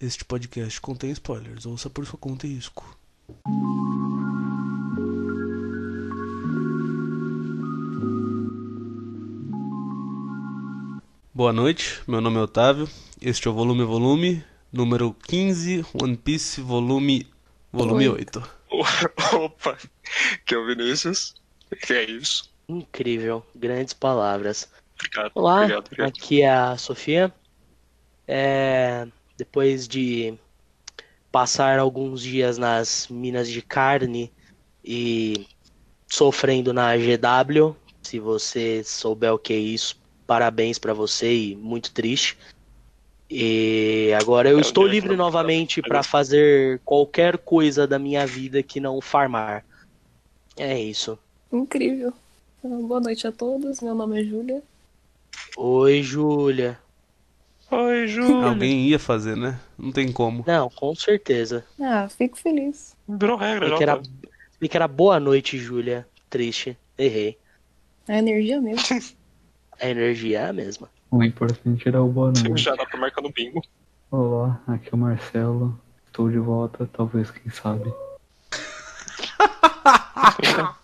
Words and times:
Este 0.00 0.24
podcast 0.24 0.80
contém 0.80 1.10
spoilers, 1.10 1.66
ouça 1.66 1.90
por 1.90 2.06
sua 2.06 2.16
conta 2.16 2.46
e 2.46 2.54
risco. 2.54 2.96
Boa 11.34 11.52
noite, 11.52 12.00
meu 12.06 12.20
nome 12.20 12.36
é 12.36 12.42
Otávio. 12.42 12.88
Este 13.20 13.48
é 13.48 13.50
o 13.50 13.54
Volume 13.54 13.82
Volume, 13.82 14.44
número 14.72 15.12
15, 15.26 15.84
One 16.00 16.16
Piece, 16.16 16.60
volume, 16.60 17.26
volume 17.72 18.08
8. 18.08 18.40
Opa, 19.34 19.76
que 20.46 20.54
é 20.54 20.58
o 20.58 20.64
Vinícius. 20.64 21.34
Que 21.84 21.94
é 21.94 22.04
isso? 22.04 22.48
Incrível, 22.68 23.44
grandes 23.52 23.94
palavras. 23.94 24.70
Obrigado. 24.94 25.32
Olá, 25.34 25.56
obrigado, 25.62 25.86
obrigado. 25.86 26.08
aqui 26.08 26.42
é 26.42 26.50
a 26.52 26.76
Sofia. 26.76 27.34
É, 28.28 29.08
depois 29.38 29.86
de 29.86 30.34
passar 31.30 31.78
alguns 31.78 32.20
dias 32.20 32.58
nas 32.58 33.06
minas 33.08 33.48
de 33.48 33.62
carne 33.62 34.32
e 34.84 35.46
sofrendo 36.10 36.72
na 36.72 36.96
GW, 36.96 37.76
se 38.02 38.18
você 38.18 38.82
souber 38.82 39.32
o 39.32 39.38
que 39.38 39.52
é 39.52 39.58
isso, 39.58 39.96
parabéns 40.26 40.78
pra 40.78 40.92
você 40.92 41.32
e 41.32 41.56
muito 41.56 41.92
triste. 41.92 42.36
E 43.30 44.10
agora 44.20 44.50
eu 44.50 44.58
É, 44.58 44.62
estou 44.62 44.86
livre 44.86 45.14
novamente 45.14 45.80
para 45.82 46.02
fazer 46.02 46.80
qualquer 46.84 47.38
coisa 47.38 47.86
da 47.86 47.98
minha 47.98 48.26
vida 48.26 48.62
que 48.62 48.80
não 48.80 49.00
farmar. 49.00 49.64
É 50.56 50.80
isso. 50.80 51.16
Incrível. 51.52 52.12
Boa 52.62 53.00
noite 53.00 53.26
a 53.26 53.32
todos. 53.32 53.80
Meu 53.80 53.94
nome 53.94 54.20
é 54.20 54.24
Júlia. 54.24 54.62
Oi, 55.56 56.02
Júlia. 56.02 56.80
Oi, 57.70 58.06
Ju. 58.06 58.44
Alguém 58.44 58.86
ia 58.88 58.98
fazer, 58.98 59.36
né? 59.36 59.60
Não 59.76 59.92
tem 59.92 60.10
como. 60.10 60.42
Não, 60.46 60.70
com 60.70 60.94
certeza. 60.94 61.64
Ah, 61.80 62.08
fico 62.08 62.38
feliz. 62.38 62.96
Virou 63.06 63.36
regra, 63.36 63.68
já. 63.68 63.76
que 63.76 63.82
era, 63.82 64.00
que 64.58 64.76
era 64.76 64.88
boa 64.88 65.20
noite, 65.20 65.58
Júlia. 65.58 66.06
Triste. 66.30 66.78
Errei. 66.96 67.38
A 68.08 68.16
energia 68.18 68.60
mesmo. 68.60 68.78
A 69.80 69.88
energia 69.88 70.40
é 70.40 70.48
a 70.48 70.52
mesma. 70.52 70.90
O 71.08 71.22
importante 71.22 71.86
era 71.86 72.02
o 72.02 72.08
boa 72.08 72.32
noite. 72.32 72.62
Já 72.64 72.74
dá 72.74 72.84
pra 72.84 72.98
marcar 72.98 73.22
no 73.22 73.30
bingo. 73.30 73.62
Olá, 74.10 74.60
aqui 74.66 74.88
é 74.90 74.94
o 74.94 74.98
Marcelo. 74.98 75.80
Estou 76.04 76.28
de 76.28 76.38
volta, 76.38 76.90
talvez, 76.92 77.30
quem 77.30 77.48
sabe. 77.48 77.92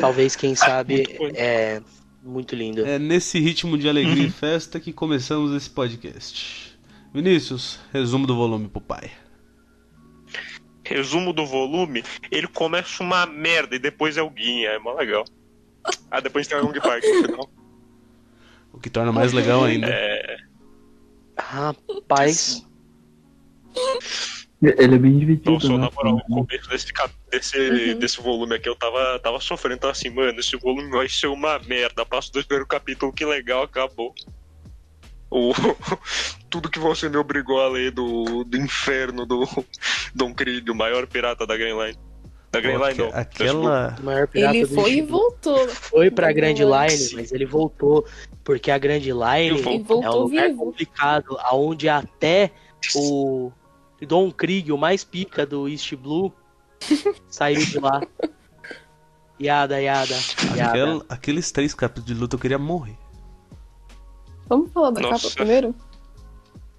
Talvez, 0.00 0.34
quem 0.34 0.54
sabe, 0.54 1.04
é 1.34 1.82
muito 2.22 2.54
lindo. 2.54 2.84
É 2.84 2.98
nesse 2.98 3.38
ritmo 3.38 3.76
de 3.78 3.88
alegria 3.88 4.26
e 4.26 4.30
festa 4.30 4.78
que 4.78 4.92
começamos 4.92 5.54
esse 5.54 5.70
podcast. 5.70 6.78
Vinícius, 7.12 7.80
resumo 7.92 8.26
do 8.26 8.36
volume 8.36 8.68
pro 8.68 8.80
pai. 8.80 9.10
Resumo 10.84 11.32
do 11.32 11.46
volume, 11.46 12.02
ele 12.30 12.48
começa 12.48 13.02
uma 13.02 13.26
merda 13.26 13.76
e 13.76 13.78
depois 13.78 14.16
é 14.16 14.22
o 14.22 14.30
Guinha, 14.30 14.70
é 14.70 14.78
mó 14.78 14.92
legal. 14.92 15.24
Ah, 16.10 16.20
depois 16.20 16.46
tem 16.46 16.58
o 16.58 16.60
Young 16.60 16.80
Park 16.80 17.02
no 17.06 17.26
final. 17.26 17.50
O 18.72 18.78
que 18.78 18.90
torna 18.90 19.12
mais 19.12 19.32
legal 19.32 19.64
ainda. 19.64 19.88
É, 19.88 20.36
Rapaz, 21.40 22.66
Ele 24.62 24.94
é 24.94 24.98
bem 24.98 25.18
dividido, 25.18 25.52
nossa, 25.52 25.68
né? 25.68 25.78
na 25.78 25.90
moral, 25.90 26.16
o 26.16 26.44
começo 26.44 26.68
desse, 26.68 26.92
desse, 27.30 27.94
desse 27.94 28.20
volume 28.20 28.56
aqui 28.56 28.68
eu 28.68 28.76
tava, 28.76 29.18
tava 29.18 29.40
sofrendo, 29.40 29.80
tava 29.80 29.92
assim, 29.92 30.10
mano, 30.10 30.38
esse 30.38 30.54
volume 30.56 30.90
vai 30.90 31.08
ser 31.08 31.28
uma 31.28 31.58
merda. 31.60 32.04
Passo 32.04 32.30
dois 32.30 32.44
primeiros 32.44 32.68
capítulos, 32.68 33.14
que 33.14 33.24
legal, 33.24 33.62
acabou. 33.62 34.14
O, 35.30 35.52
tudo 36.50 36.68
que 36.68 36.78
você 36.78 37.08
me 37.08 37.16
obrigou 37.16 37.58
a 37.58 37.68
ler 37.68 37.90
do, 37.90 38.44
do 38.44 38.58
inferno 38.58 39.24
do 39.24 39.46
Don 40.14 40.34
Krieg, 40.34 40.70
o 40.70 40.74
maior 40.74 41.06
pirata 41.06 41.46
da 41.46 41.56
Grand 41.56 41.82
Line. 41.82 41.98
Da 42.52 42.60
Grand 42.60 42.84
Line, 42.84 42.98
não. 42.98 43.10
Aquela. 43.14 43.96
o 43.98 44.02
maior 44.02 44.28
pirata 44.28 44.56
Ele 44.56 44.66
do 44.66 44.74
foi 44.74 44.92
e 44.92 45.02
voltou. 45.02 45.68
foi 45.68 46.10
pra 46.10 46.32
Grand 46.32 46.52
Line, 46.52 47.10
mas 47.14 47.32
ele 47.32 47.46
voltou. 47.46 48.06
Porque 48.44 48.70
a 48.70 48.76
Grand 48.76 48.98
Line 48.98 49.62
é 49.62 50.06
um 50.06 50.18
lugar 50.18 50.48
vivo. 50.48 50.66
complicado, 50.66 51.38
aonde 51.40 51.88
até 51.88 52.50
o 52.94 53.52
Don 54.06 54.30
Krieg, 54.30 54.72
o 54.72 54.78
mais 54.78 55.04
pica 55.04 55.44
do 55.46 55.68
East 55.68 55.94
Blue, 55.96 56.32
saiu 57.28 57.64
de 57.64 57.78
lá. 57.78 58.00
Yada, 59.40 59.80
yada, 59.80 60.14
yada. 60.54 60.68
aquela 60.70 61.04
aqueles 61.08 61.50
três 61.50 61.72
capítulos 61.74 62.06
de 62.06 62.14
luta 62.14 62.36
eu 62.36 62.40
queria 62.40 62.58
morrer. 62.58 62.96
Vamos 64.48 64.70
falar 64.72 64.90
da 64.90 65.00
Nossa. 65.00 65.24
capa 65.28 65.34
primeiro? 65.36 65.74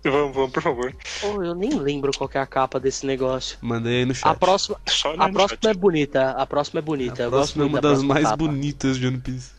Vamos, 0.03 0.35
vamos, 0.35 0.51
por 0.51 0.63
favor. 0.63 0.95
Pô, 1.21 1.43
eu 1.43 1.53
nem 1.55 1.73
lembro 1.77 2.11
qual 2.17 2.27
que 2.27 2.37
é 2.37 2.41
a 2.41 2.45
capa 2.45 2.79
desse 2.79 3.05
negócio. 3.05 3.57
Mandei 3.61 3.99
aí 3.99 4.05
no 4.05 4.13
chat. 4.15 4.27
A 4.27 4.33
próxima, 4.35 4.79
a 5.17 5.27
no 5.27 5.33
próxima 5.33 5.59
é 5.61 5.67
chat. 5.67 5.77
bonita. 5.77 6.31
A 6.31 6.45
próxima 6.45 6.79
é 6.79 6.81
bonita. 6.81 7.23
A 7.23 7.25
eu 7.25 7.31
gosto 7.31 7.53
próxima 7.53 7.63
é 7.63 7.67
uma 7.67 7.81
da 7.81 7.89
das 7.91 8.03
mais 8.03 8.23
capa. 8.25 8.37
bonitas 8.37 8.97
de 8.97 9.07
One 9.07 9.19
Piece. 9.19 9.51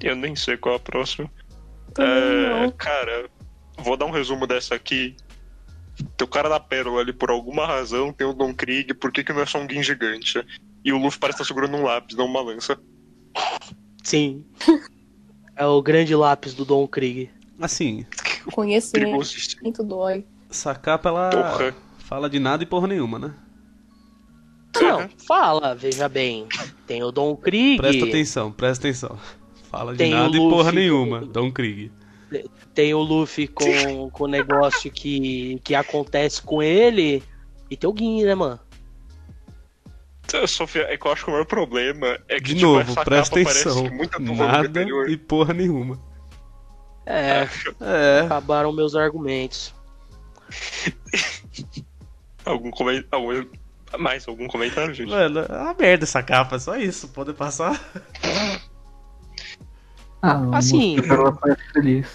Eu 0.00 0.14
nem 0.16 0.36
sei 0.36 0.56
qual 0.56 0.74
é 0.74 0.76
a 0.76 0.80
próxima. 0.80 1.28
É, 1.98 2.70
cara, 2.78 3.28
vou 3.78 3.96
dar 3.96 4.06
um 4.06 4.10
resumo 4.12 4.46
dessa 4.46 4.74
aqui. 4.76 5.16
Tem 6.16 6.24
o 6.24 6.28
cara 6.28 6.48
da 6.48 6.60
pérola 6.60 7.00
ali, 7.00 7.12
por 7.12 7.30
alguma 7.30 7.66
razão, 7.66 8.12
tem 8.12 8.26
o 8.26 8.32
Don 8.32 8.54
Krieg, 8.54 8.94
por 8.94 9.10
que, 9.10 9.24
que 9.24 9.32
não 9.32 9.40
é 9.40 9.46
só 9.46 9.58
um 9.58 9.68
Gin 9.68 9.82
gigante? 9.82 10.44
E 10.84 10.92
o 10.92 10.98
Luffy 10.98 11.18
parece 11.18 11.42
estar 11.42 11.44
segurando 11.52 11.76
um 11.76 11.82
lápis, 11.84 12.16
não 12.16 12.26
uma 12.26 12.40
lança. 12.40 12.78
Sim. 14.02 14.44
é 15.56 15.66
o 15.66 15.82
grande 15.82 16.14
lápis 16.14 16.54
do 16.54 16.64
Don 16.64 16.86
Krieg. 16.86 17.30
Assim, 17.60 18.06
Conhecimento 18.52 19.04
Perigosíssimo. 19.06 19.72
dói. 19.84 20.24
essa 20.48 20.74
capa 20.74 21.08
ela 21.08 21.30
Porra. 21.30 21.74
fala 21.98 22.30
de 22.30 22.38
nada 22.38 22.62
e 22.62 22.66
porra 22.66 22.86
nenhuma, 22.86 23.18
né? 23.18 23.34
Não, 24.80 25.08
fala, 25.26 25.74
veja 25.74 26.08
bem. 26.08 26.46
Tem 26.86 27.02
o 27.02 27.10
Don 27.10 27.36
Krieg. 27.36 27.78
Presta 27.78 28.04
atenção, 28.04 28.52
presta 28.52 28.86
atenção. 28.86 29.18
Fala 29.70 29.94
de 29.94 30.06
nada 30.08 30.36
e 30.36 30.38
porra 30.38 30.72
nenhuma. 30.72 31.20
Don 31.20 31.50
Krieg. 31.50 31.90
Tem 32.74 32.94
o 32.94 33.00
Luffy 33.00 33.48
com, 33.48 34.10
com 34.10 34.24
o 34.24 34.28
negócio 34.28 34.90
que, 34.90 35.60
que 35.64 35.74
acontece 35.74 36.42
com 36.42 36.62
ele. 36.62 37.22
E 37.70 37.76
tem 37.76 37.88
o 37.88 37.96
Gin, 37.96 38.24
né, 38.24 38.34
mano? 38.34 38.60
Sofia, 40.46 40.82
é 40.82 40.96
que 40.96 41.06
eu 41.06 41.12
acho 41.12 41.24
que 41.24 41.30
o 41.30 41.32
maior 41.32 41.46
problema 41.46 42.18
é 42.28 42.36
que 42.36 42.48
De 42.48 42.54
tipo, 42.56 42.66
novo, 42.66 42.80
essa 42.80 43.02
presta 43.02 43.40
atenção. 43.40 43.84
Nada 44.36 44.68
anterior. 44.68 45.08
e 45.08 45.16
porra 45.16 45.54
nenhuma. 45.54 45.98
É, 47.06 47.48
É. 47.80 48.20
acabaram 48.26 48.70
meus 48.70 48.94
argumentos. 48.94 49.74
Algum 52.44 52.70
comentário. 52.70 53.08
Algum... 53.10 53.46
Mais 53.98 54.28
algum 54.28 54.46
comentário, 54.46 54.92
gente? 54.92 55.08
Mano, 55.08 55.40
é 55.40 55.62
uma 55.62 55.72
merda 55.72 56.04
essa 56.04 56.22
capa, 56.22 56.58
só 56.58 56.76
isso. 56.76 57.08
Pode 57.08 57.32
passar. 57.32 57.80
Ah, 60.22 60.58
Assim- 60.58 60.96
moço 60.96 61.12
ela 61.12 61.32
parece 61.32 61.72
feliz. 61.72 62.08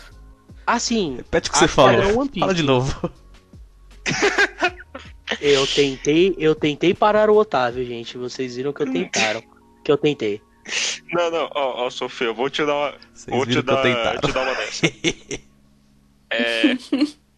Assim, 0.65 1.17
Repete 1.17 1.49
o 1.49 1.53
que 1.53 1.59
você 1.59 1.67
Piece. 2.27 2.39
Fala 2.39 2.53
de 2.53 2.63
novo. 2.63 3.11
eu 5.41 5.67
tentei, 5.67 6.35
eu 6.37 6.55
tentei 6.55 6.93
parar 6.93 7.29
o 7.29 7.37
Otávio, 7.37 7.85
gente. 7.85 8.17
Vocês 8.17 8.55
viram 8.55 8.73
que 8.73 8.81
eu 8.81 8.91
tentaram. 8.91 9.43
Que 9.83 9.91
eu 9.91 9.97
tentei. 9.97 10.41
Não, 11.11 11.29
não, 11.29 11.49
ó, 11.53 11.85
ó, 11.85 11.89
Sofia, 11.89 12.27
eu 12.27 12.35
vou 12.35 12.49
te 12.49 12.65
dar 12.65 12.73
uma. 12.73 12.95
Vocês 13.13 13.35
Vou 13.35 13.45
te 13.45 13.61
dar, 13.61 13.81
te 14.19 14.31
dar 14.31 14.43
uma 14.43 14.55
dessa. 14.55 14.87
é, 16.31 16.77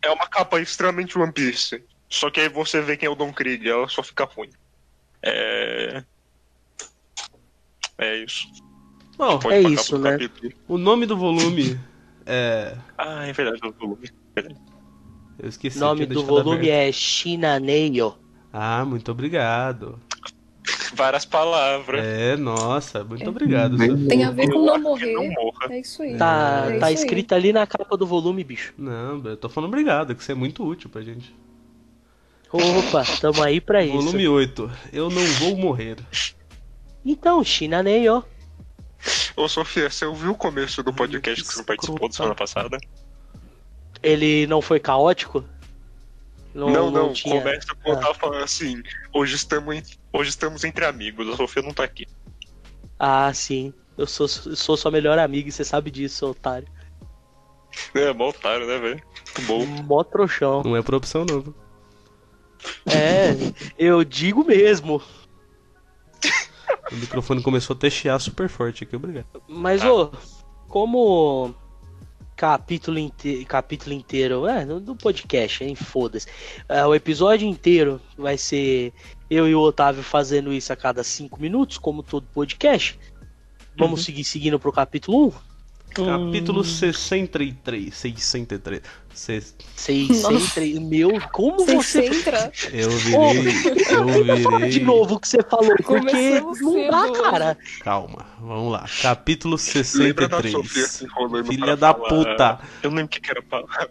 é 0.03 0.09
uma 0.11 0.27
capa 0.27 0.61
extremamente 0.61 1.17
One 1.17 1.31
Piece. 1.31 1.83
Só 2.07 2.29
que 2.29 2.39
aí 2.39 2.49
você 2.49 2.81
vê 2.81 2.95
quem 2.95 3.07
é 3.07 3.09
o 3.09 3.15
Don 3.15 3.33
Krieg, 3.33 3.67
ela 3.67 3.87
só 3.87 4.03
fica 4.03 4.25
ruim. 4.25 4.49
É. 5.23 6.03
É 7.97 8.17
isso. 8.17 8.47
Bom, 9.17 9.39
É 9.49 9.61
isso, 9.61 9.97
né? 9.97 10.11
capítulo. 10.11 10.51
o 10.67 10.77
nome 10.77 11.05
do 11.05 11.15
volume 11.17 11.79
é. 12.25 12.75
Ah, 12.97 13.25
é 13.25 13.31
verdade, 13.33 13.59
é 13.63 13.67
o 13.67 13.71
volume. 13.73 14.09
Eu 15.39 15.49
esqueci. 15.49 15.77
O 15.77 15.81
nome 15.81 16.05
do 16.05 16.23
volume 16.23 16.57
aberto. 16.69 16.89
é 16.89 16.91
Shinaneyo. 16.91 18.15
Ah, 18.51 18.83
muito 18.85 19.11
obrigado. 19.11 19.99
Várias 20.95 21.25
palavras. 21.25 22.03
É, 22.05 22.37
nossa, 22.37 23.03
muito 23.03 23.29
obrigado. 23.29 23.77
Bem- 23.77 23.91
Sofia. 23.91 24.07
Tem 24.07 24.23
a 24.23 24.31
ver 24.31 24.49
com 24.49 24.65
não 24.65 24.79
morrer. 24.79 25.13
não 25.13 25.27
morra. 25.29 25.67
É 25.73 25.79
isso 25.79 26.01
aí. 26.01 26.17
Tá, 26.17 26.65
é 26.69 26.69
tá 26.71 26.75
isso 26.77 26.85
aí. 26.85 26.93
escrito 27.05 27.35
ali 27.35 27.51
na 27.53 27.67
capa 27.67 27.97
do 27.97 28.05
volume, 28.07 28.43
bicho. 28.43 28.73
Não, 28.77 29.21
eu 29.25 29.35
tô 29.37 29.49
falando 29.49 29.67
obrigado, 29.69 30.15
que 30.15 30.21
isso 30.21 30.31
é 30.31 30.35
muito 30.35 30.63
útil 30.65 30.89
pra 30.89 31.01
gente. 31.01 31.35
Opa, 32.51 33.03
tamo 33.19 33.43
aí 33.43 33.59
pra 33.59 33.83
isso. 33.83 33.97
Volume 33.97 34.27
8. 34.27 34.71
Eu 34.93 35.09
não 35.09 35.21
vou 35.39 35.57
morrer. 35.57 35.97
Então, 37.05 37.43
Shinaneyo. 37.43 38.23
Ô, 39.35 39.47
Sofia, 39.47 39.89
você 39.89 40.05
ouviu 40.05 40.31
o 40.31 40.35
começo 40.35 40.81
do 40.81 40.93
podcast 40.93 41.41
que 41.43 41.47
que 41.49 41.55
você 41.55 41.63
participou 41.63 42.07
da 42.09 42.15
semana 42.15 42.35
passada? 42.35 42.77
Ele 44.01 44.47
não 44.47 44.61
foi 44.61 44.79
caótico? 44.79 45.43
Não, 46.53 46.89
não, 46.89 47.11
tinha- 47.13 47.39
começa 47.41 47.75
com 47.75 47.89
eu 47.91 47.97
Ah. 47.97 47.99
tava 47.99 48.13
falando 48.13 48.43
assim, 48.43 48.81
hoje 49.13 49.35
estamos, 49.35 49.75
em- 49.75 49.83
hoje 50.13 50.29
estamos 50.29 50.63
entre 50.63 50.85
amigos, 50.85 51.27
a 51.27 51.35
Sofia 51.35 51.61
não 51.61 51.73
tá 51.73 51.83
aqui. 51.83 52.07
Ah, 52.97 53.31
sim. 53.33 53.73
Eu 53.97 54.07
sou, 54.07 54.27
sou 54.27 54.77
sua 54.77 54.89
melhor 54.91 55.19
amiga 55.19 55.49
e 55.49 55.51
você 55.51 55.63
sabe 55.65 55.91
disso, 55.91 56.25
otário. 56.29 56.67
É, 57.93 58.13
mó 58.13 58.29
otário, 58.29 58.65
né, 58.65 58.77
velho? 58.77 59.03
Bom. 59.47 59.65
Mó 59.65 60.01
trouxão. 60.03 60.63
Não 60.63 60.77
é 60.77 60.81
por 60.81 60.95
opção, 60.95 61.25
não. 61.25 61.53
É, 62.85 63.35
eu 63.77 64.03
digo 64.03 64.43
mesmo. 64.45 65.01
O 66.91 66.95
microfone 66.95 67.41
começou 67.41 67.75
a 67.75 67.79
ter 67.79 67.89
chiar 67.89 68.19
super 68.19 68.47
forte 68.47 68.83
aqui, 68.83 68.95
obrigado. 68.95 69.25
Mas, 69.47 69.81
Ah. 69.83 69.91
ô, 69.93 70.11
como 70.67 71.53
capítulo, 72.35 72.99
inte 72.99 73.45
capítulo 73.45 73.93
inteiro, 73.93 74.45
é, 74.47 74.65
do 74.65 74.79
do 74.79 74.95
podcast, 74.95 75.63
hein, 75.63 75.73
foda-se. 75.75 76.27
É, 76.67 76.85
o 76.85 76.93
episódio 76.93 77.47
inteiro 77.47 77.99
vai 78.17 78.37
ser 78.37 78.93
eu 79.29 79.47
e 79.47 79.55
o 79.55 79.61
Otávio 79.61 80.03
fazendo 80.03 80.53
isso 80.53 80.71
a 80.71 80.75
cada 80.75 81.03
cinco 81.03 81.41
minutos, 81.41 81.77
como 81.77 82.03
todo 82.03 82.27
podcast. 82.33 82.99
Vamos 83.77 84.05
seguir 84.05 84.23
seguindo 84.23 84.59
pro 84.59 84.71
capítulo 84.71 85.27
1? 85.27 85.33
Capítulo 85.95 86.63
63. 86.63 87.95
63. 87.95 88.81
Se- 89.13 89.55
603. 89.75 90.79
Meu, 90.79 91.09
como 91.31 91.65
Você 91.65 91.75
você. 91.75 92.05
entra? 92.07 92.51
Eu 92.73 92.89
virei. 92.89 93.53
Eu 93.89 94.43
Fala 94.43 94.59
de 94.59 94.65
virei. 94.79 94.83
novo 94.85 95.15
o 95.15 95.19
que 95.19 95.27
você 95.27 95.41
falou, 95.43 95.73
porque 95.77 96.39
não 96.41 96.89
dá, 96.89 97.21
cara. 97.21 97.57
Calma, 97.81 98.25
vamos 98.41 98.73
lá. 98.73 98.85
Capítulo 99.01 99.55
Lembra 99.95 100.27
da 100.27 100.37
Sofia 100.41 100.61
63. 100.85 100.87
se 100.91 101.05
enrolando 101.05 101.45
Filha 101.47 101.77
da 101.77 101.93
falar- 101.93 102.09
puta. 102.09 102.59
Eu 102.83 102.89
lembro 102.89 103.05
o 103.05 103.07
que 103.09 103.21
que 103.21 103.31
era 103.31 103.39
a 103.39 103.43
palavra. 103.43 103.89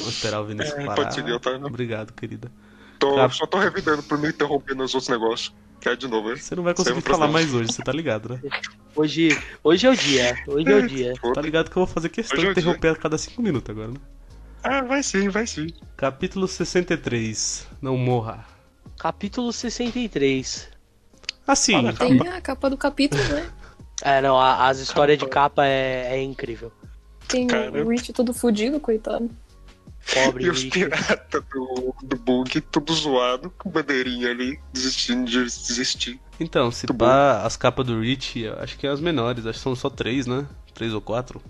Vou 0.00 0.08
esperar 0.08 0.40
o 0.40 0.46
Vinícius 0.46 0.74
É, 0.78 0.84
parar. 0.84 0.94
pode 0.96 1.14
seguir, 1.14 1.32
Otávio. 1.32 1.66
Obrigado, 1.66 2.12
querida. 2.12 2.50
Tô, 2.98 3.16
Tá. 3.16 3.28
Só 3.30 3.46
tô 3.46 3.58
revidando 3.58 4.02
por 4.02 4.16
me 4.18 4.28
interromper 4.28 4.74
nos 4.74 4.94
outros 4.94 5.08
negócios. 5.08 5.52
Quer 5.82 5.96
de 5.96 6.06
novo, 6.06 6.30
hein? 6.30 6.36
Você 6.36 6.54
não 6.54 6.62
vai 6.62 6.74
conseguir 6.74 6.94
Sempre 6.96 7.12
falar 7.12 7.26
mais 7.26 7.52
hoje, 7.52 7.72
você 7.72 7.82
tá 7.82 7.90
ligado, 7.92 8.28
né? 8.28 8.40
Hoje, 8.94 9.36
hoje 9.64 9.86
é 9.86 9.90
o 9.90 9.96
dia. 9.96 10.38
Hoje 10.46 10.70
é 10.72 10.76
o 10.76 10.86
dia. 10.86 11.14
Tá 11.34 11.40
ligado 11.42 11.70
que 11.70 11.76
eu 11.76 11.84
vou 11.84 11.92
fazer 11.92 12.08
questão 12.08 12.38
Hoje 12.38 12.46
é 12.46 12.52
de 12.52 12.60
interromper 12.60 12.88
a 12.92 12.96
cada 12.96 13.18
5 13.18 13.42
minutos 13.42 13.68
agora, 13.68 13.88
né? 13.88 13.96
Ah, 14.62 14.82
vai 14.82 15.02
sim, 15.02 15.28
vai 15.28 15.44
sim. 15.44 15.66
Capítulo 15.96 16.46
63. 16.46 17.66
Não 17.82 17.96
morra. 17.96 18.46
Capítulo 18.96 19.52
63. 19.52 20.68
Assim, 21.44 21.74
Olha, 21.74 21.92
Tem 21.92 22.28
a 22.28 22.40
capa 22.40 22.70
do 22.70 22.76
capítulo, 22.76 23.22
né? 23.24 23.50
É, 24.04 24.20
não, 24.20 24.36
a- 24.36 24.66
as 24.68 24.80
histórias 24.80 25.16
de 25.16 25.26
capa 25.28 25.64
é, 25.64 26.08
é 26.16 26.22
incrível. 26.22 26.72
Tem 27.28 27.46
Cara. 27.46 27.84
o 27.84 27.88
Rich 27.88 28.12
todo 28.12 28.34
fudido, 28.34 28.80
coitado. 28.80 29.30
Pobre 30.14 30.44
E 30.44 30.50
os 30.50 30.64
piratas 30.64 31.42
do, 31.52 31.94
do 32.02 32.16
bug, 32.16 32.60
tudo 32.60 32.92
zoado, 32.92 33.50
com 33.56 33.70
bandeirinha 33.70 34.30
ali, 34.30 34.58
desistindo 34.72 35.30
de 35.30 35.44
desistir. 35.44 36.20
então, 36.40 36.70
se 36.70 36.86
Muito 36.88 36.98
pá, 36.98 37.42
as 37.44 37.56
capas 37.56 37.86
do 37.86 38.00
Rich, 38.00 38.46
acho 38.58 38.76
que 38.78 38.86
é 38.86 38.90
as 38.90 39.00
menores, 39.00 39.46
acho 39.46 39.58
que 39.58 39.62
são 39.62 39.74
só 39.76 39.88
três, 39.88 40.26
né? 40.26 40.46
Três 40.74 40.92
ou 40.92 41.00
quatro. 41.00 41.40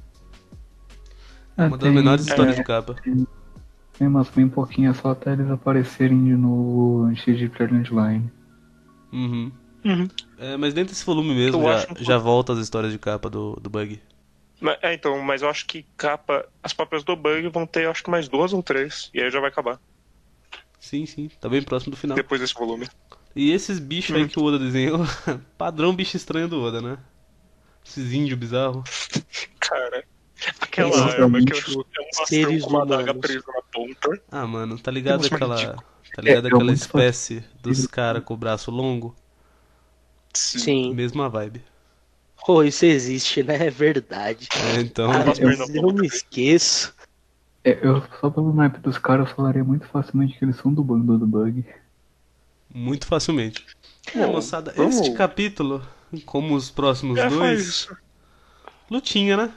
É, 1.57 1.63
Uma 1.67 1.77
das 1.77 1.81
tem- 1.81 1.93
menores 1.93 2.27
histórias 2.27 2.55
é. 2.57 2.59
de 2.59 2.65
capa. 2.65 2.95
Tem 3.03 4.09
umas 4.09 4.29
bem 4.31 4.49
pouquinhas 4.49 4.97
só 4.99 5.11
até 5.11 5.33
eles 5.33 5.51
aparecerem 5.51 6.25
de 6.25 6.35
novo 6.35 7.05
antes 7.05 7.25
de 7.25 7.45
ir 7.45 7.51
pra 7.51 7.67
Landline. 7.67 8.31
Uhum. 9.13 9.53
Uhum. 9.85 10.09
É, 10.39 10.57
mas 10.57 10.73
dentro 10.75 10.93
desse 10.93 11.05
volume 11.05 11.35
mesmo 11.35 11.61
Eu 11.63 11.79
já, 11.79 11.87
um 11.93 12.05
já 12.05 12.19
volta 12.19 12.53
as 12.53 12.59
histórias 12.59 12.93
de 12.93 12.99
capa 12.99 13.29
do, 13.29 13.59
do 13.61 13.69
Bug. 13.69 14.01
Mas, 14.63 14.79
é, 14.81 14.95
então, 14.95 15.21
mas 15.21 15.43
eu 15.43 15.49
acho 15.49 15.67
que 15.67 15.85
capa. 15.97 16.49
As 16.63 16.73
próprias 16.73 17.03
do 17.03 17.17
bug 17.17 17.49
vão 17.49 17.67
ter, 17.67 17.89
acho 17.89 18.05
que 18.05 18.11
mais 18.11 18.29
duas 18.29 18.53
ou 18.53 18.63
três. 18.63 19.11
E 19.13 19.21
aí 19.21 19.29
já 19.29 19.41
vai 19.41 19.51
acabar. 19.51 19.81
Sim, 20.79 21.05
sim, 21.05 21.29
tá 21.41 21.49
bem 21.49 21.63
próximo 21.63 21.91
do 21.91 21.97
final. 21.97 22.17
Depois 22.17 22.41
desse 22.41 22.55
volume. 22.55 22.89
E 23.35 23.51
esses 23.51 23.81
bichos 23.81 24.15
aí 24.15 24.29
que 24.29 24.39
o 24.39 24.45
Oda 24.45 24.59
desenhou, 24.59 25.01
padrão 25.59 25.95
bicho 25.95 26.17
estranho 26.17 26.47
do 26.47 26.63
Oda, 26.63 26.81
né? 26.81 26.99
Esses 27.85 28.13
índios 28.13 28.39
bizarros. 28.39 28.89
Cara. 29.59 30.05
Aquela 30.61 30.97
arma 31.05 31.39
que 31.45 31.53
eu 31.53 31.83
é 31.83 32.01
um 32.01 32.27
Seres 32.27 32.65
com 32.65 32.71
uma 32.71 32.83
adaga 32.83 33.15
presa 33.15 33.45
na 33.47 33.63
ponta. 33.63 34.23
Ah, 34.31 34.47
mano, 34.47 34.79
tá 34.79 34.91
ligado 34.91 35.27
aquela. 35.27 35.57
Tá 36.15 36.23
ligado 36.23 36.47
É, 36.47 36.51
é 36.51 36.55
aquela 36.55 36.73
espécie 36.73 37.45
dos 37.63 37.87
caras 37.87 38.23
com 38.25 38.35
o 38.35 38.37
braço 38.37 38.71
longo? 38.71 39.15
Sim. 40.35 40.95
Mesma 40.95 41.29
vibe. 41.29 41.63
Pô, 42.45 42.63
isso 42.63 42.85
existe, 42.85 43.43
né? 43.43 43.67
É 43.67 43.71
verdade. 43.71 44.49
É, 44.77 44.81
então. 44.81 45.11
Ah, 45.11 45.23
umas 45.25 45.39
eu, 45.39 45.51
eu 45.51 45.83
não 45.83 45.93
me 45.93 46.07
esqueço. 46.07 46.95
É, 47.65 47.79
eu, 47.87 48.03
só 48.21 48.29
pelo 48.29 48.53
naipe 48.53 48.79
dos 48.81 48.99
caras, 48.99 49.29
eu 49.29 49.37
falaria 49.37 49.63
muito 49.63 49.87
facilmente 49.87 50.37
que 50.37 50.45
eles 50.45 50.57
são 50.57 50.75
do 50.75 50.83
bando 50.83 51.17
do 51.17 51.27
Bug. 51.27 51.65
Muito 52.75 53.07
facilmente. 53.07 53.65
É, 54.15 54.27
moçada, 54.27 54.73
vamos- 54.77 54.97
este 54.97 55.17
capítulo, 55.17 55.87
como 56.27 56.55
os 56.57 56.71
próximos 56.71 57.19
É, 57.19 57.29
dois, 57.29 57.87
lutinha, 58.91 59.37
né? 59.37 59.55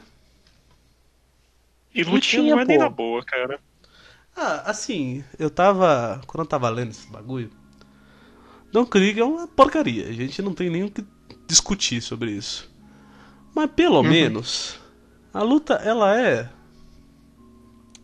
E 1.93 2.03
lutinha 2.03 2.41
Lutinha, 2.41 2.55
não 2.55 2.61
é 2.61 2.65
nem 2.65 2.77
na 2.77 2.89
boa, 2.89 3.23
cara. 3.23 3.59
Ah, 4.35 4.69
assim, 4.69 5.23
eu 5.39 5.49
tava. 5.49 6.21
Quando 6.27 6.41
eu 6.43 6.47
tava 6.49 6.69
lendo 6.69 6.91
esse 6.91 7.07
bagulho. 7.07 7.49
Don 8.71 8.85
Krieg 8.85 9.17
é 9.19 9.23
uma 9.23 9.47
porcaria. 9.47 10.07
A 10.09 10.11
gente 10.11 10.41
não 10.41 10.53
tem 10.53 10.69
nem 10.69 10.83
o 10.83 10.91
que 10.91 11.05
discutir 11.47 12.01
sobre 12.01 12.31
isso. 12.31 12.69
Mas 13.55 13.71
pelo 13.71 13.97
Uhum. 14.01 14.03
menos. 14.03 14.77
A 15.33 15.41
luta, 15.41 15.75
ela 15.75 16.19
é. 16.19 16.49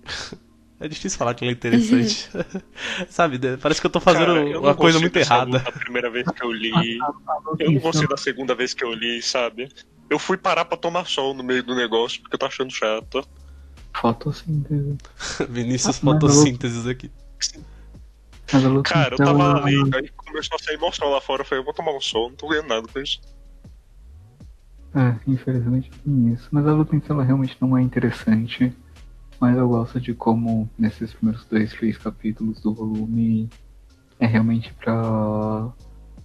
É 0.84 0.88
difícil 0.88 1.20
falar 1.20 1.36
que 1.36 1.44
ela 1.44 1.52
é 1.52 1.54
interessante. 1.54 2.28
Sabe, 3.08 3.38
né? 3.38 3.56
parece 3.56 3.80
que 3.80 3.86
eu 3.86 3.92
tô 3.92 4.00
fazendo 4.00 4.34
Cara, 4.34 4.50
eu 4.50 4.62
uma 4.62 4.74
coisa 4.74 5.00
muito 5.00 5.16
errada. 5.16 5.62
A 5.64 5.72
primeira 5.72 6.10
vez 6.10 6.26
que 6.26 6.44
eu 6.44 6.52
li. 6.52 6.72
Eu 7.60 7.72
não 7.72 7.82
gostei 7.82 8.08
da 8.08 8.18
segunda 8.18 8.56
vez 8.56 8.74
que 8.74 8.84
eu 8.84 8.92
li, 8.92 9.22
sabe? 9.22 9.70
Eu 10.10 10.18
fui 10.18 10.38
parar 10.38 10.66
pra 10.66 10.76
tomar 10.76 11.06
sol 11.06 11.36
no 11.36 11.44
meio 11.44 11.62
do 11.62 11.76
negócio 11.76 12.20
porque 12.22 12.34
eu 12.36 12.40
tô 12.40 12.48
achando 12.48 12.72
chato. 12.72 13.24
Fotossíntese. 13.94 14.98
Vinícius 15.48 15.98
Ah, 15.98 16.02
fotossíntese 16.02 16.90
aqui. 16.90 17.12
Cara, 18.84 19.14
eu 19.14 19.18
tava 19.18 19.64
lendo, 19.64 19.96
aí 19.96 20.10
começou 20.10 20.56
a 20.56 20.64
sair 20.64 20.78
mó 20.78 20.92
sol 20.92 21.12
lá 21.12 21.22
fora. 21.22 21.42
Eu 21.42 21.46
falei, 21.46 21.62
eu 21.62 21.66
vou 21.66 21.74
tomar 21.74 21.96
um 21.96 22.02
sol, 22.02 22.30
não 22.30 22.36
tô 22.36 22.48
ganhando 22.48 22.68
nada 22.68 22.88
com 22.88 23.00
isso. 23.00 23.22
É, 24.94 25.16
infelizmente 25.30 25.90
tem 26.04 26.34
isso. 26.34 26.48
Mas 26.52 26.68
a 26.68 26.74
luta 26.74 26.96
em 26.96 27.00
si 27.02 27.12
ela 27.12 27.24
realmente 27.24 27.56
não 27.62 27.78
é 27.78 27.82
interessante. 27.82 28.74
Mas 29.40 29.58
eu 29.58 29.68
gosto 29.68 30.00
de 30.00 30.14
como 30.14 30.70
nesses 30.78 31.14
primeiros 31.14 31.46
dois, 31.46 31.72
três 31.72 31.98
capítulos 31.98 32.60
do 32.62 32.74
volume 32.74 33.50
é 34.20 34.28
realmente 34.28 34.72
pra 34.74 35.70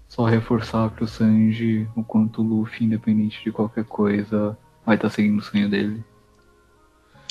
só 0.09 0.25
reforçar 0.27 0.91
pro 0.91 1.07
Sanji 1.09 1.89
o 1.97 2.05
quanto 2.05 2.43
o 2.43 2.45
Luffy, 2.45 2.85
independente 2.85 3.43
de 3.43 3.51
qualquer 3.51 3.85
coisa, 3.85 4.57
vai 4.85 4.97
estar 4.97 5.09
seguindo 5.11 5.39
o 5.39 5.43
sonho 5.43 5.69
dele. 5.71 6.05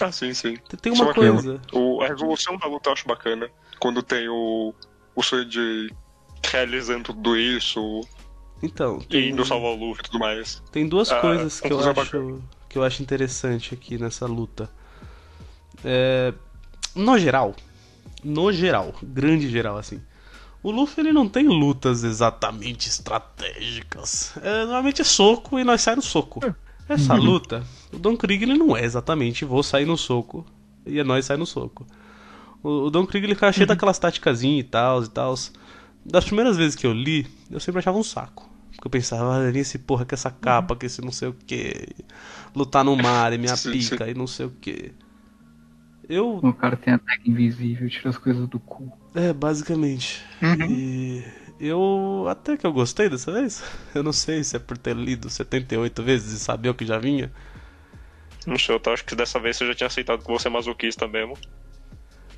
Ah, 0.02 0.12
sim, 0.12 0.34
sim. 0.34 0.58
Tem- 0.82 0.96
Só 0.96 1.04
uma 1.04 1.12
aquilo. 1.12 1.34
coisa. 1.36 1.62
O, 1.72 2.02
a 2.02 2.08
resolução 2.08 2.58
da 2.58 2.68
luta 2.68 2.90
eu 2.90 2.94
acho 2.94 3.08
bacana. 3.08 3.50
Quando 3.80 4.02
tem 4.02 4.28
o, 4.28 4.74
o 5.16 5.24
Sanji 5.24 5.90
realizando 6.52 7.04
tudo 7.14 7.38
isso, 7.38 8.02
Então, 8.64 9.00
tem, 9.00 9.30
indo 9.30 9.46
salvar 9.46 9.72
o 9.72 9.76
Luffy 9.76 10.02
e 10.02 10.06
tudo 10.06 10.20
mais. 10.20 10.62
tem 10.72 10.88
duas 10.88 11.12
Ah, 11.12 11.20
coisas 11.20 11.60
que 11.60 11.72
eu 11.72 11.80
acho 11.80 12.42
que 12.70 12.78
eu 12.78 12.84
acho 12.84 13.02
interessante 13.04 13.74
aqui 13.74 13.98
nessa 13.98 14.26
luta. 14.26 14.70
É, 15.84 16.34
no 16.96 17.18
geral, 17.20 17.56
no 18.24 18.52
geral, 18.52 18.94
grande 19.04 19.50
geral 19.50 19.78
assim. 19.78 20.02
O 20.64 20.72
Luffy 20.72 21.02
ele 21.04 21.14
não 21.14 21.30
tem 21.30 21.48
lutas 21.48 22.04
exatamente 22.04 22.90
estratégicas. 22.90 24.34
É, 24.42 24.64
normalmente 24.64 25.02
é 25.02 25.06
soco 25.06 25.60
e 25.60 25.64
nós 25.64 25.82
sai 25.82 25.96
no 25.96 26.02
soco. 26.02 26.40
Essa 26.90 27.14
luta, 27.16 27.64
o 27.94 27.98
Don 28.00 28.16
Krieg 28.18 28.44
ele 28.44 28.58
não 28.58 28.76
é 28.76 28.84
exatamente 28.84 29.44
vou 29.46 29.62
sair 29.64 29.86
no 29.86 29.98
soco 29.98 30.46
e 30.86 31.00
é 31.00 31.04
nós 31.04 31.26
sai 31.26 31.38
no 31.38 31.46
soco. 31.46 31.86
O, 32.64 32.86
o 32.86 32.90
Don 32.90 33.06
Krieg 33.06 33.26
ele 33.26 33.36
fica 33.36 33.52
cheio 33.52 33.68
daquelas 33.68 34.00
táticazinhas 34.00 34.66
e 34.66 34.68
tal 34.68 35.04
e 35.04 35.08
tal. 35.10 35.36
Das 36.06 36.26
primeiras 36.26 36.56
vezes 36.56 36.76
que 36.76 36.86
eu 36.86 36.94
li, 36.94 37.26
eu 37.50 37.60
sempre 37.60 37.80
achava 37.80 37.98
um 37.98 38.04
saco. 38.04 38.48
Porque 38.72 38.88
eu 38.88 38.92
pensava, 38.92 39.40
ah, 39.40 39.52
esse 39.58 39.80
porra 39.80 40.06
com 40.06 40.14
essa 40.14 40.30
capa, 40.30 40.76
com 40.76 40.86
esse 40.86 41.02
não 41.02 41.12
sei 41.12 41.30
o 41.30 41.34
que. 41.34 41.88
Lutar 42.56 42.84
no 42.84 42.96
mar 42.96 43.34
e 43.34 43.38
minha 43.38 43.56
pica 43.58 44.10
e 44.10 44.14
não 44.14 44.28
sei 44.28 44.46
o 44.46 44.52
que. 44.52 44.94
Eu. 46.08 46.38
O 46.38 46.54
cara 46.54 46.78
tem 46.78 46.94
a 46.94 47.00
tag 47.00 47.28
invisível, 47.28 47.90
tira 47.90 48.10
as 48.10 48.18
coisas 48.18 48.48
do 48.48 48.60
cu. 48.60 48.92
É, 49.16 49.34
basicamente. 49.34 50.24
E 50.70 51.24
eu 51.60 52.26
até 52.30 52.58
que 52.58 52.68
eu 52.68 52.74
gostei 52.74 53.10
dessa 53.10 53.32
vez. 53.32 53.64
Eu 53.94 54.04
não 54.04 54.14
sei 54.14 54.44
se 54.44 54.56
é 54.56 54.60
por 54.60 54.78
ter 54.78 54.96
lido 54.96 55.30
78 55.30 56.04
vezes 56.04 56.34
e 56.34 56.40
saber 56.40 56.70
o 56.70 56.76
que 56.76 56.86
já 56.86 57.00
vinha. 57.00 57.32
Não 58.46 58.60
sei, 58.60 58.76
eu 58.76 58.94
acho 58.94 59.06
que 59.06 59.16
dessa 59.16 59.40
vez 59.40 59.58
você 59.58 59.66
já 59.66 59.74
tinha 59.74 59.88
aceitado 59.88 60.24
que 60.24 60.32
você 60.32 60.48
é 60.48 60.52
masoquista 60.52 61.08
mesmo. 61.08 61.36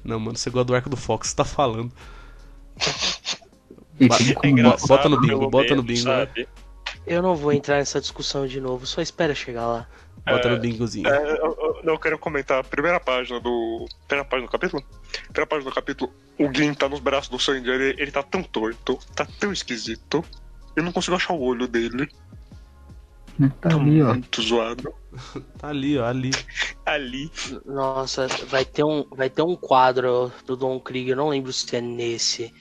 Não, 0.03 0.19
mano, 0.19 0.37
você 0.37 0.49
gosta 0.49 0.65
do 0.65 0.75
arco 0.75 0.89
do 0.89 0.95
Fox, 0.95 1.29
você 1.29 1.35
tá 1.35 1.43
falando. 1.43 1.91
É 3.99 4.87
bota 4.87 5.09
no 5.09 5.19
bingo, 5.21 5.49
bota 5.49 5.75
no 5.75 5.83
bingo, 5.83 6.05
né? 6.09 6.25
sabe? 6.25 6.47
Eu 7.05 7.21
não 7.21 7.35
vou 7.35 7.51
entrar 7.53 7.77
nessa 7.77 7.99
discussão 8.01 8.45
de 8.45 8.59
novo, 8.61 8.85
só 8.85 9.01
espera 9.01 9.33
chegar 9.33 9.65
lá. 9.65 9.87
Bota 10.25 10.49
no 10.49 10.59
bingozinho. 10.59 11.07
É, 11.07 11.31
eu, 11.31 11.35
eu- 11.37 11.79
eu 11.83 11.99
quero 11.99 12.19
comentar 12.19 12.59
a 12.59 12.63
primeira 12.63 12.99
página 12.99 13.39
do. 13.39 13.85
Primeira 14.07 14.27
página 14.29 14.47
do 14.47 14.51
capítulo? 14.51 14.83
Primeira 15.23 15.47
página 15.47 15.69
do 15.71 15.73
capítulo, 15.75 16.11
o 16.37 16.53
Gin 16.53 16.73
tá 16.73 16.89
nos 16.89 16.99
braços 16.99 17.29
do 17.29 17.39
Sandy, 17.39 17.69
ele, 17.69 17.95
ele 18.01 18.11
tá 18.11 18.21
tão 18.21 18.43
torto, 18.43 18.99
tá 19.15 19.25
tão 19.39 19.53
esquisito. 19.53 20.23
Eu 20.75 20.83
não 20.83 20.91
consigo 20.91 21.15
achar 21.15 21.33
o 21.33 21.41
olho 21.41 21.65
dele. 21.67 22.09
Né? 23.39 23.49
Tá 23.61 23.69
Tá 23.69 23.75
ali, 23.77 24.01
ó. 24.01 24.07
muito 24.13 24.41
zoado. 24.41 24.93
Tá 25.57 25.69
ali, 25.69 25.97
ó, 25.97 26.05
ali. 26.05 26.31
Ali. 26.85 27.31
Nossa, 27.65 28.27
vai 28.47 28.65
ter 28.65 28.83
um, 28.83 29.05
vai 29.11 29.29
ter 29.29 29.41
um 29.43 29.55
quadro 29.55 30.31
do 30.45 30.55
Don 30.57 30.79
Krieg, 30.79 31.09
eu 31.09 31.15
não 31.15 31.29
lembro 31.29 31.51
se 31.53 31.73
é 31.75 31.81
nesse 31.81 32.53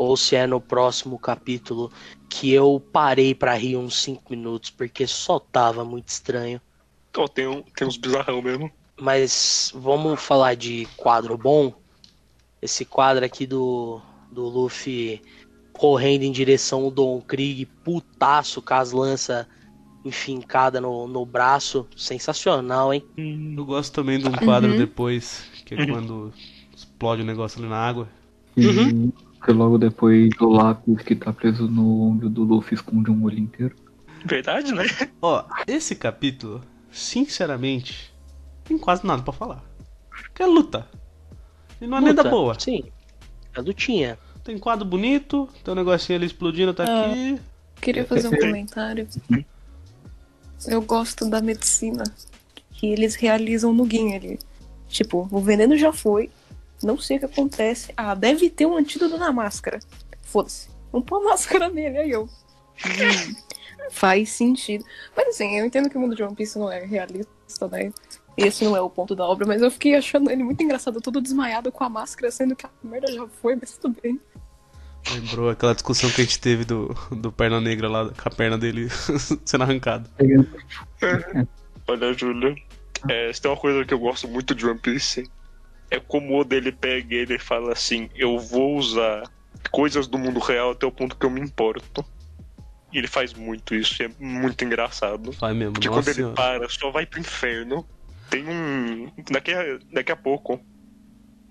ou 0.00 0.16
se 0.16 0.34
é 0.34 0.46
no 0.46 0.62
próximo 0.62 1.18
capítulo, 1.18 1.92
que 2.26 2.50
eu 2.50 2.82
parei 2.90 3.34
pra 3.34 3.52
rir 3.52 3.76
uns 3.76 3.96
5 3.96 4.22
minutos, 4.30 4.70
porque 4.70 5.06
só 5.06 5.38
tava 5.38 5.84
muito 5.84 6.08
estranho. 6.08 6.58
Ó, 7.14 7.28
tem, 7.28 7.46
um, 7.46 7.62
tem 7.62 7.86
uns 7.86 7.98
bizarrão 7.98 8.40
mesmo. 8.40 8.72
Mas 8.98 9.70
vamos 9.74 10.18
falar 10.18 10.54
de 10.54 10.88
quadro 10.96 11.36
bom. 11.36 11.74
Esse 12.62 12.86
quadro 12.86 13.22
aqui 13.26 13.46
do, 13.46 14.00
do 14.32 14.48
Luffy 14.48 15.20
correndo 15.74 16.22
em 16.22 16.32
direção 16.32 16.84
ao 16.84 16.90
Don 16.90 17.20
Krieg, 17.20 17.66
putaço 17.84 18.62
com 18.62 18.74
as 18.74 18.92
lanças 18.92 19.46
enfincadas 20.02 20.80
no, 20.80 21.06
no 21.06 21.26
braço. 21.26 21.86
Sensacional, 21.94 22.94
hein? 22.94 23.04
Eu 23.54 23.66
gosto 23.66 23.92
também 23.92 24.18
de 24.18 24.26
um 24.26 24.32
quadro 24.32 24.70
Uhum. 24.70 24.78
depois, 24.78 25.44
que 25.66 25.74
é 25.74 25.86
quando 25.86 26.32
explode 26.74 27.20
o 27.20 27.26
negócio 27.26 27.60
ali 27.60 27.68
na 27.68 27.76
água. 27.76 28.08
Uhum. 28.56 29.12
Que 29.44 29.52
logo 29.52 29.78
depois 29.78 30.30
o 30.40 30.48
lápis 30.48 31.02
que 31.02 31.14
tá 31.14 31.32
preso 31.32 31.66
no 31.68 32.02
ombro 32.02 32.28
do 32.28 32.42
Luffy 32.44 32.74
esconde 32.74 33.10
um 33.10 33.24
olho 33.24 33.38
inteiro. 33.38 33.74
Verdade, 34.24 34.72
né? 34.74 34.84
Ó, 35.22 35.44
esse 35.66 35.94
capítulo, 35.94 36.62
sinceramente, 36.90 38.12
tem 38.64 38.76
quase 38.78 39.06
nada 39.06 39.22
pra 39.22 39.32
falar. 39.32 39.64
Que 40.34 40.42
é 40.42 40.46
luta. 40.46 40.86
E 41.80 41.86
não 41.86 41.98
é 41.98 42.00
nem 42.02 42.14
da 42.14 42.22
Luta, 42.22 42.30
boa. 42.34 42.60
Sim. 42.60 42.84
A 43.56 43.60
lutinha. 43.60 44.18
Tem 44.44 44.58
quadro 44.58 44.84
bonito, 44.86 45.48
tem 45.64 45.72
um 45.72 45.76
negocinho 45.76 46.18
ali 46.18 46.26
explodindo, 46.26 46.74
tá 46.74 46.84
Ah. 46.86 47.06
aqui. 47.06 47.40
Queria 47.80 48.04
fazer 48.04 48.28
um 48.28 48.36
comentário. 48.38 49.08
Eu 50.66 50.82
gosto 50.82 51.28
da 51.28 51.40
medicina 51.40 52.04
que 52.72 52.86
eles 52.86 53.14
realizam 53.14 53.72
no 53.72 53.88
Gin 53.88 54.14
ali. 54.14 54.38
Tipo, 54.88 55.26
o 55.30 55.40
veneno 55.40 55.76
já 55.78 55.92
foi, 55.92 56.28
não 56.82 56.98
sei 56.98 57.16
o 57.16 57.20
que 57.20 57.26
acontece. 57.26 57.92
Ah, 57.96 58.14
deve 58.14 58.50
ter 58.50 58.66
um 58.66 58.76
antídoto 58.76 59.18
na 59.18 59.32
máscara. 59.32 59.78
Foda-se. 60.22 60.68
Vamos 60.92 61.06
pôr 61.06 61.20
a 61.20 61.30
máscara 61.30 61.68
nele, 61.68 61.98
aí 61.98 62.10
eu. 62.10 62.24
Hum, 62.24 63.34
faz 63.90 64.30
sentido. 64.30 64.84
Mas 65.16 65.28
assim, 65.28 65.58
eu 65.58 65.66
entendo 65.66 65.88
que 65.90 65.96
o 65.96 66.00
mundo 66.00 66.16
de 66.16 66.22
One 66.22 66.34
Piece 66.34 66.58
não 66.58 66.70
é 66.70 66.84
realista, 66.84 67.68
né? 67.70 67.92
Esse 68.36 68.64
não 68.64 68.76
é 68.76 68.80
o 68.80 68.88
ponto 68.88 69.14
da 69.14 69.24
obra, 69.24 69.46
mas 69.46 69.60
eu 69.60 69.70
fiquei 69.70 69.94
achando 69.94 70.30
ele 70.30 70.42
muito 70.42 70.62
engraçado, 70.62 71.00
todo 71.00 71.20
desmaiado 71.20 71.70
com 71.70 71.84
a 71.84 71.88
máscara, 71.88 72.30
sendo 72.30 72.56
que 72.56 72.64
a 72.64 72.70
merda 72.82 73.12
já 73.12 73.26
foi, 73.26 73.56
mas 73.56 73.76
tudo 73.76 73.96
bem. 74.02 74.18
Lembrou 75.12 75.50
aquela 75.50 75.74
discussão 75.74 76.10
que 76.10 76.20
a 76.20 76.24
gente 76.24 76.38
teve 76.38 76.64
do, 76.64 76.94
do 77.10 77.32
perna 77.32 77.60
negra 77.60 77.88
lá, 77.88 78.08
com 78.08 78.28
a 78.28 78.30
perna 78.30 78.56
dele 78.56 78.88
sendo 79.44 79.64
arrancada. 79.64 80.10
Olha, 81.88 82.12
Júlia. 82.12 82.54
É, 83.08 83.32
se 83.32 83.40
tem 83.40 83.50
uma 83.50 83.56
coisa 83.56 83.84
que 83.84 83.94
eu 83.94 83.98
gosto 83.98 84.28
muito 84.28 84.54
de 84.54 84.66
One 84.66 84.78
Piece, 84.78 85.28
é 85.90 85.98
como 86.00 86.38
o 86.38 86.44
dele 86.44 86.70
pega 86.72 87.14
ele 87.14 87.34
e 87.34 87.38
fala 87.38 87.72
assim: 87.72 88.08
Eu 88.14 88.38
vou 88.38 88.76
usar 88.76 89.22
coisas 89.70 90.06
do 90.06 90.18
mundo 90.18 90.40
real 90.40 90.70
até 90.70 90.86
o 90.86 90.92
ponto 90.92 91.16
que 91.16 91.26
eu 91.26 91.30
me 91.30 91.40
importo. 91.40 92.04
E 92.92 92.98
ele 92.98 93.06
faz 93.06 93.32
muito 93.34 93.74
isso, 93.74 94.02
e 94.02 94.06
é 94.06 94.10
muito 94.18 94.64
engraçado. 94.64 95.30
Vai 95.32 95.54
mesmo, 95.54 95.74
Porque 95.74 95.88
quando 95.88 96.08
ele 96.08 96.14
senhora. 96.14 96.34
para, 96.34 96.68
só 96.68 96.90
vai 96.90 97.06
pro 97.06 97.20
inferno. 97.20 97.86
Tem 98.28 98.44
um. 98.48 99.10
Daqui 99.30 99.52
a, 99.52 99.78
daqui 99.92 100.10
a 100.12 100.16
pouco. 100.16 100.60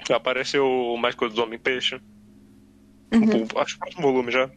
Aparece 0.09 0.57
o 0.57 0.95
Mais 0.97 1.13
Coisa 1.15 1.35
do 1.35 1.43
Homem-Peixe. 1.43 1.99
Uhum. 3.13 3.45
O- 3.53 3.59
Acho 3.59 3.73
que 3.73 3.75
o 3.75 3.79
próximo 3.79 4.01
volume 4.03 4.31
já. 4.31 4.49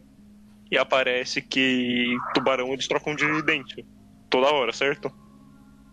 E 0.71 0.77
aparece 0.77 1.41
que 1.41 2.17
tubarão 2.33 2.71
eles 2.73 2.87
trocam 2.87 3.15
de 3.15 3.41
dente. 3.41 3.85
Toda 4.29 4.47
hora, 4.51 4.71
certo? 4.71 5.11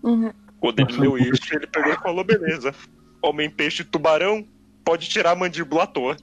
Uhum. 0.02 0.32
Quando 0.58 0.80
ele 0.80 0.92
leu 0.98 1.18
eu- 1.18 1.32
isso, 1.34 1.54
ele 1.54 1.66
pegou 1.66 1.92
e 1.92 1.96
falou: 1.96 2.24
beleza. 2.24 2.74
Homem-Peixe 3.22 3.84
tubarão 3.84 4.46
pode 4.84 5.08
tirar 5.08 5.32
a 5.32 5.36
mandíbula 5.36 5.84
à 5.84 5.86
toa. 5.86 6.16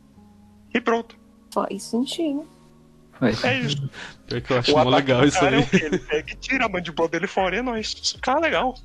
E 0.73 0.81
pronto. 0.81 1.15
Faz 1.53 1.83
sentido. 1.83 2.45
É 3.43 3.59
isso. 3.59 3.89
Pior 4.27 4.41
que 4.41 4.53
eu 4.53 4.57
acho 4.59 4.73
o 4.75 4.77
mó 4.83 4.89
legal 4.89 5.23
isso 5.25 5.39
cara 5.39 5.57
aí. 5.57 5.63
é? 5.73 5.85
Ele 5.85 5.97
pega 5.97 6.31
e 6.31 6.35
tira 6.35 6.65
a 6.65 6.69
mandíbula 6.69 7.09
dele 7.09 7.27
fora 7.27 7.55
e 7.55 7.59
é 7.59 7.61
nóis. 7.61 7.87
Isso 8.01 8.15
Fica 8.15 8.37
legal. 8.39 8.75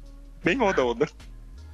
Bem 0.43 0.61
Oda 0.61 0.85
Oda. 0.85 1.09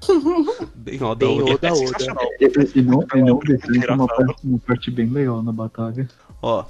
Bem 0.74 1.02
Oda 1.02 1.26
Bem 1.26 1.40
Oda. 1.42 1.52
Oda 1.54 1.68
É 1.68 1.70
Oda. 1.72 1.76
sensacional. 1.76 2.24
E, 2.40 2.82
não, 2.82 3.04
e 3.14 3.22
não 3.22 3.38
defende 3.38 3.86
uma 3.86 4.06
parte, 4.06 4.46
uma 4.46 4.58
parte 4.58 4.90
bem 4.90 5.06
legal 5.06 5.42
na 5.42 5.52
batalha. 5.52 6.08
Ó, 6.42 6.64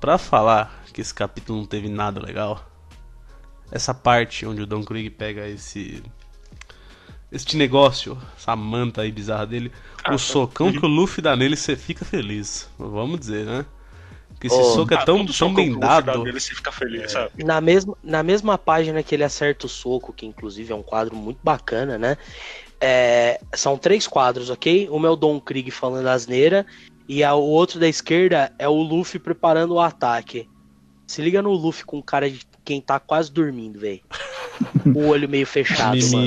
pra 0.00 0.18
falar 0.18 0.82
que 0.92 1.00
esse 1.00 1.12
capítulo 1.14 1.58
não 1.60 1.66
teve 1.66 1.88
nada 1.88 2.20
legal, 2.24 2.64
essa 3.70 3.92
parte 3.94 4.44
onde 4.46 4.62
o 4.62 4.66
Don 4.66 4.82
Krieg 4.82 5.10
pega 5.10 5.46
esse. 5.48 6.02
Este 7.32 7.56
negócio, 7.56 8.18
essa 8.36 8.56
manta 8.56 9.02
aí 9.02 9.12
bizarra 9.12 9.46
dele, 9.46 9.70
Ah, 10.04 10.14
o 10.14 10.18
socão 10.18 10.72
que 10.72 10.84
o 10.84 10.88
Luffy 10.88 11.22
dá 11.22 11.36
nele, 11.36 11.56
você 11.56 11.76
fica 11.76 12.04
feliz. 12.04 12.68
Vamos 12.76 13.20
dizer, 13.20 13.46
né? 13.46 13.64
Que 14.40 14.48
esse 14.48 14.56
Oh, 14.56 14.64
soco 14.64 14.94
é 14.94 14.96
Ah, 14.96 15.04
tão, 15.04 15.18
tão 15.24 15.32
socão 15.32 15.54
bem 15.54 15.70
que 15.70 15.76
o 15.78 15.80
Luffy 15.80 16.02
dá 16.02 16.12
dado. 16.12 16.24
nele, 16.24 16.40
você 16.40 16.54
fica 16.54 16.72
feliz, 16.72 17.12
sabe? 17.12 17.44
Na 17.44 17.60
mesma, 17.60 17.96
na 18.02 18.22
mesma 18.22 18.58
página 18.58 19.02
que 19.02 19.14
ele 19.14 19.22
acerta 19.22 19.66
o 19.66 19.68
soco, 19.68 20.12
que 20.12 20.26
inclusive 20.26 20.72
é 20.72 20.74
um 20.74 20.82
quadro 20.82 21.14
muito 21.14 21.38
bacana, 21.42 21.96
né? 21.96 22.16
É, 22.80 23.38
são 23.54 23.76
três 23.78 24.06
quadros, 24.08 24.50
ok? 24.50 24.88
Um 24.90 25.06
é 25.06 25.10
o 25.10 25.16
Don 25.16 25.38
Krieg 25.40 25.70
falando 25.70 26.08
asneira, 26.08 26.66
e 27.08 27.22
a- 27.22 27.34
o 27.34 27.42
outro 27.44 27.78
da 27.78 27.86
esquerda 27.86 28.50
é 28.58 28.68
o 28.68 28.82
Luffy 28.82 29.20
preparando 29.20 29.74
o 29.74 29.80
ataque. 29.80 30.48
Se 31.06 31.20
liga 31.22 31.42
no 31.42 31.52
Luffy 31.52 31.84
com 31.84 32.02
cara 32.02 32.30
de 32.30 32.40
quem 32.64 32.80
tá 32.80 32.98
quase 32.98 33.30
dormindo, 33.30 33.78
velho. 33.78 34.00
O 34.96 35.06
olho 35.08 35.28
meio 35.28 35.46
fechado, 35.46 35.96
mano. 36.12 36.26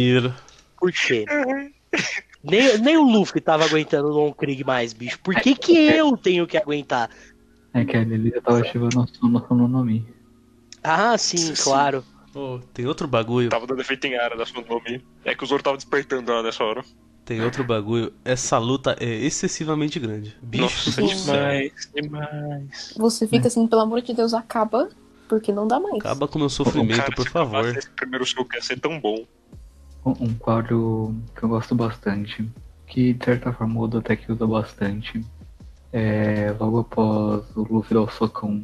Por 0.84 0.92
quê? 0.92 1.24
Nem, 2.44 2.78
nem 2.78 2.98
o 2.98 3.04
Luffy 3.04 3.40
tava 3.40 3.64
aguentando 3.64 4.10
o 4.10 4.14
Don 4.14 4.34
Krieg 4.34 4.66
mais, 4.66 4.92
bicho. 4.92 5.18
Por 5.20 5.34
que, 5.34 5.56
que 5.56 5.72
eu 5.72 6.18
tenho 6.18 6.46
que 6.46 6.58
aguentar? 6.58 7.10
É 7.74 7.86
que 7.86 7.96
ele 7.96 8.30
já 8.30 8.42
tava 8.42 8.60
ativando 8.60 9.00
a 9.00 9.08
sua 9.08 9.48
Sononomi. 9.48 10.06
Ah, 10.84 11.18
sim, 11.18 11.38
Sim, 11.38 11.56
sim. 11.56 11.64
claro. 11.64 12.04
Oh, 12.36 12.60
tem 12.74 12.86
outro 12.86 13.08
bagulho. 13.08 13.50
Tava 13.50 13.66
dando 13.66 13.80
efeito 13.80 14.06
em 14.08 14.18
área 14.18 14.36
da 14.36 14.46
sua 14.46 14.62
nome. 14.62 15.02
É 15.24 15.34
que 15.34 15.42
o 15.46 15.48
Zoro 15.48 15.64
tava 15.64 15.78
despertando 15.78 16.34
lá 16.34 16.44
nessa 16.44 16.66
hora. 16.66 16.84
Tem 17.24 17.42
outro 17.42 17.64
bagulho. 17.64 18.12
Essa 18.26 18.58
luta 18.58 18.98
é 19.00 19.06
excessivamente 19.06 20.02
grande. 20.02 20.36
Bicho, 20.42 21.02
Nossa, 21.02 21.32
demais, 21.32 21.72
demais. 21.96 22.94
Você 22.98 23.26
fica 23.26 23.48
assim, 23.48 23.66
pelo 23.68 23.84
amor 23.84 24.02
de 24.02 24.14
Deus, 24.14 24.34
acaba, 24.34 24.90
porque 25.30 25.54
não 25.54 25.66
dá 25.66 25.80
mais. 25.80 26.00
acaba 26.00 26.28
com 26.28 26.36
o 26.36 26.40
meu 26.40 26.50
sofrimento, 26.50 26.98
Cara, 26.98 27.16
por 27.16 27.30
favor. 27.30 27.70
Esse 27.70 27.90
primeiro 27.92 28.26
soco 28.26 28.54
ia 28.54 28.62
ser 28.62 28.78
tão 28.82 29.00
bom. 29.00 29.26
Um, 30.06 30.34
quadro 30.34 31.16
que 31.36 31.44
eu 31.44 31.50
gosto 31.50 31.74
bastante, 31.74 32.46
que 32.86 33.14
de 33.14 33.24
certa 33.24 33.54
forma 33.54 33.80
o 33.80 33.84
Oda 33.84 34.00
até 34.00 34.16
que 34.16 34.32
usa 34.32 34.46
bastante, 34.46 35.26
é 35.92 36.54
logo 36.60 36.80
após 36.80 37.46
o 37.56 37.64
Luffy 37.64 37.94
dar 37.94 38.02
o 38.02 38.10
socão 38.10 38.62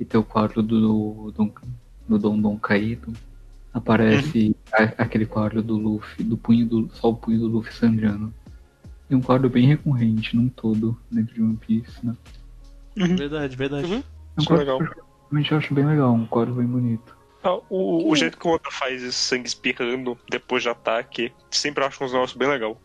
e 0.00 0.04
ter 0.04 0.18
o 0.18 0.24
quadro 0.24 0.62
do, 0.62 1.30
do, 1.30 1.52
do 2.08 2.18
Dom 2.18 2.40
Dom 2.40 2.58
caído, 2.58 3.12
aparece 3.72 4.56
a- 4.72 5.02
aquele 5.02 5.26
quadro 5.26 5.62
do 5.62 5.76
Luffy, 5.76 6.24
do 6.24 6.36
punho 6.36 6.66
do. 6.66 6.88
só 6.92 7.10
o 7.10 7.16
punho 7.16 7.38
do 7.38 7.46
Luffy 7.48 7.72
sangrando. 7.72 8.32
E 9.08 9.14
um 9.14 9.20
quadro 9.20 9.48
bem 9.48 9.66
recorrente, 9.66 10.34
num 10.34 10.48
todo, 10.48 10.98
dentro 11.10 11.34
de 11.34 11.42
One 11.42 11.56
Piece, 11.56 12.04
né? 12.04 12.16
Verdade, 12.96 13.56
verdade. 13.56 13.92
Uhum. 13.92 14.02
É 14.36 14.40
um 14.40 14.42
é 14.42 14.46
quadro 14.46 14.58
legal. 14.58 14.78
que 15.44 15.52
eu 15.52 15.58
acho 15.58 15.74
bem 15.74 15.84
legal, 15.84 16.12
um 16.12 16.26
quadro 16.26 16.54
bem 16.54 16.66
bonito. 16.66 17.16
Ah, 17.44 17.58
o, 17.68 18.10
o 18.10 18.16
jeito 18.16 18.38
que 18.38 18.48
o 18.48 18.50
Oda 18.52 18.70
faz 18.70 19.02
esse 19.02 19.18
sangue 19.18 19.46
espirrando 19.46 20.18
depois 20.30 20.62
de 20.62 20.68
ataque, 20.70 21.30
sempre 21.50 21.84
acho 21.84 22.02
uns 22.02 22.12
negócios 22.12 22.36
bem 22.38 22.48
legal. 22.48 22.76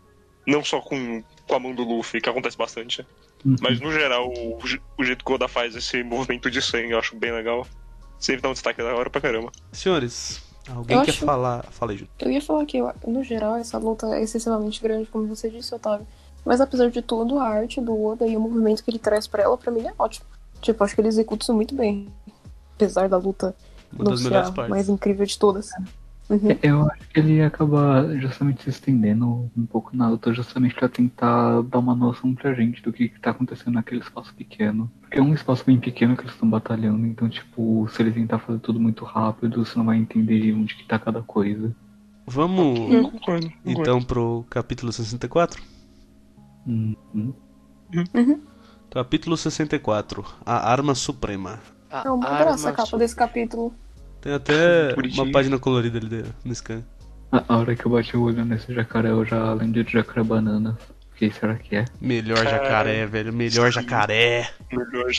Não 0.46 0.64
só 0.64 0.82
com, 0.82 1.24
com 1.48 1.56
a 1.56 1.60
mão 1.60 1.74
do 1.74 1.84
Luffy, 1.84 2.20
que 2.22 2.30
acontece 2.30 2.58
bastante. 2.58 3.06
Uhum. 3.46 3.56
Mas 3.62 3.80
no 3.80 3.92
geral, 3.92 4.28
o, 4.30 4.58
o 4.98 5.04
jeito 5.04 5.24
que 5.24 5.32
o 5.32 5.36
Oda 5.36 5.48
faz 5.48 5.76
esse 5.76 6.04
movimento 6.04 6.52
de 6.52 6.62
sangue 6.62 6.92
eu 6.92 7.00
acho 7.00 7.16
bem 7.16 7.32
legal. 7.32 7.66
Sempre 8.20 8.42
dá 8.42 8.50
um 8.50 8.54
destaque 8.54 8.84
da 8.84 8.94
hora 8.94 9.10
pra 9.10 9.22
caramba. 9.22 9.50
Senhores, 9.72 10.42
alguém 10.68 10.98
Eu 10.98 11.04
quer 11.04 11.12
acho- 11.12 11.26
falar? 11.26 11.64
Fala 11.72 11.94
aí, 11.94 11.98
Ju. 12.00 12.08
Eu 12.20 12.30
ia 12.30 12.42
falar 12.42 12.66
que, 12.66 12.80
no 13.08 13.24
geral, 13.24 13.56
essa 13.56 13.78
luta 13.78 14.08
é 14.08 14.22
excessivamente 14.24 14.82
grande, 14.82 15.06
como 15.10 15.26
você 15.28 15.50
disse, 15.50 15.74
Otávio. 15.74 16.06
Mas 16.44 16.60
apesar 16.60 16.90
de 16.90 17.02
tudo, 17.02 17.40
a 17.40 17.48
arte 17.48 17.80
do 17.80 17.98
Oda 18.06 18.28
e 18.28 18.36
o 18.36 18.40
movimento 18.42 18.84
que 18.84 18.92
ele 18.92 19.00
traz 19.00 19.26
pra 19.26 19.44
ela, 19.44 19.58
pra 19.58 19.72
mim, 19.72 19.88
é 19.88 19.94
ótimo. 19.98 20.26
Tipo, 20.62 20.84
acho 20.84 20.96
que 20.96 21.00
ele 21.00 21.08
executa 21.08 21.44
isso 21.44 21.54
muito 21.54 21.74
bem. 21.76 22.10
Apesar 22.76 23.08
da 23.08 23.18
luta 23.18 23.56
Uma 23.94 24.06
das 24.06 24.24
melhores 24.24 24.50
a 24.50 24.52
partes. 24.52 24.70
mais 24.70 24.90
incrível 24.90 25.26
de 25.26 25.38
todas. 25.38 25.72
Uhum. 26.30 26.56
Eu 26.62 26.84
acho 26.92 27.10
que 27.10 27.20
ele 27.20 27.42
acaba 27.42 28.16
justamente 28.20 28.62
se 28.62 28.70
estendendo 28.70 29.50
um 29.58 29.66
pouco 29.66 29.98
na 29.98 30.10
luta, 30.10 30.32
justamente 30.32 30.76
pra 30.76 30.88
tentar 30.88 31.62
dar 31.64 31.80
uma 31.80 31.96
noção 31.96 32.36
pra 32.36 32.54
gente 32.54 32.84
do 32.84 32.94
que, 32.94 33.10
que 33.10 33.20
tá 33.20 33.32
acontecendo 33.32 33.74
naquele 33.74 34.02
espaço 34.02 34.32
pequeno. 34.36 34.92
Porque 35.02 35.18
é 35.18 35.22
um 35.22 35.34
espaço 35.34 35.64
bem 35.66 35.80
pequeno 35.80 36.16
que 36.16 36.22
eles 36.22 36.34
estão 36.34 36.48
batalhando, 36.48 37.04
então, 37.08 37.28
tipo, 37.28 37.88
se 37.90 38.02
ele 38.04 38.12
tentar 38.12 38.38
fazer 38.38 38.60
tudo 38.60 38.80
muito 38.80 39.04
rápido, 39.06 39.66
você 39.66 39.76
não 39.76 39.86
vai 39.86 39.98
entender 39.98 40.54
onde 40.54 40.76
que 40.76 40.86
tá 40.86 41.00
cada 41.00 41.24
coisa. 41.24 41.76
Vamos 42.28 42.94
Eu 42.94 43.10
concordo. 43.10 43.52
então 43.66 44.00
pro 44.04 44.46
capítulo 44.52 44.92
64? 44.92 45.64
Hum, 46.68 46.96
hum. 47.16 47.34
Capítulo 48.92 49.36
64 49.36 50.24
A 50.46 50.72
Arma 50.72 50.94
Suprema. 50.94 51.60
A 51.92 52.04
É 52.06 52.10
uma 52.12 52.38
graça 52.38 52.70
a 52.70 52.72
capa 52.72 52.88
su- 52.88 52.98
desse 52.98 53.16
capítulo. 53.16 53.74
Tem 54.22 54.34
até 54.34 54.94
Bonitinho. 54.96 55.24
uma 55.24 55.32
página 55.32 55.58
colorida 55.58 55.98
ali 55.98 56.08
de- 56.08 56.26
no 56.44 56.54
scan. 56.54 56.84
A, 57.32 57.44
a 57.48 57.58
hora 57.58 57.76
que 57.76 57.86
eu 57.86 57.92
bati 57.92 58.16
o 58.18 58.24
olho 58.24 58.44
nesse 58.46 58.74
jacaré, 58.74 59.10
eu 59.10 59.24
já 59.26 59.54
lembrei 59.54 59.84
de 59.84 59.94
jacaré 59.94 60.24
banana. 60.24 60.78
Fiquei, 61.14 61.32
será 61.32 61.56
que 61.56 61.76
é? 61.76 61.86
Melhor 62.02 62.38
jacaré, 62.44 63.06
velho. 63.06 63.32
Melhor 63.34 63.72
sim. 63.74 63.82
jacaré. 63.82 64.50
Melhor. 64.72 65.12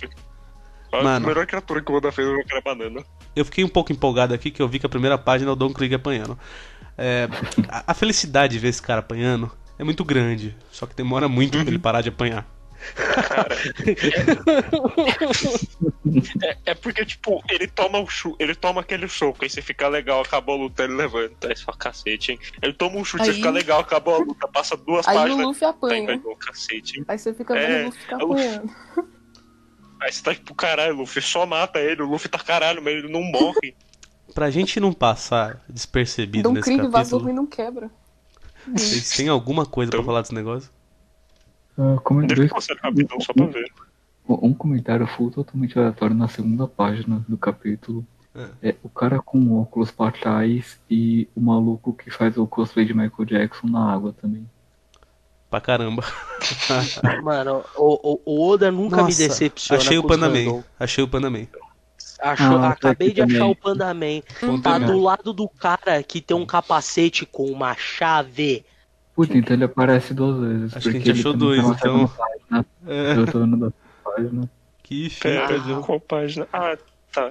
A 0.92 1.02
Mano. 1.04 1.26
melhor 1.28 1.46
criatura 1.46 1.80
que 1.82 1.92
o 1.92 1.94
Oda 1.94 2.10
fez 2.10 2.26
é 2.26 2.30
o 2.30 2.36
jacaré 2.38 2.60
banana. 2.62 3.04
Eu 3.36 3.44
fiquei 3.44 3.62
um 3.64 3.68
pouco 3.68 3.92
empolgado 3.92 4.34
aqui 4.34 4.50
que 4.50 4.60
eu 4.60 4.66
vi 4.68 4.78
que 4.80 4.86
a 4.86 4.88
primeira 4.88 5.16
página 5.16 5.50
é 5.50 5.52
o 5.52 5.56
Don 5.56 5.72
Krieg 5.72 5.94
apanhando. 5.94 6.36
É, 6.98 7.28
a, 7.68 7.84
a 7.92 7.94
felicidade 7.94 8.54
de 8.54 8.58
ver 8.58 8.68
esse 8.68 8.82
cara 8.82 9.00
apanhando 9.00 9.50
é 9.78 9.84
muito 9.84 10.04
grande. 10.04 10.56
Só 10.72 10.86
que 10.86 10.94
demora 10.96 11.28
muito 11.28 11.52
pra 11.58 11.60
ele 11.68 11.78
parar 11.78 12.00
de 12.00 12.08
apanhar. 12.08 12.44
É, 16.42 16.56
é 16.66 16.74
porque, 16.74 17.04
tipo, 17.04 17.42
ele 17.50 17.66
toma 17.66 17.98
o 18.00 18.06
chu, 18.08 18.34
ele 18.38 18.54
toma 18.54 18.80
aquele 18.80 19.08
soco, 19.08 19.38
aí 19.44 19.50
você 19.50 19.62
fica 19.62 19.86
legal, 19.88 20.20
acabou 20.22 20.54
a 20.54 20.58
luta, 20.58 20.84
ele 20.84 20.94
levanta. 20.94 21.48
Aí 21.48 21.56
você 21.56 21.62
fala, 21.64 21.78
cacete, 21.78 22.32
hein? 22.32 22.38
Ele 22.62 22.72
toma 22.72 22.96
um 22.96 23.04
chute, 23.04 23.24
você 23.24 23.30
Aí- 23.30 23.36
fica 23.36 23.50
legal, 23.50 23.80
acabou 23.80 24.14
a 24.14 24.18
luta, 24.18 24.48
passa 24.48 24.76
duas 24.76 25.06
Aí 25.06 25.16
o 25.16 25.20
páginas. 25.20 25.46
Luffy 25.46 25.60
Tá 25.60 25.68
apanha. 25.68 26.20
cacete, 26.38 26.98
hein? 26.98 27.04
Aí 27.08 27.18
você 27.18 27.34
fica 27.34 27.54
vendo 27.54 27.64
É, 27.72 27.82
o 27.82 27.86
Luffy 27.86 28.00
ficar 28.00 28.20
é 28.20 28.24
o 28.24 28.32
apanhando. 28.32 28.70
Aí 30.02 30.12
você 30.12 30.22
tá 30.22 30.34
tipo, 30.34 30.54
caralho, 30.54 30.94
o 30.94 30.98
Luffy 31.00 31.20
só 31.22 31.44
mata 31.44 31.78
ele, 31.78 32.02
o 32.02 32.06
Luffy 32.06 32.28
tá 32.30 32.38
caralho, 32.38 32.82
mas 32.82 32.94
ele 32.94 33.12
não 33.12 33.22
morre. 33.22 33.74
Pra 34.34 34.50
gente 34.50 34.80
não 34.80 34.92
passar 34.92 35.62
despercebido 35.68 36.48
Dom 36.48 36.54
nesse 36.54 36.64
Krieg 36.64 36.80
vazou 36.88 37.18
capítulo, 37.20 37.24
ruim 37.24 37.32
não 37.34 37.46
quebra. 37.46 37.90
vocês 38.68 39.10
têm 39.10 39.28
alguma 39.28 39.66
coisa 39.66 39.90
pra 39.90 39.98
Então- 39.98 40.06
falar 40.06 40.22
desse 40.22 40.34
negócio? 40.34 40.70
Ah, 41.80 41.98
como 42.04 42.20
Deixa 42.20 42.34
eu 42.34 42.36
dois- 42.36 42.52
passar 42.52 42.76
rapidão 42.82 43.18
só 43.20 43.32
pra 43.32 43.46
ver. 43.46 43.70
Um 44.28 44.52
comentário 44.54 45.06
full 45.06 45.30
totalmente 45.30 45.76
aleatório 45.78 46.14
na 46.14 46.28
segunda 46.28 46.68
página 46.68 47.24
do 47.28 47.36
capítulo. 47.38 48.06
É 48.62 48.76
o 48.82 48.88
cara 48.88 49.18
com 49.20 49.60
óculos 49.60 49.90
pra 49.90 50.12
trás 50.12 50.78
e 50.88 51.26
o 51.34 51.40
maluco 51.40 51.92
que 51.92 52.10
faz 52.12 52.36
o 52.36 52.46
cosplay 52.46 52.84
de 52.84 52.94
Michael 52.94 53.24
Jackson 53.26 53.66
na 53.66 53.92
água 53.92 54.12
também. 54.20 54.48
Pra 55.50 55.60
caramba. 55.60 56.04
Mano, 57.24 57.64
o, 57.76 58.12
o- 58.12 58.20
o 58.24 58.48
Oda 58.50 58.70
nunca 58.70 58.98
me 58.98 59.02
Nossa, 59.04 59.18
decepciona. 59.26 59.80
Achei 59.82 59.98
o 59.98 60.06
random. 60.06 60.62
Achei 60.78 61.02
o 61.02 61.08
Panda 61.08 61.28
Man. 61.28 61.46
Achou- 62.20 62.56
Ah, 62.58 62.60
tá 62.60 62.68
acabei 62.70 63.08
aqui 63.08 63.24
de 63.24 63.34
achar 63.36 63.46
o 63.46 63.56
Panda 63.56 63.92
Man. 63.92 64.20
Ponto 64.38 64.62
Tá 64.62 64.78
do 64.78 65.00
lado 65.00 65.32
do 65.32 65.48
cara 65.48 66.00
que 66.04 66.20
tem 66.20 66.36
um 66.36 66.46
capacete 66.46 67.26
com 67.26 67.46
uma 67.50 67.74
chave. 67.74 68.64
Puta, 69.26 69.36
então 69.38 69.54
ele 69.54 69.64
aparece 69.64 70.14
duas 70.14 70.38
vezes. 70.40 70.76
Acho 70.76 70.80
que 70.84 70.88
a 70.88 70.92
porque 70.92 70.98
gente 70.98 71.10
ele 71.10 71.20
achou 71.20 71.32
dois, 71.34 71.62
tá 71.62 71.72
então. 71.72 72.08
página. 72.08 72.66
É, 72.86 73.12
Eu 73.16 73.26
tô 73.26 73.38
vendo 73.40 73.56
da 73.56 73.72
página. 74.04 74.50
que 74.82 75.10
Pera, 75.20 75.46
fita, 75.48 75.58
João. 75.60 75.82
qual 75.82 76.00
página? 76.00 76.48
Ah, 76.52 76.76
tá. 77.12 77.30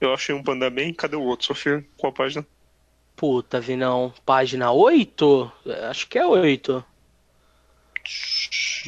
Eu 0.00 0.12
achei 0.14 0.34
um 0.34 0.42
Panda 0.42 0.68
Man, 0.70 0.92
cadê 0.94 1.16
o 1.16 1.22
outro, 1.22 1.46
Sofia? 1.46 1.84
Qual 1.96 2.12
página? 2.12 2.46
Puta, 3.16 3.60
Vinão. 3.60 4.12
Página 4.24 4.70
8? 4.72 5.52
Acho 5.90 6.08
que 6.08 6.18
é 6.18 6.26
8. 6.26 6.84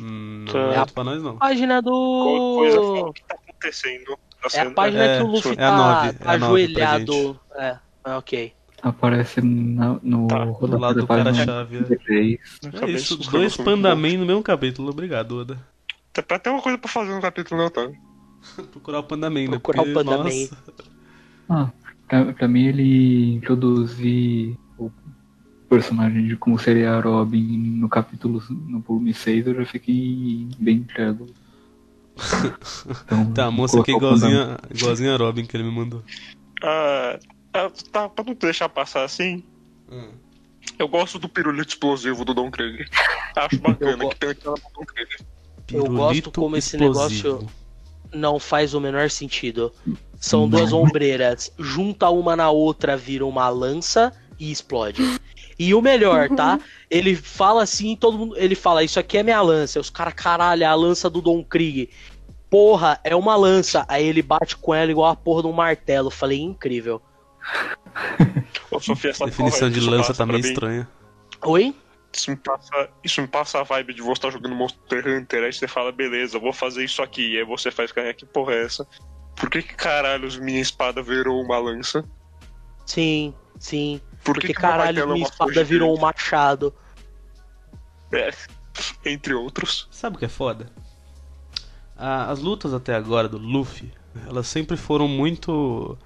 Hum, 0.00 0.44
Tá. 0.50 0.58
não 0.58 0.72
É 0.72 0.76
a- 0.78 0.86
pra 0.86 1.04
nós 1.04 1.22
não. 1.22 1.38
Página 1.38 1.82
Qual 1.82 2.54
coisa 2.56 2.76
do. 2.80 2.94
o 3.08 3.12
que 3.12 3.22
tá 3.24 3.34
acontecendo? 3.34 4.18
Tá 4.42 4.58
É 4.58 4.60
a 4.62 4.70
página 4.72 5.04
É, 5.04 5.16
que 5.18 5.22
o 5.24 5.26
Luffy 5.28 5.52
é 5.52 5.56
tá, 5.56 5.76
nove, 5.76 6.12
tá 6.18 6.32
é 6.32 6.34
ajoelhado. 6.36 7.40
É, 7.56 7.78
ok. 8.16 8.52
Aparece 8.84 9.40
na- 9.40 9.98
no 10.02 10.28
Tá, 10.28 10.44
Do 10.44 10.52
rodapé 10.52 10.78
lado 10.82 11.00
do 11.00 11.06
cara-chave. 11.06 11.76
é. 11.78 11.82
33. 11.84 12.38
É 12.82 12.90
isso, 12.90 13.16
dois 13.16 13.30
cabeça, 13.56 13.62
Panda 13.64 13.96
muito 13.96 14.12
Man 14.12 14.18
no 14.20 14.26
mesmo 14.26 14.42
capítulo. 14.42 14.90
Obrigado, 14.90 15.38
Oda. 15.38 15.58
Tem 16.12 16.22
pra 16.22 16.38
ter 16.38 16.50
uma 16.50 16.60
coisa 16.60 16.76
pra 16.76 16.90
fazer 16.90 17.14
no 17.14 17.20
capítulo, 17.22 17.60
né, 17.60 17.66
Otávio? 17.66 17.96
Procurar 18.70 18.98
o 19.00 19.04
Panda 19.04 19.30
Man, 19.30 19.40
né? 19.40 19.48
Procurar 19.48 19.80
o 19.80 19.84
Porque, 19.84 19.94
Panda 20.04 20.22
nossa, 20.22 20.56
Ah, 21.48 21.70
pra, 22.06 22.32
pra 22.34 22.46
mim 22.46 22.66
ele 22.66 23.34
introduzir 23.36 24.54
o 24.78 24.90
personagem 25.68 26.26
de 26.26 26.36
como 26.36 26.58
seria 26.58 26.92
a 26.92 27.00
Robin 27.00 27.42
no 27.78 27.88
capítulo, 27.88 28.42
no 28.50 28.80
volume 28.80 29.14
6, 29.14 29.46
eu 29.46 29.54
já 29.54 29.64
fiquei 29.64 30.46
bem 30.58 30.76
incrédulo. 30.76 31.30
Então, 33.06 33.32
Tá, 33.32 33.46
a 33.46 33.50
moça 33.50 33.80
aqui 33.80 33.92
Panda- 33.92 34.04
igualzinha, 34.06 34.58
igualzinha 34.74 35.14
a 35.14 35.16
Robin 35.16 35.44
que 35.46 35.56
ele 35.56 35.64
me 35.64 35.72
mandou. 35.72 36.02
Ah, 36.62 37.18
ah, 37.54 37.70
tá, 37.92 38.08
pra 38.08 38.24
não 38.24 38.34
deixar 38.34 38.68
passar 38.68 39.04
assim, 39.04 39.42
eu 40.78 40.88
gosto 40.88 41.18
do 41.18 41.28
pirulito 41.28 41.68
explosivo 41.70 42.24
do 42.24 42.34
Don 42.34 42.50
Krieg. 42.50 42.84
Acho 43.36 43.58
bacana 43.60 44.08
que 44.08 44.16
tem 44.16 44.30
aquela 44.30 44.56
do 44.56 44.62
Don 44.74 44.84
Krieg. 44.84 45.08
Eu 45.72 45.84
gosto 45.84 45.92
Pirulito 45.94 46.30
como 46.32 46.56
esse 46.56 46.76
explosivo. 46.76 47.28
negócio- 47.34 47.48
Não 48.12 48.38
faz 48.38 48.74
o 48.74 48.80
menor 48.80 49.10
sentido. 49.10 49.72
São 50.20 50.42
Não. 50.42 50.48
duas 50.50 50.72
ombreiras. 50.72 51.52
Junta 51.58 52.08
uma 52.10 52.36
na 52.36 52.50
outra, 52.50 52.96
vira 52.96 53.24
uma 53.26 53.48
lança 53.48 54.12
e 54.38 54.50
explode. 54.50 55.02
E 55.58 55.74
o 55.74 55.80
melhor, 55.80 56.28
tá? 56.30 56.58
Ele 56.90 57.14
fala 57.16 57.62
assim, 57.62 57.96
todo 57.96 58.18
mundo. 58.18 58.36
Ele 58.36 58.54
fala, 58.54 58.82
isso 58.84 58.98
aqui 59.00 59.18
é 59.18 59.22
minha 59.22 59.40
lança. 59.40 59.80
Os 59.80 59.90
caras, 59.90 60.14
caralho, 60.14 60.62
é 60.62 60.66
a 60.66 60.74
lança 60.74 61.08
do 61.10 61.20
Don 61.20 61.42
Krieg. 61.44 61.88
Porra, 62.50 63.00
é 63.02 63.14
uma 63.16 63.34
lança. 63.36 63.84
Aí 63.88 64.06
ele 64.06 64.22
bate 64.22 64.56
com 64.56 64.72
ela 64.74 64.90
igual 64.90 65.10
a 65.10 65.16
porra 65.16 65.42
de 65.42 65.48
um 65.48 65.52
martelo. 65.52 66.10
Falei, 66.10 66.40
incrível. 66.40 67.00
Ô, 68.70 68.80
Sofia, 68.80 69.10
essa 69.10 69.24
Definição 69.26 69.60
porra, 69.60 69.70
de 69.70 69.80
lança 69.80 70.14
tá 70.14 70.26
meio 70.26 70.40
estranha. 70.40 70.88
Oi? 71.42 71.74
Isso 72.12 72.30
me, 72.30 72.36
passa, 72.36 72.88
isso 73.02 73.20
me 73.20 73.26
passa 73.26 73.60
a 73.60 73.62
vibe 73.64 73.94
de 73.94 74.00
você 74.00 74.12
estar 74.12 74.30
jogando 74.30 74.54
Monster 74.54 75.06
Hunter, 75.06 75.42
aí 75.42 75.52
você 75.52 75.66
fala, 75.66 75.90
beleza, 75.90 76.36
eu 76.36 76.40
vou 76.40 76.52
fazer 76.52 76.84
isso 76.84 77.02
aqui, 77.02 77.32
e 77.32 77.38
aí 77.38 77.44
você 77.44 77.72
faz, 77.72 77.90
cara, 77.90 78.14
que 78.14 78.24
porra 78.24 78.52
é 78.54 78.64
essa? 78.64 78.86
Por 79.34 79.50
que 79.50 79.62
que 79.62 79.74
caralhos 79.74 80.38
minha 80.38 80.60
espada 80.60 81.02
virou 81.02 81.42
uma 81.42 81.58
lança? 81.58 82.04
Sim, 82.86 83.34
sim. 83.58 84.00
Por 84.22 84.34
Porque 84.34 84.46
que 84.48 84.54
que 84.54 84.60
meu 84.60 84.70
caralho, 84.70 85.02
é 85.02 85.06
minha 85.06 85.24
espada 85.26 85.64
virou 85.64 85.96
um 85.96 86.00
machado. 86.00 86.72
É, 88.12 88.30
entre 89.04 89.34
outros. 89.34 89.88
Sabe 89.90 90.14
o 90.14 90.18
que 90.20 90.24
é 90.24 90.28
foda? 90.28 90.70
A- 91.96 92.30
as 92.30 92.38
lutas 92.38 92.72
até 92.72 92.94
agora 92.94 93.28
do 93.28 93.38
Luffy, 93.38 93.92
elas 94.26 94.46
sempre 94.46 94.76
foram 94.76 95.08
muito. 95.08 95.98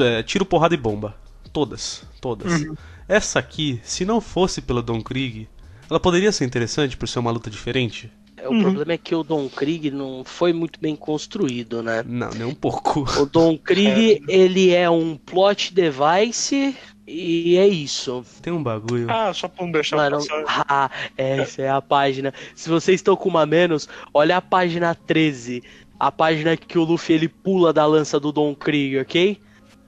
É, 0.00 0.22
tiro, 0.22 0.44
porrada 0.44 0.74
e 0.74 0.78
bomba. 0.78 1.14
Todas. 1.52 2.04
Todas. 2.20 2.64
Essa 3.08 3.38
aqui, 3.38 3.80
se 3.82 4.04
não 4.04 4.20
fosse 4.20 4.62
pelo 4.62 4.82
Don 4.82 5.02
Krieg, 5.02 5.48
ela 5.90 6.00
poderia 6.00 6.32
ser 6.32 6.44
interessante 6.44 6.96
por 6.96 7.06
ser 7.06 7.18
uma 7.18 7.30
luta 7.30 7.50
diferente? 7.50 8.10
É, 8.36 8.48
O 8.48 8.58
problema 8.60 8.92
é 8.92 8.98
que 8.98 9.14
o 9.14 9.22
Don 9.22 9.48
Krieg 9.48 9.90
não 9.90 10.24
foi 10.24 10.52
muito 10.52 10.80
bem 10.80 10.96
construído, 10.96 11.82
né? 11.82 12.02
Não, 12.06 12.30
nem 12.30 12.44
um 12.44 12.54
pouco. 12.54 13.04
O 13.20 13.26
Don 13.26 13.58
Krieg, 13.58 14.22
ele 14.26 14.70
é 14.70 14.88
um 14.88 15.16
plot 15.16 15.74
device 15.74 16.74
e 17.06 17.56
é 17.56 17.66
isso. 17.66 18.24
Tem 18.40 18.52
um 18.52 18.62
bagulho. 18.62 19.06
Ah, 19.10 19.32
só 19.34 19.46
pra 19.48 19.64
não 19.64 19.72
deixar 19.72 19.96
Mano, 19.96 20.16
passar. 20.16 20.44
ah, 20.68 20.90
essa 21.16 21.62
é 21.62 21.70
a 21.70 21.82
página. 21.82 22.32
Se 22.54 22.68
vocês 22.68 22.96
estão 22.96 23.14
com 23.14 23.28
uma 23.28 23.44
menos, 23.44 23.88
olha 24.14 24.38
a 24.38 24.40
página 24.40 24.94
13. 24.94 25.62
A 26.00 26.10
página 26.10 26.56
que 26.56 26.78
o 26.78 26.84
Luffy 26.84 27.14
ele 27.14 27.28
pula 27.28 27.72
da 27.72 27.84
lança 27.86 28.18
do 28.18 28.32
Don 28.32 28.54
Krieg, 28.54 28.98
ok? 28.98 29.38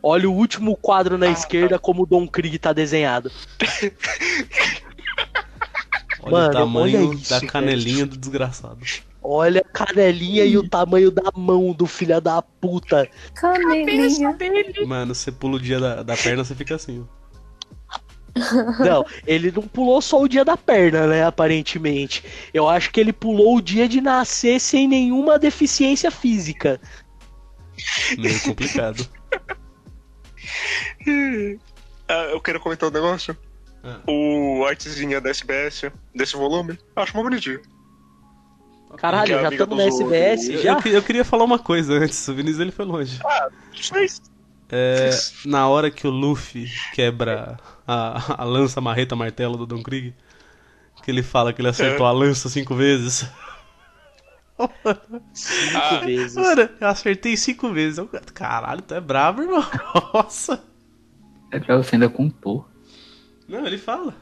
Olha 0.07 0.29
o 0.29 0.35
último 0.35 0.77
quadro 0.77 1.17
na 1.17 1.29
Ah, 1.29 1.31
esquerda 1.31 1.79
como 1.79 2.03
o 2.03 2.07
Don 2.07 2.29
Krieg 2.29 2.59
tá 2.59 2.75
desenhado. 2.75 3.33
Olha 6.23 6.31
mano, 6.31 6.49
o 6.49 6.53
tamanho 6.53 7.09
olha 7.09 7.15
isso, 7.15 7.31
da 7.31 7.39
velho. 7.39 7.51
canelinha 7.51 8.05
do 8.05 8.19
desgraçado. 8.19 8.81
Olha 9.23 9.63
a 9.63 9.69
canelinha 9.73 10.45
e 10.45 10.59
o 10.59 10.69
tamanho 10.69 11.11
da 11.11 11.33
mão 11.35 11.73
do 11.73 11.87
filho 11.87 12.21
da 12.21 12.43
puta. 12.43 13.09
Canelinha. 13.33 14.37
Mano, 14.87 15.15
você 15.15 15.33
pula 15.33 15.57
o 15.57 15.61
dia 15.61 15.81
da, 15.81 16.03
da 16.03 16.15
perna, 16.19 16.45
você 16.45 16.55
fica 16.55 16.75
assim, 16.75 17.03
ó. 17.03 17.25
Não, 18.85 19.07
ele 19.27 19.51
não 19.53 19.63
pulou 19.63 20.03
só 20.03 20.21
o 20.21 20.29
dia 20.29 20.45
da 20.45 20.57
perna, 20.57 21.07
né? 21.07 21.25
Aparentemente. 21.25 22.23
Eu 22.53 22.69
acho 22.69 22.91
que 22.91 23.01
ele 23.01 23.13
pulou 23.13 23.57
o 23.57 23.63
dia 23.63 23.89
de 23.89 24.03
nascer 24.03 24.61
sem 24.61 24.87
nenhuma 24.87 25.39
deficiência 25.39 26.11
física. 26.11 26.79
Meio 28.19 28.39
complicado. 28.43 29.09
Ah, 32.09 32.25
eu 32.33 32.41
quero 32.41 32.61
comentar 32.61 32.89
um 32.89 32.93
negócio. 32.93 33.37
Ah. 33.83 33.99
O 34.09 34.65
artezinha 34.67 35.21
da 35.21 35.31
SBS, 35.31 35.85
desse 36.15 36.37
volume, 36.37 36.79
acho 36.97 37.15
muito 37.17 37.29
bonitinho. 37.29 37.61
Caralho, 38.97 39.41
já 39.41 39.49
estamos 39.49 39.77
na. 39.77 39.85
SBS 39.85 40.49
Eu, 40.49 40.63
já? 40.63 40.81
eu 40.85 40.93
eu 40.93 41.03
queria 41.03 41.25
falar 41.25 41.45
uma 41.45 41.59
coisa 41.59 41.95
antes, 41.95 42.27
o 42.29 42.35
Vinícius 42.35 42.61
ele 42.61 42.71
foi 42.73 42.85
longe. 42.85 43.19
Mas, 43.93 44.23
É, 44.71 45.11
na 45.45 45.69
hora 45.69 45.91
que 45.91 46.07
o 46.07 46.11
Luffy 46.11 46.71
quebra 46.95 47.59
a, 47.87 48.43
a 48.43 48.45
lança, 48.45 48.81
marreta, 48.81 49.15
martelo 49.17 49.57
do 49.57 49.67
Don 49.67 49.83
Krieg, 49.83 50.15
que 51.03 51.11
ele 51.11 51.23
fala 51.23 51.53
que 51.53 51.61
ele 51.61 51.69
acertou 51.69 52.07
É. 52.07 52.09
a 52.09 52.13
lança 52.13 52.49
cinco 52.49 52.75
vezes. 52.75 53.29
Cinco 55.33 55.77
Ah, 55.77 55.99
vezes. 56.05 56.37
Mano, 56.37 56.69
eu 56.81 56.87
acertei 56.89 57.37
cinco 57.37 57.71
vezes. 57.73 57.99
Eu, 57.99 58.09
Caralho, 58.33 58.83
tu 58.83 58.95
é 58.95 59.01
bravo, 59.01 59.43
irmão. 59.43 59.65
Nossa. 60.15 60.63
É 61.51 61.59
pra 61.59 61.77
você 61.77 61.97
ainda 61.97 62.09
contou. 62.09 62.69
Não, 63.49 63.67
ele 63.67 63.79
fala. 63.79 64.15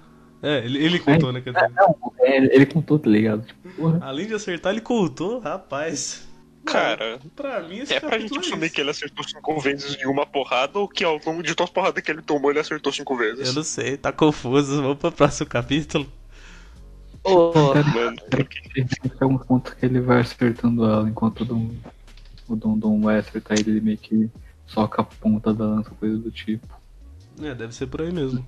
É, 0.43 0.65
ele, 0.65 0.83
ele 0.85 0.99
contou, 0.99 1.33
né? 1.33 1.41
Quer 1.41 1.53
dizer, 1.53 1.71
Não, 1.71 2.13
é, 2.21 2.37
ele 2.55 2.67
contou, 2.67 2.99
tá 2.99 3.09
ligado? 3.09 3.47
Tipo, 3.47 3.69
porra. 3.71 3.99
além 4.03 4.27
de 4.27 4.35
acertar, 4.35 4.73
ele 4.73 4.81
contou, 4.81 5.39
rapaz. 5.39 6.29
Cara, 6.65 7.19
Pra 7.35 7.61
mim 7.61 7.79
esse 7.79 7.95
é 7.95 8.01
pra 8.01 8.19
gente 8.19 8.37
é 8.37 8.41
assumir 8.41 8.71
que 8.71 8.81
ele 8.81 8.91
acertou 8.91 9.25
cinco 9.27 9.59
vezes 9.61 9.97
em 10.01 10.07
uma 10.07 10.25
porrada 10.25 10.79
ou 10.79 10.87
que 10.89 11.03
ao 11.03 11.19
longo 11.27 11.43
de 11.43 11.55
todas 11.57 11.71
as 11.71 11.75
porradas 11.75 12.03
que 12.03 12.11
ele 12.11 12.23
tomou 12.23 12.51
ele 12.51 12.61
acertou 12.61 12.93
cinco 12.93 13.17
vezes? 13.17 13.49
Eu 13.49 13.55
não 13.55 13.65
sei, 13.65 13.97
tá 13.97 14.13
confuso. 14.13 14.81
Vamos 14.81 14.99
pro 14.99 15.11
próximo 15.11 15.49
capítulo. 15.49 16.07
Ô, 17.25 17.53
Mano, 17.75 18.17
Tem 18.31 18.87
alguns 19.21 19.45
pontos 19.47 19.75
que 19.75 19.87
ele 19.87 20.01
vai 20.01 20.21
acertando 20.21 20.85
ela, 20.85 21.09
enquanto 21.09 21.43
o 21.43 21.45
Dom, 21.45 21.71
o 22.49 22.57
Dom, 22.57 22.77
Dom 22.79 23.01
vai 23.01 23.19
acertar 23.19 23.59
ele, 23.59 23.71
ele 23.71 23.81
meio 23.81 23.99
que 23.99 24.29
soca 24.67 25.03
a 25.03 25.05
ponta 25.05 25.55
da 25.55 25.65
lança, 25.65 25.91
coisa 25.91 26.19
do 26.19 26.31
tipo. 26.31 26.67
É, 27.41 27.55
deve 27.55 27.73
ser 27.75 27.87
por 27.87 28.03
aí 28.03 28.13
mesmo. 28.13 28.47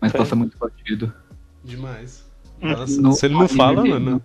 Mas 0.00 0.14
É. 0.14 0.18
passa 0.18 0.36
muito 0.36 0.56
batido. 0.58 1.12
Demais. 1.64 2.24
Hum. 2.60 2.70
Nossa, 2.72 3.00
No 3.00 3.12
se 3.12 3.26
ele 3.26 3.34
não 3.34 3.40
anime, 3.42 3.56
fala, 3.56 3.80
ele- 3.80 3.88
mano. 3.90 4.24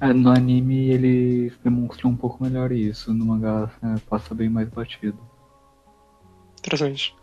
É, 0.00 0.12
no 0.14 0.30
anime 0.30 0.88
eles 0.88 1.52
demonstram 1.62 2.10
um 2.10 2.16
pouco 2.16 2.42
melhor 2.42 2.72
isso, 2.72 3.12
no 3.12 3.26
mangá 3.26 3.70
é, 3.82 3.98
passa 4.08 4.34
bem 4.34 4.48
mais 4.48 4.66
batido. 4.70 5.18
interessante. 6.58 7.14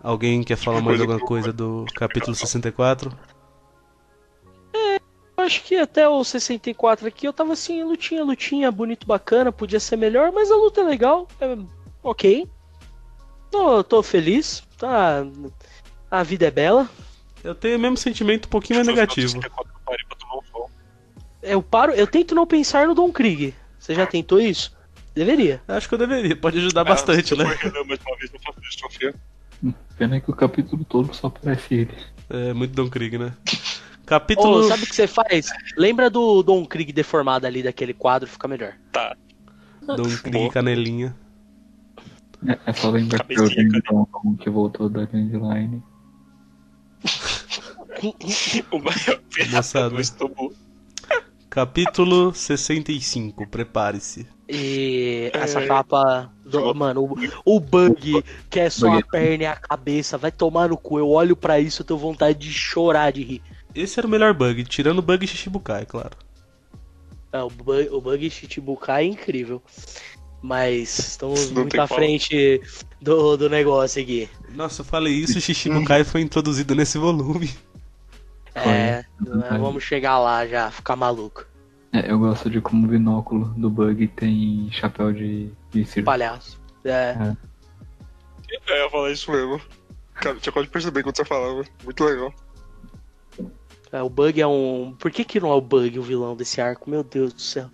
Alguém 0.00 0.42
quer 0.44 0.56
falar 0.56 0.80
mais 0.80 0.98
coisa 0.98 1.02
alguma 1.12 1.26
coisa 1.28 1.52
do 1.52 1.84
capítulo 1.96 2.36
64? 2.36 3.10
Acho 5.44 5.62
que 5.62 5.76
até 5.76 6.08
o 6.08 6.22
64 6.24 7.06
aqui 7.06 7.26
eu 7.26 7.32
tava 7.32 7.52
assim, 7.52 7.82
lutinha, 7.82 8.24
lutinha, 8.24 8.70
bonito, 8.70 9.06
bacana, 9.06 9.52
podia 9.52 9.78
ser 9.80 9.96
melhor, 9.96 10.32
mas 10.32 10.50
a 10.50 10.56
luta 10.56 10.80
é 10.80 10.84
legal, 10.84 11.28
é 11.40 11.56
ok. 12.02 12.48
Tô, 13.50 13.84
tô 13.84 14.02
feliz, 14.02 14.62
tá. 14.78 15.24
A 16.10 16.22
vida 16.22 16.46
é 16.46 16.50
bela. 16.50 16.88
Eu 17.42 17.54
tenho 17.54 17.76
o 17.76 17.80
mesmo 17.80 17.96
sentimento 17.96 18.46
um 18.46 18.48
pouquinho 18.48 18.78
mais 18.78 18.86
negativo. 18.88 19.40
Parei 19.84 20.04
pra 20.06 20.16
tomar 20.16 20.36
um 20.38 20.42
sol. 20.50 20.70
Eu 21.42 21.62
paro, 21.62 21.92
eu 21.92 22.06
tento 22.06 22.34
não 22.34 22.46
pensar 22.46 22.86
no 22.86 22.94
Don 22.94 23.12
Krieg. 23.12 23.54
Você 23.78 23.94
já 23.94 24.06
tentou 24.06 24.40
isso? 24.40 24.74
Deveria. 25.14 25.62
Acho 25.68 25.88
que 25.88 25.94
eu 25.94 25.98
deveria, 25.98 26.34
pode 26.34 26.58
ajudar 26.58 26.80
Ah, 26.80 26.84
bastante, 26.84 27.36
né? 27.36 27.44
for 27.44 27.56
Renan 27.56 27.84
mais 27.84 28.00
uma 28.06 28.16
vez, 28.16 28.32
não 28.32 28.40
faço 28.40 28.58
isso, 28.62 28.78
Sofia. 28.78 29.14
Pena 29.96 30.20
que 30.20 30.30
o 30.30 30.34
capítulo 30.34 30.84
todo 30.84 31.14
só 31.14 31.28
aparece 31.28 31.74
ele. 31.74 31.94
É 32.30 32.52
muito 32.52 32.74
Don 32.74 32.88
Krieg, 32.88 33.16
né? 33.18 33.32
Capítulo. 34.06 34.64
sabe 34.68 34.82
o 34.82 34.86
que 34.86 34.94
você 34.94 35.06
faz? 35.06 35.48
Lembra 35.76 36.10
do 36.10 36.42
Don 36.42 36.64
Krieg 36.66 36.92
deformado 36.92 37.46
ali 37.46 37.62
daquele 37.62 37.94
quadro, 37.94 38.28
fica 38.28 38.46
melhor. 38.46 38.74
Tá. 38.92 39.16
Don 39.82 40.04
Krieg 40.22 40.50
canelinha. 40.50 41.16
É, 42.46 42.58
é 42.66 42.72
só 42.74 42.90
lembrar 42.90 43.24
que 43.24 43.34
eu 43.38 43.48
Dom 43.90 44.36
que 44.38 44.50
voltou 44.50 44.88
da 44.88 45.04
Grand 45.06 45.30
Line. 45.32 45.82
O 48.70 48.78
maior 48.78 49.20
Moçada. 49.52 49.90
do 49.90 50.00
Istambul. 50.00 50.52
Capítulo 51.48 52.34
65, 52.34 53.46
prepare-se. 53.46 54.26
E 54.48 55.30
É. 55.32 55.38
essa 55.38 55.64
capa. 55.64 56.30
do- 56.44 56.74
mano, 56.74 57.04
o, 57.44 57.56
o 57.56 57.60
bug, 57.60 58.22
que 58.50 58.60
é 58.60 58.68
só 58.68 58.92
a 58.98 59.02
perna 59.02 59.44
e 59.44 59.46
a 59.46 59.56
cabeça, 59.56 60.18
vai 60.18 60.30
tomar 60.32 60.68
no 60.68 60.76
cu. 60.76 60.98
Eu 60.98 61.08
olho 61.08 61.36
pra 61.36 61.58
isso, 61.60 61.80
eu 61.82 61.86
tenho 61.86 61.98
vontade 61.98 62.38
de 62.38 62.52
chorar 62.52 63.12
de 63.12 63.22
rir. 63.22 63.42
Esse 63.74 63.98
era 63.98 64.06
o 64.06 64.10
melhor 64.10 64.32
bug, 64.32 64.64
tirando 64.64 64.98
o 64.98 65.02
bug 65.02 65.26
Shichibukai, 65.26 65.84
claro. 65.84 66.16
É, 67.32 67.42
o, 67.42 67.50
bug, 67.50 67.88
o 67.90 68.00
bug 68.00 68.30
Chichibukai 68.30 69.04
é 69.04 69.08
incrível. 69.08 69.62
Mas 70.40 70.98
estamos 70.98 71.50
Não 71.50 71.62
muito 71.62 71.80
à 71.80 71.86
frente 71.86 72.60
do, 73.00 73.36
do 73.36 73.48
negócio 73.48 74.02
aqui. 74.02 74.28
Nossa, 74.50 74.82
eu 74.82 74.84
falei 74.84 75.14
isso, 75.14 75.38
o 75.38 75.40
Shichibukai 75.40 76.04
foi 76.04 76.20
introduzido 76.20 76.74
nesse 76.74 76.98
volume. 76.98 77.50
É, 78.54 79.04
né, 79.20 79.58
vamos 79.58 79.82
chegar 79.82 80.18
lá 80.18 80.46
já, 80.46 80.70
ficar 80.70 80.94
maluco. 80.94 81.44
É, 81.92 82.10
eu 82.10 82.18
gosto 82.18 82.50
de 82.50 82.60
como 82.60 82.86
o 82.86 82.90
binóculo 82.90 83.46
do 83.56 83.70
Bug 83.70 84.06
tem 84.08 84.68
chapéu 84.72 85.12
de, 85.12 85.50
de 85.70 85.84
circo. 85.84 86.06
Palhaço. 86.06 86.60
É. 86.84 87.16
É, 87.18 87.36
eu 88.68 88.84
ia 88.84 88.90
falar 88.90 89.10
isso 89.10 89.30
mesmo. 89.30 89.60
Cara, 90.14 90.36
tinha 90.36 90.52
quase 90.52 90.68
perceber 90.68 91.02
quando 91.02 91.16
você 91.16 91.24
falava. 91.24 91.64
Muito 91.84 92.04
legal. 92.04 92.34
É, 93.94 94.02
o 94.02 94.10
bug 94.10 94.40
é 94.40 94.46
um. 94.46 94.92
Por 94.98 95.08
que, 95.08 95.24
que 95.24 95.38
não 95.38 95.52
é 95.52 95.54
o 95.54 95.60
bug 95.60 96.00
o 96.00 96.02
vilão 96.02 96.34
desse 96.34 96.60
arco? 96.60 96.90
Meu 96.90 97.04
Deus 97.04 97.32
do 97.32 97.40
céu. 97.40 97.70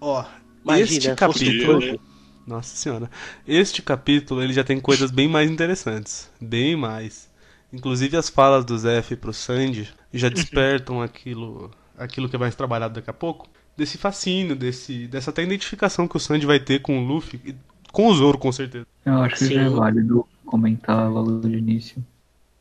Ó, 0.00 0.24
Imagina, 0.62 0.96
este 0.96 1.14
capítulo. 1.16 2.00
Nossa 2.46 2.76
senhora. 2.76 3.10
Este 3.48 3.82
capítulo 3.82 4.40
ele 4.40 4.52
já 4.52 4.62
tem 4.62 4.78
coisas 4.78 5.10
bem 5.10 5.26
mais 5.28 5.50
interessantes. 5.50 6.30
Bem 6.40 6.76
mais. 6.76 7.28
Inclusive 7.72 8.16
as 8.16 8.28
falas 8.28 8.64
do 8.64 8.78
Zef 8.78 9.16
pro 9.16 9.32
Sandy 9.32 9.88
já 10.14 10.28
despertam 10.28 11.02
aquilo 11.02 11.72
aquilo 11.98 12.28
que 12.28 12.36
é 12.36 12.38
mais 12.38 12.54
trabalhado 12.54 12.94
daqui 12.94 13.10
a 13.10 13.12
pouco. 13.12 13.48
Desse 13.76 13.98
fascínio, 13.98 14.54
desse, 14.54 15.08
dessa 15.08 15.30
até 15.30 15.42
identificação 15.42 16.06
que 16.06 16.16
o 16.16 16.20
Sandy 16.20 16.46
vai 16.46 16.60
ter 16.60 16.80
com 16.80 16.96
o 16.96 17.04
Luffy. 17.04 17.40
e 17.44 17.56
Com 17.90 18.06
o 18.06 18.14
Zoro, 18.14 18.38
com 18.38 18.52
certeza. 18.52 18.86
Eu 19.04 19.14
acho 19.14 19.34
que 19.34 19.52
já 19.52 19.62
é 19.62 19.68
Sim. 19.68 19.74
válido 19.74 20.24
comentar 20.46 21.10
logo 21.10 21.40
de 21.40 21.56
início 21.56 22.00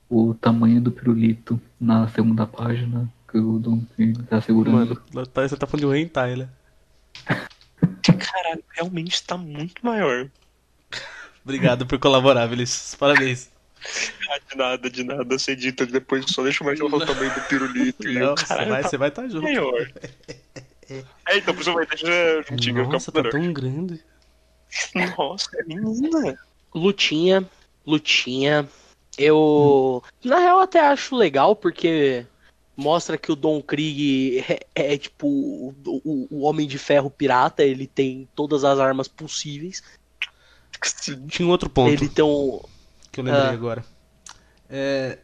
o 0.10 0.34
tamanho 0.34 0.82
do 0.82 0.92
pirulito 0.92 1.62
na 1.80 2.08
segunda 2.10 2.48
página 2.48 3.08
que 3.30 3.38
o 3.38 3.60
Dom 3.60 3.84
tá 4.28 4.42
segurando. 4.42 5.02
Mano, 5.14 5.28
tá- 5.28 5.48
você 5.48 5.56
tá 5.56 5.68
falando 5.68 5.82
de 5.82 5.86
um 5.88 5.96
hentai, 5.96 6.36
né? 6.36 6.50
Caralho, 8.04 8.64
realmente 8.76 9.24
tá 9.24 9.38
muito 9.38 9.86
maior. 9.86 10.30
Obrigado 11.44 11.86
por 11.86 12.00
colaborar, 12.00 12.48
Vinícius. 12.48 12.96
Parabéns. 12.96 13.52
Ah, 14.30 14.40
de 14.50 14.58
nada, 14.58 14.90
de 14.90 15.04
nada. 15.04 15.38
Você 15.38 15.52
edita 15.54 15.86
depois, 15.86 16.26
só 16.28 16.44
deixa 16.44 16.64
mais 16.64 16.80
o 16.82 16.90
tamanho 17.06 17.34
do 17.34 17.42
pirulito. 17.48 18.08
E 18.08 18.20
Não, 18.20 18.36
você 18.36 18.66
vai 18.66 18.84
tá 18.84 18.90
você 18.90 18.98
vai 18.98 19.10
estar 19.10 19.28
junto. 19.28 19.44
maior. 19.44 19.92
É, 21.28 21.38
então 21.38 21.54
por 21.54 21.62
isso 21.62 21.72
vai 21.72 21.86
deixar 21.86 22.44
juntinho, 22.50 22.84
vai 22.84 22.94
Nossa, 22.94 23.12
tá 23.12 23.30
tão 23.30 23.54
grande. 23.54 24.04
Nossa, 25.16 25.50
é 25.54 25.64
menina. 25.64 26.36
Lutinha, 26.74 27.48
lutinha. 27.86 28.68
Eu, 29.20 30.04
na 30.24 30.40
real, 30.40 30.60
até 30.62 30.80
acho 30.80 31.16
legal 31.16 31.56
porque 31.56 32.26
mostra 32.76 33.18
que 33.18 33.32
o 33.32 33.36
Don 33.36 33.62
Krieg 33.62 34.40
é, 34.48 34.94
é, 34.94 34.98
tipo 34.98 35.28
o, 35.28 35.76
o- 35.86 36.28
o 36.32 36.42
Homem 36.44 36.66
de 36.68 36.78
Ferro 36.78 37.10
pirata. 37.10 37.64
Ele 37.64 37.86
tem 37.86 38.28
todas 38.34 38.64
as 38.64 38.80
armas 38.80 39.08
possíveis. 39.08 39.84
Tinha 41.30 41.48
um 41.48 41.52
outro 41.52 41.70
ponto. 41.70 41.92
Ele 41.92 42.08
tem 42.08 42.24
um. 42.24 42.62
que 43.12 43.20
eu 43.20 43.24
lembrei 43.26 43.44
Ah. 43.48 43.52
agora. 43.52 43.84
É, 44.70 45.18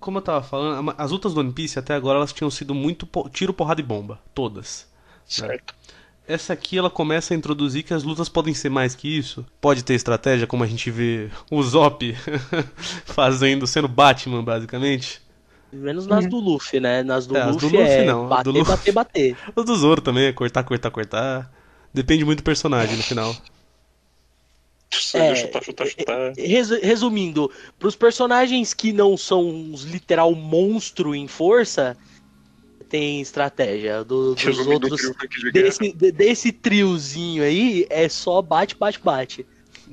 como 0.00 0.18
eu 0.18 0.22
tava 0.22 0.42
falando, 0.44 0.94
as 0.98 1.10
lutas 1.10 1.32
do 1.32 1.40
One 1.40 1.52
Piece 1.52 1.78
até 1.78 1.94
agora 1.94 2.18
elas 2.18 2.32
tinham 2.32 2.50
sido 2.50 2.74
muito 2.74 3.06
po- 3.06 3.28
tiro, 3.30 3.54
porrada 3.54 3.80
e 3.80 3.84
bomba, 3.84 4.20
todas. 4.34 4.86
Certo. 5.26 5.74
Essa 6.28 6.52
aqui 6.52 6.76
ela 6.76 6.90
começa 6.90 7.32
a 7.32 7.36
introduzir 7.36 7.82
que 7.82 7.94
as 7.94 8.02
lutas 8.02 8.28
podem 8.28 8.52
ser 8.52 8.68
mais 8.68 8.94
que 8.94 9.08
isso. 9.08 9.46
Pode 9.60 9.82
ter 9.82 9.94
estratégia, 9.94 10.46
como 10.46 10.62
a 10.62 10.66
gente 10.66 10.90
vê 10.90 11.30
o 11.50 11.62
Zop 11.62 12.14
fazendo, 13.06 13.66
sendo 13.66 13.88
Batman, 13.88 14.44
basicamente. 14.44 15.22
Menos 15.72 16.06
nas 16.06 16.26
do 16.26 16.36
Luffy, 16.38 16.80
né? 16.80 17.02
Nas 17.02 17.26
do 17.26 17.36
É, 17.36 17.42
as 17.42 17.56
do 17.56 17.64
Luffy, 17.66 17.78
Luffy 17.78 17.92
é 17.92 18.04
não, 18.04 18.26
a 18.26 18.28
bater, 18.28 18.44
do 18.44 18.50
Luffy- 18.58 18.70
bater, 18.70 18.92
bater. 18.92 19.36
Os 19.56 19.64
do 19.64 19.76
Zoro 19.76 20.00
também, 20.02 20.24
é 20.26 20.32
cortar, 20.32 20.62
cortar, 20.64 20.90
cortar. 20.90 21.50
Depende 21.92 22.24
muito 22.24 22.38
do 22.40 22.44
personagem 22.44 22.96
no 22.96 23.02
final. 23.02 23.34
É, 25.14 25.34
chutar, 25.34 25.62
chutar, 25.62 25.86
chutar. 25.86 26.32
Resu- 26.36 26.80
Resumindo, 26.82 27.50
pros 27.78 27.94
personagens 27.94 28.72
que 28.72 28.92
não 28.92 29.16
são 29.16 29.46
uns 29.46 29.82
literal 29.82 30.34
monstro 30.34 31.14
em 31.14 31.28
força, 31.28 31.96
tem 32.88 33.20
estratégia. 33.20 34.02
Do- 34.04 34.34
dos 34.34 34.66
outros. 34.66 35.00
trio. 35.00 35.52
Desse, 35.52 35.92
de- 35.92 36.12
desse 36.12 36.52
triozinho 36.52 37.42
aí, 37.42 37.86
é 37.90 38.08
só 38.08 38.40
bate, 38.42 38.76
bate, 38.76 38.98
bate. 39.02 39.46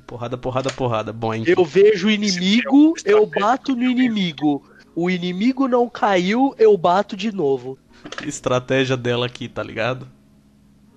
Porrada, 0.08 0.38
porrada, 0.38 0.70
porrada. 0.72 1.14
Boing. 1.14 1.44
Eu 1.46 1.64
vejo 1.66 2.08
o 2.08 2.12
inimigo, 2.12 2.94
é 3.06 3.14
o 3.16 3.20
eu 3.20 3.24
estratégia 3.24 3.42
bato 3.42 3.76
no 3.76 3.84
inimigo. 3.84 4.64
O 4.96 5.10
inimigo 5.10 5.68
não 5.68 5.90
caiu, 5.90 6.54
eu 6.58 6.78
bato 6.78 7.16
de 7.18 7.32
novo. 7.34 7.78
Estratégia 8.26 8.96
dela 8.96 9.26
aqui, 9.26 9.48
tá 9.50 9.62
ligado? 9.64 10.08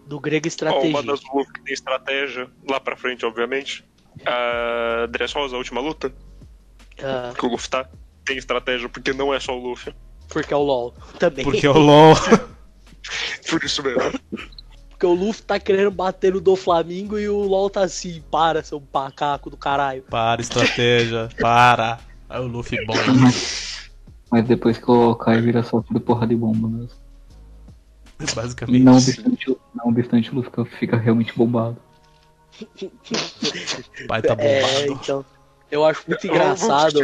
Do 0.07 0.19
grego 0.21 0.47
estratégia. 0.47 0.89
uma 0.89 1.03
das 1.03 1.21
Luffy 1.33 1.53
que 1.53 1.61
tem 1.63 1.75
estratégia, 1.75 2.49
lá 2.69 2.79
pra 2.81 2.97
frente, 2.97 3.25
obviamente. 3.27 3.85
A 4.27 5.07
Dressrosa, 5.11 5.55
a 5.55 5.59
última 5.59 5.81
luta, 5.81 6.13
Ah, 7.03 7.33
que 7.39 7.45
o 7.47 7.49
Luffy 7.51 7.69
tá, 7.71 7.89
tem 8.25 8.37
estratégia, 8.37 8.89
porque 8.89 9.13
não 9.13 9.33
é 9.33 9.39
só 9.41 9.57
o 9.57 9.63
Luffy. 9.63 9.95
Porque 10.29 10.53
é 10.53 10.57
o 10.57 10.63
LOL 10.63 10.95
também. 11.19 11.45
Porque 11.45 11.67
é 11.67 11.71
o 11.71 11.79
LOL. 11.79 12.15
Por 13.49 13.65
isso 13.65 13.83
mesmo. 13.83 14.21
Porque 14.91 15.07
o 15.07 15.15
Luffy 15.15 15.43
tá 15.43 15.61
querendo 15.61 15.91
bater 15.91 16.35
no 16.35 16.41
do 16.41 16.57
Flamengo 16.57 17.19
e 17.19 17.29
o 17.29 17.39
LOL 17.39 17.71
tá 17.71 17.83
assim, 17.83 18.23
para, 18.31 18.63
seu 18.63 18.81
pacaco 18.81 19.49
do 19.49 19.57
caralho. 19.57 20.03
Para, 20.03 20.41
estratégia. 20.41 21.29
Para. 21.41 22.01
Aí 22.29 22.41
o 22.41 22.47
Luffy 22.47 22.85
bom. 22.85 22.95
Mas, 23.21 23.91
mas 24.31 24.45
depois 24.45 24.77
que 24.77 24.83
colocar 24.85 25.35
ele 25.35 25.43
vira 25.43 25.63
só 25.63 25.81
tudo 25.81 26.01
porrada 26.01 26.27
de 26.27 26.37
bomba 26.37 26.69
mesmo. 26.69 26.99
Basicamente. 28.35 28.83
Não 28.83 28.95
obstante, 28.95 29.57
não 29.75 29.89
obstante 29.89 30.31
o 30.33 30.35
Luffy 30.35 30.65
fica 30.79 30.97
realmente 30.97 31.33
bombado. 31.37 31.77
Pai 34.09 34.21
tá 34.21 34.35
É, 34.39 34.87
bombado. 34.87 35.01
então. 35.03 35.25
Eu 35.71 35.85
acho 35.85 36.03
muito 36.07 36.27
engraçado 36.27 36.99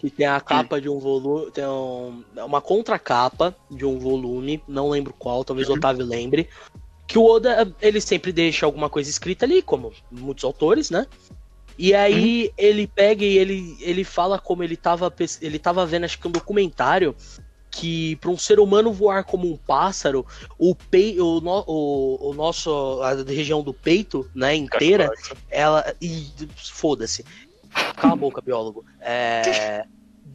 que 0.00 0.10
tem 0.10 0.26
a 0.26 0.40
capa 0.40 0.80
de 0.80 0.88
um 0.88 0.98
volume. 0.98 1.50
Tem 1.50 1.64
um- 1.66 2.22
uma 2.36 2.60
contracapa 2.60 3.56
de 3.70 3.84
um 3.84 3.98
volume, 3.98 4.62
não 4.68 4.90
lembro 4.90 5.14
qual, 5.18 5.44
talvez 5.44 5.68
o 5.68 5.72
Otávio 5.78 6.04
lembre. 6.06 6.48
que 7.06 7.18
o 7.18 7.24
Oda, 7.24 7.70
ele 7.82 8.00
sempre 8.00 8.32
deixa 8.32 8.64
alguma 8.64 8.88
coisa 8.88 9.10
escrita 9.10 9.44
ali, 9.44 9.60
como 9.62 9.92
muitos 10.10 10.42
autores, 10.44 10.88
né? 10.90 11.06
E 11.78 11.92
aí 11.92 12.50
ele 12.56 12.86
pega 12.86 13.22
e 13.24 13.36
ele, 13.36 13.76
ele 13.80 14.04
fala 14.04 14.38
como 14.38 14.62
ele 14.62 14.76
tava, 14.76 15.12
ele 15.42 15.58
tava 15.58 15.84
vendo, 15.84 16.04
acho 16.04 16.18
que 16.18 16.26
um 16.28 16.30
documentário, 16.30 17.14
que 17.70 18.14
para 18.16 18.30
um 18.30 18.38
ser 18.38 18.60
humano 18.60 18.92
voar 18.92 19.24
como 19.24 19.50
um 19.52 19.56
pássaro, 19.56 20.24
o, 20.56 20.74
pei, 20.74 21.20
o, 21.20 21.40
no- 21.40 21.64
o, 21.66 22.30
o 22.30 22.32
nosso, 22.34 22.70
a 23.02 23.14
região 23.24 23.62
do 23.62 23.74
peito, 23.74 24.30
né, 24.34 24.54
inteira, 24.54 25.10
ela. 25.50 25.94
E 26.00 26.26
foda-se. 26.56 27.24
Cala 27.96 28.12
a 28.12 28.16
boca, 28.16 28.40
biólogo. 28.40 28.84
É, 29.00 29.86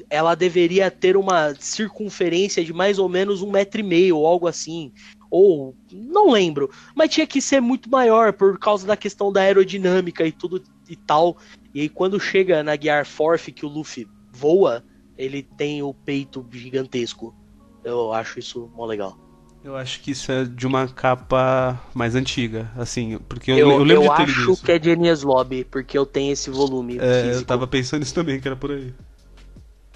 ela 0.09 0.35
deveria 0.35 0.89
ter 0.91 1.17
uma 1.17 1.53
circunferência 1.55 2.63
de 2.63 2.73
mais 2.73 2.99
ou 2.99 3.09
menos 3.09 3.41
um 3.41 3.51
metro 3.51 3.79
e 3.79 3.83
meio, 3.83 4.17
ou 4.17 4.27
algo 4.27 4.47
assim. 4.47 4.91
Ou. 5.29 5.75
Não 5.91 6.31
lembro. 6.31 6.69
Mas 6.95 7.11
tinha 7.11 7.27
que 7.27 7.41
ser 7.41 7.61
muito 7.61 7.89
maior 7.89 8.33
por 8.33 8.57
causa 8.59 8.85
da 8.85 8.97
questão 8.97 9.31
da 9.31 9.41
aerodinâmica 9.41 10.25
e 10.25 10.31
tudo 10.31 10.63
e 10.87 10.95
tal. 10.95 11.37
E 11.73 11.81
aí 11.81 11.89
quando 11.89 12.19
chega 12.19 12.63
na 12.63 12.75
Gear 12.75 13.05
Force 13.05 13.51
que 13.51 13.65
o 13.65 13.69
Luffy 13.69 14.07
voa, 14.31 14.83
ele 15.17 15.43
tem 15.43 15.83
o 15.83 15.93
peito 15.93 16.45
gigantesco. 16.51 17.35
Eu 17.83 18.11
acho 18.13 18.39
isso 18.39 18.71
mó 18.75 18.85
legal. 18.85 19.28
Eu 19.63 19.75
acho 19.75 19.99
que 20.01 20.11
isso 20.11 20.31
é 20.31 20.45
de 20.45 20.65
uma 20.65 20.87
capa 20.87 21.79
mais 21.93 22.15
antiga, 22.15 22.71
assim, 22.77 23.17
porque 23.27 23.51
eu, 23.51 23.57
Eu, 23.57 23.71
eu 23.71 23.83
lembro 23.83 24.05
eu 24.05 24.09
de 24.11 24.15
ter 24.15 24.25
lido 24.27 24.39
acho 24.41 24.51
isso. 24.53 24.63
que 24.63 24.71
é 24.71 24.79
de 24.79 24.89
Enies 24.91 25.21
Lobby, 25.21 25.65
porque 25.65 25.97
eu 25.97 26.05
tenho 26.05 26.31
esse 26.31 26.49
volume 26.49 26.97
É, 26.97 27.19
eu 27.21 27.25
físico. 27.27 27.45
tava 27.47 27.67
pensando 27.67 27.99
nisso 27.99 28.13
também, 28.15 28.39
que 28.39 28.47
era 28.47 28.55
por 28.55 28.71
aí. 28.71 28.93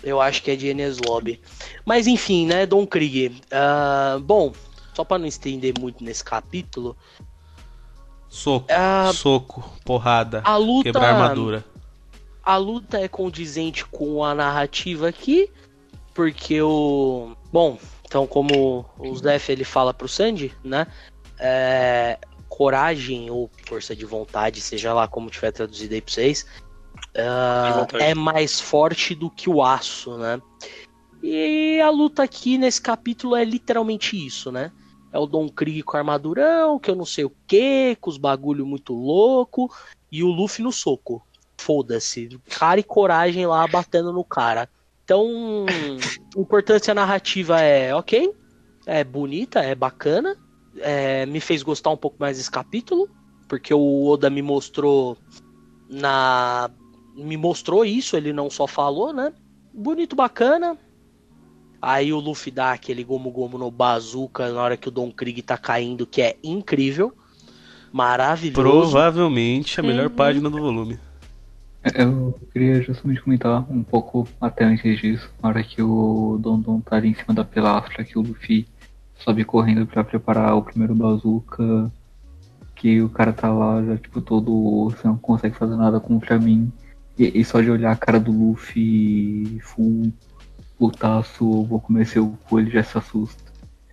Eu 0.03 0.19
acho 0.19 0.43
que 0.43 0.51
é 0.51 0.55
de 0.57 0.67
Enies 0.67 0.97
Lobby. 0.99 1.39
Mas 1.85 2.07
enfim, 2.07 2.45
né, 2.45 2.65
Don 2.65 2.85
Krieg. 2.85 3.39
Ah, 3.49 4.19
bom, 4.21 4.51
só 4.93 5.05
pra 5.05 5.17
não 5.17 5.25
estender 5.25 5.73
muito 5.79 6.03
nesse 6.03 6.23
capítulo, 6.25 6.95
Soco, 8.27 8.67
Ah, 8.69 9.11
soco, 9.13 9.63
porrada, 9.85 10.41
a 10.43 10.57
luta, 10.57 10.83
quebrar 10.83 11.13
armadura. 11.13 11.63
a 12.43 12.57
luta 12.57 12.97
é 12.99 13.07
condizente 13.07 13.85
com 13.85 14.23
a 14.25 14.33
narrativa 14.35 15.07
aqui, 15.07 15.49
porque 16.15 16.59
o, 16.61 17.31
bom, 17.51 17.77
então 18.13 18.27
como 18.27 18.85
o 18.99 19.15
Zef 19.15 19.51
ele 19.51 19.63
fala 19.63 19.91
pro 19.91 20.07
Sandy, 20.07 20.53
né, 20.63 20.85
é, 21.39 22.19
coragem 22.47 23.31
ou 23.31 23.49
força 23.65 23.95
de 23.95 24.05
vontade, 24.05 24.61
seja 24.61 24.93
lá 24.93 25.07
como 25.07 25.31
tiver 25.31 25.51
traduzido 25.51 25.95
aí 25.95 26.01
pra 26.01 26.13
vocês, 26.13 26.45
vontade. 27.79 28.03
é 28.03 28.13
mais 28.13 28.59
forte 28.59 29.15
do 29.15 29.31
que 29.31 29.49
o 29.49 29.63
aço, 29.63 30.15
né? 30.15 30.39
E 31.23 31.81
a 31.81 31.89
luta 31.89 32.21
aqui 32.21 32.55
nesse 32.55 32.79
capítulo 32.79 33.35
é 33.35 33.43
literalmente 33.43 34.15
isso, 34.15 34.51
né? 34.51 34.71
É 35.11 35.17
o 35.17 35.25
Don 35.25 35.49
Krieg 35.49 35.81
com 35.81 35.97
armadurão, 35.97 36.77
que 36.77 36.91
eu 36.91 36.95
não 36.95 37.05
sei 37.05 37.25
o 37.25 37.33
que, 37.47 37.97
com 37.99 38.11
os 38.11 38.17
bagulho 38.17 38.63
muito 38.63 38.93
louco, 38.93 39.73
e 40.11 40.23
o 40.23 40.27
Luffy 40.27 40.63
no 40.63 40.71
soco. 40.71 41.25
Foda-se. 41.57 42.39
Cara 42.47 42.79
e 42.79 42.83
coragem 42.83 43.47
lá 43.47 43.65
batendo 43.67 44.13
no 44.13 44.23
cara. 44.23 44.69
Então, 45.03 45.65
a 46.35 46.39
importância 46.39 46.93
narrativa 46.93 47.59
é 47.59 47.93
ok, 47.93 48.31
é 48.85 49.03
bonita, 49.03 49.59
é 49.59 49.75
bacana. 49.75 50.35
é, 50.79 51.25
me 51.27 51.39
fez 51.39 51.61
gostar 51.61 51.91
um 51.91 51.97
pouco 51.97 52.17
mais 52.19 52.37
desse 52.37 52.49
capítulo, 52.49 53.07
porque 53.47 53.73
o 53.73 54.05
Oda 54.07 54.29
me 54.29 54.41
mostrou 54.41 55.17
na. 55.89 56.69
Me 57.15 57.37
mostrou 57.37 57.85
isso, 57.85 58.17
ele 58.17 58.33
não 58.33 58.49
só 58.49 58.65
falou, 58.65 59.13
né? 59.13 59.31
Bonito, 59.71 60.15
bacana. 60.15 60.75
Aí 61.79 62.11
o 62.11 62.19
Luffy 62.19 62.51
dá 62.51 62.71
aquele 62.71 63.03
gomo 63.03 63.29
gomo 63.29 63.57
no 63.57 63.69
bazooka 63.69 64.49
na 64.51 64.61
hora 64.61 64.77
que 64.77 64.87
o 64.87 64.91
Don 64.91 65.11
Krieg 65.11 65.41
tá 65.43 65.57
caindo, 65.57 66.07
que 66.07 66.21
é 66.23 66.37
incrível. 66.43 67.13
Maravilhoso. 67.91 68.91
Provavelmente 68.91 69.79
a 69.79 69.83
melhor 69.83 70.05
Uhum. 70.07 70.15
página 70.15 70.49
do 70.49 70.57
volume. 70.59 70.97
Eu 71.95 72.39
queria 72.51 72.81
justamente 72.81 73.21
comentar 73.21 73.69
um 73.69 73.83
pouco 73.83 74.27
até 74.39 74.63
antes 74.63 74.99
disso, 74.99 75.29
na 75.41 75.49
hora 75.49 75.63
que 75.63 75.81
o 75.81 76.37
Don 76.39 76.59
Don 76.59 76.79
tá 76.79 76.95
ali 76.95 77.09
em 77.09 77.13
cima 77.13 77.33
da 77.33 77.43
pilastra, 77.43 78.05
que 78.05 78.17
o 78.17 78.21
Luffy 78.21 78.65
sobe 79.15 79.43
correndo 79.43 79.85
pra 79.85 80.03
preparar 80.03 80.55
o 80.55 80.63
primeiro 80.63 80.95
bazooka, 80.95 81.91
que 82.73 83.01
o 83.01 83.09
cara 83.09 83.33
tá 83.33 83.51
lá 83.51 83.83
já 83.83 83.97
tipo 83.97 84.21
todo, 84.21 84.89
você 84.89 85.07
não 85.07 85.17
consegue 85.17 85.57
fazer 85.57 85.75
nada 85.75 85.99
contra 85.99 86.39
mim, 86.39 86.71
e, 87.17 87.39
e 87.39 87.43
só 87.43 87.59
de 87.59 87.69
olhar 87.69 87.91
a 87.91 87.97
cara 87.97 88.19
do 88.19 88.31
Luffy 88.31 89.59
full 89.61 90.11
putaço, 90.77 91.63
vou 91.63 91.81
comer 91.81 92.05
seu 92.05 92.37
cu, 92.47 92.59
ele 92.59 92.71
já 92.71 92.83
se 92.83 92.97
assusta. 92.97 93.43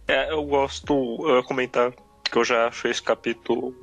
É, 0.06 0.32
eu 0.32 0.44
gosto 0.44 0.94
uh, 0.94 1.42
comentar 1.44 1.92
que 2.24 2.38
eu 2.38 2.44
já 2.44 2.68
acho 2.68 2.88
esse 2.88 3.02
capítulo 3.02 3.74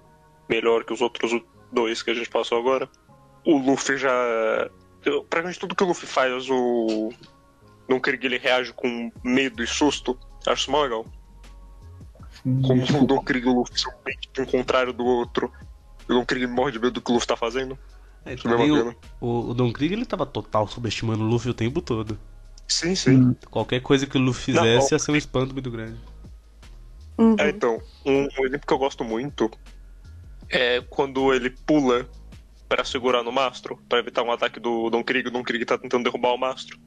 melhor 0.50 0.84
que 0.84 0.94
os 0.94 1.02
outros 1.02 1.32
dois 1.72 2.02
que 2.02 2.12
a 2.12 2.14
gente 2.14 2.30
passou 2.30 2.58
agora. 2.58 2.90
O 3.48 3.58
Luffy 3.58 3.98
já. 3.98 4.12
Praticamente 5.30 5.60
tudo 5.60 5.74
que 5.74 5.84
o 5.84 5.88
Luffy 5.88 6.06
faz, 6.06 6.50
o. 6.50 7.14
Não 7.88 7.98
querer 7.98 8.18
que 8.18 8.26
ele 8.26 8.38
reage 8.38 8.74
com 8.74 9.10
medo 9.24 9.64
e 9.64 9.68
susto. 9.68 10.20
Acho 10.46 10.64
isso 10.64 10.72
mó 10.72 10.84
legal. 10.84 11.06
Como 12.44 13.04
o 13.04 13.08
Don 13.08 13.24
Krieg 13.24 13.46
e 13.48 13.50
o 13.50 13.54
Luffy 13.54 13.80
são 13.80 13.94
bem 14.04 14.18
tipo, 14.20 14.42
um 14.42 14.46
contrário 14.46 14.92
do 14.92 15.06
outro. 15.06 15.50
E 16.10 16.12
o 16.12 16.16
Don 16.16 16.26
Krieg 16.26 16.46
morre 16.46 16.74
de 16.74 16.80
medo 16.80 16.92
do 16.92 17.02
que 17.02 17.10
o 17.10 17.14
Luffy 17.14 17.28
tá 17.28 17.38
fazendo. 17.38 17.80
É, 18.26 18.34
Isso 18.34 18.44
também 18.44 18.70
uma 18.70 18.94
o, 19.22 19.28
o, 19.28 19.50
o 19.52 19.54
Don 19.54 19.72
Krieg 19.72 19.94
ele 19.94 20.06
tava 20.06 20.26
total 20.26 20.68
subestimando 20.68 21.24
o 21.24 21.28
Luffy 21.28 21.50
o 21.50 21.54
tempo 21.54 21.82
todo. 21.82 22.20
Sim, 22.68 22.94
sim. 22.96 23.18
hum, 23.18 23.36
Qualquer 23.50 23.80
coisa 23.82 24.06
que 24.06 24.18
o 24.18 24.22
Luffy 24.22 24.54
Não, 24.54 24.62
fizesse 24.62 24.94
ó. 24.94 24.96
ia 24.96 25.00
ser 25.00 25.12
um 25.12 25.16
espanto 25.16 25.54
muito 25.54 25.72
grande. 25.72 25.98
Uhum. 27.18 27.36
É, 27.40 27.50
então, 27.50 27.82
um, 28.06 28.28
um 28.40 28.46
exemplo 28.46 28.68
que 28.68 28.74
eu 28.74 28.78
gosto 28.78 29.06
muito 29.06 29.50
é 30.50 30.82
quando 30.82 31.34
ele 31.34 31.50
pula 31.50 32.06
pra 32.68 32.84
segurar 32.84 33.24
no 33.24 33.32
mastro, 33.32 33.80
pra 33.88 34.00
evitar 34.00 34.24
um 34.24 34.32
ataque 34.32 34.60
do 34.60 34.90
Don 34.90 35.04
Krieg. 35.04 35.28
O 35.28 35.32
Don 35.32 35.44
Krieg 35.44 35.66
tá 35.66 35.78
tentando 35.78 36.04
derrubar 36.04 36.34
o 36.34 36.38
mastro. 36.38 36.80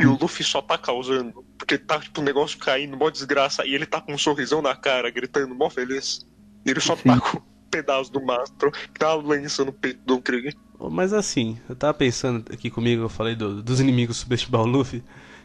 E 0.00 0.06
o 0.06 0.10
uhum. 0.12 0.18
Luffy 0.20 0.44
só 0.44 0.60
tá 0.60 0.76
causando. 0.76 1.44
Porque 1.58 1.78
tá, 1.78 2.00
tipo, 2.00 2.20
o 2.20 2.24
negócio 2.24 2.58
caindo, 2.58 2.96
mó 2.96 3.08
desgraça. 3.08 3.64
E 3.64 3.74
ele 3.74 3.86
tá 3.86 4.00
com 4.00 4.12
um 4.14 4.18
sorrisão 4.18 4.60
na 4.60 4.74
cara, 4.74 5.10
gritando, 5.10 5.54
mó 5.54 5.70
feliz. 5.70 6.26
E 6.64 6.70
ele 6.70 6.80
só 6.80 6.96
Sim. 6.96 7.04
tá 7.04 7.20
com 7.20 7.38
um 7.38 7.42
pedaço 7.70 8.10
do 8.10 8.24
mastro, 8.24 8.70
dá 8.98 9.16
uma 9.16 9.34
lança 9.34 9.64
no 9.64 9.72
peito 9.72 10.00
do 10.00 10.16
Don 10.16 10.22
Krieg. 10.22 10.56
Mas 10.90 11.12
assim, 11.12 11.58
eu 11.68 11.76
tava 11.76 11.94
pensando 11.94 12.52
aqui 12.52 12.70
comigo, 12.70 13.02
eu 13.02 13.08
falei 13.08 13.34
do- 13.34 13.62
dos 13.62 13.80
inimigos 13.80 14.18
subestimar 14.18 14.62
o 14.62 14.66
Luffy. 14.66 15.02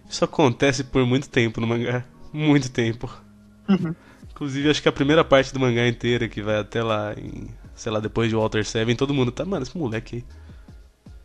Isso 0.10 0.26
acontece 0.26 0.84
por 0.84 1.06
muito 1.06 1.30
tempo 1.30 1.62
no 1.62 1.68
mangá. 1.68 2.04
Muito 2.34 2.70
tempo. 2.72 3.10
Inclusive, 4.32 4.70
acho 4.70 4.82
que 4.82 4.90
a 4.90 4.92
primeira 4.92 5.24
parte 5.24 5.54
do 5.54 5.60
mangá 5.60 5.88
inteira, 5.88 6.28
que 6.28 6.42
vai 6.42 6.58
até 6.58 6.84
lá 6.84 7.14
em. 7.18 7.50
Sei 7.82 7.92
lá, 7.92 8.00
depois 8.00 8.30
de 8.30 8.36
Walter 8.36 8.64
Seven, 8.66 8.96
todo 8.96 9.14
mundo 9.14 9.32
tá, 9.32 9.44
mano, 9.44 9.64
esse 9.64 9.78
moleque 9.78 10.18
aí. 10.18 10.24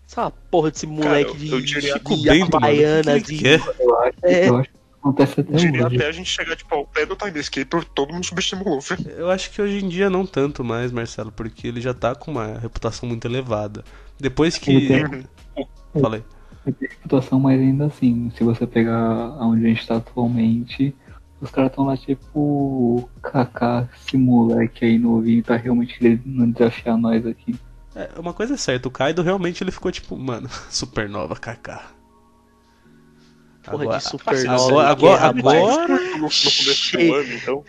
Essa 0.09 0.31
porra 0.31 0.71
desse 0.71 0.87
moleque 0.87 1.31
eu- 1.31 1.37
de, 1.37 1.51
eu 1.51 1.61
diria- 1.61 1.93
Chico 1.95 2.17
de 2.17 2.23
Bento, 2.29 2.41
mano. 2.53 2.53
O 2.53 2.57
Havaianas 2.57 3.23
que 3.25 3.35
e- 3.35 3.39
que 3.39 3.47
ele 3.47 3.59
quer? 3.59 3.75
Eu 3.81 3.99
acho, 3.99 4.15
É. 4.23 4.49
eu 4.49 4.57
acho 4.57 4.69
que 4.71 4.77
acontece 5.01 5.41
até 5.41 5.53
Diria 5.57 5.87
hoje. 5.87 5.97
até 5.97 6.07
a 6.07 6.13
gente 6.13 6.31
chegar, 6.31 6.57
tipo, 6.57 6.75
ao 6.75 6.87
pé 6.87 7.05
do 7.05 7.17
Time 7.17 7.39
Escape, 7.41 7.85
todo 7.95 8.13
mundo 8.15 8.25
subestima 8.25 8.63
o 8.63 8.77
Luffy. 8.77 8.97
Eu 9.17 9.31
acho 9.31 9.51
que 9.51 9.61
hoje 9.61 9.85
em 9.85 9.89
dia 9.89 10.09
não 10.09 10.25
tanto 10.25 10.63
mais, 10.65 10.93
Marcelo, 10.93 11.31
porque 11.33 11.67
ele 11.69 11.81
já 11.81 11.93
tá 11.93 12.15
com 12.15 12.31
uma 12.31 12.59
reputação 12.59 13.09
muito 13.09 13.27
elevada. 13.27 13.85
Depois 14.19 14.57
que. 14.57 14.71
Ele 14.71 15.27
Falei. 16.01 16.23
tem 16.65 16.75
reputação, 16.89 17.39
mas 17.41 17.61
ainda 17.61 17.87
assim, 17.87 18.31
se 18.37 18.43
você 18.45 18.67
pegar 18.67 19.37
onde 19.41 19.65
a 19.67 19.69
gente 19.69 19.87
tá 19.87 19.97
atualmente, 19.97 20.95
os 21.41 21.51
caras 21.51 21.73
tão 21.75 21.85
lá 21.85 21.97
tipo, 21.97 23.09
kaká, 23.23 23.89
esse 23.95 24.17
moleque 24.17 24.85
aí 24.85 24.99
novinho 24.99 25.43
tá 25.43 25.57
realmente 25.57 25.99
querendo 25.99 26.47
desafiar 26.53 26.97
nós 26.97 27.27
aqui. 27.27 27.55
É, 27.95 28.11
uma 28.19 28.33
coisa 28.35 28.55
é 28.55 28.57
certa, 28.57 28.89
o 28.89 28.91
Kaido 28.91 29.23
realmente 29.23 29.63
ele 29.65 29.71
ficou 29.71 29.91
tipo, 29.91 30.17
mano, 30.17 30.49
supernova, 30.71 31.35
KK. 31.37 31.95
Porra 33.63 33.87
de 33.89 33.95
assim, 33.97 34.09
supernova. 34.11 34.87
agora, 34.87 34.89
é, 34.89 34.91
agora, 34.93 35.21
rapaz. 35.21 35.77
agora 35.79 35.93
O 36.15 36.19
Luffy 36.19 36.47
no 36.47 36.53
começo 36.53 36.97
do 36.97 37.15
ano, 37.15 37.33
então. 37.35 37.65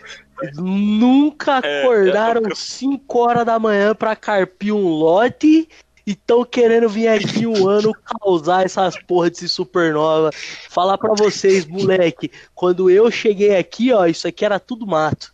Nunca 0.54 1.60
É, 1.64 1.82
acordaram 1.82 2.42
é, 2.46 2.52
eu- 2.52 2.56
5 2.56 3.18
horas 3.18 3.44
da 3.44 3.58
manhã 3.58 3.94
pra 3.94 4.14
carpir 4.14 4.72
um 4.72 4.86
lote 4.86 5.68
e 6.08 6.14
tão 6.14 6.42
querendo 6.42 6.88
vir 6.88 7.06
aqui 7.06 7.46
um 7.46 7.68
ano 7.68 7.92
causar 7.92 8.64
essas 8.64 8.98
porra 9.02 9.30
de 9.30 9.46
supernova. 9.46 10.30
Falar 10.70 10.96
pra 10.96 11.12
vocês, 11.14 11.66
moleque, 11.66 12.30
quando 12.54 12.88
eu 12.88 13.10
cheguei 13.10 13.54
aqui, 13.56 13.92
ó, 13.92 14.06
isso 14.06 14.26
aqui 14.26 14.42
era 14.42 14.58
tudo 14.58 14.86
mato. 14.86 15.30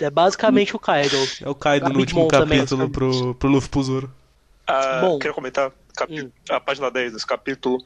É 0.00 0.08
basicamente 0.08 0.76
o 0.76 0.78
Kaido. 0.78 1.16
é 1.42 1.48
o 1.48 1.54
Kaido 1.54 1.88
no 1.90 1.98
último 1.98 2.28
também, 2.28 2.58
capítulo 2.58 2.82
sabe? 2.82 2.92
pro, 2.92 3.34
pro 3.34 3.48
Luffy 3.50 3.68
pro 3.68 3.82
Zoro. 3.82 4.14
Ah, 4.66 5.00
Bom. 5.00 5.18
queria 5.18 5.34
comentar 5.34 5.72
capi- 5.96 6.22
Hum. 6.22 6.30
a 6.48 6.60
página 6.60 6.90
10 6.90 7.12
desse 7.14 7.26
capítulo, 7.26 7.82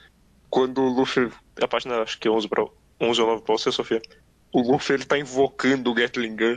quando 0.50 0.82
o 0.82 0.88
Luffy. 0.90 1.30
A 1.62 1.66
página 1.66 2.02
acho 2.02 2.18
que 2.18 2.28
11, 2.28 2.46
pra, 2.46 2.62
11 3.00 3.20
ou 3.22 3.26
9 3.26 3.42
pra 3.42 3.56
você, 3.56 3.72
Sofia. 3.72 4.02
O 4.52 4.60
Luffy 4.60 4.94
ele 4.96 5.04
tá 5.04 5.16
invocando 5.18 5.90
o 5.90 5.94
Gatling 5.94 6.36
Gun. 6.36 6.56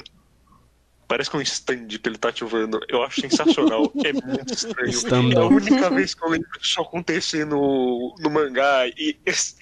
Parece 1.08 1.30
que 1.30 1.36
é 1.36 1.40
um 1.40 1.42
stand 1.44 1.88
que 1.88 2.10
ele 2.10 2.18
tá 2.18 2.30
ativando. 2.30 2.80
Eu 2.90 3.04
acho 3.04 3.22
sensacional. 3.22 3.92
é 4.04 4.14
muito 4.14 4.54
estranho. 4.54 4.90
Stand 4.90 5.32
É 5.34 5.38
a 5.38 5.46
única 5.46 5.90
vez 5.90 6.14
que 6.14 6.24
eu 6.26 6.30
lembro 6.30 6.50
disso 6.60 6.82
acontecer 6.82 7.46
no, 7.46 8.16
no 8.20 8.30
mangá. 8.30 8.88
E. 8.88 9.18
esse- 9.26 9.56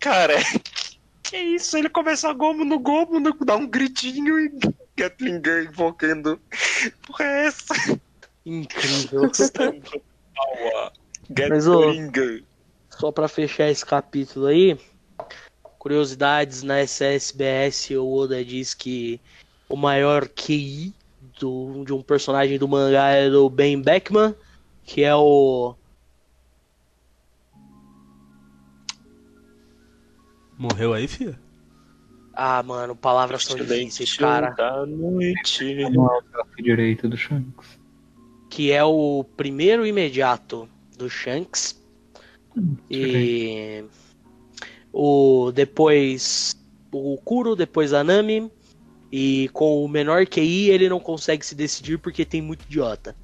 Cara, 0.00 0.34
Que 1.22 1.36
isso? 1.36 1.76
Ele 1.76 1.88
começa 1.88 2.28
a 2.28 2.32
gomo 2.32 2.64
no 2.64 2.78
gomo, 2.78 3.20
no, 3.20 3.32
dá 3.44 3.54
um 3.56 3.66
gritinho 3.66 4.38
e 4.40 4.50
Gatling 4.96 5.40
Gun 5.40 5.70
invocando. 5.70 6.40
Porra, 7.06 7.24
é 7.24 7.46
essa? 7.46 7.74
Incrível. 8.44 9.30
Mas, 11.48 11.68
ô-. 11.68 11.92
Só 12.90 13.12
pra 13.12 13.28
fechar 13.28 13.68
esse 13.68 13.84
capítulo 13.84 14.46
aí, 14.46 14.78
curiosidades 15.78 16.62
na 16.62 16.80
SSBS, 16.80 17.90
o 17.90 18.10
Oda 18.10 18.44
diz 18.44 18.74
que 18.74 19.20
o 19.68 19.76
maior 19.76 20.28
QI 20.28 20.94
do, 21.38 21.84
de 21.84 21.92
um 21.92 22.02
personagem 22.02 22.58
do 22.58 22.68
mangá 22.68 23.10
é 23.10 23.28
do 23.28 23.48
Ben 23.48 23.80
Beckman, 23.80 24.34
que 24.84 25.04
é 25.04 25.14
o 25.14 25.74
Morreu 30.58 30.92
aí, 30.92 31.06
filha? 31.06 31.38
Ah, 32.34 32.62
mano, 32.64 32.96
palavras 32.96 33.44
são 33.44 33.56
difíceis, 33.56 34.16
cara. 34.16 34.50
da 34.50 34.84
noite. 34.84 35.64
É 36.58 36.62
direito 36.62 37.08
do 37.08 37.16
Shanks. 37.16 37.78
Que 38.50 38.72
é 38.72 38.82
o 38.82 39.24
primeiro 39.36 39.86
imediato 39.86 40.68
do 40.96 41.08
Shanks. 41.08 41.80
E 42.90 43.84
o 44.92 45.52
depois 45.52 46.56
o 46.90 47.16
Kuro, 47.18 47.54
depois 47.54 47.92
a 47.92 48.02
Nami. 48.02 48.50
E 49.10 49.48
com 49.52 49.84
o 49.84 49.88
menor 49.88 50.26
QI 50.26 50.70
ele 50.70 50.88
não 50.88 51.00
consegue 51.00 51.44
se 51.44 51.54
decidir 51.54 51.98
porque 51.98 52.24
tem 52.24 52.42
muito 52.42 52.62
idiota. 52.64 53.16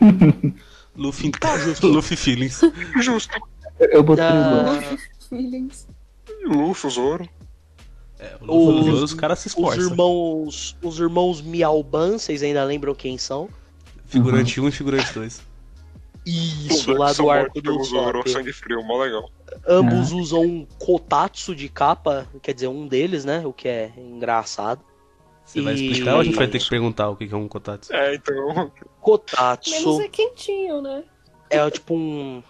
Luffy, 0.96 1.30
Luffy 1.82 2.16
Feelings. 2.16 2.60
Justo. 3.00 3.34
Eu, 3.78 3.88
eu 3.88 4.02
botei 4.02 4.24
o 4.24 4.28
Ah, 4.28 4.72
Luffy. 4.72 4.98
Feelings. 5.28 5.86
Luffy, 6.44 6.90
Zoro. 6.90 7.28
É, 8.18 8.36
o 8.40 8.46
Luffy, 8.70 8.90
Os- 8.92 9.02
os 9.02 9.14
caras 9.14 9.38
se 9.40 9.48
os 9.48 9.52
esforçam. 9.54 9.90
irmãos, 9.90 10.76
os 10.82 10.98
irmãos 10.98 11.42
Mialban, 11.42 12.18
vocês 12.18 12.42
ainda 12.42 12.64
lembram 12.64 12.94
quem 12.94 13.18
são? 13.18 13.48
Figurante 14.06 14.60
1 14.60 14.68
e 14.68 14.72
figurante 14.72 15.12
2. 15.12 15.42
Isso, 16.24 16.92
Os 16.92 16.98
lá 16.98 17.12
são 17.14 17.26
do 17.26 17.30
arco 17.30 17.60
do 17.60 17.84
Zoro, 17.84 18.28
sangue 18.28 18.52
frio, 18.52 18.82
mó 18.82 18.98
legal. 19.02 19.30
Ambos 19.68 20.10
usam 20.12 20.42
um 20.42 20.66
kotatsu 20.78 21.54
de 21.54 21.68
capa, 21.68 22.26
quer 22.42 22.52
dizer, 22.54 22.66
um 22.68 22.86
deles, 22.88 23.24
né? 23.24 23.46
O 23.46 23.52
que 23.52 23.68
é 23.68 23.92
engraçado. 23.96 24.80
Você 25.46 25.60
vai 25.60 25.74
E- 25.74 25.76
explicar 25.76 26.14
ou 26.14 26.20
a 26.20 26.24
gente 26.24 26.34
vai 26.34 26.48
ter 26.48 26.58
que 26.58 26.68
perguntar 26.68 27.08
o 27.08 27.16
que 27.16 27.32
é 27.32 27.36
um 27.36 27.46
Kotatsu? 27.48 27.92
É, 27.94 28.14
então. 28.16 28.48
Menos 28.52 28.72
Kotatsu 29.00 30.00
é 30.02 30.08
quentinho, 30.08 30.82
né? 30.82 31.04
é 31.48 31.70
tipo 31.70 31.94
um, 31.94 32.42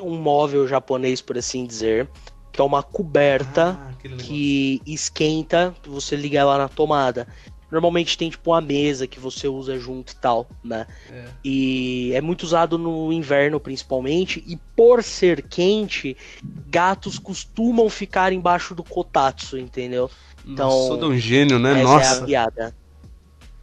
um 0.00 0.16
móvel 0.16 0.66
japonês, 0.66 1.20
por 1.20 1.36
assim 1.36 1.66
dizer, 1.66 2.08
que 2.50 2.60
é 2.60 2.64
uma 2.64 2.82
coberta 2.82 3.78
Ah, 3.78 3.92
que 4.18 4.80
esquenta, 4.86 5.74
você 5.86 6.16
liga 6.16 6.38
ela 6.38 6.56
na 6.56 6.68
tomada. 6.68 7.28
Normalmente 7.70 8.16
tem 8.16 8.30
tipo 8.30 8.50
uma 8.52 8.62
mesa 8.62 9.06
que 9.06 9.20
você 9.20 9.46
usa 9.46 9.78
junto 9.78 10.12
e 10.12 10.16
tal, 10.16 10.48
né? 10.64 10.86
É. 11.12 11.24
E 11.44 12.10
é 12.14 12.20
muito 12.22 12.44
usado 12.44 12.78
no 12.78 13.12
inverno 13.12 13.60
principalmente, 13.60 14.42
e 14.46 14.56
por 14.74 15.04
ser 15.04 15.42
quente, 15.42 16.16
gatos 16.42 17.18
costumam 17.18 17.90
ficar 17.90 18.32
embaixo 18.32 18.74
do 18.74 18.82
kotatsu, 18.82 19.58
entendeu? 19.58 20.10
Então, 20.48 20.68
Nossa, 20.68 20.88
Soda 20.88 21.04
é 21.04 21.08
um 21.08 21.18
gênio, 21.18 21.58
né? 21.58 21.72
Essa 21.72 21.80
é 21.80 21.82
a 21.82 21.84
Nossa. 21.84 22.24
piada. 22.24 22.74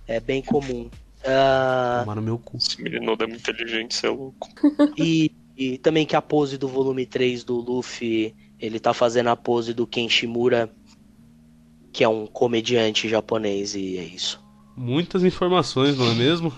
É 0.07 0.19
bem 0.19 0.43
comum. 0.43 0.89
Ah, 1.25 2.01
Tomar 2.01 2.15
no 2.15 2.21
meu 2.21 2.37
cu. 2.37 2.57
Esse 2.57 2.79
menino 2.81 3.13
é 3.19 3.25
muito 3.27 3.39
inteligente, 3.49 3.95
você 3.95 4.05
é 4.05 4.09
louco. 4.11 4.47
e, 4.95 5.31
e 5.57 5.77
também 5.79 6.05
que 6.05 6.15
a 6.15 6.21
pose 6.21 6.57
do 6.57 6.67
volume 6.67 7.05
3 7.07 7.43
do 7.43 7.55
Luffy, 7.55 8.35
ele 8.59 8.79
tá 8.79 8.93
fazendo 8.93 9.29
a 9.29 9.35
pose 9.35 9.73
do 9.73 9.87
Kenshimura, 9.87 10.71
que 11.91 12.03
é 12.03 12.07
um 12.07 12.27
comediante 12.27 13.09
japonês, 13.09 13.73
e 13.73 13.97
é 13.97 14.03
isso. 14.03 14.39
Muitas 14.77 15.23
informações, 15.23 15.97
não 15.97 16.11
é 16.11 16.13
mesmo? 16.13 16.53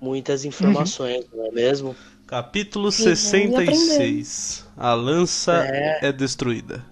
Muitas 0.00 0.44
informações, 0.44 1.24
não 1.32 1.46
é 1.46 1.50
mesmo? 1.50 1.96
Capítulo 2.26 2.90
Vivendo 2.90 3.60
e 3.62 3.66
66. 3.74 4.68
A 4.76 4.94
lança 4.94 5.64
É. 5.66 6.06
é 6.08 6.12
destruída. 6.12 6.91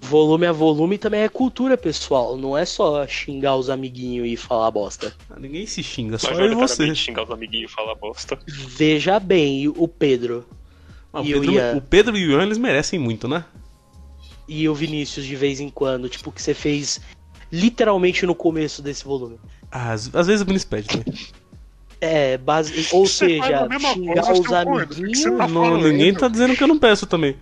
Volume 0.00 0.46
a 0.46 0.52
volume 0.52 0.96
também 0.96 1.20
é 1.22 1.28
cultura, 1.28 1.76
pessoal. 1.76 2.36
Não 2.36 2.56
é 2.56 2.64
só 2.64 3.06
xingar 3.06 3.56
os 3.56 3.68
amiguinhos 3.68 4.26
e 4.28 4.36
falar 4.36 4.70
bosta. 4.70 5.14
Ah, 5.28 5.38
Ninguém 5.38 5.66
se 5.66 5.82
xinga, 5.82 6.18
só 6.18 6.30
eu 6.32 6.52
e 6.52 6.54
você. 6.54 6.94
xingar 6.94 7.24
os 7.24 7.30
amiguinhos 7.30 7.70
e 7.70 7.74
falar 7.74 7.94
bosta. 7.94 8.38
Veja 8.46 9.18
bem, 9.18 9.68
o 9.68 9.88
Pedro 9.88 10.46
Ah, 11.12 11.20
o, 11.20 11.24
E 11.24 11.34
o 11.34 11.40
Pedro, 11.40 11.54
Ian? 11.54 11.76
o 11.76 11.80
Pedro 11.80 12.16
e 12.16 12.26
o 12.28 12.30
Ian, 12.32 12.42
eles 12.44 12.58
merecem 12.58 12.98
muito, 12.98 13.26
né? 13.28 13.44
e 14.48 14.66
o 14.66 14.74
Vinícius 14.74 15.26
de 15.26 15.36
vez 15.36 15.60
em 15.60 15.68
quando, 15.68 16.08
tipo, 16.08 16.32
que 16.32 16.40
você 16.40 16.54
fez 16.54 16.98
literalmente 17.52 18.24
no 18.24 18.34
começo 18.34 18.80
desse 18.80 19.04
volume. 19.04 19.38
Ah, 19.70 19.92
às, 19.92 20.14
às 20.14 20.26
vezes 20.26 20.40
o 20.40 20.46
Vinícius 20.46 20.70
pede 20.70 20.88
também. 20.88 21.14
É, 22.00 22.38
base... 22.38 22.88
ou 22.92 23.06
Você 23.06 23.26
seja, 23.26 23.68
xingar 23.68 24.32
os 24.32 24.52
amiguinhos, 24.52 25.22
tá 25.36 25.48
Não, 25.48 25.76
ninguém 25.78 26.14
tá 26.14 26.28
dizendo 26.28 26.56
que 26.56 26.62
eu 26.62 26.68
não 26.68 26.78
peço 26.78 27.06
também. 27.06 27.36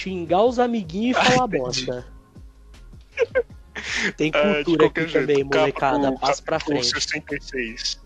Xingar 0.00 0.44
os 0.44 0.58
amiguinhos 0.58 1.16
e 1.18 1.24
falar 1.24 1.46
bosta. 1.46 2.06
Tem 4.16 4.30
É, 4.34 4.54
cultura 4.64 4.84
qualquer 4.84 5.02
aqui 5.02 5.12
jeito, 5.12 5.26
também, 5.26 5.44
molecada. 5.44 6.12
Passa 6.18 6.42
pra 6.42 6.60
frente. 6.60 6.86
66. 6.88 8.00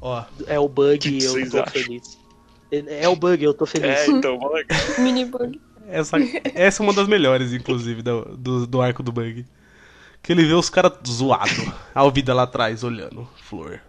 Ó, 0.00 0.24
É 0.46 0.58
o 0.58 0.68
bug 0.68 0.98
que 0.98 1.08
e 1.18 1.24
eu 1.24 1.50
tô 1.50 1.60
acham? 1.60 1.72
feliz. 1.82 2.18
É 2.70 3.08
o 3.08 3.16
bug, 3.16 3.42
eu 3.44 3.54
tô 3.54 3.66
feliz. 3.66 3.88
É, 3.90 4.06
então, 4.06 4.38
mó 4.38 4.48
legal. 4.50 4.78
Minibug. 4.98 5.60
essa, 5.88 6.16
essa 6.54 6.82
é 6.82 6.84
uma 6.84 6.92
das 6.92 7.08
melhores, 7.08 7.52
inclusive, 7.52 8.02
do, 8.02 8.36
do, 8.36 8.66
do 8.66 8.80
arco 8.82 9.02
do 9.02 9.10
Bug. 9.12 9.44
Que 10.22 10.32
ele 10.32 10.44
vê 10.44 10.52
os 10.52 10.68
caras 10.68 10.92
zoados. 11.06 11.68
A 11.94 12.00
Alvida 12.00 12.34
lá 12.34 12.42
atrás, 12.42 12.82
olhando. 12.84 13.28
Flor. 13.44 13.80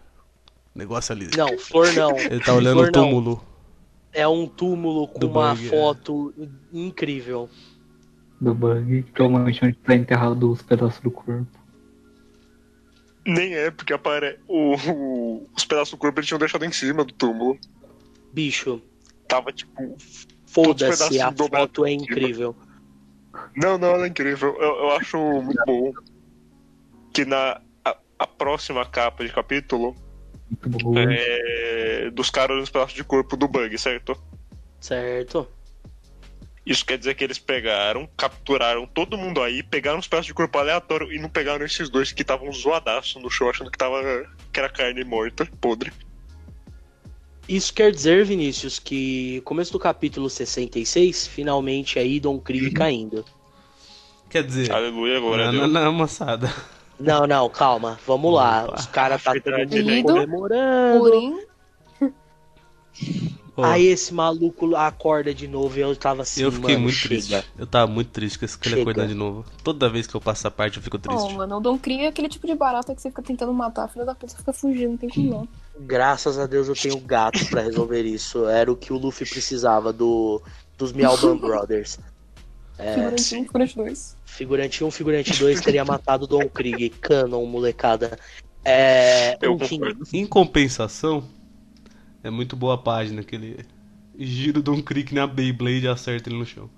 Negócio 0.74 1.12
ali. 1.14 1.30
Não, 1.36 1.58
flor 1.58 1.92
não. 1.94 2.18
Ele 2.18 2.40
tá 2.40 2.54
olhando 2.54 2.76
Flor 2.78 2.90
o 2.90 2.92
não. 2.92 3.42
É 4.12 4.28
um 4.28 4.48
túmulo 4.48 5.08
com 5.08 5.20
Do 5.20 5.28
uma 5.30 5.54
bug, 5.54 5.66
é. 5.66 5.70
foto 5.70 6.34
incrível. 6.74 7.50
Do 8.42 8.54
bug, 8.56 9.04
provavelmente 9.14 9.64
onde 9.66 9.78
tá 9.78 9.96
enterrado 9.96 10.52
os 10.52 10.62
pedaços 10.62 11.00
do 11.02 11.12
corpo. 11.12 11.60
Nem 13.28 13.54
é, 13.54 13.70
porque 13.70 13.94
apare... 13.94 14.40
o, 14.48 14.76
o- 14.92 15.50
os 15.56 15.66
pedaços 15.66 15.92
do 15.92 15.98
corpo 15.98 16.20
eles 16.20 16.28
tinham 16.28 16.40
deixado 16.40 16.66
em 16.66 16.72
cima 16.72 17.04
do 17.04 17.14
túmulo. 17.14 17.58
Bicho, 18.34 18.82
Tava 19.28 19.52
tipo. 19.52 19.96
foda-se, 20.48 21.20
a 21.22 21.32
foto 21.32 21.86
é 21.86 21.92
incrível. 21.92 22.56
Não, 23.56 23.78
não, 23.78 23.90
ela 23.90 24.06
é 24.06 24.10
incrível. 24.10 24.56
Eu, 24.60 24.76
eu 24.78 24.92
acho 24.92 25.18
muito 25.18 25.62
bom 25.68 25.94
que 27.14 27.26
na 27.26 27.62
a, 27.86 27.96
a 28.18 28.26
próxima 28.28 28.84
capa 28.86 29.24
de 29.24 29.32
capítulo. 29.32 29.96
É 30.98 32.10
dos 32.12 32.30
caras 32.30 32.58
nos 32.58 32.70
pedaços 32.70 32.96
de 32.96 33.04
corpo 33.04 33.38
do 33.38 33.48
bug, 33.48 33.78
certo? 33.78 34.20
Certo? 34.80 35.48
Isso 36.66 36.86
quer 36.86 36.98
dizer 36.98 37.16
que 37.16 37.24
eles 37.24 37.40
pegaram, 37.40 38.08
capturaram 38.16 38.86
todo 38.86 39.18
mundo 39.18 39.42
aí, 39.42 39.64
pegaram 39.64 39.98
os 39.98 40.08
pedaços 40.08 40.28
de 40.28 40.34
corpo 40.34 40.58
aleatório 40.58 41.12
e 41.12 41.18
não 41.18 41.30
pegaram 41.30 41.66
esses 41.66 41.90
dois 41.90 42.12
que 42.12 42.22
estavam 42.22 42.52
zoadaço 42.52 43.20
no 43.20 43.30
show, 43.30 43.50
achando 43.50 43.72
que, 43.72 43.78
tava, 43.78 44.02
que 44.54 44.60
era 44.60 44.70
carne 44.70 45.04
morta, 45.04 45.48
podre. 45.60 45.92
Isso 47.48 47.74
quer 47.74 47.92
dizer, 47.92 48.24
Vinícius, 48.24 48.78
que 48.78 49.42
começo 49.42 49.72
do 49.72 49.80
capítulo 49.80 50.30
66, 50.30 51.26
finalmente 51.26 51.98
aí 51.98 52.20
Don 52.20 52.40
Krieg 52.40 52.72
caindo. 52.72 53.26
Quer 54.30 54.44
dizer, 54.44 54.72
Aleluia, 54.72 55.20
glória 55.20 55.46
a 55.46 55.52
na, 55.52 55.52
Deus. 55.52 55.72
na, 55.72 55.82
na 55.86 55.92
moçada. 55.92 56.54
Não, 57.00 57.26
não, 57.26 57.50
calma, 57.50 57.98
vamos 58.06 58.34
lá. 58.34 58.74
Os 58.76 58.86
caras 58.88 59.24
tá 59.24 59.34
Lido. 59.34 60.04
comemorando. 60.14 61.40
Aí 63.62 63.88
esse 63.88 64.14
maluco 64.14 64.74
acorda 64.76 65.34
de 65.34 65.46
novo 65.48 65.78
e 65.78 65.82
eu 65.82 65.94
tava 65.96 66.22
assim, 66.22 66.44
eu 66.44 66.52
fiquei 66.52 66.76
mano, 66.76 66.84
muito 66.84 66.96
chega. 66.96 67.16
triste. 67.16 67.46
Eu 67.58 67.68
tava 67.68 67.92
muito 67.92 68.10
triste 68.10 68.40
com 68.40 68.46
esse 68.46 68.58
que 68.58 68.68
ele 68.70 68.76
Chega. 68.76 68.90
acordar 68.92 69.08
de 69.08 69.14
novo. 69.14 69.44
Toda 69.64 69.90
vez 69.90 70.08
que 70.08 70.16
eu 70.16 70.22
passo 70.22 70.42
essa 70.42 70.52
parte 70.52 70.78
eu 70.78 70.84
fico 70.84 70.98
triste. 70.98 71.22
oh, 71.24 71.30
mano, 71.32 71.58
o 71.58 71.60
Don 71.60 71.78
Krieg 71.78 72.04
é 72.06 72.08
aquele 72.08 72.30
tipo 72.30 72.48
de 72.48 72.56
barata 72.56 72.96
que 72.96 73.02
você 73.02 73.10
fica 73.10 73.22
tentando 73.22 73.54
matar, 73.54 73.90
filha 73.90 74.06
da 74.06 74.16
puta 74.16 74.36
fica 74.36 74.54
fugindo, 74.54 74.92
não 74.92 74.98
tem 74.98 75.10
como 75.10 75.30
não. 75.30 75.48
Graças 75.82 76.40
a 76.40 76.46
Deus 76.46 76.70
eu 76.70 76.76
tenho 76.76 76.98
gato 77.02 77.46
pra 77.50 77.62
resolver 77.62 78.04
isso. 78.04 78.46
Era 78.48 78.72
o 78.72 78.78
que 78.78 78.94
o 78.94 78.98
Luffy 78.98 79.28
precisava 79.28 79.92
do 79.92 80.42
dos 80.78 80.94
Mialban 80.94 81.36
Brothers. 81.40 82.00
É, 82.78 82.94
Figurante 82.94 83.36
1, 83.36 83.44
figurante 83.44 83.76
2. 83.76 84.18
Figurante 84.36 84.84
1, 84.84 84.92
figurante 84.92 85.38
2 85.38 85.62
teria 85.62 85.86
matado 85.86 86.28
Don 86.28 86.48
Krieg. 86.50 86.90
Canon, 87.02 87.46
molecada. 87.46 88.18
É, 88.64 89.38
Eu 89.42 89.56
enfim, 89.56 89.80
concordo. 89.80 90.08
Em 90.14 90.26
compensação, 90.26 91.24
é 92.24 92.30
muito 92.30 92.56
boa 92.56 92.76
a 92.76 92.78
página 92.78 93.24
que 93.24 93.36
ele 93.36 93.66
gira 94.18 94.60
o 94.60 94.64
Don 94.64 94.82
Crick 94.82 95.14
na 95.14 95.26
Beyblade 95.28 95.86
e 95.86 95.88
acerta 95.88 96.30
ele 96.30 96.38
no 96.38 96.46
chão. 96.46 96.70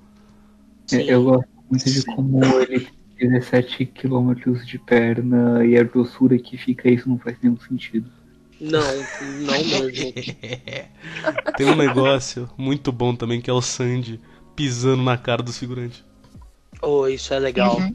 sim. 0.87 1.09
É, 1.09 1.13
Eu 1.13 1.23
gosto 1.23 1.49
muito 1.69 1.85
de 1.89 2.05
como 2.05 2.43
ele 2.61 2.87
tem 3.17 3.29
17 3.29 3.85
km 3.87 4.33
de 4.65 4.79
perna 4.79 5.65
e 5.65 5.77
a 5.77 5.83
grossura 5.83 6.37
que 6.37 6.57
fica 6.57 6.89
isso 6.89 7.09
não 7.09 7.17
faz 7.19 7.37
nenhum 7.41 7.59
sentido. 7.59 8.09
Não, 8.59 8.79
não 9.41 9.63
mesmo. 9.65 10.13
Tem 11.57 11.65
um 11.65 11.75
negócio 11.75 12.47
muito 12.55 12.91
bom 12.91 13.15
também 13.15 13.41
que 13.41 13.49
é 13.49 13.53
o 13.53 13.61
Sandy 13.61 14.21
pisando 14.55 15.01
na 15.01 15.17
cara 15.17 15.41
dos 15.41 15.57
figurantes. 15.57 16.03
Oh, 16.81 17.07
isso 17.07 17.33
é 17.33 17.39
legal. 17.39 17.77
Uhum. 17.77 17.93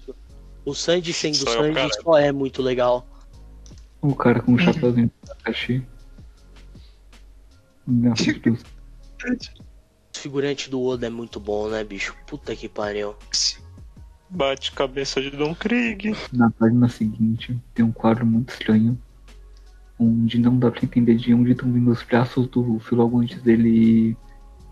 O 0.64 0.74
Sanji 0.74 1.12
sendo 1.12 1.37
Só 1.37 1.51
é 1.51 1.53
o 1.53 1.62
Sanji 1.62 1.74
cara. 1.74 2.03
só 2.03 2.18
é 2.18 2.32
muito 2.32 2.62
legal. 2.62 3.07
O 4.03 4.14
cara 4.14 4.41
com 4.41 4.55
o 4.55 4.59
chapéuzinho 4.59 5.07
do 5.22 5.28
Takashi. 5.28 5.87
O 10.16 10.18
figurante 10.18 10.68
do 10.70 10.82
Oda 10.82 11.07
é 11.07 11.11
muito 11.11 11.39
bom, 11.39 11.68
né, 11.68 11.84
bicho? 11.84 12.16
Puta 12.26 12.57
que 12.57 12.68
pariu. 12.68 13.14
Bate 14.28 14.72
cabeça 14.72 15.20
de 15.20 15.30
Don 15.30 15.55
Krieg. 15.55 16.16
Na 16.32 16.51
página 16.51 16.89
seguinte, 16.89 17.57
tem 17.74 17.84
um 17.84 17.93
quadro 17.93 18.26
muito 18.26 18.51
estranho. 18.51 18.99
Onde 19.99 20.39
não 20.39 20.59
dá 20.59 20.70
pra 20.70 20.82
entender 20.82 21.14
de 21.16 21.32
onde 21.32 21.53
estão 21.53 21.70
vindo 21.72 21.91
os 21.91 22.03
braços 22.03 22.47
do 22.49 22.61
Luffy 22.61 22.97
logo 22.97 23.20
antes 23.20 23.41
dele 23.43 24.16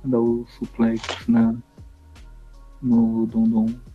dar 0.05 0.19
o 0.19 0.47
suplex 0.59 1.03
na, 1.29 1.55
no. 2.83 3.29
E- 3.69 3.94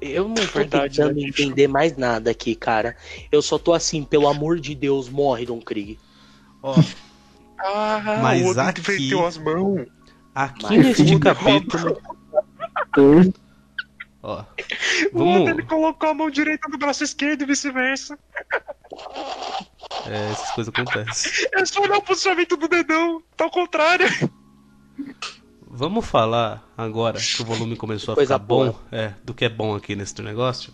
Eu 0.00 0.28
não 0.28 0.34
tô 0.34 0.42
Verdade, 0.58 0.96
tentando 0.96 1.16
né, 1.20 1.26
entender 1.28 1.68
mais 1.68 1.96
nada 1.96 2.30
aqui, 2.30 2.54
cara. 2.54 2.96
Eu 3.30 3.42
só 3.42 3.58
tô 3.58 3.72
assim, 3.74 4.02
pelo 4.04 4.26
amor 4.28 4.58
de 4.58 4.74
Deus, 4.74 5.08
morre, 5.08 5.44
Don 5.46 5.60
Krieg. 5.60 5.98
Ó, 6.62 6.74
Ah, 7.58 8.18
Mas 8.22 8.42
o 8.42 8.46
outro 8.48 8.62
aqui- 8.62 9.18
as 9.24 9.38
mãos. 9.38 9.86
aqui 10.34 10.62
Mas- 10.62 10.98
neste 10.98 11.18
capítulo. 11.18 12.00
Ó, 14.22 14.44
O 15.12 15.18
outro 15.22 15.42
ele 15.42 15.52
vamos. 15.62 15.64
colocou 15.66 16.08
a 16.10 16.14
mão 16.14 16.28
direita 16.30 16.68
no 16.68 16.76
braço 16.78 17.02
esquerdo 17.04 17.42
e 17.42 17.46
vice-versa. 17.46 18.18
É, 20.06 20.30
essas 20.32 20.50
coisas 20.52 20.72
acontecem. 20.74 21.48
É 21.54 21.64
só 21.64 21.80
olhar 21.82 21.98
o 21.98 22.02
posicionamento 22.02 22.56
do 22.56 22.68
dedão. 22.68 23.22
Tá 23.36 23.44
ao 23.44 23.50
contrário. 23.50 24.06
Vamos 25.78 26.06
falar 26.06 26.66
agora 26.74 27.20
que 27.20 27.42
o 27.42 27.44
volume 27.44 27.76
começou 27.76 28.14
a 28.14 28.16
ficar 28.16 28.38
bom, 28.38 28.74
é, 28.90 29.12
do 29.22 29.34
que 29.34 29.44
é 29.44 29.48
bom 29.50 29.74
aqui 29.76 29.94
nesse 29.94 30.22
negócio. 30.22 30.72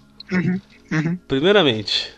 Primeiramente, 1.26 2.14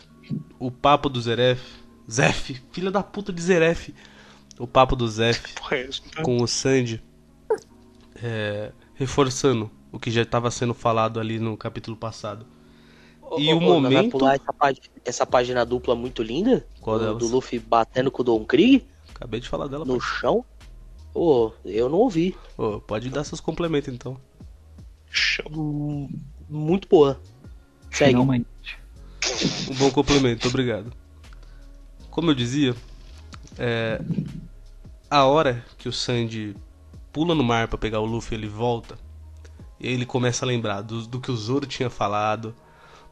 o 0.59 0.71
papo 0.71 1.09
do 1.09 1.19
Zeref. 1.19 1.63
Zef, 2.11 2.61
filha 2.73 2.91
da 2.91 3.03
puta 3.03 3.33
de 3.33 3.41
Zeref. 3.41 3.95
O 4.59 4.67
papo 4.67 4.95
do 4.95 5.09
Zef 5.09 5.43
é 5.73 5.89
tá? 6.15 6.23
com 6.23 6.43
o 6.43 6.47
Sandy. 6.47 7.03
é, 8.23 8.71
reforçando 8.95 9.71
o 9.91 9.99
que 9.99 10.11
já 10.11 10.21
estava 10.21 10.51
sendo 10.51 10.75
falado 10.75 11.19
ali 11.19 11.39
no 11.39 11.57
capítulo 11.57 11.97
passado. 11.97 12.45
E 13.39 13.51
o 13.51 13.57
ô, 13.57 13.61
Vai 13.61 13.69
momento- 13.69 14.11
pular 14.11 14.35
essa, 14.35 14.53
página, 14.53 14.87
essa 15.07 15.25
página 15.27 15.65
dupla 15.65 15.95
muito 15.97 16.23
linda? 16.23 16.67
Qual 16.83 16.99
do, 16.99 17.05
delas? 17.07 17.19
do 17.19 17.29
Luffy 17.29 17.59
batendo 17.59 18.11
com 18.11 18.21
o 18.21 18.25
Don 18.25 18.45
Krieg 18.45 18.85
Acabei 19.15 19.41
de 19.41 19.49
falar 19.49 19.69
dela. 19.69 19.87
no 19.87 19.99
chão? 19.99 20.45
Ô, 21.15 21.53
eu 21.65 21.89
não 21.89 21.99
ouvi. 21.99 22.37
Ô, 22.59 22.81
pode 22.81 23.09
dar 23.09 23.23
seus 23.23 23.41
complementos 23.41 23.95
então. 23.95 24.21
Hum, 25.51 26.09
Muito 26.49 26.89
boa. 26.89 27.21
Segue. 27.91 28.11
Finalmente. 28.11 28.47
Um 29.71 29.75
bom 29.77 29.91
complemento, 29.91 30.49
obrigado. 30.49 30.93
Como 32.11 32.31
eu 32.31 32.35
dizia, 32.35 32.75
é, 33.57 34.01
a 35.09 35.25
hora 35.25 35.65
que 35.79 35.89
o 35.89 35.93
Sandy 35.93 36.57
pula 37.13 37.35
no 37.35 37.45
mar 37.45 37.69
pra 37.69 37.79
pegar 37.79 38.01
o 38.01 38.05
Luffy, 38.05 38.37
ele 38.37 38.49
volta. 38.49 38.99
E 39.79 39.87
ele 39.87 40.05
começa 40.05 40.45
a 40.45 40.49
lembrar 40.49 40.83
do, 40.83 41.07
do 41.07 41.21
que 41.21 41.31
o 41.31 41.37
Zoro 41.37 41.67
tinha 41.67 41.89
falado, 41.89 42.55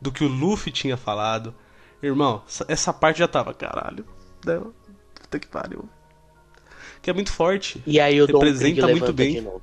do 0.00 0.10
que 0.10 0.24
o 0.24 0.28
Luffy 0.28 0.72
tinha 0.72 0.96
falado. 0.96 1.54
Irmão, 2.02 2.42
essa, 2.66 2.92
parte 2.92 3.20
já 3.20 3.28
tava, 3.28 3.54
caralho. 3.54 4.04
Puta 5.14 5.38
que 5.38 5.46
pariu. 5.46 5.88
Que 7.02 7.10
é 7.10 7.12
muito 7.12 7.32
forte. 7.32 7.82
E 7.86 8.00
aí 8.00 8.22
o 8.22 8.26
Don 8.26 8.38
Krieg 8.38 8.54
Representa 8.54 8.86
muito 8.86 8.94
levanta 8.94 9.12
bem. 9.12 9.34
de 9.34 9.40
novo. 9.40 9.62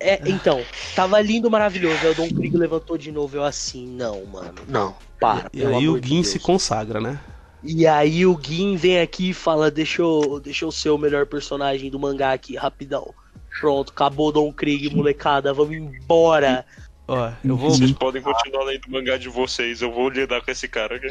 É, 0.00 0.20
então, 0.26 0.62
tava 0.94 1.20
lindo, 1.20 1.50
maravilhoso. 1.50 1.98
Aí 2.02 2.10
o 2.12 2.14
Don 2.14 2.28
Krieg 2.28 2.56
levantou 2.56 2.98
de 2.98 3.12
novo. 3.12 3.36
Eu 3.36 3.44
assim, 3.44 3.86
não, 3.86 4.24
mano. 4.26 4.54
Não, 4.66 4.96
para. 5.20 5.48
E 5.52 5.64
aí 5.64 5.88
o 5.88 6.00
de 6.00 6.08
Gin 6.08 6.14
Deus. 6.16 6.28
se 6.28 6.38
consagra, 6.38 7.00
né? 7.00 7.20
E 7.62 7.86
aí 7.86 8.24
o 8.26 8.38
Gin 8.40 8.76
vem 8.76 9.00
aqui 9.00 9.30
e 9.30 9.34
fala: 9.34 9.70
deixa 9.70 10.02
eu, 10.02 10.40
deixa 10.42 10.64
eu 10.64 10.72
ser 10.72 10.90
o 10.90 10.98
melhor 10.98 11.26
personagem 11.26 11.90
do 11.90 11.98
mangá 11.98 12.32
aqui, 12.32 12.56
rapidão. 12.56 13.14
Pronto, 13.60 13.90
acabou 13.90 14.32
Don 14.32 14.52
Krieg, 14.52 14.94
molecada, 14.94 15.52
vamos 15.52 15.76
embora. 15.76 16.64
Ó, 17.08 17.30
eu 17.44 17.56
vou. 17.56 17.70
Vocês 17.70 17.92
podem 17.92 18.20
continuar 18.20 18.64
lendo 18.64 18.84
o 18.86 18.90
mangá 18.90 19.16
de 19.16 19.28
vocês. 19.28 19.80
Eu 19.80 19.92
vou 19.92 20.08
lidar 20.10 20.42
com 20.42 20.50
esse 20.50 20.68
cara 20.68 20.96
aqui. 20.96 21.08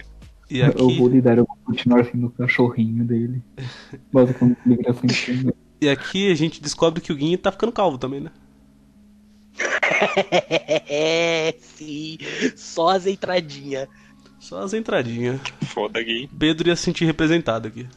E 0.50 0.60
Eu 0.60 0.68
aqui, 0.68 0.98
vou 1.00 1.10
lidar, 1.10 1.38
eu 1.38 1.46
vou 1.46 1.58
continuar 1.66 2.06
sendo 2.06 2.28
o 2.28 2.32
cachorrinho 2.32 3.04
dele. 3.04 3.42
Basicamente, 4.12 4.60
ele 4.66 4.76
vira 4.76 4.94
sempre. 4.94 5.54
e 5.82 5.90
aqui 5.90 6.32
a 6.32 6.36
gente 6.36 6.62
descobre 6.62 7.02
que 7.02 7.12
o 7.12 7.18
Gin 7.18 7.36
tá 7.38 7.52
ficando 7.52 7.72
calvo 7.72 7.98
também, 7.98 8.22
né? 8.22 8.32
É, 10.88 11.56
sim, 11.60 12.18
só 12.56 12.90
as 12.90 13.08
entradinhas. 13.08 13.88
Só 14.40 14.62
as 14.62 14.74
entradinhas. 14.74 15.42
Foda 15.64 16.00
aqui. 16.00 16.30
Pedro 16.38 16.68
ia 16.68 16.76
se 16.76 16.84
sentir 16.84 17.06
representado 17.06 17.68
aqui. 17.68 17.88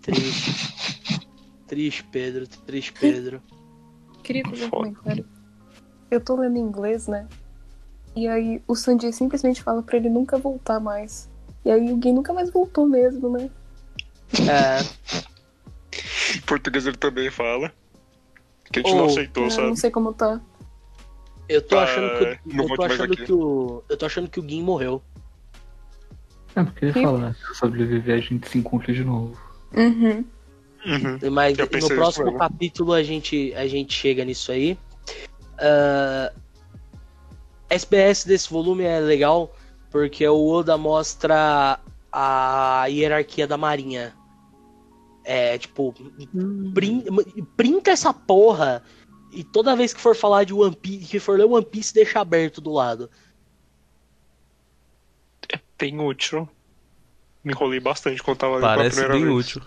Triste. 0.00 1.26
Triste, 1.66 2.04
Pedro, 2.04 2.46
triste, 2.46 2.92
Pedro. 2.92 3.42
Queria 4.22 4.44
fazer 4.44 4.66
um 4.66 4.70
comentário. 4.70 5.26
Eu 6.10 6.20
tô 6.20 6.36
lendo 6.36 6.56
em 6.56 6.60
inglês, 6.60 7.08
né? 7.08 7.26
E 8.16 8.28
aí 8.28 8.62
o 8.68 8.74
Sanji 8.74 9.12
simplesmente 9.12 9.62
fala 9.62 9.82
pra 9.82 9.96
ele 9.96 10.08
nunca 10.08 10.38
voltar 10.38 10.78
mais. 10.78 11.28
E 11.64 11.70
aí 11.70 11.92
o 11.92 11.96
Gui 11.96 12.12
nunca 12.12 12.32
mais 12.32 12.50
voltou 12.50 12.86
mesmo, 12.86 13.28
né? 13.30 13.50
É, 14.48 14.80
Em 16.36 16.40
português 16.42 16.86
ele 16.86 16.96
também 16.96 17.30
fala. 17.30 17.72
Que 18.72 18.80
a 18.80 18.82
gente 18.82 18.94
não 18.94 19.04
Oh, 19.04 19.10
aceitou, 19.10 19.46
É, 19.46 19.50
sabe? 19.50 19.68
não 19.68 19.76
sei 19.76 19.90
como 19.90 20.12
tá. 20.12 20.40
eu 21.48 21.60
tô 21.62 21.78
Ah, 21.78 21.84
achando 21.84 22.18
que, 22.18 22.54
não 22.54 22.64
eu 22.64 22.68
vou 22.68 22.76
tô 22.76 22.82
achando 22.84 23.16
que 23.16 23.32
o, 23.32 23.82
eu 23.88 23.96
tô 23.96 24.06
achando 24.06 24.28
que 24.28 24.40
o 24.40 24.48
Gin 24.48 24.62
morreu. 24.62 25.02
É, 26.56 26.62
porque 26.62 26.84
ele 26.86 26.92
fala, 26.92 27.34
se 27.34 27.42
eu 27.48 27.54
sobreviver, 27.54 28.16
a 28.16 28.20
gente 28.20 28.48
se 28.48 28.58
encontra 28.58 28.92
de 28.92 29.04
novo. 29.04 29.36
Uhum. 29.76 30.24
Uhum. 30.86 31.30
Mas 31.32 31.58
Eu 31.58 31.68
no 31.80 31.88
próximo 31.88 32.36
capítulo 32.38 32.92
a 32.92 33.02
gente, 33.02 33.52
a 33.54 33.66
gente 33.66 33.92
chega 33.92 34.24
nisso 34.24 34.52
aí. 34.52 34.78
Ah, 35.58 36.32
SBS 37.74 38.24
desse 38.24 38.48
volume 38.50 38.84
é 38.84 39.00
legal 39.00 39.54
porque 39.90 40.26
o 40.26 40.46
Oda 40.48 40.76
mostra 40.78 41.78
a 42.12 42.86
hierarquia 42.86 43.46
da 43.46 43.56
marinha. 43.56 44.14
É, 45.24 45.56
tipo, 45.56 45.94
printa 47.56 47.90
essa 47.90 48.12
porra 48.12 48.82
e 49.32 49.42
toda 49.42 49.74
vez 49.76 49.92
que 49.94 50.00
for 50.00 50.14
falar 50.14 50.44
de 50.44 50.52
One 50.52 50.76
Piece, 50.76 51.06
que 51.06 51.18
for 51.18 51.38
ler 51.38 51.46
One 51.46 51.64
Piece, 51.64 51.94
deixa 51.94 52.20
aberto 52.20 52.60
do 52.60 52.72
lado. 52.72 53.10
Bem 55.78 56.00
útil. 56.00 56.48
Me 57.42 57.52
enrolei 57.52 57.80
bastante 57.80 58.22
quando 58.22 58.38
tava 58.38 58.54
lendo 58.54 58.62
pela 58.62 58.76
Parece 58.76 58.96
primeira 58.96 59.14
bem 59.14 59.34
vez. 59.34 59.46
útil. 59.46 59.62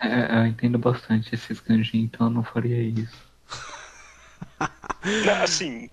É, 0.00 0.38
eu 0.38 0.46
entendo 0.46 0.78
bastante 0.78 1.34
esses 1.34 1.60
kanji, 1.60 1.98
então 1.98 2.26
eu 2.26 2.30
não 2.30 2.44
faria 2.44 2.82
isso. 2.82 3.24
Não, 4.60 5.42
Assim. 5.42 5.90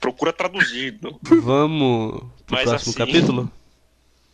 Procura 0.00 0.32
traduzido. 0.32 1.18
Vamos 1.22 2.20
pro 2.46 2.56
Mas 2.56 2.68
próximo 2.68 2.90
assim- 2.90 2.92
capítulo? 2.98 3.50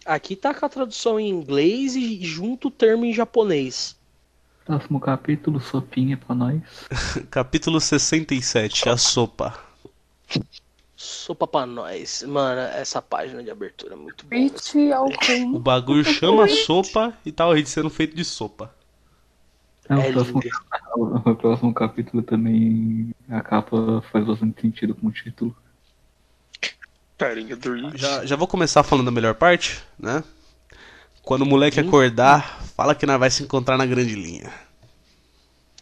Aqui 0.04 0.36
tá 0.36 0.52
com 0.52 0.66
a 0.66 0.68
tradução 0.68 1.18
em 1.18 1.30
inglês 1.30 1.96
e 1.96 2.22
junto 2.22 2.68
o 2.68 2.70
termo 2.70 3.04
em 3.06 3.12
japonês. 3.14 3.96
Próximo 4.64 5.00
capítulo, 5.00 5.60
sopinha 5.60 6.16
pra 6.16 6.34
nós. 6.34 6.60
Capítulo 7.30 7.80
67, 7.80 8.88
a 8.88 8.96
sopa. 8.96 9.58
Sopa 10.96 11.46
pra 11.46 11.66
nós. 11.66 12.22
Mano, 12.22 12.60
essa 12.60 13.00
página 13.02 13.42
de 13.42 13.50
abertura 13.50 13.94
é 13.94 13.96
muito 13.96 14.24
boa. 14.26 15.06
O 15.54 15.58
bagulho 15.58 16.04
chama 16.04 16.48
sopa 16.48 17.12
e 17.26 17.32
tá 17.32 17.44
sendo 17.66 17.90
feito 17.90 18.14
de 18.16 18.24
sopa. 18.24 18.74
É, 19.88 19.94
o, 19.96 20.00
É 20.00 20.12
próximo, 20.12 20.40
lindo. 20.40 21.30
o 21.30 21.34
próximo 21.36 21.74
capítulo 21.74 22.22
também, 22.22 23.14
a 23.28 23.40
capa 23.42 24.02
faz 24.10 24.24
bastante 24.24 24.60
sentido 24.60 24.94
com 24.94 25.08
o 25.08 25.12
título. 25.12 25.54
Carinha 27.18 27.54
do. 27.56 27.96
Já, 27.96 28.24
já 28.26 28.36
vou 28.36 28.48
começar 28.48 28.82
falando 28.82 29.08
a 29.08 29.12
melhor 29.12 29.34
parte, 29.34 29.82
né? 29.98 30.24
Quando 31.22 31.42
o 31.42 31.46
moleque 31.46 31.80
Sim. 31.80 31.86
acordar, 31.88 32.62
fala 32.76 32.94
que 32.94 33.06
nós 33.06 33.18
vai 33.18 33.30
se 33.30 33.42
encontrar 33.42 33.76
na 33.78 33.86
grande 33.86 34.14
linha. 34.14 34.52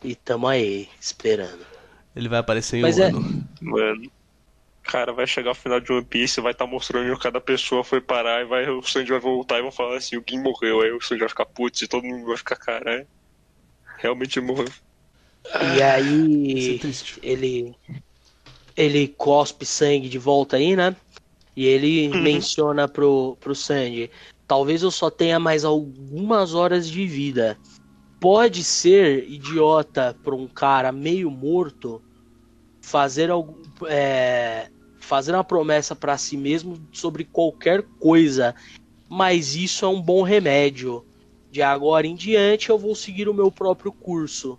E 0.04 0.14
tamo 0.14 0.46
aí, 0.46 0.88
esperando. 1.00 1.64
Ele 2.14 2.28
vai 2.28 2.38
aparecer 2.40 2.78
em 2.78 2.82
Mas 2.82 2.98
um 2.98 3.02
é- 3.02 3.06
ano. 3.08 3.44
Mano. 3.60 4.10
Cara, 4.82 5.12
vai 5.12 5.26
chegar 5.28 5.50
ao 5.50 5.54
final 5.54 5.80
de 5.80 5.92
One 5.92 6.04
Piece, 6.04 6.40
vai 6.40 6.50
estar 6.52 6.66
mostrando 6.66 7.08
onde 7.10 7.20
cada 7.20 7.40
pessoa 7.40 7.84
foi 7.84 8.00
parar 8.00 8.42
e 8.42 8.44
vai, 8.44 8.68
o 8.68 8.82
Sanji 8.82 9.10
vai 9.12 9.20
voltar 9.20 9.58
e 9.58 9.62
vão 9.62 9.70
falar 9.70 9.96
assim, 9.96 10.16
o 10.16 10.24
Gin 10.28 10.40
morreu, 10.42 10.80
aí 10.80 10.90
o 10.92 11.00
Sanji 11.00 11.20
vai 11.20 11.28
ficar 11.28 11.46
putz 11.46 11.82
e 11.82 11.88
todo 11.88 12.02
mundo 12.04 12.26
vai 12.26 12.36
ficar, 12.36 12.56
caralho. 12.56 13.06
Realmente 14.02 14.40
morreu. 14.40 14.68
E 15.62 15.80
é 15.80 15.90
aí 15.90 16.78
triste. 16.80 17.20
ele 17.22 17.74
ele 18.76 19.06
cospe 19.08 19.64
sangue 19.64 20.08
de 20.08 20.18
volta 20.18 20.56
aí, 20.56 20.74
né? 20.74 20.96
E 21.54 21.66
ele 21.66 22.08
Uhum. 22.08 22.22
menciona 22.22 22.88
pro, 22.88 23.36
pro 23.36 23.54
Sandy, 23.54 24.10
talvez 24.46 24.82
eu 24.82 24.90
só 24.90 25.10
tenha 25.10 25.38
mais 25.38 25.64
algumas 25.64 26.54
horas 26.54 26.88
de 26.88 27.06
vida. 27.06 27.58
Pode 28.18 28.64
ser 28.64 29.28
idiota 29.28 30.18
pra 30.22 30.34
um 30.34 30.48
cara 30.48 30.90
meio 30.90 31.30
morto 31.30 32.02
fazer 32.82 33.30
algum 33.30 33.62
é, 33.86 34.68
fazendo 34.98 35.36
uma 35.36 35.44
promessa 35.44 35.94
para 35.94 36.16
si 36.16 36.36
mesmo 36.36 36.88
sobre 36.92 37.24
qualquer 37.24 37.86
coisa, 37.98 38.54
mas 39.08 39.54
isso 39.54 39.84
é 39.84 39.88
um 39.88 40.00
bom 40.00 40.22
remédio. 40.22 41.04
De 41.52 41.60
agora 41.60 42.06
em 42.06 42.14
diante 42.14 42.70
eu 42.70 42.78
vou 42.78 42.94
seguir 42.94 43.28
o 43.28 43.34
meu 43.34 43.52
próprio 43.52 43.92
curso. 43.92 44.58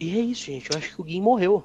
E 0.00 0.18
é 0.18 0.20
isso, 0.20 0.46
gente. 0.46 0.68
Eu 0.68 0.76
acho 0.76 0.92
que 0.92 1.00
o 1.00 1.04
Gui 1.04 1.20
morreu. 1.20 1.64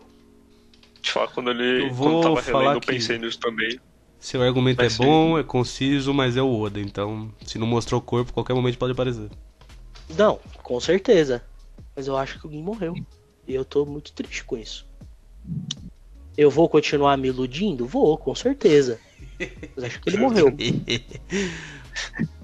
Te 1.02 1.12
falar 1.12 1.28
quando 1.30 1.50
ele 1.50 1.86
Eu 1.86 1.92
vou 1.92 2.22
quando 2.22 2.22
tava 2.36 2.42
falar 2.44 2.60
relendo, 2.60 2.76
eu 2.78 2.82
que- 2.82 2.88
pensei 2.94 3.18
nisso 3.18 3.40
também. 3.40 3.80
Seu 4.20 4.44
argumento 4.44 4.78
Vai 4.78 4.86
é 4.86 4.90
ser- 4.90 4.98
bom, 5.02 5.40
é 5.40 5.44
conciso, 5.44 6.14
mas 6.14 6.38
é 6.38 6.42
o 6.44 6.54
Oda, 6.60 6.80
então 6.80 7.34
se 7.48 7.58
não 7.58 7.66
mostrou 7.66 8.00
o 8.00 8.04
corpo, 8.04 8.32
qualquer 8.32 8.54
momento 8.54 8.78
pode 8.78 8.92
aparecer. 8.92 9.28
Não, 10.16 10.40
com 10.62 10.80
certeza. 10.80 11.44
Mas 11.96 12.06
eu 12.08 12.16
acho 12.16 12.40
que 12.40 12.46
o 12.46 12.50
Gui 12.50 12.62
morreu. 12.62 12.94
E 13.48 13.56
eu 13.56 13.66
tô 13.66 13.88
muito 13.88 14.14
triste 14.14 14.44
com 14.44 14.56
isso. 14.56 14.86
Eu 16.38 16.52
vou 16.52 16.70
continuar 16.70 17.18
me 17.18 17.30
iludindo? 17.30 17.88
Vou, 17.88 18.16
com 18.20 18.36
certeza. 18.36 19.00
Mas 19.76 19.86
acho 19.86 20.00
que 20.00 20.10
ele 20.12 20.18
morreu. 20.18 20.56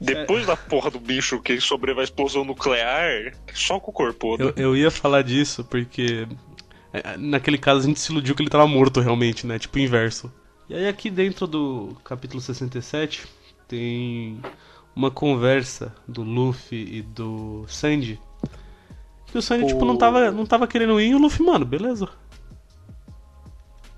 Depois 0.00 0.46
da 0.46 0.56
porra 0.56 0.90
do 0.90 1.00
bicho 1.00 1.40
que 1.40 1.58
sobrevive 1.60 2.02
à 2.02 2.04
explosão 2.04 2.44
nuclear, 2.44 3.32
só 3.54 3.80
com 3.80 3.90
o 3.90 3.94
corpo. 3.94 4.36
Eu, 4.38 4.52
eu 4.56 4.76
ia 4.76 4.90
falar 4.90 5.22
disso 5.22 5.64
porque 5.64 6.28
é, 6.92 7.16
naquele 7.16 7.56
caso 7.56 7.80
a 7.80 7.82
gente 7.84 8.00
se 8.00 8.12
iludiu 8.12 8.34
que 8.34 8.42
ele 8.42 8.50
tava 8.50 8.66
morto 8.66 9.00
realmente, 9.00 9.46
né? 9.46 9.58
Tipo 9.58 9.78
o 9.78 9.80
inverso. 9.80 10.32
E 10.68 10.74
aí 10.74 10.86
aqui 10.86 11.10
dentro 11.10 11.46
do 11.46 11.96
capítulo 12.04 12.40
67 12.40 13.26
tem 13.66 14.40
uma 14.94 15.10
conversa 15.10 15.94
do 16.06 16.22
Luffy 16.22 16.98
e 16.98 17.02
do 17.02 17.64
Sandy. 17.66 18.20
Que 19.26 19.38
o 19.38 19.42
Sandy, 19.42 19.66
tipo, 19.66 19.84
não 19.84 19.96
tava, 19.96 20.30
não 20.30 20.44
tava 20.44 20.66
querendo 20.66 21.00
ir 21.00 21.10
e 21.10 21.14
o 21.14 21.18
Luffy, 21.18 21.44
mano, 21.44 21.64
beleza. 21.64 22.08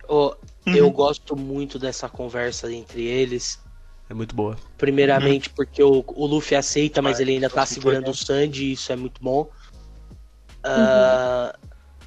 Ó, 0.08 0.34
Eu 0.66 0.90
gosto 0.90 1.36
muito 1.36 1.78
dessa 1.78 2.08
conversa 2.08 2.72
entre 2.72 3.04
eles. 3.04 3.60
É 4.08 4.14
muito 4.14 4.34
boa. 4.34 4.56
Primeiramente 4.76 5.50
porque 5.50 5.82
o, 5.82 6.02
o 6.06 6.26
Luffy 6.26 6.56
aceita, 6.56 7.02
mas 7.02 7.20
ele 7.20 7.32
ainda 7.32 7.50
tá 7.50 7.66
segurando 7.66 8.10
o 8.10 8.14
Sandy, 8.14 8.64
e 8.64 8.72
isso 8.72 8.90
é 8.90 8.96
muito 8.96 9.22
bom. 9.22 9.50
Ah, 10.64 11.54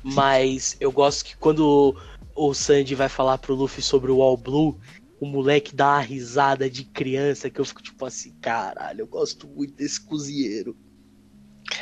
Mas 0.04 0.76
eu 0.80 0.91
gosto 0.91 1.26
que 1.26 1.38
quando 1.38 1.95
o 2.36 2.54
Sandy 2.54 2.95
vai 2.95 3.10
falar 3.10 3.38
pro 3.38 3.56
Luffy 3.56 3.84
sobre 3.84 4.12
o 4.12 4.22
All 4.22 4.38
Blue, 4.38 4.80
o 5.20 5.26
moleque 5.26 5.76
dá 5.76 5.93
uma 5.93 6.02
risada 6.02 6.70
de 6.70 6.84
criança 6.84 7.49
que 7.49 7.62
eu 7.62 7.66
fico 7.66 7.84
tipo 7.84 8.04
assim, 8.06 8.34
caralho, 8.41 9.02
eu 9.02 9.08
gosto 9.08 9.47
muito 9.47 9.76
desse 9.76 10.02
cozinheiro. 10.02 10.76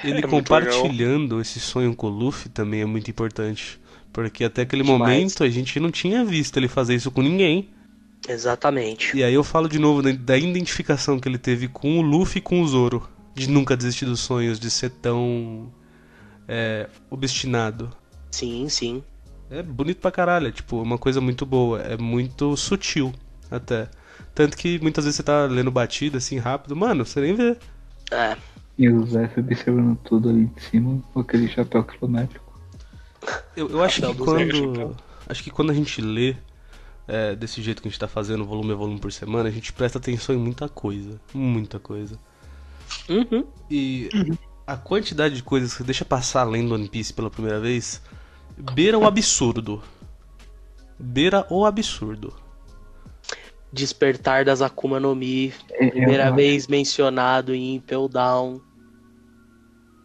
Ele 0.04 0.20
É 0.20 0.22
compartilhando 0.22 1.40
esse 1.40 1.60
sonho 1.60 1.96
com 1.96 2.08
o 2.08 2.10
Luffy 2.10 2.50
também 2.50 2.82
é 2.82 2.86
muito 2.86 3.10
importante. 3.10 3.80
Porque 4.12 4.44
até 4.44 4.64
aquele 4.64 4.84
Demais. 4.84 5.00
momento 5.00 5.44
a 5.44 5.50
gente 5.50 5.80
não 5.80 5.92
tinha 5.92 6.26
visto 6.26 6.58
ele 6.58 6.68
fazer 6.68 6.96
isso 6.96 7.12
com 7.12 7.22
ninguém. 7.22 7.70
Exatamente. 8.28 9.16
E 9.16 9.24
aí 9.24 9.34
eu 9.34 9.44
falo 9.44 9.68
de 9.68 9.80
novo 9.80 10.02
da, 10.02 10.38
identificação 10.38 11.20
que 11.20 11.28
ele 11.28 11.38
teve 11.38 11.68
com 11.68 12.00
o 12.00 12.02
Luffy 12.02 12.40
e 12.40 12.42
com 12.42 12.62
o 12.62 12.68
Zoro. 12.68 13.08
De 13.34 13.50
nunca 13.50 13.78
desistir 13.78 14.06
dos 14.06 14.20
sonhos, 14.20 14.60
de 14.60 14.70
ser 14.70 14.90
tão 14.90 15.72
é, 16.48 16.90
obstinado. 17.10 17.90
Sim, 18.32 18.68
sim. 18.68 19.04
É 19.50 19.64
bonito 19.64 20.00
pra 20.00 20.12
caralho, 20.12 20.48
é 20.48 20.52
tipo 20.52 20.82
uma 20.82 20.98
coisa 20.98 21.22
muito 21.22 21.46
boa, 21.46 21.80
é 21.82 21.98
muito 21.98 22.56
sutil 22.58 23.14
até. 23.50 23.88
Tanto 24.36 24.58
que 24.58 24.80
muitas 24.80 25.06
vezes 25.06 25.18
você 25.18 25.24
tá 25.24 25.46
lendo 25.46 25.72
batida 25.72 26.18
assim 26.18 26.38
rápido, 26.38 26.76
mano, 26.76 27.06
você 27.06 27.22
nem 27.22 27.34
vê. 27.34 27.58
É. 28.12 28.38
E 28.78 28.90
o 28.90 29.06
Zé 29.06 29.30
observando 29.38 29.98
tudo 30.04 30.30
ali 30.30 30.46
de 30.46 30.62
cima 30.62 31.02
com 31.14 31.20
aquele 31.20 31.48
chapéu 31.48 31.84
quilométrico. 31.84 32.58
Eu, 33.56 33.70
eu 33.70 33.84
acho 33.84 34.02
que 34.02 34.16
quando. 34.16 34.96
Acho 35.28 35.44
que 35.44 35.52
quando 35.52 35.72
a 35.72 35.74
gente 35.74 36.02
lê 36.02 36.36
é, 37.10 37.36
desse 37.36 37.62
jeito 37.62 37.82
que 37.82 37.88
a 37.88 37.92
gente 37.92 38.00
tá 38.00 38.08
fazendo, 38.08 38.46
volume 38.46 38.74
a 38.74 38.76
volume 38.76 39.00
por 39.00 39.12
semana, 39.12 39.50
a 39.50 39.52
gente 39.52 39.74
presta 39.74 39.98
atenção 39.98 40.36
em 40.36 40.38
muita 40.40 40.70
coisa. 40.70 41.20
Muita 41.34 41.80
coisa. 41.80 42.20
Uhum. 43.10 43.46
E 43.70 44.10
a 44.68 44.78
quantidade 44.78 45.36
de 45.36 45.44
coisas 45.44 45.72
que 45.72 45.78
você 45.80 45.84
deixa 45.84 46.06
passar 46.06 46.44
lendo 46.44 46.74
One 46.76 46.90
Piece 46.90 47.14
pela 47.14 47.30
primeira 47.32 47.60
vez 47.60 48.02
beira 48.58 48.98
o 49.00 49.06
absurdo. 49.06 49.82
Beira 51.00 51.46
o 51.50 51.66
absurdo. 51.66 52.34
Despertar 53.72 54.46
das 54.46 54.62
Akuma 54.62 55.00
no 55.00 55.16
Mi, 55.16 55.54
É, 55.70 55.88
primeira 55.88 56.30
eu, 56.30 56.34
vez 56.34 56.68
mencionado 56.68 57.54
em 57.54 57.76
Impel 57.76 58.08
Down. 58.08 58.62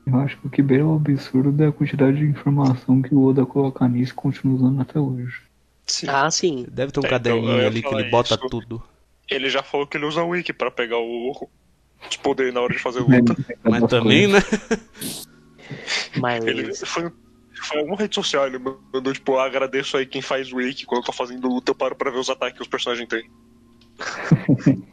eu 0.06 0.16
acho 0.18 0.38
que 0.40 0.46
o 0.46 0.50
que 0.50 0.62
beira 0.62 0.86
o 0.86 0.94
absurdo 0.96 1.62
é 1.62 1.66
a 1.68 1.72
quantidade 1.72 2.16
de 2.18 2.24
informação 2.26 3.02
que 3.02 3.14
o 3.14 3.22
Oda 3.24 3.44
coloca 3.46 3.86
nisso 3.88 4.12
e 4.12 4.14
continua 4.14 4.56
usando 4.56 4.80
até 4.80 4.98
hoje. 5.00 5.42
Sim. 5.94 6.08
Ah, 6.08 6.28
sim. 6.28 6.66
Deve 6.68 6.90
ter 6.90 6.98
um 6.98 7.04
É, 7.04 7.06
então, 7.06 7.10
caderninho 7.18 7.66
ali 7.66 7.80
que 7.80 7.94
ele 7.94 8.10
bota 8.10 8.34
isso. 8.34 8.48
tudo. 8.48 8.82
Ele 9.30 9.48
já 9.48 9.62
falou 9.62 9.86
que 9.86 9.96
ele 9.96 10.06
usa 10.06 10.24
o 10.24 10.30
Wiki 10.30 10.52
pra 10.52 10.72
pegar 10.72 10.98
o, 10.98 11.48
os 12.10 12.16
poderes 12.16 12.52
na 12.52 12.60
hora 12.60 12.74
de 12.74 12.80
fazer 12.80 12.98
luta. 13.00 13.36
Mas 13.62 13.84
também, 13.84 14.26
né? 14.26 14.40
Mas 16.20 16.44
Ele 16.44 16.74
foi, 16.74 17.12
foi 17.62 17.76
em 17.76 17.80
alguma 17.80 17.96
rede 17.96 18.16
social, 18.16 18.44
ele 18.46 18.58
mandou, 18.58 19.12
tipo, 19.12 19.36
"Ah, 19.36 19.44
agradeço 19.46 19.96
aí 19.96 20.04
quem 20.04 20.20
faz 20.20 20.52
o 20.52 20.56
Wiki. 20.56 20.84
Quando 20.84 21.02
eu 21.02 21.06
tô 21.06 21.12
fazendo 21.12 21.46
luta, 21.48 21.70
eu 21.70 21.76
paro 21.76 21.94
pra 21.94 22.10
ver 22.10 22.18
os 22.18 22.28
ataques 22.28 22.56
que 22.56 22.62
os 22.62 22.68
personagens 22.68 23.08
têm. 23.08 23.30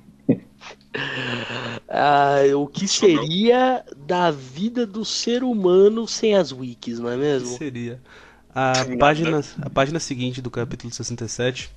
ah, 1.89 2.41
o 2.55 2.67
que 2.67 2.87
seria 2.87 3.83
da 3.97 4.29
vida 4.29 4.85
do 4.85 5.03
ser 5.03 5.43
humano 5.43 6.07
sem 6.07 6.35
as 6.35 6.51
wikis, 6.51 6.99
não 6.99 7.09
é 7.09 7.15
Que 7.15 7.19
mesmo? 7.21 7.57
seria? 7.57 7.99
A 8.53 8.73
Nada. 8.73 8.97
página, 8.97 9.41
a 9.61 9.69
página 9.69 9.99
seguinte 9.99 10.41
do 10.41 10.51
capítulo 10.51 10.91
67, 10.91 11.71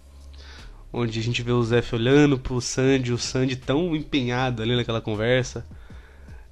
onde 0.92 1.18
a 1.18 1.22
gente 1.22 1.42
vê 1.42 1.52
o 1.52 1.62
Zef 1.62 1.94
olhando 1.94 2.38
pro 2.38 2.60
Sandy, 2.60 3.12
o 3.12 3.18
Sandy 3.18 3.56
tão 3.56 3.94
empenhado 3.94 4.62
ali 4.62 4.74
naquela 4.74 5.00
conversa. 5.00 5.64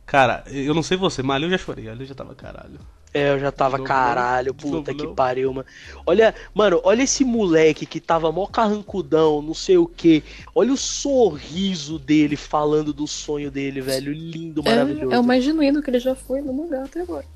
Cara, 0.07 0.45
eu 0.47 0.75
não 0.75 0.83
sei 0.83 0.97
você, 0.97 1.23
mas 1.23 1.37
ali 1.37 1.47
eu 1.47 1.51
já 1.51 1.59
chorei, 1.59 1.89
ali 1.89 2.03
eu 2.03 2.07
já 2.07 2.15
tava 2.15 2.35
caralho. 2.35 2.79
É, 3.15 3.31
eu 3.31 3.39
já 3.39 3.53
tava 3.53 3.77
novo 3.77 3.89
caralho, 3.89 4.55
puta 4.55 4.95
que 4.95 5.05
não? 5.05 5.15
pariu, 5.15 5.53
mano. 5.53 5.67
Olha, 6.07 6.35
mano, 6.55 6.81
olha 6.83 7.03
esse 7.03 7.25
moleque 7.25 7.85
que 7.85 8.01
tava 8.01 8.33
mó 8.33 8.47
carrancudão, 8.47 9.43
não 9.43 9.53
sei 9.53 9.77
o 9.77 9.87
que. 9.87 10.25
Olha 10.55 10.73
o 10.73 10.79
sorriso 10.79 11.99
dele 11.99 12.37
falando 12.37 12.93
do 12.93 13.07
sonho 13.07 13.51
dele, 13.51 13.83
velho. 13.83 14.13
Lindo, 14.13 14.63
maravilhoso. 14.63 15.13
É, 15.13 15.17
é 15.17 15.19
o 15.19 15.25
mais 15.25 15.45
genuíno 15.45 15.83
que 15.83 15.91
ele 15.91 16.01
já 16.01 16.15
foi 16.15 16.41
no 16.41 16.55
mangá 16.55 16.85
até 16.85 17.03
agora. 17.03 17.27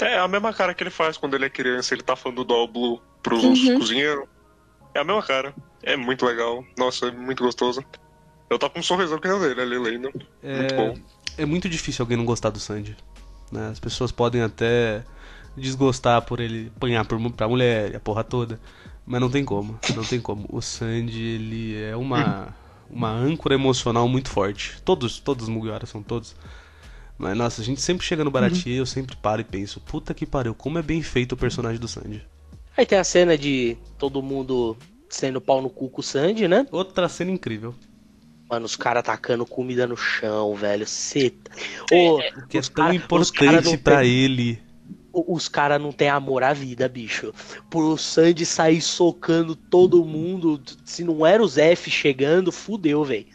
É 0.00 0.18
a 0.18 0.26
mesma 0.28 0.52
cara 0.52 0.74
que 0.74 0.82
ele 0.82 0.90
faz 0.90 1.16
quando 1.16 1.34
ele 1.34 1.44
é 1.44 1.50
criança, 1.50 1.94
ele 1.94 2.02
tá 2.02 2.16
falando 2.16 2.44
do 2.44 2.52
All 2.54 2.66
Blue 2.68 3.00
pros 3.22 3.42
Uhum. 3.42 3.78
cozinheiros. 3.78 4.24
É 4.94 5.00
a 5.00 5.04
mesma 5.04 5.22
cara. 5.22 5.54
É 5.82 5.96
muito 5.96 6.24
legal. 6.24 6.64
Nossa, 6.78 7.06
é 7.06 7.10
muito 7.10 7.42
gostoso. 7.44 7.84
Eu 8.50 8.58
tava 8.58 8.72
com 8.72 8.80
um 8.80 8.82
sorrisão 8.82 9.18
que 9.18 9.28
dele 9.28 9.60
ali 9.60 9.78
lendo. 9.78 10.10
Muito 10.42 10.74
bom. 10.74 10.94
É 11.36 11.44
muito 11.44 11.68
difícil 11.68 12.02
alguém 12.02 12.16
não 12.16 12.24
gostar 12.24 12.50
do 12.50 12.60
Sandy. 12.60 12.96
né? 13.50 13.68
As 13.70 13.80
pessoas 13.80 14.12
podem 14.12 14.42
até 14.42 15.04
desgostar 15.56 16.22
por 16.22 16.40
ele 16.40 16.70
apanhar 16.76 17.04
por, 17.04 17.18
pra 17.32 17.48
mulher 17.48 17.92
e 17.92 17.96
a 17.96 18.00
porra 18.00 18.22
toda. 18.24 18.60
Mas 19.06 19.20
não 19.20 19.30
tem 19.30 19.44
como, 19.44 19.78
não 19.94 20.04
tem 20.04 20.20
como. 20.20 20.46
O 20.48 20.62
Sandy, 20.62 21.20
ele 21.22 21.82
é 21.82 21.94
uma, 21.96 22.54
uma 22.88 23.10
âncora 23.10 23.54
emocional 23.54 24.08
muito 24.08 24.30
forte. 24.30 24.80
Todos, 24.82 25.18
todos 25.20 25.44
os 25.44 25.48
Mugiwara 25.48 25.84
são 25.86 26.02
todos. 26.02 26.34
Mas 27.16 27.36
nossa, 27.36 27.60
a 27.62 27.64
gente 27.64 27.80
sempre 27.80 28.04
chega 28.04 28.24
no 28.24 28.30
Baratie 28.30 28.72
eu 28.74 28.84
sempre 28.86 29.16
paro 29.16 29.40
e 29.40 29.44
penso, 29.44 29.80
puta 29.80 30.12
que 30.12 30.26
pariu, 30.26 30.54
como 30.54 30.78
é 30.78 30.82
bem 30.82 31.00
feito 31.02 31.32
o 31.32 31.36
personagem 31.36 31.80
do 31.80 31.86
Sandy. 31.88 32.22
Aí 32.76 32.84
tem 32.84 32.98
a 32.98 33.04
cena 33.04 33.38
de 33.38 33.76
todo 33.98 34.20
mundo 34.20 34.76
sendo 35.08 35.40
pau 35.40 35.62
no 35.62 35.70
cu 35.70 35.88
com 35.88 36.00
o 36.00 36.04
Sandy, 36.04 36.48
né? 36.48 36.66
Outra 36.72 37.08
cena 37.08 37.30
incrível. 37.30 37.72
Mano, 38.50 38.66
os 38.66 38.74
caras 38.76 39.04
tacando 39.04 39.46
comida 39.46 39.86
no 39.86 39.96
chão, 39.96 40.54
velho. 40.54 40.86
Ceta. 40.86 41.50
Ô, 41.92 42.16
O 42.18 42.46
que 42.48 42.56
é 42.56 42.60
os 42.60 42.68
tão 42.68 42.84
cara- 42.86 42.94
importante 42.96 43.64
não 43.64 43.78
pra 43.78 44.00
tem- 44.00 44.10
ele. 44.10 44.58
o- 45.12 45.34
Os 45.34 45.48
caras 45.48 45.80
não 45.80 45.92
têm 45.92 46.08
amor 46.08 46.42
à 46.42 46.52
vida, 46.52 46.88
bicho. 46.88 47.32
Por 47.70 47.84
o 47.84 47.96
Sandy 47.96 48.44
sair 48.44 48.80
socando 48.82 49.54
todo 49.54 50.04
mundo, 50.04 50.60
se 50.84 51.04
não 51.04 51.24
era 51.24 51.42
o 51.42 51.46
Zef 51.48 51.88
chegando, 51.90 52.50
fudeu, 52.50 53.04
velho. 53.04 53.26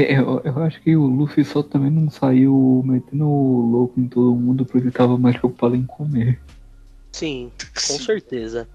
É, 0.00 0.18
eu, 0.18 0.40
eu 0.44 0.62
acho 0.62 0.80
que 0.80 0.94
o 0.96 1.06
Luffy 1.06 1.44
só 1.44 1.62
também 1.62 1.90
não 1.90 2.10
saiu 2.10 2.82
metendo 2.84 3.26
o 3.26 3.70
louco 3.70 3.98
em 4.00 4.06
todo 4.08 4.34
mundo 4.34 4.64
porque 4.64 4.78
ele 4.86 4.90
tava 4.90 5.16
mais 5.18 5.36
preocupado 5.36 5.74
em 5.74 5.84
comer. 5.84 6.40
Sim, 7.12 7.50
com 7.74 7.98
certeza. 7.98 8.68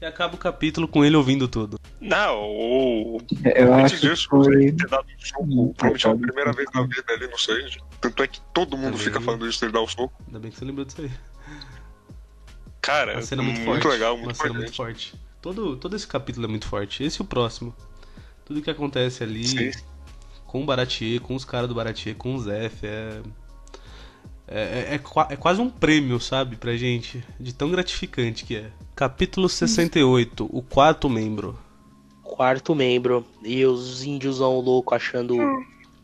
E 0.00 0.04
acaba 0.04 0.34
o 0.34 0.38
capítulo 0.38 0.86
com 0.86 1.04
ele 1.04 1.16
ouvindo 1.16 1.48
tudo. 1.48 1.80
Não, 2.00 2.38
o. 2.44 3.18
É, 3.42 3.62
Eu 3.64 3.74
acho 3.74 3.98
que 3.98 4.14
foi. 4.28 4.54
ele 4.54 4.72
ter 4.72 4.86
dado 4.88 5.06
um 5.06 5.24
soco, 5.24 5.74
provavelmente 5.74 6.06
é 6.06 6.10
a 6.10 6.16
primeira 6.16 6.52
vez 6.52 6.68
na 6.74 6.82
vida 6.82 7.04
ali 7.08 7.26
no 7.26 7.38
Sandy. 7.38 7.78
Tanto 8.00 8.22
é 8.22 8.26
que 8.28 8.40
todo 8.52 8.76
mundo 8.76 8.92
Também. 8.92 9.06
fica 9.06 9.20
falando 9.20 9.48
isso 9.48 9.60
dele 9.60 9.72
dar 9.72 9.80
o 9.80 9.88
soco. 9.88 10.12
Ainda 10.26 10.38
bem 10.38 10.50
que 10.50 10.58
você 10.58 10.64
lembrou 10.66 10.84
disso 10.84 11.00
aí. 11.00 11.10
Cara, 12.82 13.14
Uma 13.14 13.22
cena 13.22 13.42
muito, 13.42 13.60
É 13.60 13.64
muito, 13.64 13.82
forte. 13.82 13.94
legal, 13.94 14.14
uma 14.14 14.24
muito 14.26 14.36
cena 14.36 14.54
muito 14.54 14.74
forte. 14.76 15.14
Todo, 15.40 15.76
todo 15.76 15.96
esse 15.96 16.06
capítulo 16.06 16.46
é 16.46 16.48
muito 16.48 16.66
forte. 16.68 17.02
Esse 17.02 17.20
e 17.20 17.22
o 17.22 17.24
próximo. 17.24 17.74
Tudo 18.46 18.62
que 18.62 18.70
acontece 18.70 19.24
ali 19.24 19.44
Sim. 19.44 19.70
com 20.46 20.62
o 20.62 20.64
Baratier, 20.64 21.20
com 21.20 21.34
os 21.34 21.44
caras 21.44 21.68
do 21.68 21.74
Baratier, 21.74 22.14
com 22.14 22.34
o 22.34 22.38
Zef, 22.38 22.86
é. 22.86 23.20
É, 24.48 24.60
é, 24.60 24.94
é 24.94 25.32
é 25.32 25.36
quase 25.36 25.60
um 25.60 25.68
prêmio, 25.68 26.20
sabe, 26.20 26.54
pra 26.54 26.76
gente. 26.76 27.24
De 27.38 27.52
tão 27.52 27.68
gratificante 27.68 28.44
que 28.44 28.54
é. 28.54 28.70
Capítulo 28.94 29.48
68, 29.48 30.48
o 30.50 30.62
quarto 30.62 31.10
membro. 31.10 31.58
Quarto 32.22 32.72
membro. 32.72 33.26
E 33.42 33.66
os 33.66 34.04
índiosão 34.04 34.60
louco 34.60 34.94
achando 34.94 35.36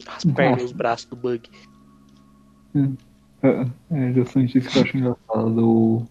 as 0.05 0.25
pernas 0.25 0.63
e 0.63 0.65
os 0.65 0.73
braços 0.73 1.07
do 1.07 1.15
Bug. 1.15 1.49
É, 3.45 3.67
é 3.93 4.13
justamente 4.13 4.59
isso 4.59 4.69
que 4.69 4.79
eu 4.79 4.83
acho 4.83 4.97
engraçado. 4.97 6.09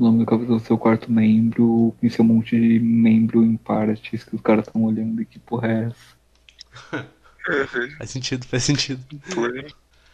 O 0.00 0.04
nome 0.04 0.20
do 0.20 0.24
capítulo 0.24 0.58
do 0.58 0.64
seu 0.64 0.78
quarto 0.78 1.12
membro, 1.12 1.94
com 2.00 2.06
esse 2.06 2.22
monte 2.22 2.58
de 2.58 2.80
membro 2.80 3.44
em 3.44 3.54
partes 3.58 4.24
que 4.24 4.34
os 4.34 4.40
caras 4.40 4.66
estão 4.66 4.82
olhando 4.84 5.20
e 5.20 5.26
que 5.26 5.38
porra 5.38 5.68
é 5.68 5.84
essa? 5.88 7.06
Faz 7.98 8.08
sentido, 8.10 8.46
faz 8.46 8.64
sentido. 8.64 9.04
Foi. 9.22 9.66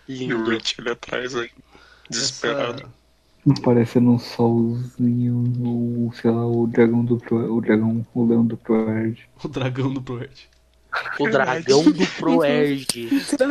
E 0.09 0.33
o 0.35 0.39
Lindo. 0.39 0.51
Rich 0.51 0.81
ali 0.81 0.91
atrás 0.91 1.37
aí. 1.37 1.51
Desesperado. 2.11 2.83
Essa- 2.83 3.63
Parecendo 3.63 4.11
um 4.11 4.19
solzinho, 4.19 5.37
o, 5.61 6.11
sei 6.21 6.33
lá, 6.33 6.45
o 6.45 6.67
dragão 6.67 7.05
do 7.05 7.17
Pro, 7.19 7.55
o 7.55 7.61
dragão, 7.61 8.05
o 8.13 8.27
leão 8.27 8.45
do 8.45 8.57
Proerd. 8.57 9.29
O 9.45 9.47
dragão 9.47 9.95
do 9.95 10.03
Proerd. 10.03 10.49
O 11.19 11.29
dragão 11.31 11.85
do 11.85 12.07
Proerd. 12.19 12.87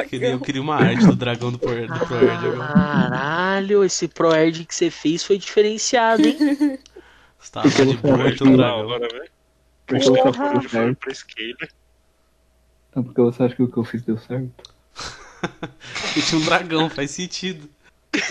Queria, 0.10 0.30
eu 0.30 0.40
queria 0.40 0.62
uma 0.62 0.76
arte 0.76 1.06
do 1.06 1.16
dragão 1.16 1.52
do 1.52 1.60
Proerd, 1.60 1.88
do 1.88 2.06
Proerd 2.06 2.48
agora. 2.48 2.74
Caralho, 2.74 3.84
esse 3.84 4.08
Proerd 4.08 4.66
que 4.66 4.74
você 4.76 4.90
fez 4.90 5.24
foi 5.24 5.38
diferenciado, 5.38 6.24
hein? 6.28 6.80
Você 7.40 7.52
tava 7.52 7.68
lá 8.18 8.32
de 8.32 8.44
um 8.44 8.58
Da 8.58 8.58
dragão. 8.58 8.88
hora, 8.88 9.08
velho. 9.08 9.32
Não, 12.96 13.04
porque 13.04 13.22
você 13.22 13.44
acha 13.44 13.56
que 13.56 13.64
o 13.64 13.68
que 13.72 13.78
eu 13.78 13.84
fiz 13.84 14.02
deu 14.04 14.18
certo? 14.18 14.52
E 16.18 16.22
tinha 16.22 16.42
um 16.42 16.46
dragão, 16.46 16.90
faz 16.90 17.12
sentido. 17.12 17.70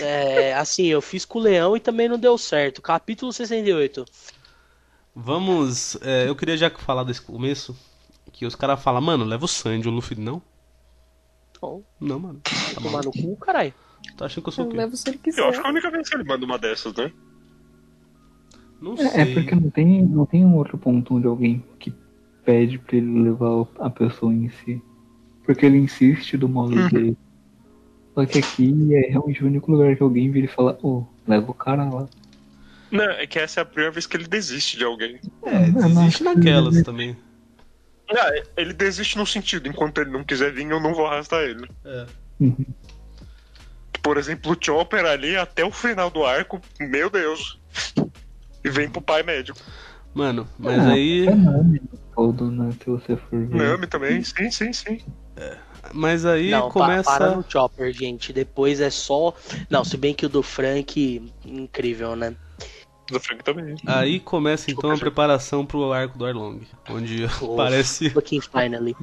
É, 0.01 0.53
assim, 0.55 0.87
eu 0.87 1.01
fiz 1.01 1.23
com 1.23 1.39
o 1.39 1.41
leão 1.41 1.77
e 1.77 1.79
também 1.79 2.09
não 2.09 2.17
deu 2.19 2.37
certo. 2.37 2.81
Capítulo 2.81 3.31
68. 3.31 4.03
Vamos. 5.15 5.95
é, 6.01 6.27
eu 6.27 6.35
queria 6.35 6.57
já 6.57 6.69
falar 6.69 7.03
desse 7.03 7.21
começo. 7.21 7.77
Que 8.35 8.45
os 8.45 8.53
caras 8.53 8.83
falam, 8.83 8.99
mano, 8.99 9.23
leva 9.23 9.45
o 9.45 9.47
Sandy, 9.47 9.87
o 9.87 9.91
Luffy. 9.91 10.19
Não? 10.19 10.41
Bom, 11.61 11.81
Não, 12.01 12.19
mano. 12.19 12.41
Tá 12.43 12.81
tomar 12.81 13.01
no 13.01 13.11
cu, 13.11 13.37
caralho. 13.37 13.73
Tá 14.17 14.25
achando 14.25 14.43
que 14.43 14.49
eu 14.49 14.53
sou 14.53 14.65
o 14.65 14.69
quê? 14.69 14.75
Leva 14.75 14.93
se 14.93 15.07
ele 15.09 15.19
Eu 15.25 15.29
acho 15.29 15.33
que 15.33 15.39
é 15.39 15.51
quiser. 15.51 15.65
a 15.65 15.69
única 15.69 15.89
vez 15.89 16.09
que 16.09 16.15
ele 16.17 16.23
manda 16.25 16.45
uma 16.45 16.59
dessas, 16.59 16.93
né? 16.95 17.09
Não 18.81 18.93
É, 18.97 19.05
é 19.05 19.09
sei. 19.25 19.33
porque 19.35 19.55
não 19.55 19.69
tem, 19.69 20.05
não 20.05 20.25
tem 20.25 20.45
um 20.45 20.55
outro 20.57 20.77
ponto 20.77 21.15
onde 21.15 21.25
alguém 21.25 21.63
que 21.79 21.93
pede 22.43 22.77
pra 22.77 22.97
ele 22.97 23.21
levar 23.23 23.65
a 23.79 23.89
pessoa 23.89 24.33
em 24.33 24.49
si. 24.49 24.81
Porque 25.45 25.65
ele 25.65 25.77
insiste 25.77 26.35
do 26.35 26.49
modo 26.49 26.75
Uhum. 26.75 26.89
dele. 26.89 27.17
Só 28.13 28.25
que 28.25 28.39
aqui 28.39 28.93
é 28.95 29.11
realmente 29.11 29.41
o 29.43 29.47
único 29.47 29.71
lugar 29.71 29.95
que 29.95 30.03
alguém 30.03 30.29
vira 30.29 30.45
e 30.45 30.49
fala, 30.49 30.77
ô, 30.83 31.05
leva 31.25 31.49
o 31.49 31.53
cara 31.53 31.89
lá. 31.89 32.07
Não, 32.91 33.03
é 33.11 33.25
que 33.25 33.39
essa 33.39 33.61
é 33.61 33.63
a 33.63 33.65
primeira 33.65 33.91
vez 33.91 34.05
que 34.05 34.17
ele 34.17 34.27
desiste 34.27 34.77
de 34.77 34.83
alguém. 34.83 35.19
É, 35.43 35.67
não, 35.71 35.87
desiste 35.89 36.23
naquelas 36.23 36.81
também. 36.83 37.15
Não, 38.11 38.23
ele 38.55 38.73
desiste 38.73 39.17
no 39.17 39.25
sentido, 39.25 39.67
enquanto 39.67 39.99
ele 39.99 40.11
não 40.11 40.23
quiser 40.23 40.51
vir, 40.53 40.69
eu 40.69 40.79
não 40.79 40.93
vou 40.93 41.07
arrastar 41.07 41.41
ele. 41.41 41.67
É. 41.83 42.05
Uhum. 42.39 42.65
Por 44.03 44.17
exemplo, 44.17 44.51
o 44.51 44.57
Chopper 44.63 45.03
ali 45.05 45.35
até 45.35 45.65
o 45.65 45.71
final 45.71 46.11
do 46.11 46.23
arco, 46.23 46.61
meu 46.79 47.09
Deus. 47.09 47.59
E 48.63 48.69
vem 48.69 48.89
pro 48.89 49.01
pai 49.01 49.23
médico. 49.23 49.57
Mano, 50.13 50.47
mas 50.57 50.85
Ah, 50.85 50.91
aí. 50.91 51.27
É 51.27 51.35
nome 51.35 51.81
todo, 52.15 52.49
né? 52.51 52.71
Se 52.83 52.89
você 52.89 53.17
for 53.17 53.45
ver. 53.47 53.55
Nami 53.55 53.87
também, 53.87 54.23
sim, 54.23 54.49
sim, 54.51 54.71
sim. 54.71 54.99
Mas 55.91 56.25
aí 56.25 56.51
não, 56.51 56.67
pa- 56.67 56.71
começa. 56.73 57.11
para 57.11 57.35
no 57.35 57.45
Chopper, 57.49 57.91
gente. 57.91 58.31
Depois 58.31 58.79
é 58.79 58.89
só. 58.89 59.33
Não, 59.69 59.83
se 59.83 59.97
bem 59.97 60.13
que 60.13 60.25
o 60.25 60.29
do 60.29 60.41
Frank, 60.41 61.31
incrível, 61.43 62.15
né? 62.15 62.35
Do 63.07 63.19
Frank 63.19 63.43
também. 63.43 63.75
Aí 63.85 64.19
começa 64.19 64.71
então 64.71 64.91
a 64.91 64.97
preparação 64.97 65.65
pro 65.65 65.91
arco 65.93 66.17
do 66.17 66.25
Arlong. 66.25 66.61
Onde 66.89 67.25
Oh. 67.41 67.53
aparece. 67.59 68.09
Fucking 68.09 68.41
finally. 68.41 68.95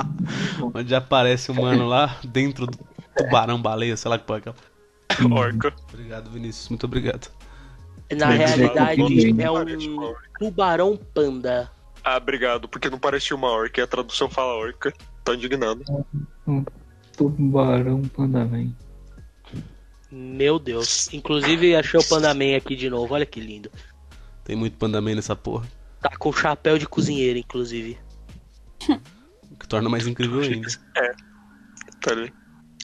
Onde 0.74 0.94
aparece 0.94 1.50
o 1.50 1.54
mano 1.54 1.86
lá 1.86 2.18
dentro 2.24 2.66
do 2.66 2.78
tubarão 3.16 3.60
baleia, 3.60 3.96
sei 3.96 4.08
lá 4.10 4.18
que 4.18 4.24
porra 4.24 4.42
é. 4.46 5.24
Orca. 5.32 5.72
Obrigado, 5.92 6.30
Vinícius. 6.30 6.68
Muito 6.70 6.84
obrigado. 6.84 7.30
Na 8.16 8.28
Bem, 8.28 8.38
realidade, 8.38 9.02
é 9.40 9.50
Parece 9.50 9.88
uma 9.88 10.08
um 10.10 10.14
tubarão 10.38 10.98
panda. 11.14 11.70
Ah, 12.02 12.16
obrigado, 12.16 12.68
porque 12.68 12.90
não 12.90 12.98
parecia 12.98 13.36
uma 13.36 13.48
orca 13.48 13.80
e 13.80 13.84
a 13.84 13.86
tradução 13.86 14.28
fala 14.28 14.54
orca. 14.54 14.92
Tô 15.22 15.32
indignado. 15.32 15.82
Tubarão 17.16 18.02
Pandaman. 18.02 18.74
Meu 20.16 20.60
Deus. 20.60 21.12
Inclusive, 21.12 21.74
achei 21.74 21.98
o 21.98 22.08
Pandaman 22.08 22.56
aqui 22.56 22.76
de 22.76 22.88
novo. 22.88 23.12
Olha 23.14 23.26
que 23.26 23.40
lindo. 23.40 23.68
Tem 24.44 24.54
muito 24.54 24.76
pandaman 24.76 25.16
nessa 25.16 25.34
porra. 25.34 25.66
Tá 26.00 26.16
com 26.16 26.32
chapéu 26.32 26.78
de 26.78 26.86
cozinheiro, 26.86 27.38
inclusive. 27.38 27.98
O 29.50 29.56
que 29.56 29.66
torna 29.66 29.88
mais 29.88 30.06
incrível 30.06 30.40
ainda. 30.40 30.68
É. 30.96 31.12
Tá 32.00 32.12
ali. 32.12 32.32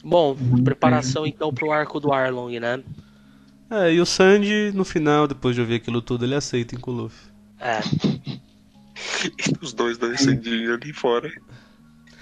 Bom, 0.03 0.35
preparação 0.63 1.25
então 1.25 1.53
pro 1.53 1.71
arco 1.71 1.99
do 1.99 2.11
Arlong, 2.11 2.59
né? 2.59 2.83
É, 3.69 3.93
e 3.93 4.01
o 4.01 4.05
Sandy, 4.05 4.71
no 4.73 4.83
final, 4.83 5.25
depois 5.27 5.55
de 5.55 5.61
ouvir 5.61 5.75
aquilo 5.75 6.01
tudo, 6.01 6.25
ele 6.25 6.35
aceita 6.35 6.75
em 6.75 6.79
Luffy. 6.85 7.31
É. 7.59 7.79
Os 9.61 9.71
dois 9.71 9.97
dançandinhos 9.97 10.73
ali 10.81 10.91
fora. 10.91 11.31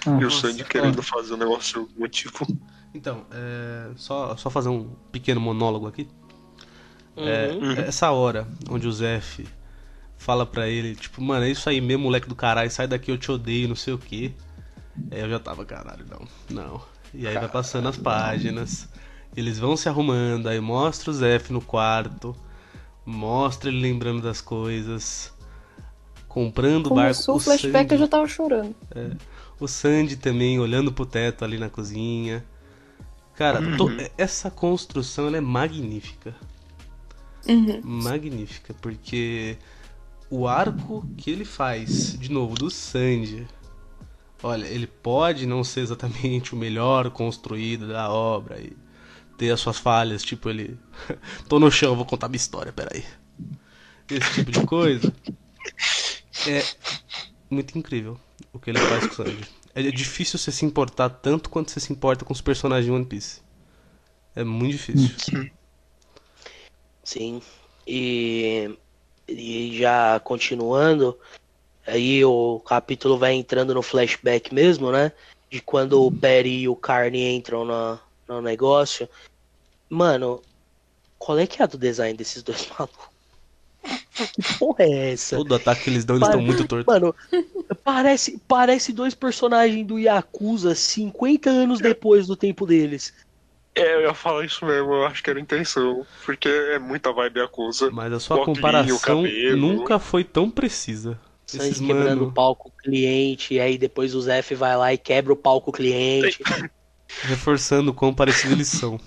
Ah, 0.06 0.18
E 0.20 0.24
o 0.24 0.30
Sandy 0.30 0.64
querendo 0.64 1.02
fazer 1.02 1.34
um 1.34 1.38
negócio 1.38 1.88
motivo. 1.98 2.46
Então, 2.94 3.24
é, 3.30 3.90
só, 3.96 4.36
só 4.36 4.50
fazer 4.50 4.68
um 4.68 4.88
pequeno 5.12 5.40
monólogo 5.40 5.86
aqui. 5.86 6.08
É, 7.16 7.58
Uhum. 7.60 7.72
Essa 7.80 8.10
hora 8.10 8.46
onde 8.68 8.86
o 8.86 8.92
Zef 8.92 9.46
fala 10.16 10.44
pra 10.46 10.68
ele, 10.68 10.94
tipo, 10.94 11.20
mano, 11.22 11.44
é 11.44 11.50
isso 11.50 11.68
aí 11.68 11.80
mesmo, 11.80 12.04
moleque 12.04 12.28
do 12.28 12.34
caralho, 12.34 12.70
sai 12.70 12.86
daqui, 12.86 13.10
eu 13.10 13.18
te 13.18 13.30
odeio, 13.30 13.68
não 13.68 13.76
sei 13.76 13.94
o 13.94 13.98
que. 13.98 14.34
Aí 15.10 15.20
eu 15.20 15.28
já 15.30 15.38
tava, 15.38 15.64
caralho, 15.64 16.04
não, 16.08 16.26
não. 16.50 16.80
E 17.12 17.26
aí 17.26 17.34
vai 17.34 17.48
passando 17.48 17.88
as 17.88 17.96
páginas, 17.96 18.88
eles 19.36 19.58
vão 19.58 19.76
se 19.76 19.88
arrumando, 19.88 20.48
aí 20.48 20.60
mostra 20.60 21.10
o 21.10 21.14
Zef 21.14 21.52
no 21.52 21.60
quarto, 21.60 22.34
mostra 23.04 23.68
ele 23.70 23.80
lembrando 23.80 24.22
das 24.22 24.40
coisas, 24.40 25.32
comprando 26.28 26.86
o 26.86 26.94
barco. 26.94 27.24
Começou 27.24 27.36
o 27.36 27.40
flashback, 27.40 27.82
Sandy- 27.82 27.94
eu 27.94 27.98
já 27.98 28.08
tava 28.08 28.26
chorando. 28.28 28.74
o 29.58 29.66
Sandy 29.68 30.16
também 30.16 30.58
olhando 30.60 30.92
pro 30.92 31.04
teto 31.06 31.44
ali 31.44 31.58
na 31.58 31.68
cozinha. 31.68 32.44
Cara, 33.40 33.74
to- 33.78 33.88
essa 34.18 34.50
construção 34.50 35.26
ela 35.28 35.38
é 35.38 35.40
magnífica. 35.40 36.34
Uhum. 37.48 37.80
Magnífica, 37.82 38.74
porque 38.82 39.56
o 40.28 40.46
arco 40.46 41.06
que 41.16 41.30
ele 41.30 41.46
faz, 41.46 42.18
de 42.20 42.30
novo, 42.30 42.54
do 42.54 42.70
Sandy. 42.70 43.46
Olha, 44.42 44.66
ele 44.66 44.86
pode 44.86 45.46
não 45.46 45.64
ser 45.64 45.80
exatamente 45.80 46.52
o 46.54 46.56
melhor 46.58 47.08
construído 47.10 47.88
da 47.88 48.10
obra 48.10 48.60
e 48.60 48.76
ter 49.38 49.50
as 49.50 49.60
suas 49.60 49.78
falhas, 49.78 50.22
tipo 50.22 50.50
ele. 50.50 50.78
Tô 51.48 51.58
no 51.58 51.70
chão, 51.70 51.96
vou 51.96 52.04
contar 52.04 52.28
minha 52.28 52.36
história, 52.36 52.70
peraí. 52.74 53.02
Esse 54.10 54.34
tipo 54.34 54.50
de 54.52 54.66
coisa. 54.66 55.10
É 56.46 56.62
muito 57.48 57.78
incrível 57.78 58.20
o 58.52 58.58
que 58.58 58.68
ele 58.68 58.78
faz 58.80 59.06
com 59.06 59.22
o 59.22 59.26
Sanji. 59.26 59.44
É 59.74 59.82
difícil 59.82 60.38
você 60.38 60.50
se 60.50 60.64
importar 60.64 61.08
tanto 61.08 61.48
quanto 61.48 61.70
você 61.70 61.78
se 61.78 61.92
importa 61.92 62.24
com 62.24 62.32
os 62.32 62.40
personagens 62.40 62.86
de 62.86 62.92
One 62.92 63.04
Piece. 63.04 63.40
É 64.34 64.42
muito 64.42 64.72
difícil. 64.72 65.50
Sim. 67.04 67.42
E, 67.86 68.76
e 69.28 69.78
já 69.78 70.20
continuando, 70.20 71.18
aí 71.86 72.24
o 72.24 72.60
capítulo 72.60 73.18
vai 73.18 73.34
entrando 73.34 73.74
no 73.74 73.82
flashback 73.82 74.52
mesmo, 74.54 74.90
né? 74.90 75.12
De 75.48 75.60
quando 75.60 76.04
o 76.04 76.12
Perry 76.12 76.60
e 76.60 76.68
o 76.68 76.76
Carney 76.76 77.34
entram 77.34 77.64
na, 77.64 78.00
no 78.28 78.40
negócio. 78.40 79.08
Mano, 79.88 80.42
qual 81.18 81.38
é 81.38 81.46
que 81.46 81.60
é 81.60 81.64
a 81.64 81.68
do 81.68 81.76
design 81.76 82.16
desses 82.16 82.42
dois 82.42 82.68
malucos? 82.78 83.09
Que 83.82 84.58
porra 84.58 84.84
é 84.84 85.12
essa? 85.12 85.36
Todo 85.36 85.54
ataque 85.54 85.84
que 85.84 85.90
eles 85.90 86.04
dão, 86.04 86.16
eles 86.16 86.28
estão 86.28 86.42
muito 86.42 86.66
tortos. 86.66 86.92
Mano, 86.92 87.14
parece, 87.82 88.40
parece 88.46 88.92
dois 88.92 89.14
personagens 89.14 89.86
do 89.86 89.98
Yakuza 89.98 90.74
50 90.74 91.48
anos 91.48 91.80
depois 91.80 92.26
do 92.26 92.36
tempo 92.36 92.66
deles. 92.66 93.14
É, 93.74 93.94
eu 93.94 94.02
ia 94.02 94.14
falar 94.14 94.44
isso 94.44 94.64
mesmo, 94.66 94.92
eu 94.92 95.06
acho 95.06 95.22
que 95.22 95.30
era 95.30 95.40
intenção. 95.40 96.04
Porque 96.24 96.48
é 96.48 96.78
muita 96.78 97.12
vibe 97.12 97.40
acusa. 97.40 97.90
Mas 97.90 98.12
a 98.12 98.20
sua 98.20 98.42
o 98.42 98.44
comparação 98.44 98.96
o 98.96 99.00
cabelo. 99.00 99.56
nunca 99.56 99.98
foi 99.98 100.24
tão 100.24 100.50
precisa. 100.50 101.18
Sanji 101.46 101.70
Esses 101.70 101.80
quebrando 101.80 102.18
o 102.18 102.20
mano 102.20 102.32
palco 102.32 102.72
cliente, 102.78 103.54
e 103.54 103.60
aí 103.60 103.76
depois 103.76 104.14
o 104.14 104.20
Zef 104.20 104.54
vai 104.54 104.76
lá 104.76 104.92
e 104.92 104.98
quebra 104.98 105.32
o 105.32 105.36
palco 105.36 105.72
cliente. 105.72 106.40
reforçando 107.22 107.90
o 107.90 107.94
quão 107.94 108.14
parecidos 108.14 108.52
eles 108.52 108.68
são. 108.68 109.00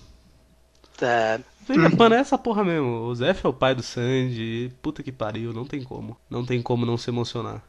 Tá. 0.98 1.40
Mano, 1.98 2.16
é 2.16 2.20
essa 2.20 2.38
porra 2.38 2.64
mesmo. 2.64 3.04
O 3.06 3.16
Zef 3.16 3.46
é 3.46 3.50
o 3.50 3.54
pai 3.54 3.74
do 3.76 3.84
Sanji. 3.84 4.72
Puta 4.82 5.02
que 5.04 5.12
pariu, 5.12 5.54
não 5.54 5.66
tem 5.66 5.84
como. 5.84 6.18
Não 6.30 6.46
tem 6.46 6.62
como 6.62 6.86
não 6.86 6.98
se 6.98 7.10
emocionar. 7.10 7.64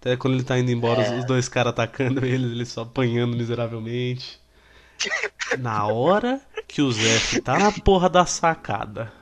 Até 0.00 0.16
quando 0.16 0.34
ele 0.34 0.42
tá 0.42 0.58
indo 0.58 0.70
embora, 0.70 1.00
os- 1.00 1.20
os 1.20 1.24
dois 1.26 1.48
caras 1.48 1.70
atacando 1.70 2.24
eles, 2.26 2.50
ele 2.52 2.64
só 2.66 2.82
apanhando 2.82 3.36
miseravelmente. 3.36 4.40
Na 5.58 5.86
hora 5.86 6.40
que 6.68 6.80
o 6.82 6.90
Zef 6.92 7.40
tá 7.40 7.58
na 7.58 7.72
porra 7.72 8.08
da 8.08 8.24
sacada 8.24 9.12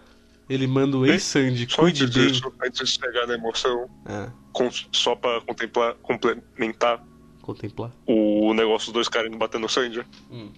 Ele 0.48 0.66
manda 0.66 0.96
o 0.96 1.06
Ei 1.06 1.18
Sandy, 1.18 1.66
Só 1.70 1.82
cuide 1.82 2.06
bem. 2.06 2.32
antes 2.62 2.80
de 2.88 3.00
chegar 3.00 3.26
na 3.26 3.34
emoção, 3.34 3.88
É, 4.06 4.28
com- 4.52 4.68
só 4.92 5.14
pra 5.16 5.40
contemplar, 5.42 5.94
complementar 6.02 7.02
contemplar. 7.40 7.90
o 8.06 8.52
negócio 8.52 8.86
dos 8.86 8.94
dois 8.94 9.08
caras 9.08 9.28
indo 9.28 9.38
batendo 9.38 9.62
no 9.62 9.68
Sandy. 9.68 10.04
Hum. 10.30 10.50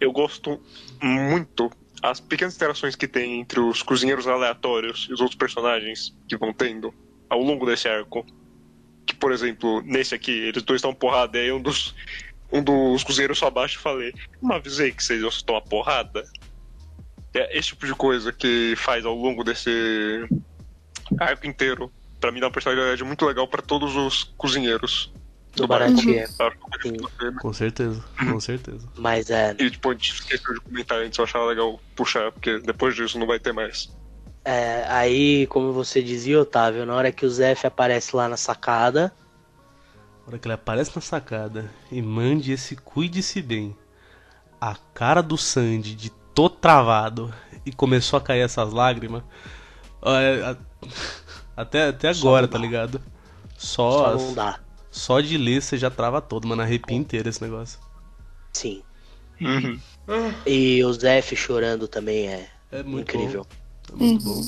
Eu 0.00 0.12
gosto 0.12 0.60
muito 1.02 1.70
as 2.02 2.20
pequenas 2.20 2.54
interações 2.54 2.94
que 2.94 3.08
tem 3.08 3.40
entre 3.40 3.60
os 3.60 3.82
cozinheiros 3.82 4.26
aleatórios 4.26 5.06
e 5.10 5.12
os 5.12 5.20
outros 5.20 5.36
personagens 5.36 6.14
que 6.28 6.36
vão 6.36 6.52
tendo 6.52 6.94
ao 7.28 7.42
longo 7.42 7.66
desse 7.66 7.88
arco. 7.88 8.24
Que, 9.06 9.14
por 9.14 9.32
exemplo, 9.32 9.82
nesse 9.82 10.14
aqui, 10.14 10.30
eles 10.30 10.62
dois 10.62 10.78
estão 10.78 10.94
porrada, 10.94 11.38
e 11.38 11.42
aí 11.42 11.52
um 11.52 11.60
dos, 11.60 11.94
um 12.52 12.62
dos 12.62 13.02
cozinheiros 13.02 13.38
só 13.38 13.46
abaixa 13.46 13.78
e 13.78 13.82
falei, 13.82 14.14
não 14.42 14.56
avisei 14.56 14.92
que 14.92 15.02
vocês 15.02 15.20
iam 15.20 15.30
tomar 15.44 15.62
porrada. 15.62 16.24
É 17.34 17.58
esse 17.58 17.68
tipo 17.68 17.86
de 17.86 17.94
coisa 17.94 18.32
que 18.32 18.74
faz 18.76 19.04
ao 19.04 19.14
longo 19.14 19.42
desse 19.44 19.70
arco 21.18 21.46
inteiro. 21.46 21.90
Pra 22.20 22.32
mim 22.32 22.40
dá 22.40 22.46
uma 22.46 22.52
personalidade 22.52 23.04
muito 23.04 23.24
legal 23.24 23.46
pra 23.46 23.62
todos 23.62 23.94
os 23.96 24.24
cozinheiros. 24.36 25.12
Do. 25.62 25.68
Baratie. 25.68 26.20
A 26.38 26.50
pena. 27.18 27.38
Com 27.40 27.52
certeza, 27.52 28.04
com 28.18 28.40
certeza. 28.40 28.86
Mas 28.96 29.30
é, 29.30 29.54
E 29.58 29.70
tipo, 29.70 29.90
a 29.90 29.92
gente 29.92 30.12
esqueceu 30.14 30.54
de 30.54 30.60
comentar 30.60 30.98
antes, 30.98 31.18
eu 31.18 31.24
achava 31.24 31.44
legal 31.46 31.78
puxar, 31.96 32.30
porque 32.32 32.58
depois 32.60 32.94
disso 32.94 33.18
não 33.18 33.26
vai 33.26 33.38
ter 33.38 33.52
mais. 33.52 33.90
é, 34.44 34.84
aí, 34.88 35.46
como 35.48 35.72
você 35.72 36.02
dizia, 36.02 36.40
Otávio, 36.40 36.86
na 36.86 36.94
hora 36.94 37.12
que 37.12 37.26
o 37.26 37.30
Zef 37.30 37.66
aparece 37.66 38.14
lá 38.16 38.28
na 38.28 38.36
sacada, 38.36 39.12
Na 40.26 40.28
hora 40.32 40.38
que 40.38 40.46
ele 40.46 40.54
aparece 40.54 40.92
na 40.94 41.02
sacada 41.02 41.70
e 41.90 42.00
mande 42.02 42.52
esse 42.52 42.76
cuide-se 42.76 43.40
bem. 43.42 43.76
A 44.60 44.74
cara 44.94 45.22
do 45.22 45.36
Sandy 45.38 45.94
de 45.94 46.10
tô 46.34 46.50
travado 46.50 47.32
e 47.64 47.72
começou 47.72 48.16
a 48.16 48.20
cair 48.20 48.40
essas 48.40 48.72
lágrimas. 48.72 49.22
A- 50.02 50.56
Até, 51.56 51.88
até 51.88 52.08
agora, 52.10 52.46
tá 52.46 52.56
ligado? 52.56 53.00
só 53.56 54.16
Só, 54.16 54.24
não 54.26 54.32
dá. 54.34 54.60
Só 54.98 55.20
de 55.20 55.38
ler 55.38 55.62
você 55.62 55.78
já 55.78 55.90
trava 55.90 56.20
todo, 56.20 56.46
mano. 56.48 56.62
Arrepia 56.62 56.96
inteiro 56.96 57.28
esse 57.28 57.42
negócio. 57.42 57.80
Sim. 58.52 58.82
Uhum. 59.40 59.80
E 60.46 60.82
o 60.84 60.92
Zef 60.92 61.34
chorando 61.36 61.86
também 61.88 62.28
é 62.28 62.50
É 62.70 62.82
muito 62.82 63.14
incrível. 63.14 63.46
bom. 63.88 63.94
É 63.94 63.96
muito 63.96 64.24
bom. 64.24 64.42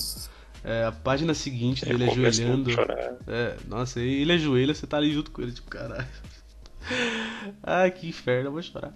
É, 0.62 0.84
a 0.84 0.92
página 0.92 1.32
seguinte 1.34 1.86
dele 1.86 2.04
Eu 2.04 2.08
começo 2.08 2.42
ajoelhando. 2.42 2.70
É, 3.26 3.56
nossa, 3.66 4.00
e 4.00 4.22
ele 4.22 4.32
ajoelha, 4.32 4.74
você 4.74 4.86
tá 4.86 4.96
ali 4.98 5.12
junto 5.12 5.30
com 5.30 5.42
ele, 5.42 5.52
tipo, 5.52 5.70
caralho. 5.70 6.06
Ai, 7.62 7.90
que 7.92 8.08
inferno, 8.08 8.48
eu 8.48 8.52
vou 8.52 8.62
chorar. 8.62 8.94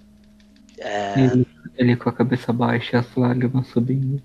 É, 0.79 1.15
Ele, 1.15 1.47
ele 1.77 1.97
com 1.97 2.09
a 2.09 2.13
cabeça 2.13 2.53
baixa 2.53 2.97
e 2.97 2.99
as 2.99 3.15
lágrimas 3.17 3.69
subindo. 3.69 4.23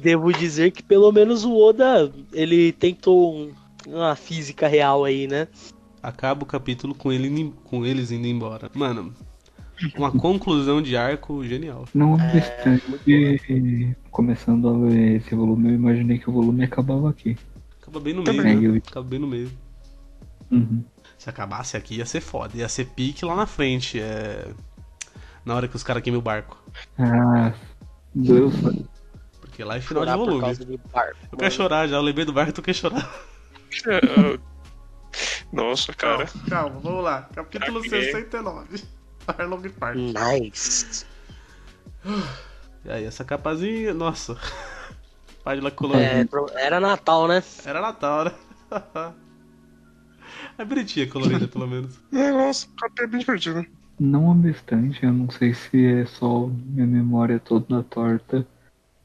Devo 0.00 0.32
dizer 0.32 0.70
que 0.70 0.82
pelo 0.82 1.10
menos 1.12 1.44
o 1.44 1.56
Oda, 1.56 2.12
ele 2.32 2.72
tentou 2.72 3.34
um- 3.36 3.52
uma 3.86 4.14
física 4.16 4.68
real 4.68 5.04
aí, 5.04 5.26
né? 5.26 5.48
Acaba 6.02 6.42
o 6.42 6.46
capítulo 6.46 6.94
com, 6.94 7.12
ele, 7.12 7.52
com 7.64 7.84
eles 7.84 8.10
indo 8.10 8.26
embora. 8.26 8.70
Mano, 8.74 9.12
uma 9.96 10.10
conclusão 10.10 10.80
de 10.80 10.96
arco 10.96 11.44
genial. 11.44 11.84
Não 11.94 12.18
É, 12.20 12.36
obstante, 12.38 13.96
começando 14.10 14.68
a 14.68 14.72
ler 14.72 15.16
esse 15.16 15.34
volume, 15.34 15.68
eu 15.70 15.74
imaginei 15.74 16.18
que 16.18 16.28
o 16.30 16.32
volume 16.32 16.64
acabava 16.64 17.10
aqui. 17.10 17.36
Acaba 17.82 18.00
bem 18.00 18.14
no 18.14 18.22
meio, 18.22 18.36
Também. 18.36 18.56
né? 18.68 18.80
Acaba 18.86 19.06
bem 19.06 19.18
no 19.18 19.26
meio. 19.26 19.50
Uhum. 20.50 20.82
Se 21.20 21.28
acabasse 21.28 21.76
aqui 21.76 21.96
ia 21.96 22.06
ser 22.06 22.22
foda. 22.22 22.56
Ia 22.56 22.66
ser 22.68 22.86
pique 22.86 23.26
lá 23.26 23.36
na 23.36 23.46
frente. 23.46 24.00
É... 24.00 24.48
Na 25.44 25.54
hora 25.54 25.68
que 25.68 25.76
os 25.76 25.82
caras 25.82 26.02
queimam 26.02 26.18
o 26.18 26.22
barco. 26.22 26.56
Ah, 26.98 27.52
doeu 28.14 28.50
só. 28.50 28.70
Porque 29.40 29.62
lá 29.62 29.76
é 29.76 29.80
final 29.82 30.04
de 30.04 30.10
Chorar 30.10 30.16
por 30.18 30.24
volume. 30.24 30.40
causa 30.40 30.64
de 30.64 30.76
barco. 30.92 31.16
Eu 31.30 31.36
quero 31.38 31.52
chorar 31.54 31.86
já, 31.88 31.96
eu 31.96 32.02
lembrei 32.02 32.24
do 32.24 32.32
barco, 32.32 32.52
tu 32.54 32.62
quer 32.62 32.72
chorar. 32.74 33.06
É, 33.86 34.38
Nossa, 35.52 35.92
cara. 35.92 36.26
calma, 36.48 36.80
vamos 36.80 37.04
lá. 37.04 37.28
Capítulo 37.34 37.80
Aqui. 37.80 37.90
69. 37.90 38.82
Arlong 39.26 39.68
Park. 39.70 39.96
Nice. 39.96 41.04
E 42.84 42.90
aí, 42.90 43.04
essa 43.04 43.24
capazinha, 43.24 43.92
nossa. 43.92 44.38
Página 45.44 45.68
É, 45.68 45.70
colorida. 45.70 46.26
pro- 46.30 46.50
era 46.54 46.80
Natal, 46.80 47.28
né? 47.28 47.42
Era 47.64 47.80
Natal, 47.82 48.24
né? 48.24 48.32
É 50.60 50.64
bonitinha 50.64 51.06
colorida, 51.08 51.48
pelo 51.48 51.66
menos. 51.66 51.98
Nossa, 52.12 52.66
é 52.98 53.06
bem 53.06 53.20
divertido. 53.20 53.64
Não 53.98 54.30
obstante, 54.30 55.02
eu 55.04 55.12
não 55.12 55.30
sei 55.30 55.54
se 55.54 55.86
é 55.86 56.04
só 56.04 56.46
minha 56.46 56.86
memória 56.86 57.38
toda 57.40 57.82
torta, 57.82 58.46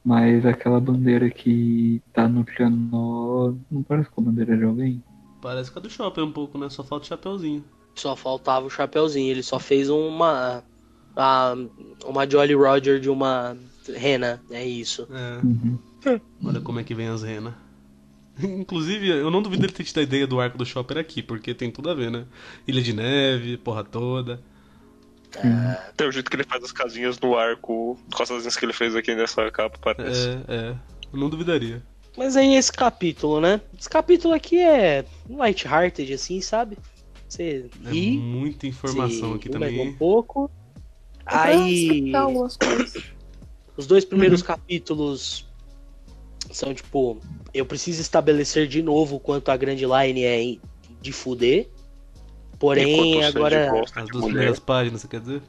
mas 0.03 0.45
aquela 0.45 0.80
bandeira 0.80 1.30
que 1.30 2.01
tá 2.14 2.28
no 2.28 2.43
piano 2.43 3.58
não 3.72 3.84
parece 3.84 4.10
com 4.10 4.22
a 4.22 4.24
bandeira 4.26 4.58
de 4.58 4.64
alguém? 4.66 5.03
Parece 5.41 5.72
com 5.72 5.80
a 5.80 5.82
do 5.82 5.89
shopping 5.89 6.22
um 6.22 6.32
pouco, 6.32 6.58
né? 6.58 6.70
Só 6.70 6.84
falta 6.84 7.06
o 7.06 7.08
chapeuzinho. 7.08 7.64
Só 7.95 8.16
faltava 8.16 8.66
o 8.66 8.70
chapeuzinho. 8.70 9.32
Ele 9.32 9.43
só 9.43 9.60
fez 9.60 9.89
uma. 9.89 10.62
a- 11.16 11.56
uma 12.06 12.30
Jolly 12.30 12.53
Roger 12.53 12.99
de 12.99 13.10
uma 13.10 13.56
rena. 13.88 14.41
É 14.49 14.66
isso. 14.66 15.08
É, 15.10 15.39
Uhum. 15.45 15.80
olha 16.43 16.60
como 16.62 16.80
é 16.80 16.84
que 16.84 16.93
vem 16.95 17.08
as 17.08 17.24
renas. 17.24 17.53
Inclusive, 18.41 19.07
eu 19.09 19.31
não 19.31 19.41
duvido 19.41 19.65
ele 19.65 19.73
ter 19.73 19.83
tido 19.83 19.99
a 19.99 20.03
ideia 20.03 20.27
do 20.27 20.39
arco 20.39 20.57
do 20.57 20.65
shopper 20.65 20.97
aqui, 20.97 21.21
porque 21.23 21.53
tem 21.53 21.71
tudo 21.71 21.89
a 21.89 21.93
ver, 21.93 22.11
né? 22.11 22.25
Ilha 22.67 22.81
de 22.81 22.93
neve, 22.93 23.57
porra 23.57 23.83
toda. 23.83 24.41
Tem 25.97 26.07
o 26.07 26.11
jeito 26.11 26.29
que 26.29 26.36
ele 26.36 26.43
faz 26.43 26.63
as 26.63 26.71
casinhas 26.71 27.19
no 27.19 27.38
arco, 27.38 27.99
com 28.13 28.23
as 28.23 28.29
casinhas 28.29 28.55
que 28.55 28.65
ele 28.65 28.73
fez 28.73 28.95
aqui 28.95 29.13
nessa 29.15 29.49
capa, 29.51 29.77
parece. 29.81 30.29
É, 30.47 30.55
é. 30.55 30.75
Eu 31.11 31.19
não 31.19 31.29
duvidaria. 31.29 31.83
Mas 32.17 32.38
aí 32.38 32.55
esse 32.55 32.71
capítulo, 32.71 33.41
né? 33.41 33.59
Esse 33.77 33.89
capítulo 33.89 34.33
aqui 34.33 34.57
é 34.59 35.05
light-hearted, 35.29 36.13
assim, 36.13 36.39
sabe? 36.39 36.77
Você 37.27 37.69
É 37.86 37.89
ri, 37.89 38.17
muita 38.17 38.67
informação 38.67 39.33
aqui 39.33 39.49
também. 39.49 39.79
um 39.81 39.93
pouco. 39.93 40.49
É 41.27 41.36
Aí, 41.36 42.13
os 43.75 43.88
dois 43.88 44.05
primeiros 44.05 44.41
capítulos 44.41 45.45
são 46.51 46.73
tipo, 46.73 47.19
eu 47.53 47.65
preciso 47.65 48.01
estabelecer 48.01 48.67
de 48.67 48.81
novo 48.81 49.15
o 49.15 49.19
quanto 49.19 49.49
a 49.49 49.57
Grand 49.57 49.75
Line 49.75 50.23
é 50.23 50.57
de 51.01 51.11
fuder. 51.11 51.69
Porém, 52.59 52.99
o 53.01 53.13
Sanji 53.21 53.27
agora. 53.37 53.85
As 53.95 54.05
de 54.05 54.11
duas 54.11 54.25
primeiras 54.25 54.59
páginas, 54.59 55.01
você 55.01 55.07
quer 55.07 55.19
dizer? 55.19 55.41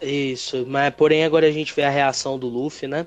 Isso, 0.00 0.64
mas 0.66 0.94
porém 0.94 1.24
agora 1.24 1.46
a 1.46 1.52
gente 1.52 1.74
vê 1.74 1.82
a 1.82 1.90
reação 1.90 2.38
do 2.38 2.48
Luffy, 2.48 2.88
né? 2.88 3.06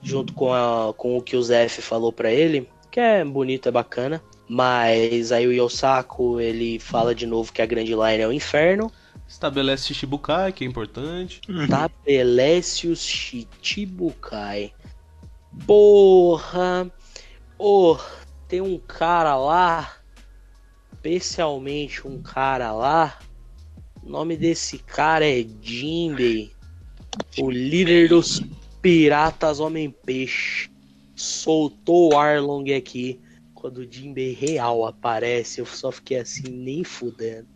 Junto 0.00 0.32
com, 0.32 0.52
a- 0.52 0.94
com 0.96 1.16
o 1.16 1.22
que 1.22 1.36
o 1.36 1.42
Zef 1.42 1.82
falou 1.82 2.12
pra 2.12 2.30
ele, 2.30 2.68
que 2.92 3.00
é 3.00 3.24
bonito, 3.24 3.68
é 3.68 3.72
bacana. 3.72 4.22
Mas 4.48 5.32
aí 5.32 5.44
o 5.48 5.52
Yosaku, 5.52 6.40
ele 6.40 6.78
fala 6.78 7.12
de 7.12 7.26
novo 7.26 7.52
que 7.52 7.60
a 7.60 7.66
Grand 7.66 7.82
Line 7.82 8.22
é 8.22 8.28
o 8.28 8.32
inferno. 8.32 8.92
Estabelece 9.26 9.86
Shichibukai, 9.88 10.52
que 10.52 10.62
é 10.64 10.66
importante. 10.68 11.40
Estabelece 11.64 12.86
os 12.86 13.00
Chichibukai. 13.04 14.72
Porra! 15.64 16.90
Oh, 17.58 17.96
tem 18.48 18.60
um 18.60 18.78
cara 18.78 19.36
lá, 19.36 19.96
especialmente 20.92 22.06
um 22.06 22.20
cara 22.20 22.72
lá. 22.72 23.18
O 24.02 24.10
nome 24.10 24.36
desse 24.36 24.78
cara 24.78 25.26
é 25.26 25.44
Jinbei, 25.60 26.52
o 27.38 27.50
líder 27.50 28.08
dos 28.08 28.42
piratas 28.82 29.58
Homem-Peixe. 29.58 30.70
Soltou 31.14 32.12
o 32.12 32.18
Arlong 32.18 32.74
aqui. 32.74 33.18
Quando 33.54 33.78
o 33.78 33.90
Jinbei 33.90 34.32
real 34.32 34.84
aparece, 34.84 35.60
eu 35.60 35.66
só 35.66 35.90
fiquei 35.90 36.18
assim, 36.18 36.48
nem 36.48 36.84
fudendo. 36.84 37.48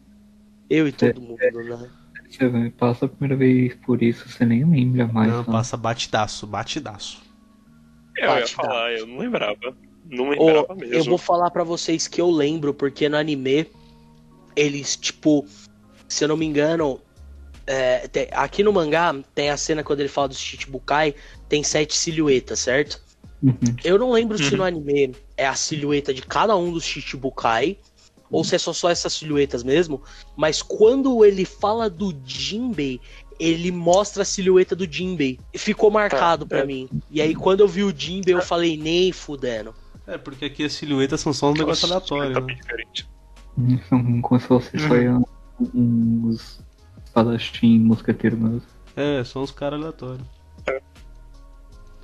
Eu 0.68 0.88
e 0.88 0.92
todo 0.92 1.20
mundo, 1.20 1.38
né? 1.40 1.90
Você 2.28 2.48
vai- 2.48 2.70
passa 2.70 3.04
a 3.04 3.08
primeira 3.08 3.36
vez 3.36 3.74
por 3.84 4.02
isso, 4.02 4.28
você 4.28 4.46
nem 4.46 4.64
lembra 4.64 5.06
mais. 5.06 5.30
não, 5.30 5.40
né? 5.40 5.44
passa 5.44 5.76
batidaço, 5.76 6.46
batidaço. 6.46 7.29
Eu 8.16 8.38
ia 8.38 8.46
falar, 8.46 8.92
eu 8.92 9.06
não 9.06 9.18
lembrava. 9.18 9.76
Não 10.04 10.30
lembrava 10.30 10.74
mesmo. 10.74 10.94
eu 10.94 11.04
vou 11.04 11.18
falar 11.18 11.50
pra 11.50 11.62
vocês 11.64 12.08
que 12.08 12.20
eu 12.20 12.30
lembro, 12.30 12.72
porque 12.74 13.08
no 13.08 13.16
anime, 13.16 13.66
eles, 14.56 14.96
tipo, 14.96 15.46
se 16.08 16.24
eu 16.24 16.28
não 16.28 16.36
me 16.36 16.44
engano, 16.46 17.00
é, 17.66 18.08
tem- 18.08 18.28
aqui 18.32 18.62
no 18.62 18.72
mangá 18.72 19.14
tem 19.34 19.50
a 19.50 19.56
cena 19.56 19.82
quando 19.84 20.00
ele 20.00 20.08
fala 20.08 20.28
dos 20.28 20.38
Chichibukai, 20.40 21.14
tem 21.48 21.62
sete 21.62 21.96
silhuetas, 21.96 22.58
certo? 22.60 23.00
Uhum. 23.42 23.54
Eu 23.84 23.98
não 23.98 24.10
lembro 24.12 24.36
se 24.36 24.50
Uhum. 24.52 24.58
no 24.58 24.64
anime 24.64 25.14
é 25.36 25.46
a 25.46 25.54
silhueta 25.54 26.12
de 26.12 26.22
cada 26.22 26.56
um 26.56 26.72
dos 26.72 26.84
Chichibukai, 26.84 27.78
ou 28.30 28.44
se 28.44 28.54
é 28.54 28.58
só, 28.58 28.72
só 28.72 28.88
essas 28.90 29.12
silhuetas 29.12 29.62
mesmo, 29.64 30.02
mas 30.36 30.62
quando 30.62 31.24
ele 31.24 31.44
fala 31.44 31.90
do 31.90 32.14
Jinbei, 32.24 33.00
ele 33.40 33.72
mostra 33.72 34.22
a 34.22 34.24
silhueta 34.26 34.76
do 34.76 34.86
Jinbei. 34.86 35.40
E 35.52 35.58
Ficou 35.58 35.90
marcado 35.90 36.46
pra 36.46 36.60
é. 36.60 36.66
mim. 36.66 36.88
E 37.10 37.22
aí 37.22 37.34
quando 37.34 37.60
eu 37.60 37.68
vi 37.68 37.82
o 37.82 37.94
Jinbei, 37.96 38.34
eu 38.34 38.42
falei, 38.42 38.76
nem 38.76 39.10
fudendo. 39.12 39.74
É, 40.06 40.18
porque 40.18 40.44
aqui 40.44 40.64
as 40.64 40.72
silhuetas 40.74 41.20
são 41.20 41.32
só 41.32 41.50
um 41.50 41.54
negócio 41.54 41.86
aleatório, 41.86 42.34
tá 42.34 42.40
né? 42.40 42.54
diferente. 42.54 43.08
São 43.88 44.20
como 44.20 44.40
se 44.40 44.46
fosse 44.46 44.78
só 44.78 44.94
Uhum. 44.94 46.30
uns 46.30 46.60
espadachim 47.04 47.78
mosqueteiro 47.80 48.36
mesmo. 48.36 48.62
É, 48.96 49.22
são 49.24 49.42
uns 49.42 49.50
caras 49.50 49.78
aleatórios. 49.80 50.26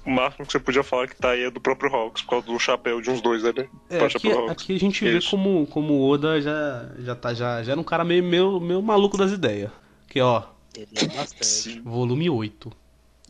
O 0.05 0.11
máximo 0.11 0.47
que 0.47 0.53
você 0.53 0.61
podia 0.61 0.85
falar 0.85 1.09
que 1.09 1.17
tá 1.17 1.31
aí 1.31 1.43
é 1.43 1.51
do 1.51 1.61
próprio 1.61 1.93
Hawks, 1.93 2.23
por 2.23 2.31
causa 2.31 2.47
do 2.47 2.57
chapéu 2.61 3.01
de 3.01 3.11
uns 3.11 3.21
dois, 3.21 3.43
né? 3.43 3.51
É, 3.91 4.05
aqui, 4.05 4.31
aqui 4.31 4.77
a 4.77 4.79
gente 4.79 5.03
vê 5.03 5.19
Isso. 5.19 5.31
como, 5.31 5.67
como 5.67 5.95
o 5.95 6.09
Oda 6.09 6.41
já, 6.41 6.91
já, 7.01 7.17
tá, 7.17 7.35
já, 7.35 7.61
já 7.65 7.73
era 7.73 7.81
um 7.81 7.85
cara 7.85 8.05
meio, 8.05 8.23
meio, 8.23 8.61
meio 8.61 8.81
maluco 8.81 9.19
das 9.19 9.33
ideias. 9.33 9.71
Que 10.09 10.21
ó, 10.21 10.45
Ele 10.77 10.89
é 10.95 11.07
bastante. 11.09 11.45
Sim. 11.47 11.81
volume 11.83 12.29
8. 12.29 12.71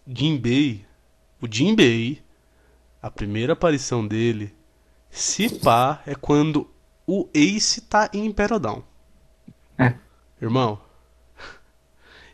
Jinbei. 0.06 0.84
O 1.40 1.46
Jinbei, 1.50 2.22
a 3.02 3.10
primeira 3.10 3.52
aparição 3.52 4.06
dele, 4.06 4.54
se 5.10 5.58
pá, 5.60 6.02
é 6.06 6.14
quando 6.14 6.68
o 7.06 7.28
Ace 7.34 7.80
tá 7.82 8.10
em 8.12 8.24
Imperial 8.26 8.58
Down. 8.58 8.82
É. 9.78 9.94
Irmão. 10.40 10.80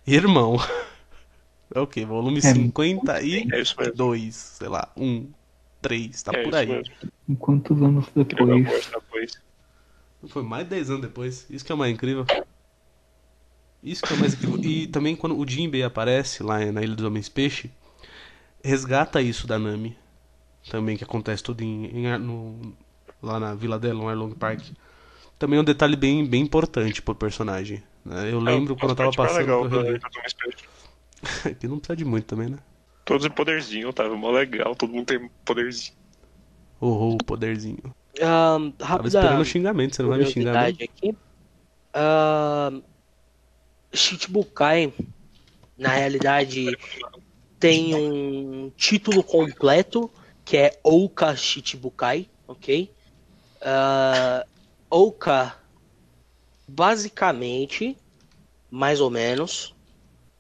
Irmão. 0.07 0.57
É 1.75 1.81
o 1.81 1.87
que? 1.87 2.05
Volume 2.05 2.39
É. 2.39 2.41
52, 2.41 3.51
É 3.53 4.31
sei 4.59 4.69
lá, 4.69 4.89
1, 4.97 5.27
3, 5.81 6.23
tá 6.23 6.33
é 6.35 6.43
por 6.45 6.55
aí. 6.55 6.67
mesmo. 6.67 6.95
Em 7.29 7.35
quantos 7.35 7.83
anos 7.83 8.07
depois? 8.15 9.41
Foi 10.29 10.43
mais 10.43 10.65
de 10.65 10.71
10 10.71 10.91
anos 10.91 11.03
depois. 11.03 11.47
Isso 11.51 11.65
que 11.65 11.73
é 11.73 11.75
o 11.75 11.79
mais 11.79 11.93
incrível. 11.93 12.25
Isso 13.83 14.05
que 14.05 14.13
é 14.13 14.17
o 14.17 14.19
mais 14.19 14.35
incrível. 14.35 14.59
E 14.63 14.87
também 14.89 15.17
quando 15.17 15.37
o 15.39 15.47
Jinbei 15.49 15.83
aparece 15.83 16.43
lá 16.43 16.59
na 16.73 16.83
Ilha 16.83 16.95
dos 16.95 17.05
Homens 17.05 17.29
Peixe, 17.29 17.71
resgata 18.65 19.23
isso 19.23 19.47
da 19.47 19.59
Nami. 19.59 19.97
Também 20.71 20.97
que 20.97 21.05
acontece 21.05 21.43
tudo 21.43 21.63
em, 21.63 21.87
em 21.87 22.19
no- 22.19 22.75
lá 23.23 23.41
na 23.41 23.55
vila 23.55 23.79
dela, 23.79 24.01
no 24.01 24.09
Arlong 24.09 24.35
Park. 24.35 24.63
Também 25.39 25.59
é 25.59 25.63
um 25.63 25.65
detalhe 25.65 25.97
bem, 25.97 26.27
bem 26.27 26.43
importante 26.43 27.03
pro 27.03 27.15
personagem. 27.15 27.83
né? 28.05 28.33
Eu 28.33 28.41
lembro 28.41 28.77
É, 28.77 28.77
quando 28.77 28.91
eu 28.93 28.97
tava 28.97 29.13
mais 29.21 29.33
passando. 29.33 29.35
legal 29.35 29.67
que 29.67 29.75
eu. 29.77 29.85
Que 31.59 31.69
não 31.69 31.79
precisa 31.79 31.97
de 31.97 32.05
muito 32.05 32.27
também, 32.27 32.49
né? 32.49 32.59
Todos 33.05 33.25
em 33.27 33.31
poderzinho, 33.31 33.89
Otávio. 33.91 34.19
Mó 34.19 34.31
legal, 34.33 34.75
todo 34.75 34.93
mundo 34.93 35.07
tem 35.07 35.29
poderzinho. 35.45 35.97
Oh, 36.81 37.15
oh, 37.17 37.21
poderzinho. 37.23 37.95
Tava 38.93 39.09
rápida 39.09 39.09
esperando 39.09 39.41
o 39.41 39.45
xingamento, 39.45 39.97
você 39.97 40.03
não 40.03 40.09
vai 40.11 40.19
me 40.19 40.27
xingar, 40.27 40.59
curiosidade 40.59 40.85
aqui. 40.85 41.17
Ahn, 41.95 42.83
Shichibukai, 43.93 44.93
na 45.77 45.91
realidade, 45.91 46.77
tem 47.59 47.95
um 47.95 48.71
título 48.77 49.23
completo 49.23 50.11
que 50.45 50.57
é 50.57 50.81
Ouka 50.83 51.37
Shichibukai, 51.37 52.29
ok? 52.47 52.93
Ah, 53.61 54.45
Ouka, 54.91 55.57
basicamente, 56.69 57.97
mais 58.71 59.01
ou 59.01 59.11
menos, 59.11 59.75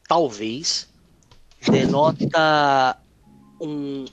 talvez, 0.09 0.89
denota 1.61 2.99
um 3.61 4.05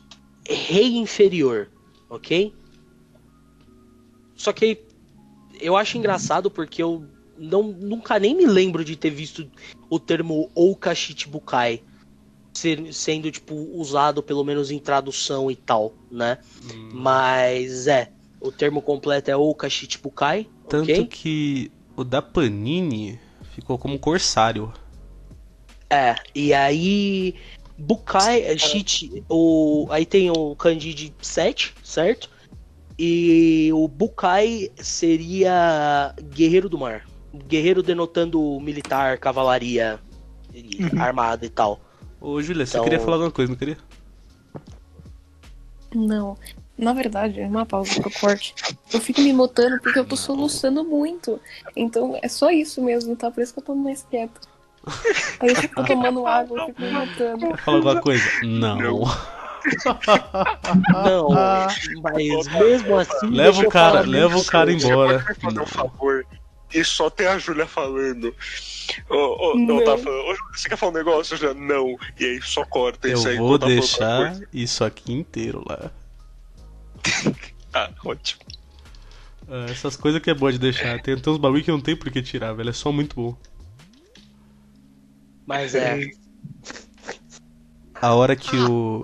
rei 0.48 0.98
inferior, 0.98 1.70
ok? 2.10 2.54
Só 4.36 4.54
que 4.54 4.86
eu 5.60 5.76
acho 5.76 5.98
engraçado 5.98 6.50
porque 6.50 6.82
eu 6.82 7.06
não, 7.40 7.64
nunca 7.64 8.20
nem 8.20 8.36
me 8.36 8.46
lembro 8.46 8.84
de 8.84 8.96
ter 8.96 9.10
visto 9.10 9.50
o 9.90 10.00
termo 10.00 10.52
Ouka 10.54 10.94
Shichibukai 10.94 11.82
ser, 12.54 12.94
sendo, 12.94 13.32
tipo, 13.32 13.56
usado 13.74 14.22
pelo 14.22 14.44
menos 14.44 14.70
em 14.70 14.80
tradução 14.80 15.50
e 15.50 15.56
tal, 15.56 15.94
né? 16.12 16.38
Hum. 16.64 16.90
Mas 16.94 17.88
é, 17.88 18.12
o 18.42 18.52
termo 18.52 18.82
completo 18.82 19.32
é 19.32 19.36
Ouka 19.36 19.70
Shichibukai, 19.70 20.48
Tanto 20.68 20.92
ok? 20.92 21.06
que 21.08 21.72
o 21.96 22.04
da 22.04 22.22
Panini 22.22 23.20
ficou 23.56 23.78
como 23.78 23.98
Corsário. 23.98 24.72
É, 25.90 26.16
e 26.36 26.54
aí 26.54 27.36
Bukai, 27.78 28.58
Shichi, 28.58 29.24
o, 29.28 29.88
aí 29.90 30.06
tem 30.06 30.30
o 30.30 30.56
kanji 30.56 30.94
de 30.94 31.14
7, 31.22 31.74
certo? 31.84 32.30
E 32.98 33.72
o 33.74 33.88
Bukai 33.88 34.70
seria 34.76 36.14
guerreiro 36.22 36.70
do 36.70 36.78
mar. 36.78 37.09
Guerreiro 37.34 37.84
denotando 37.84 38.60
militar, 38.60 39.18
cavalaria, 39.18 40.00
e 40.54 40.80
armada 41.00 41.46
e 41.46 41.50
tal. 41.50 41.80
Ô, 42.20 42.42
Julia, 42.42 42.66
você 42.66 42.74
Então- 42.78 42.84
queria 42.84 43.00
falar 43.00 43.14
alguma 43.16 43.32
coisa, 43.32 43.52
não 43.52 43.58
queria? 43.58 43.78
Não. 45.94 46.38
Na 46.78 46.94
verdade, 46.94 47.42
é 47.42 47.48
uma 47.48 47.66
pausa 47.66 48.02
pro 48.02 48.12
corte. 48.12 48.54
Eu 48.94 49.02
fico 49.02 49.20
me 49.22 49.34
mutando 49.34 49.82
porque 49.82 50.00
eu 50.00 50.06
tô 50.06 50.16
soluçando 50.16 50.84
muito. 50.84 51.40
Então 51.76 52.18
é 52.22 52.28
só 52.30 52.50
isso 52.52 52.82
mesmo, 52.82 53.16
tá? 53.16 53.30
Por 53.30 53.42
isso 53.44 53.54
que 53.54 53.60
eu 53.60 53.64
tô 53.64 53.76
mais 53.76 54.06
quieto. 54.10 54.40
Aí 55.42 55.50
eu 55.50 55.56
fico 55.58 55.84
tomando 55.86 56.26
água, 56.26 56.58
eu 56.60 56.66
fico 56.68 56.82
me 56.82 56.92
mutando. 56.92 57.58
Fala 57.58 57.78
alguma 57.78 58.02
coisa? 58.02 58.24
Não. 58.44 58.78
Não. 58.78 59.04
Não, 60.90 61.30
mas 62.02 62.48
mesmo 62.48 62.98
assim. 62.98 63.28
Leva 63.28 63.60
o 63.60 63.64
eu 63.66 63.70
cara, 63.70 64.00
leva 64.02 64.38
o 64.38 64.46
cara 64.46 64.72
Você 64.72 64.88
embora. 64.88 65.20
pode 65.26 65.40
fazer 65.40 65.60
um 65.62 65.66
favor 65.66 66.26
e 66.74 66.84
só 66.84 67.10
ter 67.10 67.28
a 67.28 67.38
Júlia 67.38 67.66
falando. 67.66 68.34
Ô, 69.10 69.16
ô, 69.52 69.56
Não. 69.58 69.76
não, 69.78 69.86
tá 69.86 69.98
falando. 69.98 70.36
Júlia, 70.36 70.44
você 70.54 70.70
quer 70.70 70.78
falar 70.78 70.92
um 70.92 70.96
negócio, 70.96 71.38
Júlia? 71.38 71.54
Não. 71.54 71.96
E 72.20 72.26
aí 72.26 72.42
só 72.42 72.66
corta 72.66 73.08
Eu 73.08 73.18
isso 73.18 73.28
aí. 73.28 73.38
vou 73.38 73.58
tá 73.58 73.66
falando 73.66 73.80
deixar 73.80 74.42
isso 74.54 74.84
aqui 74.84 75.12
inteiro 75.14 75.64
lá. 75.68 75.92
Ah, 77.72 77.92
ótimo. 78.04 78.42
É, 79.48 79.72
essas 79.72 79.96
coisas 79.96 80.20
que 80.20 80.30
é 80.32 80.34
boa 80.34 80.52
de 80.52 80.58
deixar. 80.58 81.00
Tem, 81.04 81.16
tem 81.16 81.32
uns 81.34 81.38
bagulho 81.38 81.64
que 81.64 81.70
não 81.72 81.80
tem 81.80 81.96
por 81.96 82.10
que 82.12 82.20
tirar, 82.20 82.52
velho. 82.54 82.70
É 82.72 82.74
só 82.74 82.92
muito 82.92 83.16
bom. 83.16 83.38
Mas 85.46 85.76
é. 85.76 86.10
A 87.94 88.14
hora 88.16 88.36
que 88.36 88.56
o. 88.56 89.04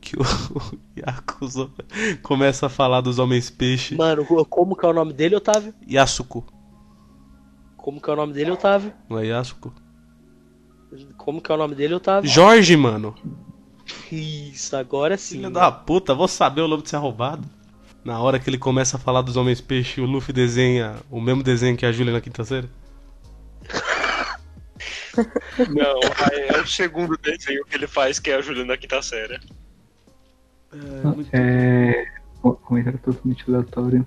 Que 0.00 0.16
o 0.16 0.22
Yakuza 0.96 1.68
começa 2.22 2.66
a 2.66 2.68
falar 2.68 3.00
dos 3.00 3.18
homens 3.18 3.50
peixe. 3.50 3.96
Mano, 3.96 4.24
como 4.46 4.76
que 4.76 4.86
é 4.86 4.88
o 4.88 4.92
nome 4.92 5.12
dele, 5.12 5.34
Otávio? 5.34 5.74
Yasuko. 5.88 6.44
Como 7.82 8.00
que 8.00 8.10
é 8.10 8.12
o 8.12 8.16
nome 8.16 8.32
dele, 8.32 8.50
Otávio? 8.50 8.92
Não 9.08 9.18
é 9.18 9.26
Yasuko? 9.26 9.72
Como 11.16 11.40
que 11.40 11.50
é 11.50 11.54
o 11.54 11.58
nome 11.58 11.74
dele, 11.74 11.94
Otávio? 11.94 12.28
Jorge, 12.28 12.76
mano. 12.76 13.14
Isso, 14.12 14.76
agora 14.76 15.16
sim. 15.16 15.36
Filho 15.38 15.50
da 15.50 15.70
puta, 15.72 16.14
vou 16.14 16.28
saber 16.28 16.60
o 16.62 16.68
nome 16.68 16.82
de 16.82 16.90
ser 16.90 16.96
roubado. 16.98 17.48
Na 18.04 18.18
hora 18.20 18.38
que 18.38 18.48
ele 18.50 18.58
começa 18.58 18.96
a 18.96 19.00
falar 19.00 19.22
dos 19.22 19.36
homens 19.36 19.60
peixe, 19.60 20.00
o 20.00 20.04
Luffy 20.06 20.32
desenha 20.32 20.96
o 21.10 21.20
mesmo 21.20 21.42
desenho 21.42 21.76
que 21.76 21.86
a 21.86 21.92
Julia 21.92 22.12
na 22.12 22.20
quinta 22.20 22.44
série. 22.44 22.68
Não, 25.68 26.00
é 26.32 26.60
o 26.60 26.66
segundo 26.66 27.16
desenho 27.18 27.64
que 27.66 27.76
ele 27.76 27.86
faz, 27.86 28.18
que 28.18 28.30
é 28.30 28.36
a 28.36 28.40
Júlia 28.40 28.64
na 28.64 28.76
quinta 28.76 29.02
série. 29.02 29.38
É, 30.72 31.06
muito- 31.06 31.30
É. 31.34 32.06
Comentário 32.40 32.98
totalmente 33.00 33.44
aleatório. 33.48 34.06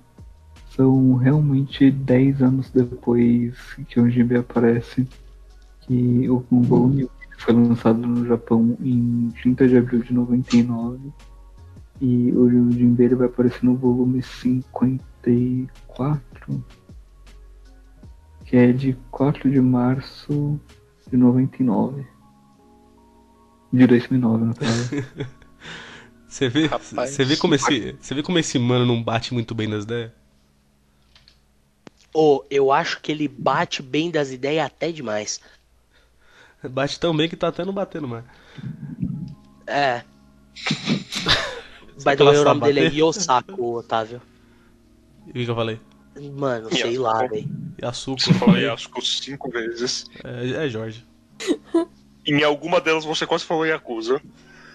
São 0.75 1.15
realmente 1.15 1.89
10 1.91 2.41
anos 2.41 2.71
depois 2.71 3.55
que 3.87 3.99
o 3.99 4.09
Jinbe 4.09 4.37
aparece. 4.37 5.07
Que 5.81 6.27
o 6.29 6.43
um 6.51 6.61
volume 6.61 7.07
foi 7.37 7.53
lançado 7.53 7.99
no 7.99 8.25
Japão 8.25 8.75
em 8.81 9.29
30 9.41 9.67
de 9.67 9.77
abril 9.77 10.01
de 10.01 10.13
99. 10.13 11.11
E 12.01 12.31
o 12.31 12.71
Jinbe 12.71 13.03
ele 13.03 13.13
vai 13.15 13.27
aparecer 13.27 13.63
no 13.63 13.75
volume 13.75 14.23
54. 14.23 16.63
Que 18.45 18.57
é 18.57 18.71
de 18.71 18.97
4 19.11 19.51
de 19.51 19.61
março 19.61 20.59
de 21.09 21.17
99. 21.17 22.03
De 23.71 23.87
2009, 23.87 24.45
no 24.45 24.55
caso. 24.55 24.89
Você 26.27 26.49
vê, 26.49 26.65
Rapaz. 26.65 27.11
você 27.11 27.23
vê 27.23 27.37
como 27.37 27.53
esse, 27.53 27.95
você 28.01 28.15
vê 28.15 28.23
como 28.23 28.39
esse 28.39 28.57
mano 28.57 28.87
não 28.87 29.03
bate 29.03 29.35
muito 29.35 29.53
bem 29.53 29.67
nas 29.67 29.83
ideias? 29.83 30.22
Ô, 32.13 32.43
eu 32.49 32.71
acho 32.71 32.99
que 33.01 33.11
ele 33.11 33.27
bate 33.27 33.81
bem 33.81 34.11
das 34.11 34.31
ideias 34.31 34.65
até 34.65 34.91
demais. 34.91 35.39
Bate 36.63 36.99
tão 36.99 37.15
bem 37.15 37.27
que 37.27 37.35
tá 37.35 37.47
até 37.47 37.65
não 37.65 37.73
batendo 37.73 38.07
mais. 38.07 38.23
É. 39.67 40.03
By 42.03 42.15
the 42.15 42.23
way, 42.23 42.37
o 42.37 42.43
nome 42.43 42.59
sabe 42.59 42.59
dele 42.61 42.79
é 42.79 42.83
bater? 42.85 42.97
Yosako, 42.97 43.77
Otávio. 43.77 44.21
E 45.27 45.29
o 45.29 45.33
que, 45.33 45.45
que 45.45 45.51
eu 45.51 45.55
falei? 45.55 45.79
Mano, 46.33 46.69
sei 46.73 46.97
lá, 46.97 47.25
velho. 47.25 47.49
Yasuko. 47.81 48.21
Você 48.21 48.33
falou 48.33 48.57
Yasuko 48.57 49.01
cinco 49.01 49.49
vezes. 49.49 50.05
É, 50.23 50.65
é 50.65 50.69
Jorge. 50.69 51.05
Em 52.25 52.43
alguma 52.43 52.79
delas 52.79 53.03
você 53.03 53.25
quase 53.25 53.43
falou 53.43 53.65
Yakuza. 53.65 54.21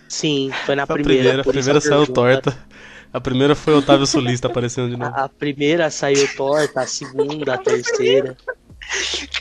Sim, 0.08 0.50
foi 0.66 0.74
na 0.74 0.82
A 0.82 0.86
primeira. 0.86 1.14
primeira, 1.14 1.42
a 1.42 1.44
primeira 1.44 1.78
a 1.78 1.80
saiu 1.80 2.06
pergunta. 2.06 2.12
torta. 2.14 2.66
A 3.12 3.20
primeira 3.20 3.54
foi 3.54 3.74
o 3.74 3.78
Otávio 3.78 4.06
Sulista 4.06 4.48
aparecendo 4.48 4.90
de 4.90 4.96
novo. 4.96 5.14
A, 5.14 5.24
a 5.24 5.28
primeira 5.28 5.90
saiu 5.90 6.28
torta, 6.36 6.82
a 6.82 6.86
segunda, 6.86 7.54
a 7.54 7.58
terceira. 7.58 8.36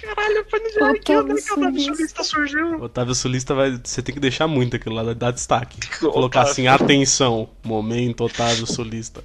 Caralho, 0.01 0.45
foi 0.49 0.59
no 0.59 0.67
Otávio 0.67 1.01
que 1.01 1.13
o 1.13 1.37
Sulista. 1.37 1.93
Sulista 1.95 2.23
surgiu. 2.23 2.79
O 2.79 2.83
Otávio 2.83 3.15
Sulista 3.15 3.53
vai. 3.53 3.79
Você 3.83 4.01
tem 4.01 4.13
que 4.13 4.21
deixar 4.21 4.47
muito 4.47 4.75
aquilo 4.75 4.95
lá, 4.95 5.13
dar 5.13 5.31
destaque. 5.31 5.79
Otávio. 5.97 6.11
Colocar 6.11 6.41
assim, 6.43 6.67
atenção, 6.67 7.49
momento 7.63 8.23
Otávio 8.23 8.65
Sulista. 8.65 9.23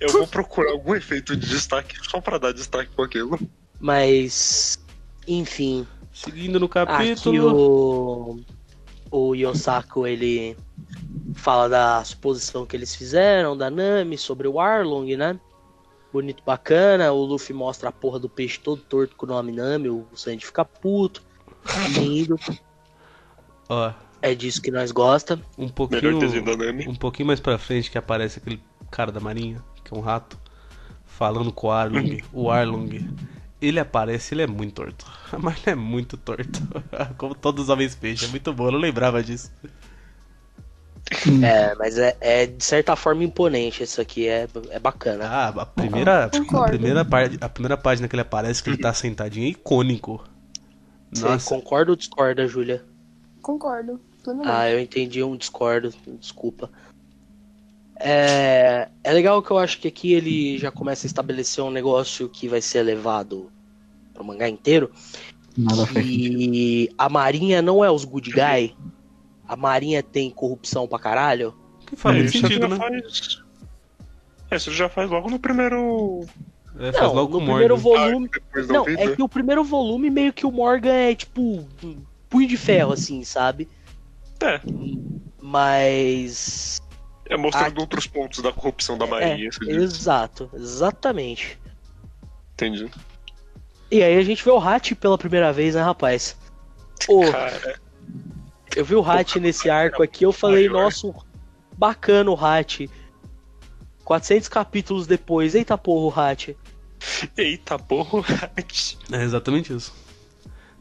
Eu 0.00 0.10
vou 0.10 0.26
procurar 0.26 0.72
algum 0.72 0.94
efeito 0.94 1.34
de 1.34 1.48
destaque 1.48 1.96
só 2.08 2.20
pra 2.20 2.38
dar 2.38 2.52
destaque 2.52 2.90
com 2.94 3.02
aquilo. 3.02 3.38
Mas 3.80 4.78
Enfim, 5.26 5.86
Seguindo 6.12 6.60
no 6.60 6.66
aqui 6.66 6.74
capítulo. 6.74 7.56
o, 7.56 8.40
o 9.12 9.34
Yosaku, 9.34 10.06
ele 10.06 10.56
fala 11.34 11.68
da 11.68 12.02
suposição 12.02 12.64
que 12.64 12.74
eles 12.74 12.94
fizeram, 12.96 13.56
da 13.56 13.70
Nami, 13.70 14.16
sobre 14.16 14.48
o 14.48 14.58
Arlong, 14.58 15.16
né? 15.16 15.38
Bonito, 16.12 16.42
bacana. 16.44 17.12
O 17.12 17.22
Luffy 17.24 17.54
mostra 17.54 17.90
a 17.90 17.92
porra 17.92 18.18
do 18.18 18.28
peixe 18.28 18.58
todo 18.58 18.80
torto 18.80 19.14
com 19.14 19.26
o 19.26 19.28
nome 19.28 19.52
Nami, 19.52 19.90
o 19.90 20.06
Sanji 20.14 20.44
fica 20.46 20.64
puto. 20.64 21.22
Lindo, 21.94 22.36
Ó, 23.68 23.92
é 24.20 24.34
disso 24.34 24.60
que 24.60 24.70
nós 24.70 24.90
gosta. 24.90 25.40
um 25.56 25.70
Melhor 25.90 26.18
desenho 26.18 26.44
da 26.44 26.52
pouquinho. 26.52 26.72
Nami. 26.72 26.88
Um 26.88 26.94
pouquinho 26.94 27.26
mais 27.26 27.38
pra 27.38 27.56
frente 27.58 27.90
que 27.90 27.98
aparece 27.98 28.38
aquele 28.38 28.60
cara 28.90 29.12
da 29.12 29.20
marinha, 29.20 29.62
que 29.84 29.94
é 29.94 29.96
um 29.96 30.00
rato, 30.00 30.38
falando 31.04 31.52
com 31.52 31.68
o 31.68 31.70
Arlong. 31.70 32.22
o 32.32 32.50
Arlong. 32.50 33.08
Ele 33.62 33.78
aparece, 33.78 34.34
ele 34.34 34.42
é 34.42 34.46
muito 34.46 34.74
torto. 34.74 35.06
Mas 35.38 35.58
ele 35.58 35.70
é 35.70 35.74
muito 35.74 36.16
torto. 36.16 36.60
Como 37.16 37.34
todos 37.34 37.64
os 37.64 37.68
homens 37.70 37.94
peixe. 37.94 38.24
É 38.24 38.28
muito 38.28 38.52
bom, 38.52 38.66
eu 38.66 38.72
não 38.72 38.80
lembrava 38.80 39.22
disso. 39.22 39.50
É, 41.42 41.74
mas 41.74 41.98
é, 41.98 42.16
é, 42.20 42.46
de 42.46 42.64
certa 42.64 42.96
forma 42.96 43.22
imponente 43.22 43.82
isso 43.82 44.00
aqui, 44.00 44.26
é, 44.26 44.48
é 44.70 44.78
bacana. 44.78 45.26
Ah, 45.26 45.48
a 45.48 45.66
primeira, 45.66 46.24
a 46.24 46.28
Concordo. 46.30 46.70
primeira, 46.70 47.04
parte, 47.04 47.38
a 47.40 47.48
primeira 47.48 47.76
página 47.76 48.08
que 48.08 48.14
ele 48.14 48.22
aparece, 48.22 48.62
que 48.62 48.70
ele 48.70 48.78
tá 48.78 48.94
sentadinho, 48.94 49.46
é 49.46 49.50
icônico. 49.50 50.24
Você 51.12 51.24
Nossa, 51.24 51.48
concorda 51.54 51.90
ou 51.90 51.96
discorda, 51.96 52.46
Júlia? 52.46 52.82
Concordo. 53.42 54.00
Plenamente. 54.22 54.54
Ah, 54.54 54.70
eu 54.70 54.80
entendi 54.80 55.22
um 55.22 55.36
discordo, 55.36 55.92
desculpa. 56.18 56.70
É, 58.04 58.88
é 59.04 59.12
legal 59.12 59.40
que 59.42 59.50
eu 59.52 59.58
acho 59.58 59.78
que 59.78 59.86
aqui 59.86 60.12
ele 60.12 60.58
já 60.58 60.70
começa 60.72 61.06
a 61.06 61.08
estabelecer 61.08 61.62
um 61.62 61.70
negócio 61.70 62.28
que 62.28 62.48
vai 62.48 62.60
ser 62.60 62.82
levado 62.82 63.50
pro 64.12 64.24
mangá 64.24 64.48
inteiro. 64.48 64.90
Nada. 65.56 65.86
E 66.02 66.90
a 66.98 67.08
Marinha 67.08 67.62
não 67.62 67.84
é 67.84 67.90
os 67.90 68.04
good 68.04 68.30
guy. 68.32 68.74
A 69.46 69.54
Marinha 69.54 70.02
tem 70.02 70.30
corrupção 70.30 70.88
pra 70.88 70.98
caralho. 70.98 71.54
que 71.86 71.94
faz 71.94 72.16
É, 72.24 72.28
sentido, 72.28 72.62
já 72.62 72.68
né? 72.68 72.76
faz. 72.76 73.42
É, 74.50 74.56
isso 74.56 74.72
já 74.72 74.88
faz 74.88 75.08
logo 75.10 75.30
no 75.30 75.38
primeiro. 75.38 76.26
É, 76.78 76.90
faz 76.90 77.04
Não, 77.04 77.14
logo 77.14 77.38
no 77.38 77.44
primeiro 77.44 77.76
volume. 77.76 78.28
Da 78.54 78.62
Não, 78.62 78.84
vida. 78.84 79.00
é 79.00 79.14
que 79.14 79.22
o 79.22 79.28
primeiro 79.28 79.62
volume 79.62 80.10
meio 80.10 80.32
que 80.32 80.44
o 80.46 80.50
Morgan 80.50 80.92
é 80.92 81.14
tipo 81.14 81.68
punho 82.28 82.48
de 82.48 82.56
ferro, 82.56 82.92
assim, 82.92 83.22
sabe? 83.22 83.68
É, 84.42 84.60
Mas. 85.40 86.81
É 87.32 87.36
mostrando 87.36 87.78
Ah, 87.78 87.80
outros 87.80 88.06
pontos 88.06 88.40
da 88.42 88.52
corrupção 88.52 88.96
da 88.98 89.04
É, 89.06 89.08
Marinha. 89.08 89.50
diz. 89.50 89.58
exato, 89.68 90.50
exatamente. 90.54 91.58
Entendi. 92.54 92.90
E 93.90 94.02
aí 94.02 94.16
a 94.16 94.22
gente 94.22 94.44
vê 94.44 94.50
o 94.50 94.58
Hat 94.58 94.94
pela 94.94 95.18
primeira 95.18 95.52
vez, 95.52 95.74
né, 95.74 95.82
rapaz? 95.82 96.36
Pô, 97.06 97.30
Cara, 97.30 97.78
eu 98.76 98.84
vi 98.84 98.94
o 98.94 99.02
Hat 99.04 99.38
nesse 99.40 99.68
arco 99.68 100.02
aqui, 100.02 100.24
eu 100.24 100.32
falei, 100.32 100.68
maior. 100.68 100.84
nossa, 100.84 101.12
bacana 101.76 102.30
o 102.30 102.34
Hat. 102.44 102.88
400 104.04 104.48
capítulos 104.48 105.06
depois, 105.06 105.54
eita 105.54 105.76
porra, 105.78 106.04
o 106.16 106.20
Hat. 106.20 106.56
eita 107.36 107.78
porra. 107.78 108.50
É 109.12 109.22
exatamente 109.22 109.74
isso. 109.74 109.92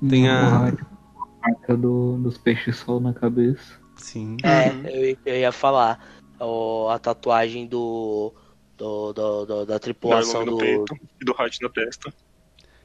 Tem 0.09 0.27
a- 0.29 0.73
o 0.73 1.41
a 1.43 1.49
marca 1.49 1.75
do, 1.75 2.17
dos 2.17 2.37
peixes 2.37 2.77
sol 2.77 2.99
na 2.99 3.13
cabeça. 3.13 3.79
Sim. 3.95 4.37
É, 4.43 4.69
Uhum. 4.69 4.85
eu, 4.87 5.17
eu 5.25 5.35
ia 5.35 5.51
falar. 5.51 5.99
O- 6.43 6.89
a 6.89 6.97
tatuagem 6.99 7.65
do. 7.67 8.33
do, 8.77 9.13
do- 9.13 9.45
do- 9.45 9.65
da 9.65 9.79
tripulação 9.79 10.43
no 10.45 10.51
do. 10.53 10.57
peito 10.57 10.95
e 11.21 11.25
do 11.25 11.33
Hat 11.37 11.61
na 11.61 11.69
testa. 11.69 12.13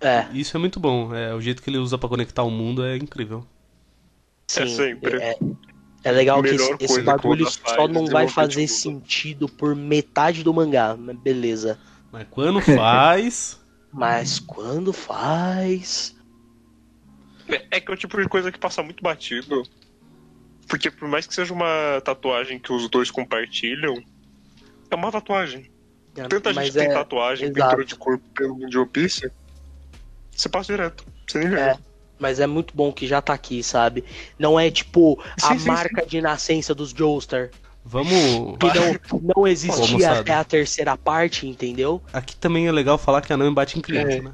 É, 0.00 0.26
Isso 0.32 0.54
é 0.56 0.60
muito 0.60 0.78
bom. 0.78 1.14
É, 1.14 1.34
o 1.34 1.40
jeito 1.40 1.62
que 1.62 1.70
ele 1.70 1.78
usa 1.78 1.96
pra 1.96 2.08
conectar 2.08 2.42
o 2.42 2.50
mundo 2.50 2.84
é 2.84 2.96
incrível. 2.96 3.46
sim. 4.46 4.68
sempre. 4.68 5.16
É, 5.22 5.38
é 6.04 6.12
legal 6.12 6.42
que 6.42 6.50
esse, 6.50 6.76
esse 6.80 7.02
bagulho 7.02 7.46
só 7.46 7.58
faz, 7.60 7.76
não 7.76 8.06
vai 8.06 8.26
desenvolver 8.26 8.28
fazer 8.28 8.66
tudo. 8.66 8.76
sentido 8.76 9.48
por 9.48 9.74
metade 9.74 10.44
do 10.44 10.52
mangá, 10.52 10.94
mas 10.96 11.16
beleza. 11.16 11.78
Mas 12.12 12.26
quando 12.30 12.60
faz. 12.60 13.58
Mas 13.92 14.38
quando 14.38 14.92
faz. 14.92 16.14
É, 17.48 17.76
é 17.76 17.80
que 17.80 17.90
é 17.90 17.94
o 17.94 17.96
tipo 17.96 18.20
de 18.20 18.28
coisa 18.28 18.52
que 18.52 18.58
passa 18.58 18.82
muito 18.82 19.02
batido. 19.02 19.62
Porque 20.68 20.90
por 20.90 21.08
mais 21.08 21.26
que 21.26 21.34
seja 21.34 21.52
uma 21.52 22.00
tatuagem 22.04 22.58
que 22.58 22.72
os 22.72 22.88
dois 22.88 23.10
compartilham, 23.10 24.02
é 24.90 24.94
uma 24.94 25.10
tatuagem. 25.12 25.70
Tanta 26.28 26.52
mas 26.52 26.66
gente 26.66 26.74
tem 26.78 26.88
é, 26.88 26.94
tatuagem, 26.94 27.48
exato. 27.48 27.68
pintura 27.70 27.84
de 27.84 27.94
corpo 27.94 28.24
pelo 28.34 28.54
mundo 28.54 28.70
de 28.70 28.78
One 28.78 28.88
Piece. 28.88 29.30
Você 30.34 30.48
passa 30.48 30.72
direto. 30.72 31.04
Você 31.26 31.38
nem 31.38 31.48
vê. 31.50 31.60
É. 31.60 31.78
Mas 32.18 32.40
é 32.40 32.46
muito 32.46 32.74
bom 32.74 32.90
que 32.90 33.06
já 33.06 33.20
tá 33.20 33.34
aqui, 33.34 33.62
sabe? 33.62 34.02
Não 34.38 34.58
é 34.58 34.70
tipo 34.70 35.22
a 35.42 35.52
Sim, 35.52 35.58
sim, 35.58 35.68
marca 35.68 36.06
de 36.06 36.20
nascença 36.22 36.74
dos 36.74 36.90
Joestar. 36.90 37.50
Vamos. 37.84 38.56
Que 38.58 39.12
não, 39.12 39.34
não 39.36 39.46
existia 39.46 39.86
moçada. 39.98 40.20
até 40.20 40.34
a 40.34 40.42
terceira 40.42 40.96
parte, 40.96 41.46
entendeu? 41.46 42.02
Aqui 42.12 42.34
também 42.34 42.66
é 42.66 42.72
legal 42.72 42.96
falar 42.98 43.20
que 43.20 43.32
a 43.32 43.36
Nami 43.36 43.54
bate 43.54 43.78
em 43.78 43.82
criança, 43.82 44.16
É. 44.16 44.22
né? 44.22 44.32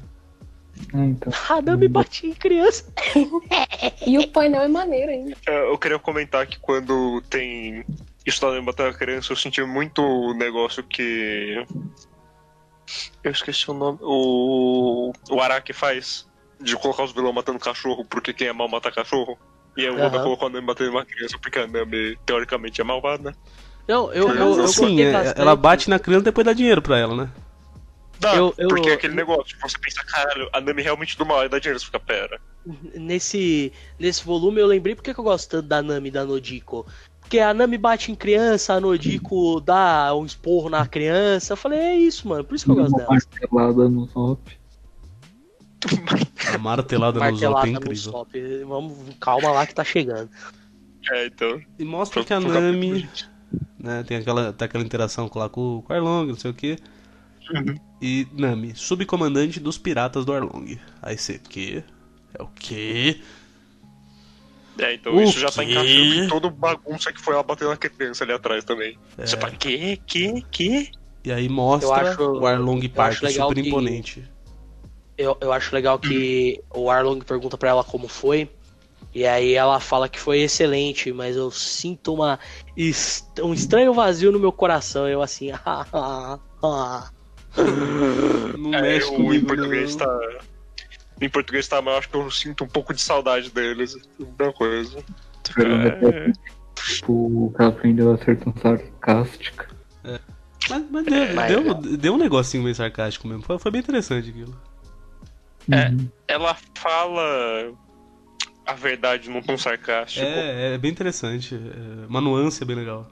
Ah, 0.93 1.05
então. 1.05 1.31
A 1.49 1.61
Nami 1.61 1.87
batia 1.87 2.29
em 2.29 2.33
criança. 2.33 2.85
E 4.05 4.17
o 4.17 4.27
painel 4.29 4.61
é 4.61 4.67
maneiro 4.67 5.11
ainda. 5.11 5.35
É, 5.47 5.69
Eu 5.69 5.77
queria 5.77 5.99
comentar 5.99 6.45
que 6.47 6.57
quando 6.59 7.21
tem 7.29 7.83
isso 8.25 8.39
da 8.41 8.49
lembra 8.49 8.73
da 8.73 8.93
criança, 8.93 9.31
eu 9.31 9.35
senti 9.35 9.61
muito 9.63 10.01
o 10.01 10.33
negócio 10.33 10.83
que. 10.83 11.65
Eu 13.23 13.31
esqueci 13.31 13.69
o 13.69 13.73
nome. 13.73 13.99
O. 14.01 15.11
O 15.29 15.41
Araki 15.41 15.73
faz. 15.73 16.27
De 16.61 16.77
colocar 16.77 17.03
os 17.03 17.11
vilões 17.11 17.35
matando 17.35 17.59
cachorro, 17.59 18.05
porque 18.05 18.31
quem 18.33 18.47
é 18.47 18.53
mal 18.53 18.69
mata 18.69 18.89
cachorro. 18.91 19.37
E 19.75 19.81
aí 19.81 19.89
o 19.89 19.95
Oda 20.05 20.19
colocou 20.21 20.47
a 20.47 20.51
Nami 20.51 20.65
batendo 20.67 20.91
uma 20.91 21.03
criança, 21.05 21.37
porque 21.41 21.59
a 21.59 21.67
Nami 21.67 22.17
teoricamente 22.25 22.79
é 22.79 22.83
malvada. 22.83 23.35
Não, 23.87 24.13
eu, 24.13 24.29
eu, 24.29 24.35
eu 24.35 24.63
Assim, 24.63 24.95
gostei 24.97 25.03
é- 25.13 25.33
ela 25.35 25.55
bate 25.57 25.89
na 25.89 25.99
criança 25.99 26.21
e 26.21 26.25
depois 26.25 26.45
dá 26.45 26.53
dinheiro 26.53 26.81
pra 26.81 26.97
ela, 26.97 27.15
né? 27.15 27.29
Dá, 28.23 28.35
Eu- 28.35 28.53
eu- 28.57 28.69
porque 28.69 28.89
é 28.89 28.93
aquele 28.93 29.13
negócio, 29.13 29.55
você 29.61 29.77
pensa, 29.77 30.03
caralho, 30.05 30.49
a 30.53 30.61
Nami 30.61 30.81
realmente 30.81 31.17
do 31.17 31.25
mal, 31.25 31.43
e 31.45 31.49
dá 31.49 31.59
dinheiro, 31.59 31.79
você 31.79 31.85
fica, 31.85 31.99
pera. 31.99 32.39
Nesse, 32.95 33.71
nesse 33.99 34.23
volume 34.23 34.61
eu 34.61 34.67
lembrei 34.67 34.95
porque 34.95 35.13
que 35.13 35.19
eu 35.19 35.23
gosto 35.23 35.49
tanto 35.49 35.67
da 35.67 35.81
Nami 35.81 36.09
da 36.09 36.23
Nodiko. 36.25 36.85
Porque 37.19 37.39
a 37.39 37.53
Nami 37.53 37.77
bate 37.77 38.11
em 38.11 38.15
criança, 38.15 38.73
a 38.73 38.79
Nodiko 38.79 39.59
dá 39.59 40.13
um 40.15 40.25
esporro 40.25 40.69
na 40.69 40.85
criança. 40.87 41.53
Eu 41.53 41.57
falei, 41.57 41.79
é 41.79 41.95
isso, 41.97 42.27
mano. 42.27 42.43
Por 42.43 42.55
isso 42.55 42.65
que 42.65 42.71
eu 42.71 42.75
gosto 42.75 42.91
Uma 42.91 42.97
dela. 42.99 43.09
martelada 43.11 43.89
no 43.89 44.07
top. 44.07 44.57
A 46.53 46.57
martelada 46.57 47.19
no 47.19 47.25
Zop 47.35 47.45
é 47.45 47.49
Martelada 47.49 47.67
no 47.67 47.77
incrível. 47.77 48.67
Vamos, 48.67 48.97
calma 49.19 49.51
lá 49.51 49.67
que 49.67 49.75
tá 49.75 49.83
chegando. 49.83 50.29
É, 51.11 51.25
então. 51.25 51.59
E 51.77 51.83
mostra 51.83 52.23
que 52.23 52.33
a 52.33 52.39
Nami, 52.39 53.09
né, 53.77 54.03
tem 54.07 54.17
aquela, 54.17 54.53
tem 54.53 54.65
aquela 54.65 54.83
interação 54.83 55.27
com, 55.27 55.39
lá, 55.39 55.49
com, 55.49 55.81
com 55.85 55.91
o 55.91 55.95
Arlong, 55.95 56.27
não 56.27 56.35
sei 56.35 56.51
o 56.51 56.53
que. 56.53 56.77
Uhum. 57.53 57.75
E 58.05 58.27
Nami, 58.33 58.73
subcomandante 58.75 59.61
dos 59.61 59.77
piratas 59.77 60.25
do 60.25 60.33
Arlong. 60.33 60.77
Aí 61.01 61.17
você, 61.17 61.39
que? 61.39 61.81
É 62.37 62.43
o 62.43 62.47
quê? 62.47 63.21
É, 64.77 64.95
então 64.95 65.15
O 65.15 65.21
isso 65.21 65.39
já 65.39 65.49
tá 65.49 65.63
encaixando 65.63 66.15
em 66.15 66.27
todo 66.27 66.49
bagunça 66.49 67.13
que 67.13 67.21
foi 67.21 67.33
ela 67.35 67.43
bater 67.43 67.65
na 67.65 67.77
criança 67.77 68.25
ali 68.25 68.33
atrás 68.33 68.65
também. 68.65 68.97
É. 69.17 69.25
Você 69.25 69.37
tá, 69.37 69.49
que, 69.51 69.95
que, 70.05 70.41
que? 70.51 70.91
E 71.23 71.31
aí 71.31 71.47
mostra 71.47 72.11
acho- 72.11 72.21
o 72.23 72.45
Arlong 72.45 72.81
Park 72.89 73.23
super 73.29 73.53
que- 73.53 73.69
imponente. 73.69 74.23
Eu, 75.17 75.37
eu 75.39 75.53
acho 75.53 75.73
legal 75.73 75.97
que 75.97 76.59
o 76.73 76.89
Arlong 76.89 77.21
pergunta 77.23 77.57
pra 77.57 77.69
ela 77.69 77.83
como 77.85 78.09
foi. 78.09 78.49
E 79.15 79.25
aí 79.27 79.53
ela 79.53 79.79
fala 79.79 80.09
que 80.09 80.19
foi 80.19 80.39
excelente, 80.41 81.13
mas 81.13 81.35
eu 81.37 81.51
sinto 81.51 82.13
uma 82.15 82.37
est- 82.75 83.39
um 83.41 83.53
estranho 83.53 83.93
vazio 83.93 84.31
no 84.31 84.39
meu 84.39 84.51
coração. 84.51 85.07
Eu 85.07 85.21
assim, 85.21 85.51
ah, 85.63 85.85
ah, 85.93 86.39
ah. 86.63 87.09
Não 88.57 88.73
É, 88.73 88.81
mexe 88.81 89.07
eu, 89.07 89.13
em 89.13 89.17
comigo, 89.17 89.47
português 89.47 89.95
não. 89.95 90.05
tá. 90.05 90.19
Em 91.21 91.29
português 91.29 91.67
tá, 91.67 91.81
mas 91.81 91.93
eu 91.93 91.99
acho 91.99 92.09
que 92.09 92.15
eu 92.17 92.31
sinto 92.31 92.63
um 92.63 92.67
pouco 92.67 92.93
de 92.93 93.01
saudade 93.01 93.49
deles. 93.51 93.95
Mesma 94.19 94.53
coisa. 94.53 94.97
É, 95.57 96.31
tipo, 96.81 97.13
o 97.47 97.51
cara 97.51 97.69
aprendeu 97.69 98.11
a 98.13 98.17
ser 98.17 98.37
tão 98.39 98.53
sarcástica. 98.61 99.67
Mas, 100.69 100.83
mas 100.89 101.05
deu, 101.05 101.35
Mas- 101.35 101.47
deu, 101.47 101.97
deu 101.97 102.13
um 102.13 102.17
negocinho 102.17 102.63
meio 102.63 102.73
sarcástico 102.75 103.27
mesmo. 103.27 103.43
Foi, 103.43 103.59
foi 103.59 103.69
bem 103.71 103.81
interessante 103.81 104.29
aquilo. 104.29 104.59
É. 105.71 105.89
Uhum. 105.89 106.09
ela 106.27 106.57
fala 106.75 107.71
a 108.65 108.73
verdade 108.73 109.29
num 109.29 109.41
tom 109.41 109.57
sarcástico. 109.57 110.25
É, 110.25 110.73
é 110.73 110.77
bem 110.77 110.91
interessante. 110.91 111.55
É 111.55 112.07
uma 112.07 112.19
nuance 112.21 112.63
bem 112.65 112.75
legal. 112.77 113.07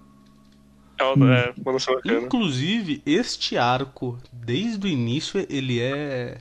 É 1.03 1.53
uma 1.57 1.71
noção 1.73 1.95
bacana. 1.95 2.19
Inclusive, 2.19 3.01
este 3.05 3.57
arco, 3.57 4.17
desde 4.31 4.87
o 4.87 4.89
início, 4.89 5.45
ele 5.49 5.79
é 5.79 6.37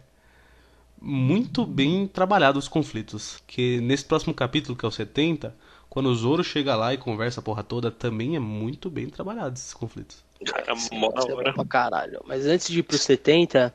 muito 1.00 1.64
bem 1.64 2.06
trabalhado 2.06 2.58
os 2.58 2.68
conflitos. 2.68 3.42
Que 3.46 3.80
nesse 3.80 4.04
próximo 4.04 4.34
capítulo, 4.34 4.76
que 4.76 4.84
é 4.84 4.88
o 4.88 4.92
70, 4.92 5.54
quando 5.88 6.06
o 6.06 6.14
Zoro 6.14 6.44
chega 6.44 6.76
lá 6.76 6.92
e 6.94 6.98
conversa 6.98 7.40
a 7.40 7.42
porra 7.42 7.62
toda, 7.62 7.90
também 7.90 8.36
é 8.36 8.38
muito 8.38 8.90
bem 8.90 9.08
trabalhado 9.08 9.54
esses 9.54 9.74
conflitos. 9.74 10.22
Cara, 10.46 10.76
Sim, 10.76 10.98
mó 10.98 11.10
é 11.14 11.32
hora. 11.32 11.52
pra 11.52 11.64
caralho. 11.64 12.20
Mas 12.26 12.46
antes 12.46 12.68
de 12.68 12.78
ir 12.78 12.82
pro 12.82 12.96
70, 12.96 13.74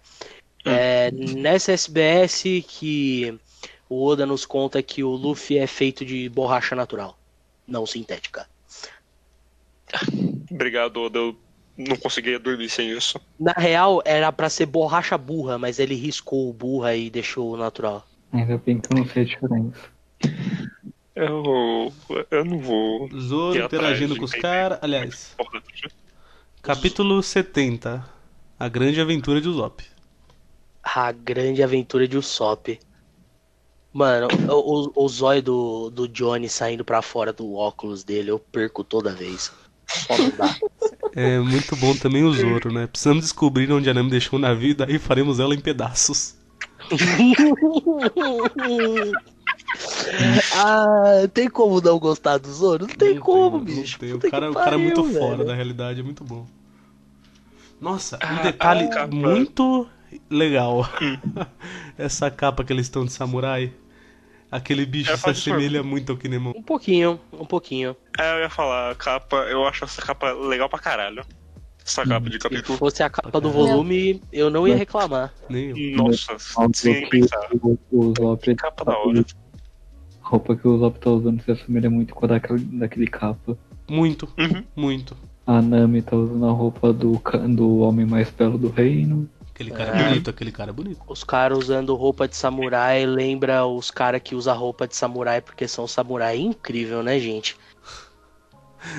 é, 0.64 1.12
nessa 1.12 1.74
SBS 1.74 2.44
que 2.68 3.38
o 3.90 4.04
Oda 4.04 4.26
nos 4.26 4.46
conta 4.46 4.82
que 4.82 5.04
o 5.04 5.10
Luffy 5.10 5.58
é 5.58 5.68
feito 5.68 6.04
de 6.04 6.28
borracha 6.30 6.76
natural, 6.76 7.18
não 7.68 7.86
sintética. 7.86 8.48
Obrigado, 10.50 10.98
Oda. 10.98 11.20
Eu 11.20 11.36
não 11.78 11.96
conseguia 11.98 12.40
dormir 12.40 12.70
sem 12.70 12.92
isso. 12.92 13.20
Na 13.40 13.54
real, 13.54 14.02
era 14.06 14.32
pra 14.32 14.50
ser 14.50 14.66
borracha 14.66 15.18
burra, 15.18 15.58
mas 15.58 15.80
ele 15.80 15.96
riscou 15.96 16.50
o 16.50 16.54
burra 16.54 16.96
e 16.96 17.10
deixou 17.10 17.54
o 17.54 17.58
natural. 17.58 18.06
Ainda 18.32 18.58
bem 18.58 18.80
que 18.80 18.94
eu 18.94 18.98
não 18.98 19.08
sei 19.08 19.24
a 19.24 19.26
diferença. 19.26 19.96
Eu. 21.16 21.94
Eu 22.30 22.46
não 22.46 22.60
vou. 22.60 23.10
Zoro 23.18 23.64
interagindo 23.64 24.18
com 24.18 24.26
os 24.26 24.34
caras. 24.34 24.80
Aliás, 24.82 25.36
capítulo 26.62 27.24
70. 27.24 28.06
A 28.60 28.70
grande 28.70 29.00
aventura 29.00 29.40
de 29.40 29.48
Usopp. 29.48 29.84
A 30.84 31.12
grande 31.12 31.64
aventura 31.64 32.08
de 32.08 32.18
Usopp. 32.18 32.80
Mano, 33.94 34.28
o, 34.50 34.92
o, 34.94 35.06
o 35.06 35.08
zóio 35.08 35.42
do, 35.42 35.90
do 35.90 36.08
Johnny 36.08 36.50
saindo 36.50 36.84
pra 36.84 37.02
fora 37.02 37.32
do 37.32 37.54
óculos 37.54 38.04
dele, 38.04 38.30
eu 38.30 38.38
perco 38.38 38.84
toda 38.84 39.14
vez. 39.14 39.54
Não. 40.38 40.56
É 41.16 41.40
muito 41.40 41.76
bom 41.78 41.96
também 41.96 42.24
o 42.24 42.34
Zoro, 42.34 42.72
né? 42.74 42.88
Precisamos 42.88 43.24
descobrir 43.24 43.72
onde 43.72 43.90
a 43.90 43.94
Nami 43.94 44.10
deixou 44.10 44.38
o 44.38 44.42
navio 44.42 44.72
e 44.72 44.74
daí 44.74 45.00
faremos 45.00 45.40
ela 45.40 45.56
em 45.56 45.60
pedaços. 45.60 46.36
ah, 50.56 51.28
tem 51.34 51.50
como 51.50 51.82
não 51.82 52.00
gostar 52.00 52.38
do 52.38 52.52
Zoro? 52.52 52.88
Não 52.88 52.96
tem 52.96 53.16
Não 53.16 53.22
como, 53.22 53.58
não 53.58 53.64
bicho. 53.64 54.00
tem. 54.00 54.12
O 54.14 54.20
Puta 54.20 54.30
cara, 54.30 54.46
que 54.48 54.52
o 54.52 54.56
cara 54.56 54.76
é 54.76 54.78
muito 54.78 55.04
pariu, 55.04 55.20
fora 55.20 55.36
velho. 55.38 55.48
da 55.48 55.56
realidade, 55.56 56.00
é 56.00 56.04
muito 56.04 56.24
bom. 56.24 56.46
Nossa, 57.80 58.16
um 58.18 58.20
Ah, 58.22 58.42
detalhe 58.42 58.86
a 58.86 58.90
capa. 58.90 59.16
muito 59.16 59.88
legal. 60.30 60.90
Essa 61.98 62.30
capa 62.32 62.64
que 62.64 62.72
eles 62.74 62.86
estão 62.86 63.06
de 63.06 63.12
samurai. 63.12 63.74
Aquele 64.52 64.86
bicho 64.86 65.12
É, 65.12 65.18
se 65.18 65.30
assemelha 65.30 65.84
muito 65.84 66.12
ao 66.12 66.18
Kinemon. 66.18 66.54
Um 66.56 66.62
pouquinho, 66.64 67.20
um 67.34 67.46
pouquinho. 67.46 67.96
É, 68.18 68.34
eu 68.38 68.40
ia 68.44 68.50
falar, 68.50 68.92
a 68.92 68.96
capa, 68.96 69.38
eu 69.50 69.66
acho 69.68 69.84
essa 69.84 70.02
capa 70.02 70.32
legal 70.32 70.70
pra 70.70 70.80
caralho. 70.80 71.24
Essa 71.86 72.04
capa 72.06 72.28
de 72.28 72.34
Se 72.34 72.40
capítulo. 72.40 72.78
fosse 72.78 73.04
a 73.04 73.10
capa 73.10 73.40
do 73.42 73.50
Caralho. 73.52 73.68
volume, 73.70 74.22
eu 74.32 74.50
não 74.50 74.68
ia 74.68 74.76
reclamar. 74.76 75.34
Nem 75.50 75.70
eu. 75.70 75.98
Nossa, 75.98 76.36
sem 76.74 77.02
que 77.04 77.10
pensar. 77.10 77.48
o, 77.62 77.78
Usopp 77.92 78.56
Capa 78.56 78.86
da 78.86 78.98
hora. 78.98 79.26
A 80.24 80.28
roupa 80.28 80.56
que 80.56 80.68
o 80.68 80.76
Usopp 80.76 81.00
tá 81.00 81.10
usando 81.12 81.42
se 81.44 81.52
assemelha 81.52 81.90
muito 81.90 82.16
com 82.16 82.26
a 82.26 82.30
daquele, 82.30 82.60
daquele 82.60 83.08
capa. 83.08 83.58
Muito, 83.88 84.28
Uhum. 84.38 84.64
muito. 84.76 85.16
A 85.46 85.62
Nami 85.62 86.02
tá 86.02 86.16
usando 86.16 86.44
a 86.48 86.52
roupa 86.52 86.92
do, 86.92 87.22
do 87.56 87.78
homem 87.80 88.04
mais 88.06 88.32
belo 88.32 88.58
do 88.58 88.70
reino. 88.70 89.30
Aquele 89.56 89.72
cara 89.72 89.90
é 89.92 90.02
É. 90.02 90.04
bonito, 90.10 90.30
aquele 90.30 90.52
cara 90.52 90.70
é 90.70 90.74
bonito. 90.74 91.00
Os 91.08 91.24
caras 91.24 91.58
usando 91.58 91.96
roupa 91.96 92.28
de 92.28 92.36
samurai 92.36 93.06
lembra 93.06 93.66
os 93.66 93.90
caras 93.90 94.22
que 94.22 94.36
usam 94.36 94.58
roupa 94.58 94.86
de 94.86 94.98
samurai 94.98 95.40
porque 95.42 95.66
são 95.66 95.88
samurai. 95.88 96.38
Incrível, 96.38 97.02
né, 97.02 97.18
gente? 97.20 97.56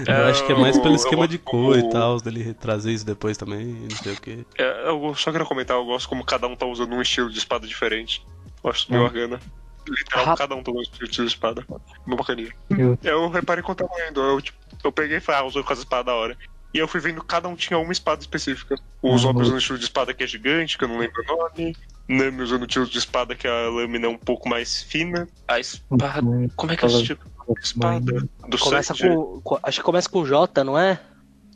Eu 0.08 0.26
acho 0.26 0.44
que 0.46 0.52
é 0.52 0.54
mais 0.54 0.78
pelo 0.78 0.94
esquema 0.96 1.24
eu- 1.24 1.28
de 1.28 1.38
cor 1.38 1.78
e 1.78 1.88
tal, 1.90 2.18
dele 2.20 2.54
trazer 2.54 2.90
isso 2.90 3.04
depois 3.04 3.36
também, 3.36 3.66
não 3.66 3.90
sei 3.90 4.12
o 4.14 4.16
que. 4.16 4.46
É, 4.58 4.88
eu 4.88 5.14
só 5.14 5.30
queria 5.30 5.46
comentar, 5.46 5.76
eu 5.76 5.84
gosto 5.84 6.08
como 6.08 6.24
cada 6.24 6.46
um 6.46 6.56
tá 6.56 6.64
usando 6.64 6.94
um 6.94 7.02
estilo 7.02 7.30
de 7.30 7.38
espada 7.38 7.66
diferente. 7.66 8.26
Eu 8.64 8.70
acho 8.70 8.90
meio 8.90 9.02
Hum. 9.02 9.06
bacana. 9.08 9.40
Literal, 9.86 10.24
Rap- 10.24 10.38
cada 10.38 10.54
um 10.56 10.62
tá 10.62 10.72
usando 10.72 10.88
um 11.02 11.04
estilo 11.04 11.26
de 11.28 11.34
espada. 11.34 11.64
Uma 12.06 12.16
bacaninha. 12.16 12.50
Eu, 12.70 12.98
Eu 13.02 13.28
reparei 13.28 13.62
quando 13.62 13.78
tava 13.78 13.90
lendo, 13.98 14.20
eu, 14.22 14.40
tipo, 14.40 14.58
eu 14.82 14.90
peguei 14.90 15.18
e 15.18 15.20
falei, 15.20 15.42
ah, 15.42 15.44
usou 15.44 15.62
com 15.62 15.72
as 15.72 15.78
espadas 15.80 16.06
da 16.06 16.14
hora. 16.14 16.36
E 16.74 16.78
eu 16.78 16.88
fui 16.88 17.00
vendo 17.00 17.20
que 17.20 17.26
cada 17.26 17.48
um 17.48 17.56
tinha 17.56 17.78
uma 17.78 17.92
espada 17.92 18.20
específica. 18.20 18.76
O 19.00 19.08
Uhum. 19.08 19.14
Usando 19.14 19.54
o 19.54 19.58
estilo 19.58 19.78
de 19.78 19.84
espada 19.84 20.12
que 20.12 20.24
é 20.24 20.26
gigante, 20.26 20.76
que 20.76 20.84
eu 20.84 20.88
não 20.88 20.98
lembro 20.98 21.22
o 21.22 21.36
nome. 21.36 21.76
Nami 22.08 22.42
usando 22.42 22.62
o 22.62 22.66
estilo 22.66 22.86
de 22.86 22.98
espada 22.98 23.34
que 23.34 23.48
a 23.48 23.68
lâmina 23.68 24.06
é 24.06 24.08
um 24.08 24.18
pouco 24.18 24.48
mais 24.48 24.82
fina. 24.82 25.28
A 25.48 25.58
espada. 25.58 26.22
Como 26.54 26.72
é 26.72 26.76
que 26.76 26.84
é 26.84 26.88
esse 26.88 27.04
tipo 27.04 27.24
de 27.24 27.60
espada? 27.60 28.28
Do 28.48 28.58
Começa 28.58 28.94
com, 28.94 29.58
Acho 29.62 29.80
que 29.80 29.84
começa 29.84 30.08
com 30.08 30.24
J, 30.24 30.64
não 30.64 30.78
é? 30.78 31.00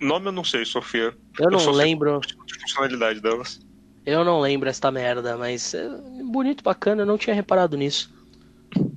Nome 0.00 0.26
eu 0.26 0.32
não 0.32 0.44
sei, 0.44 0.64
Sofia. 0.64 1.14
Eu 1.38 1.50
não 1.50 1.58
só 1.58 1.72
sei 1.72 1.84
lembro. 1.84 2.16
o 2.16 2.20
tipo 2.20 2.44
de 2.46 2.58
funcionalidade 2.58 3.20
delas. 3.20 3.60
Eu 4.06 4.24
não 4.24 4.40
lembro 4.40 4.68
esta 4.68 4.90
merda, 4.90 5.36
mas 5.36 5.74
é 5.74 5.88
bonito, 6.24 6.64
bacana, 6.64 7.02
eu 7.02 7.06
não 7.06 7.18
tinha 7.18 7.34
reparado 7.34 7.76
nisso. 7.76 8.10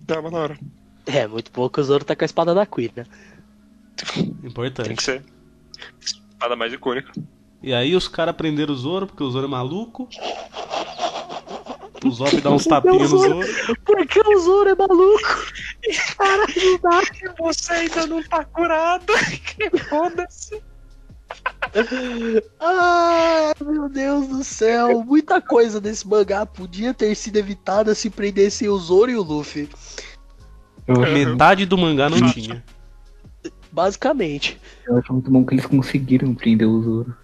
É, 0.07 0.21
mas 0.21 0.31
na 0.31 0.39
hora. 0.39 0.59
É, 1.05 1.27
muito 1.27 1.51
que 1.51 1.79
o 1.79 1.83
Zoro 1.83 2.05
tá 2.05 2.15
com 2.15 2.23
a 2.23 2.25
espada 2.25 2.53
da 2.55 2.65
Queen, 2.65 2.91
né? 2.95 3.05
Tem 3.97 4.33
Importante. 4.43 4.95
que 4.95 5.03
ser. 5.03 5.23
Espada 5.99 6.55
mais 6.55 6.73
icônica. 6.73 7.11
E 7.61 7.73
aí 7.73 7.95
os 7.95 8.07
caras 8.07 8.35
prenderam 8.35 8.73
o 8.73 8.77
Zoro, 8.77 9.07
porque 9.07 9.23
o 9.23 9.31
Zoro 9.31 9.45
é 9.45 9.49
maluco. 9.49 10.09
O 12.03 12.11
Zop 12.11 12.41
dá 12.41 12.51
uns 12.51 12.65
tapinhas 12.65 13.11
no 13.11 13.17
Zoro. 13.17 13.47
Porque 13.85 14.19
o 14.19 14.39
Zoro 14.39 14.69
é 14.69 14.75
maluco? 14.75 15.53
Caralho, 16.17 16.53
não 16.55 16.79
dá. 16.79 17.01
Você 17.39 17.73
ainda 17.73 18.07
não 18.07 18.21
tá 18.23 18.43
curado. 18.43 19.13
Que 19.57 19.77
foda-se. 19.77 20.61
Ah, 22.59 23.53
meu 23.59 23.89
Deus 23.89 24.27
do 24.27 24.43
céu. 24.43 25.03
Muita 25.03 25.41
coisa 25.41 25.81
desse 25.81 26.07
mangá 26.07 26.45
podia 26.45 26.93
ter 26.93 27.15
sido 27.15 27.37
evitada 27.37 27.95
se 27.95 28.09
prendesse 28.09 28.67
o 28.69 28.77
Zoro 28.77 29.09
e 29.09 29.15
o 29.15 29.23
Luffy. 29.23 29.67
Metade 30.87 31.65
do 31.65 31.77
mangá 31.77 32.09
não 32.09 32.31
tinha. 32.31 32.63
Basicamente. 33.73 34.59
eu 34.85 34.97
acho 34.97 35.11
muito 35.11 35.31
bom 35.31 35.43
que 35.43 35.55
eles 35.55 35.65
conseguiram 35.65 36.33
prender 36.35 36.67
o 36.67 36.81
Zoro. 36.83 37.17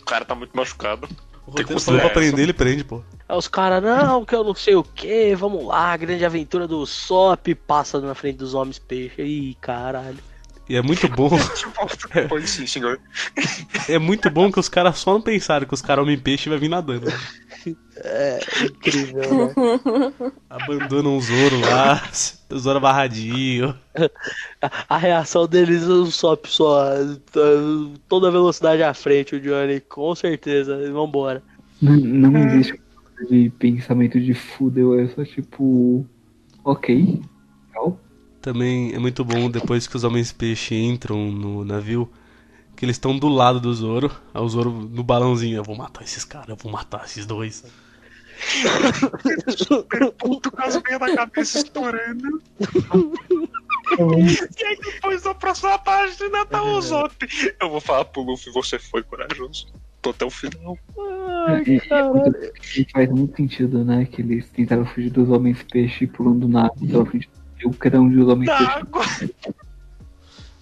O 0.00 0.04
cara 0.04 0.24
tá 0.24 0.34
muito 0.34 0.54
machucado. 0.54 1.08
O 1.46 1.52
Tem 1.52 1.64
que 1.64 1.72
roteiro 1.72 1.80
falou 1.80 2.00
pra 2.00 2.10
prender, 2.10 2.40
ele 2.40 2.52
prende, 2.52 2.82
pô. 2.82 3.02
Aí 3.28 3.36
os 3.36 3.46
caras, 3.46 3.82
não, 3.82 4.24
que 4.24 4.34
eu 4.34 4.42
não 4.42 4.54
sei 4.54 4.74
o 4.74 4.82
que, 4.82 5.34
vamos 5.36 5.64
lá, 5.64 5.96
grande 5.96 6.24
aventura 6.24 6.66
do 6.66 6.84
Sop, 6.84 7.54
passa 7.66 8.00
na 8.00 8.16
frente 8.16 8.38
dos 8.38 8.52
homens 8.52 8.80
peixe. 8.80 9.22
Ih, 9.22 9.56
caralho. 9.60 10.18
E 10.68 10.76
é 10.76 10.82
muito 10.82 11.08
bom. 11.08 11.30
Pode 12.28 12.48
sim, 12.48 12.66
senhor. 12.66 12.98
É 13.88 13.98
muito 13.98 14.30
bom 14.30 14.50
que 14.50 14.58
os 14.58 14.68
caras 14.68 14.98
só 14.98 15.12
não 15.12 15.20
pensaram 15.20 15.66
que 15.66 15.74
os 15.74 15.82
caras 15.82 16.02
homem-peixe 16.02 16.48
vai 16.48 16.58
vir 16.58 16.68
nadando. 16.68 17.12
É 17.96 18.40
incrível, 18.64 19.46
né? 19.46 20.32
Abandonam 20.48 21.16
o 21.16 21.20
Zoro 21.20 21.60
lá, 21.60 22.02
o 22.52 22.58
Zoro 22.58 22.80
barradinho. 22.80 23.74
A 24.88 24.96
reação 24.96 25.46
deles, 25.46 25.84
o 25.84 26.06
Sop 26.06 26.46
só, 26.46 26.94
tá, 27.32 27.40
toda 28.08 28.28
a 28.28 28.30
velocidade 28.30 28.82
à 28.82 28.94
frente, 28.94 29.34
o 29.34 29.40
Johnny, 29.40 29.80
com 29.80 30.14
certeza, 30.14 30.90
vambora. 30.92 31.42
Não, 31.80 31.96
não 31.96 32.38
existe 32.38 32.80
de 33.28 33.50
pensamento 33.50 34.20
de 34.20 34.34
fudeu, 34.34 34.98
é 34.98 35.08
só 35.08 35.24
tipo. 35.24 36.06
Ok. 36.64 37.20
Legal. 37.68 37.98
Também 38.40 38.92
é 38.94 38.98
muito 38.98 39.24
bom 39.24 39.50
depois 39.50 39.86
que 39.86 39.96
os 39.96 40.04
homens-peixe 40.04 40.74
entram 40.74 41.30
no 41.30 41.64
navio, 41.64 42.10
que 42.76 42.84
eles 42.84 42.96
estão 42.96 43.16
do 43.16 43.28
lado 43.28 43.60
do 43.60 43.72
Zoro. 43.72 44.10
Aí 44.34 44.42
o 44.42 44.48
Zoro 44.48 44.70
no 44.70 45.02
balãozinho, 45.02 45.56
eu 45.56 45.64
vou 45.64 45.76
matar 45.76 46.02
esses 46.02 46.24
caras, 46.24 46.48
eu 46.48 46.56
vou 46.56 46.70
matar 46.72 47.04
esses 47.04 47.24
dois. 47.26 47.64
Puto 50.18 50.50
com 50.50 50.62
as 50.62 50.82
meias 50.82 51.00
da 51.00 51.14
cabeça 51.14 51.58
estourando. 51.58 52.42
E 53.98 54.64
aí 54.64 54.78
depois 54.80 55.22
da 55.22 55.34
próxima 55.34 55.76
página 55.78 56.46
tá 56.46 56.62
o 56.62 56.80
Zop. 56.80 57.14
Eu 57.60 57.68
vou 57.68 57.80
falar 57.80 58.04
pro 58.06 58.22
Luffy, 58.22 58.50
você 58.52 58.78
foi 58.78 59.02
corajoso. 59.02 59.66
Tô 60.00 60.10
até 60.10 60.24
o 60.24 60.30
final. 60.30 60.78
Ai, 61.48 61.62
E- 61.66 62.80
e- 62.80 62.86
faz 62.90 63.10
muito 63.10 63.36
sentido, 63.36 63.84
né? 63.84 64.04
Que 64.06 64.22
eles 64.22 64.48
tentaram 64.50 64.86
fugir 64.86 65.10
dos 65.10 65.28
homens 65.28 65.62
peixe 65.64 66.06
pulando 66.06 66.48
na 66.48 66.66
água 66.66 66.86
pela 66.86 67.04
frente 67.06 67.28
do 67.28 67.58
rio, 67.70 67.74
cada 67.78 68.00
um 68.00 68.08
dos 68.08 68.28
homens 68.28 68.50
peixe. 68.50 69.34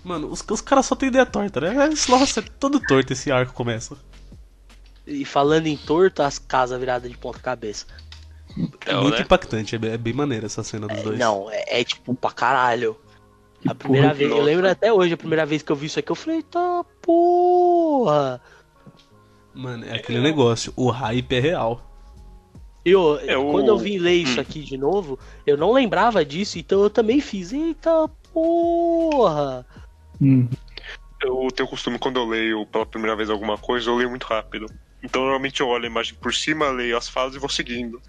Mano, 0.02 0.28
os, 0.28 0.42
os 0.50 0.60
caras 0.62 0.86
só 0.86 0.96
têm 0.96 1.10
ideia 1.10 1.26
torta, 1.26 1.60
né? 1.60 1.90
Nossa, 2.08 2.40
é 2.40 2.42
todo 2.58 2.80
torto 2.80 3.12
esse 3.12 3.30
arco 3.30 3.52
começa. 3.52 3.96
E 5.10 5.24
falando 5.24 5.66
em 5.66 5.76
torto, 5.76 6.22
as 6.22 6.38
casas 6.38 6.78
viradas 6.78 7.10
de 7.10 7.18
ponta 7.18 7.40
cabeça. 7.40 7.84
É 8.86 8.92
Não, 8.92 9.02
muito 9.02 9.16
né? 9.16 9.22
impactante, 9.22 9.74
é 9.74 9.78
bem, 9.78 9.90
é 9.92 9.98
bem 9.98 10.12
maneira 10.12 10.46
essa 10.46 10.62
cena 10.62 10.86
dos 10.86 11.02
dois. 11.02 11.18
Não, 11.18 11.50
é, 11.50 11.64
é 11.80 11.84
tipo 11.84 12.14
pra 12.14 12.30
caralho. 12.30 12.96
Que 13.60 13.68
A 13.68 13.74
primeira 13.74 14.08
porra, 14.08 14.18
vez, 14.18 14.30
eu 14.30 14.40
lembro 14.42 14.68
até 14.68 14.92
hoje, 14.92 15.14
a 15.14 15.16
primeira 15.18 15.44
vez 15.44 15.62
que 15.62 15.70
eu 15.72 15.76
vi 15.76 15.86
isso 15.86 15.98
aqui, 15.98 16.10
eu 16.10 16.16
falei, 16.16 16.42
tá 16.44 16.84
porra. 17.02 18.40
Mano, 19.52 19.84
é 19.84 19.96
aquele 19.96 20.20
negócio, 20.20 20.72
o 20.76 20.90
hype 20.90 21.32
é 21.34 21.40
real. 21.40 21.82
Eu, 22.84 23.18
É 23.18 23.36
o- 23.36 23.50
quando 23.50 23.68
eu 23.68 23.78
vim 23.78 23.98
ler 23.98 24.14
isso 24.14 24.38
Hum. 24.38 24.42
aqui 24.42 24.62
de 24.62 24.78
novo, 24.78 25.18
eu 25.46 25.56
não 25.56 25.72
lembrava 25.72 26.24
disso, 26.24 26.58
então 26.58 26.82
eu 26.82 26.88
também 26.88 27.20
fiz, 27.20 27.52
eita 27.52 28.08
porra. 28.32 29.66
Hum, 30.20 30.48
Eu 31.22 31.48
tenho 31.54 31.68
costume, 31.68 31.98
quando 31.98 32.16
eu 32.18 32.24
leio 32.26 32.64
pela 32.66 32.86
primeira 32.86 33.14
vez 33.14 33.28
alguma 33.28 33.58
coisa, 33.58 33.90
eu 33.90 33.96
leio 33.96 34.08
muito 34.08 34.24
rápido. 34.24 34.64
Então 35.02 35.22
normalmente 35.22 35.60
eu 35.60 35.68
olho 35.68 35.84
a 35.84 35.88
imagem 35.88 36.14
por 36.14 36.34
cima, 36.34 36.68
leio 36.70 36.96
as 36.96 37.08
falas 37.08 37.34
e 37.34 37.38
vou 37.38 37.48
seguindo. 37.48 38.00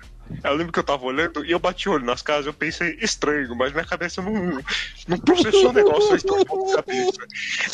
Eu 0.43 0.53
lembro 0.53 0.71
que 0.71 0.79
eu 0.79 0.83
tava 0.83 1.03
olhando 1.05 1.45
e 1.45 1.51
eu 1.51 1.59
bati 1.59 1.89
o 1.89 1.91
olho 1.93 2.05
nas 2.05 2.21
casas, 2.21 2.45
eu 2.45 2.53
pensei, 2.53 2.97
estranho, 3.01 3.53
mas 3.55 3.73
minha 3.73 3.83
cabeça 3.83 4.21
não, 4.21 4.61
não 5.07 5.17
processou 5.17 5.69
o 5.69 5.73
negócio, 5.73 6.13
eu 6.13 6.17
de 6.17 6.45
ponta 6.45 6.75
cabeça. 6.75 7.21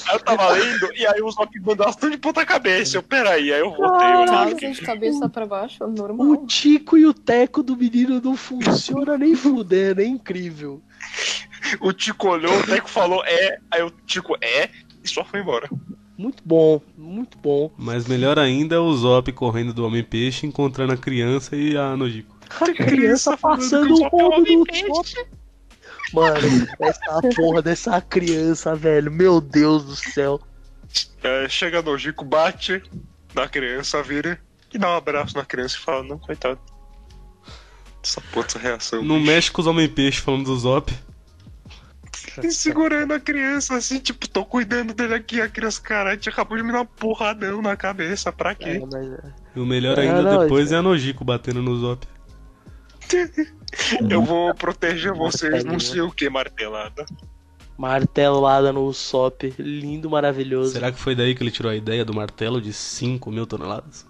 Aí 0.07 0.15
eu 0.15 0.19
tava 0.19 0.49
lendo 0.49 0.91
e 0.95 1.05
aí 1.05 1.21
o 1.21 1.29
Zop 1.29 1.59
mandou 1.59 1.93
tudo 1.93 2.11
de 2.11 2.17
ponta 2.17 2.45
cabeça. 2.45 2.97
Eu, 2.97 3.03
peraí, 3.03 3.53
aí 3.53 3.59
eu 3.59 3.69
voltei 3.69 3.85
Tá 3.87 4.21
olhando. 4.21 4.55
assim, 4.55 4.71
de 4.71 4.81
cabeça 4.81 5.29
pra 5.29 5.45
baixo, 5.45 5.83
é 5.83 5.87
normal. 5.87 6.27
O 6.27 6.47
Tico 6.47 6.97
e 6.97 7.05
o 7.05 7.13
Teco 7.13 7.61
do 7.61 7.77
menino 7.77 8.19
não 8.19 8.35
funciona 8.35 9.17
nem 9.17 9.35
fudendo, 9.35 10.01
é 10.01 10.05
incrível. 10.05 10.81
O 11.79 11.93
Tico 11.93 12.29
olhou, 12.29 12.57
o 12.59 12.65
Teco 12.65 12.89
falou 12.89 13.23
é, 13.25 13.59
aí 13.69 13.83
o 13.83 13.91
Tico 14.05 14.35
é 14.41 14.69
e 15.03 15.07
só 15.07 15.23
foi 15.23 15.41
embora. 15.41 15.69
Muito 16.17 16.41
bom, 16.43 16.81
muito 16.97 17.37
bom. 17.37 17.71
Mas 17.77 18.07
melhor 18.07 18.39
ainda 18.39 18.75
é 18.75 18.79
o 18.79 18.91
Zop 18.93 19.31
correndo 19.33 19.73
do 19.73 19.85
Homem-Peixe, 19.85 20.47
encontrando 20.47 20.93
a 20.93 20.97
criança 20.97 21.55
e 21.55 21.77
a 21.77 21.95
Nojiko. 21.95 22.35
A 22.59 22.73
criança 22.73 23.37
passando 23.37 23.93
o 23.93 24.07
rodo 24.07 24.41
no 24.41 24.65
Zop. 24.95 25.27
Mano, 26.13 26.67
essa 26.79 27.21
porra 27.35 27.61
dessa 27.61 28.01
criança, 28.01 28.73
velho. 28.75 29.11
Meu 29.11 29.39
Deus 29.39 29.83
do 29.85 29.95
céu. 29.95 30.39
É, 31.21 31.47
chega 31.49 31.81
no 31.81 31.97
Jico, 31.97 32.23
bate 32.25 32.81
na 33.35 33.47
criança, 33.47 34.01
vira 34.01 34.39
e 34.73 34.77
dá 34.77 34.89
um 34.93 34.97
abraço 34.97 35.35
na 35.35 35.45
criança 35.45 35.75
e 35.77 35.79
fala, 35.81 36.03
não, 36.03 36.17
coitado. 36.17 36.59
Essa 38.03 38.21
porra, 38.21 38.47
essa 38.47 38.59
reação. 38.59 39.03
Não 39.03 39.19
bicho. 39.19 39.27
mexe 39.27 39.51
com 39.51 39.61
os 39.61 39.67
Homem-Peixe 39.67 40.21
falando 40.21 40.45
do 40.45 40.57
Zop. 40.57 40.93
E 42.43 42.51
segurando 42.51 43.13
a 43.13 43.19
criança, 43.19 43.75
assim, 43.75 43.99
tipo, 43.99 44.27
tô 44.27 44.45
cuidando 44.45 44.93
dele 44.93 45.13
aqui, 45.13 45.41
a 45.41 45.47
criança, 45.49 45.81
caralho, 45.81 46.19
te 46.19 46.29
acabou 46.29 46.57
de 46.57 46.63
me 46.63 46.71
dar 46.71 46.81
um 46.81 46.85
porradão 46.85 47.61
na 47.61 47.75
cabeça, 47.75 48.31
pra 48.31 48.51
É, 48.51 48.55
quê? 48.55 48.79
mas, 48.91 49.07
E 49.55 49.59
o 49.59 49.65
melhor 49.65 49.97
É, 49.97 50.01
ainda 50.01 50.21
não, 50.21 50.39
depois 50.41 50.71
é 50.71 50.75
a 50.75 50.81
Nojiko 50.81 51.23
batendo 51.25 51.61
no 51.61 51.75
Zop. 51.77 52.05
Eu 54.09 54.21
vou 54.23 54.53
proteger 54.55 55.13
vocês, 55.13 55.63
não 55.63 55.79
sei 55.79 56.01
o 56.01 56.11
que, 56.11 56.29
martelada. 56.29 57.05
martelada 57.77 58.73
no 58.73 58.91
Sop. 58.93 59.43
Lindo, 59.57 60.09
maravilhoso. 60.09 60.73
Será 60.73 60.91
que 60.91 60.99
foi 60.99 61.15
daí 61.15 61.35
que 61.35 61.43
ele 61.43 61.51
tirou 61.51 61.71
a 61.71 61.75
ideia 61.75 62.03
do 62.03 62.13
martelo 62.13 62.59
de 62.61 62.73
5 62.73 63.31
mil 63.31 63.45
toneladas? 63.45 64.05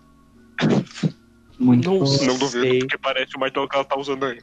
Muito 1.60 1.90
Não 1.90 2.00
bom. 2.00 2.06
sei. 2.06 2.28
Não 2.28 2.38
duvido, 2.38 2.80
porque 2.80 2.98
parece 2.98 3.36
o 3.36 3.40
martelo 3.40 3.68
que 3.68 3.76
ela 3.76 3.86
tá 3.86 3.98
usando 3.98 4.26
aí. 4.26 4.40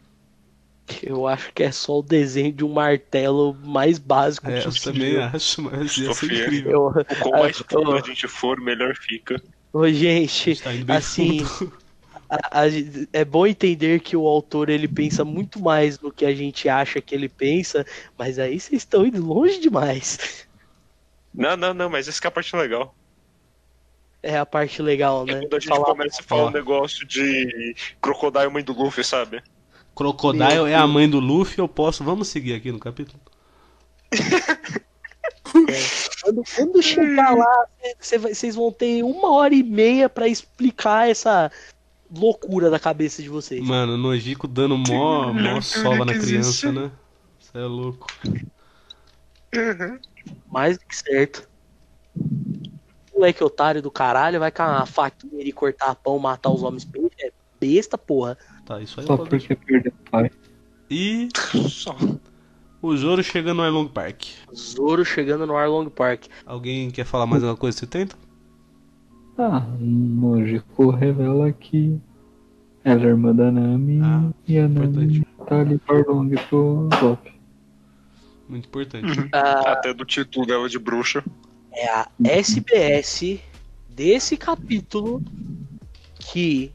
Eu 1.03 1.27
acho 1.27 1.53
que 1.53 1.63
é 1.63 1.73
só 1.73 1.99
o 1.99 2.03
desenho 2.03 2.53
de 2.53 2.65
um 2.65 2.73
martelo 2.73 3.55
mais 3.55 3.99
básico 3.99 4.49
É, 4.51 4.59
eu 4.61 4.65
possível. 4.65 4.93
também 4.93 5.17
acho, 5.23 5.63
mas 5.63 5.97
ia 5.97 6.13
ser 6.13 6.15
Sofia. 6.15 6.45
incrível. 6.47 6.71
Eu, 6.73 6.87
O 6.89 7.17
quão 7.23 7.41
mais 7.41 7.61
Ah, 7.61 7.65
fundo 7.71 7.91
oh. 7.91 7.95
a 7.97 8.01
gente 8.01 8.29
for, 8.29 8.61
melhor 8.61 8.95
fica. 8.97 9.43
Ô, 9.73 9.89
gente, 9.89 10.61
Tá 10.63 10.71
assim, 10.97 11.41
a- 12.31 12.61
a- 12.63 12.67
é 13.13 13.25
bom 13.25 13.47
entender 13.47 14.01
que 14.01 14.17
o 14.17 14.27
autor 14.27 14.69
ele 14.69 14.87
pensa 14.87 15.25
muito 15.25 15.61
mais 15.61 15.99
no 16.01 16.13
que 16.13 16.25
a 16.25 16.35
gente 16.35 16.69
acha 16.69 17.01
que 17.01 17.15
ele 17.15 17.29
pensa, 17.29 17.85
mas 18.17 18.39
aí 18.39 18.61
vocês 18.61 18.83
estão 18.83 19.05
indo 19.07 19.25
longe 19.25 19.59
demais. 19.59 20.47
Não, 21.33 21.57
não, 21.57 21.75
não, 21.75 21.91
mas 21.91 22.07
essa 22.07 22.21
que 22.21 22.27
é 22.27 22.29
a 22.29 22.31
parte 22.31 22.55
legal. 22.55 22.95
É 24.23 24.39
a 24.39 24.47
parte 24.47 24.81
legal, 24.81 25.25
É 25.29 25.33
né? 25.35 25.41
quando 25.41 25.57
a 25.57 25.59
gente 25.59 25.69
Falar- 25.69 25.85
começa 25.87 26.21
a 26.21 26.25
falar 26.25 26.47
um 26.47 26.51
negócio 26.51 27.07
de 27.07 27.75
Crocodile 28.01 28.49
mãe 28.51 28.63
do 28.63 28.73
Luffy, 28.73 29.03
sabe? 29.05 29.43
Crocodile 29.95 30.45
Meu 30.45 30.67
é 30.67 30.75
a 30.75 30.87
mãe 30.87 31.09
do 31.09 31.21
Luffy, 31.21 31.59
eu 31.59 31.69
posso. 31.69 32.03
Vamos 32.03 32.29
seguir 32.29 32.55
aqui 32.55 32.73
no 32.73 32.79
capítulo? 32.79 33.21
Quando, 36.23 36.43
quando 36.57 36.83
chegar 36.83 37.37
lá, 37.37 37.67
vocês 38.01 38.57
vão 38.57 38.73
ter 38.73 39.05
uma 39.05 39.33
hora 39.35 39.55
e 39.55 39.63
meia 39.63 40.09
pra 40.09 40.27
explicar 40.27 41.09
essa 41.09 41.53
loucura 42.11 42.71
da 42.71 42.79
cabeça 42.79 43.23
de 43.23 43.29
vocês. 43.29 43.63
Mano, 43.63 43.97
Nojiko 43.97 44.49
dando 44.49 44.77
mó, 44.77 45.33
mó 45.33 45.33
Não, 45.33 45.63
sova 45.63 46.05
na 46.05 46.13
criança, 46.13 46.49
existe. 46.49 46.69
né? 46.73 46.91
Você 47.39 47.59
é 47.59 47.67
louco. 47.67 48.07
Uhum. 49.55 49.99
Mais 50.51 50.77
do 50.77 50.85
que 50.87 50.97
certo. 50.97 51.49
Moleque 53.15 53.45
otário 53.45 53.81
do 53.81 53.91
caralho, 53.91 54.41
vai 54.41 54.51
com 54.51 54.63
a 54.63 54.87
faquinha 54.87 55.45
e 55.45 55.53
cortar 55.53 55.95
pão, 55.95 56.19
matar 56.19 56.51
os 56.51 56.63
homens 56.63 56.85
peixe. 56.85 57.15
É 57.21 57.31
besta, 57.61 57.97
porra. 57.97 58.37
Tá, 58.65 58.81
isso 58.81 59.01
aí 59.01 59.07
Só 59.07 59.17
posso 59.17 59.31
deixar. 59.31 59.57
porque 59.57 59.67
perdeu 59.73 59.93
o 60.07 60.11
pai. 60.11 60.31
E 60.91 61.29
Só. 61.69 61.97
o 62.81 62.97
Zoro 62.97 63.23
chegando 63.23 63.57
no 63.59 63.63
Arlong 63.63 63.89
Park. 63.89 64.25
Zoro 64.55 65.05
chegando 65.05 65.47
no 65.47 65.57
Arlong 65.57 65.89
Park. 65.91 66.27
Alguém 66.47 66.91
quer 66.91 67.05
falar 67.05 67.27
mais 67.27 67.43
alguma 67.43 67.59
coisa 67.59 67.77
desse 67.79 67.87
tenta? 67.87 68.17
Ah, 69.37 69.67
Nojiko 69.81 70.91
revela 70.91 71.51
que 71.53 71.99
ela 72.85 73.03
é 73.03 73.07
irmã 73.07 73.35
da 73.35 73.51
Nami 73.51 74.01
Ah, 74.03 74.31
e 74.47 74.59
a 74.59 74.69
Nami 74.69 75.19
importante. 75.19 75.27
tá 75.49 75.61
ali 75.61 75.79
por 75.79 76.07
long 76.09 76.29
pro 76.49 76.89
Zop. 77.01 77.33
Muito 78.49 78.67
importante. 78.67 79.29
Ah, 79.33 79.73
Até 79.73 79.93
do 79.93 80.05
título 80.05 80.47
dela 80.47 80.69
de 80.69 80.79
bruxa. 80.79 81.25
é 81.73 81.89
a 81.89 82.09
SBS 82.23 83.41
desse 83.89 84.37
capítulo 84.37 85.23
que 86.21 86.71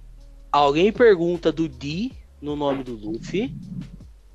alguém 0.52 0.92
pergunta 0.92 1.52
do 1.52 1.68
D 1.68 2.12
no 2.42 2.56
nome 2.56 2.84
do 2.84 2.96
Luffy. 2.96 3.56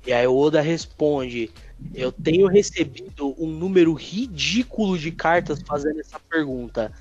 E 0.05 0.13
aí 0.13 0.27
o 0.27 0.35
Oda 0.35 0.61
responde: 0.61 1.51
Eu 1.93 2.11
tenho 2.11 2.47
recebido 2.47 3.35
um 3.37 3.47
número 3.47 3.93
ridículo 3.93 4.97
de 4.97 5.11
cartas 5.11 5.61
fazendo 5.61 5.99
essa 5.99 6.19
pergunta. 6.19 6.91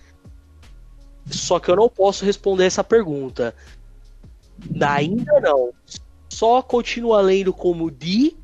Só 1.27 1.59
que 1.59 1.71
eu 1.71 1.77
não 1.77 1.89
posso 1.89 2.25
responder 2.25 2.65
essa 2.65 2.85
pergunta. 2.85 3.55
Ainda 4.81 5.41
não. 5.41 5.73
Só 6.29 6.63
continua 6.63 7.21
lendo 7.21 7.53
como 7.53 7.91
D 7.91 8.35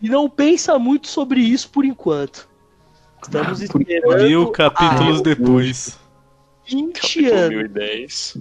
e 0.00 0.08
não 0.08 0.28
pensa 0.28 0.78
muito 0.78 1.08
sobre 1.08 1.40
isso 1.40 1.70
por 1.70 1.84
enquanto. 1.84 2.48
Estamos 3.22 3.60
esperando 3.60 4.24
Mil 4.24 4.50
capítulos 4.52 5.20
depois. 5.20 5.98
20 6.66 6.92
Capítulo 6.92 7.34
anos. 7.34 7.56
1010. 7.56 8.36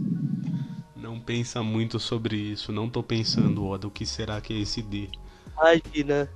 Não 1.27 1.35
pensa 1.35 1.61
muito 1.61 1.99
sobre 1.99 2.37
isso. 2.37 2.71
Não 2.71 2.89
tô 2.89 3.03
pensando, 3.03 3.65
Oda, 3.65 3.85
o 3.85 3.91
que 3.91 4.05
será 4.05 4.39
que 4.39 4.53
é 4.53 4.61
esse 4.61 4.81
D? 4.81 5.09
Imagina. 5.57 6.29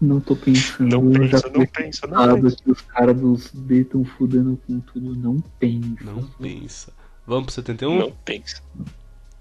Não 0.00 0.20
tô 0.20 0.36
pensando, 0.36 0.88
Não 0.88 1.10
pensa, 1.10 1.50
não 1.52 1.66
pensa, 1.66 2.06
não 2.06 2.40
pensa. 2.42 2.56
que 2.62 2.70
os 2.70 2.80
caras 2.82 3.20
dos 3.20 3.50
D 3.52 3.82
tão 3.82 4.04
fudendo 4.04 4.56
com 4.64 4.78
tudo, 4.78 5.16
não 5.16 5.40
pensa. 5.58 6.04
Não 6.04 6.22
pensa. 6.40 6.92
Vamos 7.26 7.46
pro 7.46 7.54
71? 7.54 7.98
Não 7.98 8.12
pensa. 8.24 8.62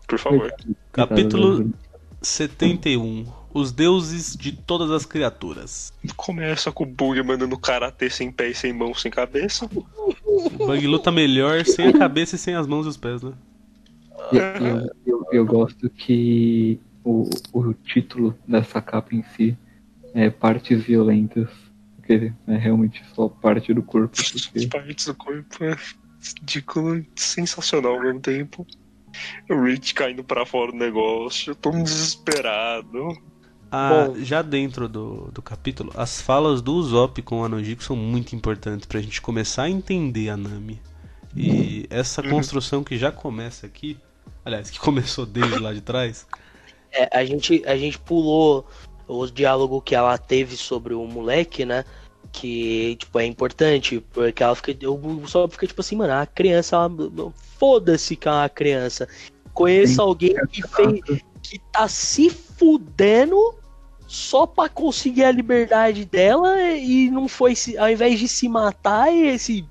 Por 0.07 0.17
favor. 0.17 0.51
Capítulo 0.91 1.71
71. 2.19 3.27
Os 3.53 3.71
deuses 3.71 4.35
de 4.35 4.53
todas 4.53 4.89
as 4.89 5.05
criaturas. 5.05 5.93
Começa 6.15 6.71
com 6.71 6.83
o 6.83 6.87
Bug 6.87 7.21
mandando 7.21 7.55
karatê 7.59 8.09
sem 8.09 8.31
pé 8.31 8.49
e 8.49 8.55
sem 8.55 8.73
mão, 8.73 8.91
sem 8.95 9.11
cabeça. 9.11 9.69
O 9.71 10.49
Bug 10.49 10.87
luta 10.87 11.11
melhor 11.11 11.63
sem 11.63 11.89
a 11.89 11.93
cabeça 11.93 12.37
e 12.37 12.39
sem 12.39 12.55
as 12.55 12.65
mãos 12.65 12.87
e 12.87 12.89
os 12.89 12.97
pés, 12.97 13.21
né? 13.21 13.31
Eu, 14.31 14.89
eu, 15.05 15.25
eu, 15.31 15.45
gosto 15.45 15.89
que 15.89 16.79
o, 17.03 17.29
o 17.53 17.73
título 17.73 18.37
dessa 18.47 18.81
capa 18.81 19.15
em 19.15 19.23
si 19.35 19.57
é 20.13 20.29
Partes 20.29 20.83
Violentas. 20.83 21.49
Porque 21.97 22.31
é 22.47 22.57
realmente 22.57 23.03
só 23.13 23.27
parte 23.27 23.73
do 23.73 23.81
corpo. 23.81 24.15
Porque 24.15 24.67
partes 24.67 25.05
do 25.05 25.15
corpo 25.15 25.63
é 25.63 25.75
ridículo 26.39 26.97
e 26.97 27.07
sensacional 27.15 27.95
ao 27.95 28.01
mesmo 28.01 28.19
tempo. 28.21 28.65
O 29.49 29.63
Rich 29.63 29.93
caindo 29.93 30.23
pra 30.23 30.45
fora 30.45 30.71
do 30.71 30.77
negócio, 30.77 31.51
eu 31.51 31.55
tô 31.55 31.71
desesperado. 31.71 33.17
Ah, 33.71 34.07
Bom. 34.07 34.23
já 34.23 34.41
dentro 34.41 34.87
do, 34.87 35.31
do 35.31 35.41
capítulo, 35.41 35.91
as 35.95 36.21
falas 36.21 36.61
do 36.61 36.73
Usopp 36.73 37.21
com 37.21 37.43
a 37.43 37.49
Nojiko 37.49 37.83
são 37.83 37.95
muito 37.95 38.35
importantes 38.35 38.85
pra 38.85 39.01
gente 39.01 39.21
começar 39.21 39.63
a 39.63 39.69
entender 39.69 40.29
a 40.29 40.37
Nami. 40.37 40.81
E 41.35 41.85
essa 41.89 42.21
Uhum. 42.21 42.29
construção 42.29 42.83
que 42.83 42.97
já 42.97 43.11
começa 43.11 43.65
aqui, 43.65 43.97
aliás, 44.45 44.69
que 44.69 44.79
começou 44.79 45.25
desde 45.25 45.59
lá 45.59 45.73
de 45.73 45.81
trás, 45.81 46.25
É, 46.91 47.09
a, 47.19 47.25
gente, 47.25 47.61
a 47.65 47.75
gente 47.75 47.99
pulou 47.99 48.65
o 49.07 49.25
diálogo 49.27 49.81
que 49.81 49.93
ela 49.93 50.17
teve 50.17 50.55
sobre 50.55 50.93
o 50.93 51.05
moleque, 51.05 51.65
né? 51.65 51.83
Que, 52.31 52.95
tipo, 52.95 53.19
é 53.19 53.25
importante, 53.25 53.99
porque 54.13 54.41
ela 54.41 54.55
fica. 54.55 54.71
O 54.89 55.27
só 55.27 55.47
fica 55.47 55.67
tipo 55.67 55.81
assim, 55.81 55.95
mano, 55.97 56.13
a 56.13 56.25
criança, 56.25 56.75
ela- 56.77 56.89
foda-se 57.57 58.15
que 58.15 58.27
é 58.27 58.31
uma 58.31 58.47
criança. 58.49 59.07
Conheço 59.53 59.95
Sim. 59.95 60.01
alguém 60.01 60.35
que 60.47 60.61
fez. 60.67 61.21
que 61.43 61.59
tá 61.71 61.87
se 61.87 62.29
fudendo 62.29 63.37
só 64.07 64.47
pra 64.47 64.67
conseguir 64.67 65.23
a 65.25 65.31
liberdade 65.31 66.03
dela 66.03 66.71
e 66.71 67.09
não 67.11 67.27
foi 67.27 67.55
se, 67.55 67.77
ao 67.77 67.89
invés 67.89 68.19
de 68.19 68.27
se 68.27 68.49
matar 68.49 69.13
esse 69.13 69.63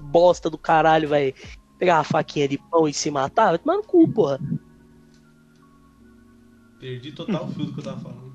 bosta 0.00 0.48
do 0.48 0.56
caralho 0.56 1.08
vai 1.08 1.34
pegar 1.78 1.98
a 1.98 2.04
faquinha 2.04 2.48
de 2.48 2.58
pão 2.58 2.88
e 2.88 2.92
se 2.92 3.10
matar, 3.10 3.50
vai 3.50 3.58
tomar 3.58 3.76
no 3.76 3.82
cu, 3.84 4.06
porra. 4.08 4.38
perdi 6.80 7.12
total 7.12 7.44
o 7.46 7.48
fio 7.52 7.64
do 7.66 7.72
que 7.74 7.80
eu 7.80 7.84
tava 7.84 8.00
falando. 8.00 8.28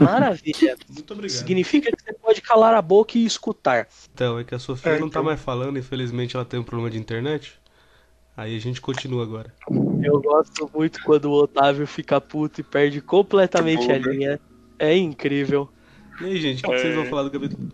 Maravilha. 0.00 0.76
Muito 0.88 1.12
obrigado. 1.12 1.36
Significa 1.38 1.90
que 1.90 2.02
você 2.02 2.12
pode 2.14 2.40
calar 2.42 2.74
a 2.74 2.82
boca 2.82 3.16
e 3.18 3.24
escutar. 3.24 3.88
Então, 4.12 4.38
é 4.38 4.44
que 4.44 4.54
a 4.54 4.58
Sofia 4.58 4.92
É, 4.92 4.98
não 4.98 5.08
tá 5.08 5.20
então. 5.20 5.24
mais 5.24 5.40
falando, 5.40 5.78
infelizmente 5.78 6.36
ela 6.36 6.44
tem 6.44 6.60
um 6.60 6.64
problema 6.64 6.90
de 6.90 6.98
internet. 6.98 7.58
Aí 8.36 8.56
a 8.56 8.60
gente 8.60 8.80
continua 8.80 9.22
agora. 9.22 9.54
Eu 10.02 10.20
gosto 10.20 10.70
muito 10.74 11.02
quando 11.02 11.26
o 11.26 11.32
Otávio 11.32 11.86
fica 11.86 12.20
puto 12.20 12.60
e 12.60 12.64
perde 12.64 13.00
completamente 13.00 13.90
a 13.90 13.98
Bom, 13.98 14.06
né? 14.06 14.12
linha. 14.12 14.40
É 14.78 14.96
incrível. 14.96 15.68
E 16.20 16.24
aí, 16.24 16.40
gente, 16.40 16.60
o 16.60 16.68
que, 16.68 16.70
que 16.74 16.78
vocês 16.80 16.92
É. 16.92 16.96
vão 16.96 17.06
falar 17.06 17.24
do 17.24 17.30
capítulo? 17.30 17.68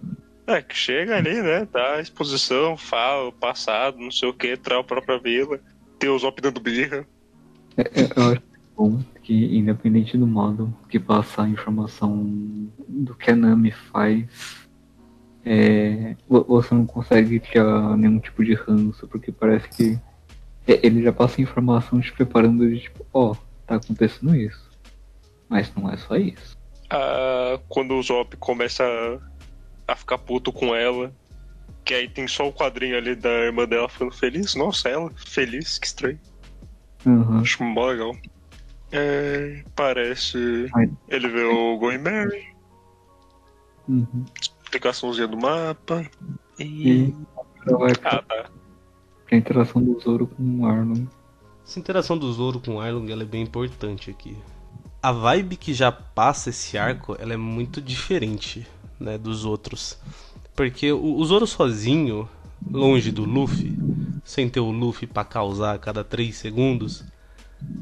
É, 0.47 0.63
que 0.63 0.77
chega 0.77 1.17
ali, 1.17 1.43
né? 1.43 1.67
A 1.75 2.01
exposição, 2.01 2.77
fala 2.77 3.33
passado, 3.33 3.99
não 3.99 4.11
sei 4.11 4.29
o 4.29 4.35
que, 4.35 4.57
trai 4.57 4.79
a 4.79 4.85
própria 4.85 5.19
vila. 5.19 5.59
Zop 6.19 6.41
dando 6.41 6.61
birra. 6.61 7.07
Eu 8.17 8.25
acho 8.33 8.43
bom 8.77 9.01
que, 9.23 9.57
independente 9.57 10.17
do 10.17 10.27
modo 10.27 10.73
que 10.89 11.01
passar 11.01 11.45
a 11.45 11.49
informação 11.49 12.25
do 12.87 13.15
que 13.15 13.31
a 13.31 13.37
Nami 13.37 13.73
faz, 13.73 14.69
é, 15.45 16.17
vo- 16.29 16.45
você 16.45 16.75
não 16.75 16.87
consegue 16.87 17.41
criar 17.41 17.97
nenhum 17.97 18.19
tipo 18.19 18.45
de 18.45 18.55
ranço, 18.55 19.09
porque 19.09 19.33
parece 19.33 19.69
que 19.69 19.99
é, 20.67 20.87
ele 20.87 21.03
já 21.03 21.13
passa 21.13 21.41
a 21.41 21.43
informação 21.43 22.01
te 22.01 22.13
preparando 22.13 22.69
de 22.69 22.81
tipo, 22.81 23.05
ó, 23.13 23.35
tá 23.67 23.77
acontecendo 23.77 24.35
isso. 24.35 24.69
Mas 25.49 25.73
não 25.75 25.91
é 25.91 25.97
só 25.97 26.17
isso. 26.17 26.57
Ah, 26.91 27.59
quando 27.69 27.95
o 27.95 28.03
Zop 28.03 28.37
começa 28.37 28.85
a, 28.85 29.19
a 29.87 29.95
ficar 29.97 30.19
puto 30.19 30.53
com 30.53 30.75
ela, 30.75 31.13
que 31.85 31.95
aí 31.95 32.09
tem 32.09 32.27
só 32.27 32.49
o 32.49 32.53
quadrinho 32.53 32.97
ali 32.97 33.15
da 33.15 33.31
irmã 33.31 33.67
dela 33.67 33.89
ficando 33.89 34.13
feliz. 34.13 34.55
Nossa, 34.55 34.89
ela, 34.89 35.11
feliz, 35.15 35.79
que 35.79 35.87
estranho. 35.87 36.19
Aham. 37.07 37.41
Acho 37.41 37.63
mó 37.63 37.87
legal. 37.87 38.17
É, 38.93 39.65
parece. 39.75 40.69
Ai. 40.75 40.91
Ele 41.09 41.29
vê 41.29 41.43
o 41.45 41.77
Going 41.79 41.99
Mary, 41.99 42.55
Uhum. 43.89 44.25
explicaçãozinha 44.63 45.29
do 45.29 45.37
mapa. 45.37 46.05
E 46.59 46.89
E. 47.09 47.15
vai 47.71 47.93
Ah, 47.93 47.99
pra, 47.99 48.23
tá. 48.23 48.51
pra 49.29 49.37
interação 49.39 49.83
do 49.83 49.99
Zoro 50.01 50.27
com 50.27 50.61
o 50.61 50.67
Arlong. 50.67 51.07
Essa 51.65 51.79
interação 51.79 52.17
do 52.19 52.33
Zoro 52.33 52.61
com 52.61 52.77
o 52.77 52.81
Arlong 52.81 53.11
ela 53.11 53.23
é 53.23 53.27
bem 53.27 53.43
importante 53.43 54.11
aqui. 54.11 54.37
A 55.03 55.13
vibe 55.13 55.57
que 55.57 55.73
já 55.73 55.93
passa 55.93 56.51
esse 56.51 56.77
arco 56.77 57.17
ela 57.19 57.35
é 57.35 57.37
muito 57.37 57.81
diferente 57.81 58.67
né, 58.99 59.17
dos 59.19 59.45
outros. 59.45 59.99
Porque 60.55 60.93
o, 60.93 61.17
o 61.17 61.25
Zoro 61.25 61.47
sozinho, 61.47 62.29
longe 62.71 63.11
do 63.11 63.25
Luffy, 63.25 63.77
sem 64.25 64.49
ter 64.49 64.61
o 64.61 64.71
Luffy 64.71 65.07
pra 65.07 65.25
causar 65.25 65.75
a 65.75 65.79
cada 65.79 66.03
3 66.03 66.35
segundos, 66.35 67.05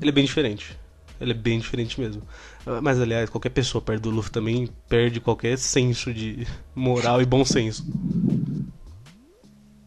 ele 0.01 0.11
é 0.11 0.13
bem 0.13 0.25
diferente. 0.25 0.77
Ele 1.21 1.31
é 1.31 1.35
bem 1.35 1.59
diferente 1.61 2.01
mesmo. 2.01 2.23
Ah, 2.67 2.81
Mas 2.83 3.01
aliás, 3.01 3.31
qualquer 3.31 3.51
pessoa 3.51 3.81
perto 3.81 4.03
do 4.03 4.11
Luffy 4.11 4.33
também 4.33 4.69
perde 4.89 5.21
qualquer 5.21 5.57
senso 5.57 6.13
de 6.13 6.47
moral 6.75 7.23
e 7.23 7.25
bom 7.25 7.45
senso. 7.45 7.87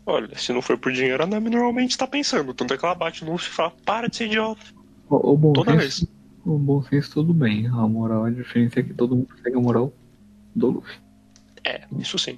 Olha, 0.06 0.38
se 0.38 0.54
não 0.54 0.62
for 0.62 0.78
por 0.78 0.91
dinheiro, 0.91 1.22
a 1.22 1.28
Nami 1.28 1.49
normalmente 1.49 1.98
tá 1.98 2.08
pensando. 2.08 2.54
Tanto 2.54 2.74
é 2.74 2.78
que 2.78 2.86
ela 2.86 2.95
bate 2.95 3.26
no 3.26 3.34
Luffy 3.34 3.49
e 3.49 3.54
fala: 3.54 3.74
para 3.86 4.08
de 4.08 4.16
ser 4.16 4.26
idiota. 4.28 4.62
O, 5.10 5.34
o 5.34 5.38
bom 5.38 5.52
Toda 5.54 5.72
senso, 5.74 6.06
vez. 6.06 6.08
o 6.45 6.58
bom 6.58 6.82
senso 6.84 7.12
tudo 7.12 7.34
bem. 7.34 7.68
A 7.68 7.88
moral, 7.88 8.24
a 8.26 8.30
diferença 8.32 8.80
é 8.80 8.84
que 8.84 8.94
todo 8.94 9.16
mundo 9.16 9.28
segue 9.44 9.58
a 9.58 9.60
moral 9.60 9.91
do 10.56 10.68
Luffy. 10.72 10.95
É, 11.68 11.81
isso 11.99 12.18
sim. 12.18 12.38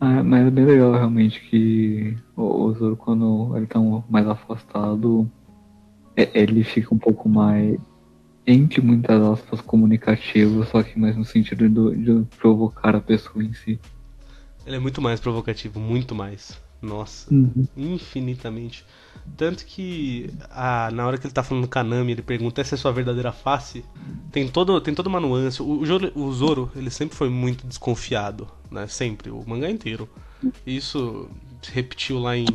Ah, 0.00 0.22
mas 0.22 0.46
é 0.46 0.50
bem 0.50 0.64
legal 0.64 0.92
realmente 0.92 1.38
que 1.50 2.16
o, 2.34 2.42
o 2.64 2.72
Zoro, 2.72 2.96
quando 2.96 3.54
ele 3.56 3.66
tá 3.66 3.78
um- 3.78 4.02
mais 4.08 4.26
afastado, 4.26 5.30
é- 6.16 6.30
ele 6.34 6.64
fica 6.64 6.94
um 6.94 6.98
pouco 6.98 7.28
mais, 7.28 7.78
entre 8.46 8.80
muitas 8.80 9.20
aspas, 9.22 9.60
comunicativo, 9.60 10.64
só 10.64 10.82
que 10.82 10.98
mais 10.98 11.14
no 11.14 11.24
sentido 11.26 11.68
do- 11.68 11.94
de 11.94 12.26
provocar 12.38 12.96
a 12.96 13.00
pessoa 13.00 13.44
em 13.44 13.52
si. 13.52 13.78
Ele 14.66 14.76
é 14.76 14.78
muito 14.78 15.02
mais 15.02 15.20
provocativo, 15.20 15.78
muito 15.78 16.14
mais. 16.14 16.58
Nossa. 16.84 17.28
infinitamente. 17.76 18.84
Tanto 19.36 19.64
que 19.64 20.30
ah, 20.50 20.90
na 20.92 21.06
hora 21.06 21.16
que 21.16 21.26
ele 21.26 21.32
tá 21.32 21.42
falando 21.42 21.66
com 21.66 21.78
a 21.78 21.82
Nami, 21.82 22.12
ele 22.12 22.22
pergunta 22.22 22.60
essa 22.60 22.74
é 22.74 22.78
sua 22.78 22.92
verdadeira 22.92 23.32
face. 23.32 23.84
Tem, 24.30 24.46
todo, 24.48 24.80
tem 24.80 24.94
toda 24.94 25.08
uma 25.08 25.18
nuance. 25.18 25.62
O, 25.62 25.80
o, 25.80 26.32
Zoro, 26.32 26.70
ele 26.76 26.90
sempre 26.90 27.16
foi 27.16 27.30
muito 27.30 27.66
desconfiado, 27.66 28.46
né? 28.70 28.86
Sempre, 28.86 29.30
o 29.30 29.42
mangá 29.46 29.70
inteiro. 29.70 30.08
Isso 30.66 31.28
se 31.62 31.72
repetiu 31.72 32.18
lá 32.18 32.36
em. 32.36 32.46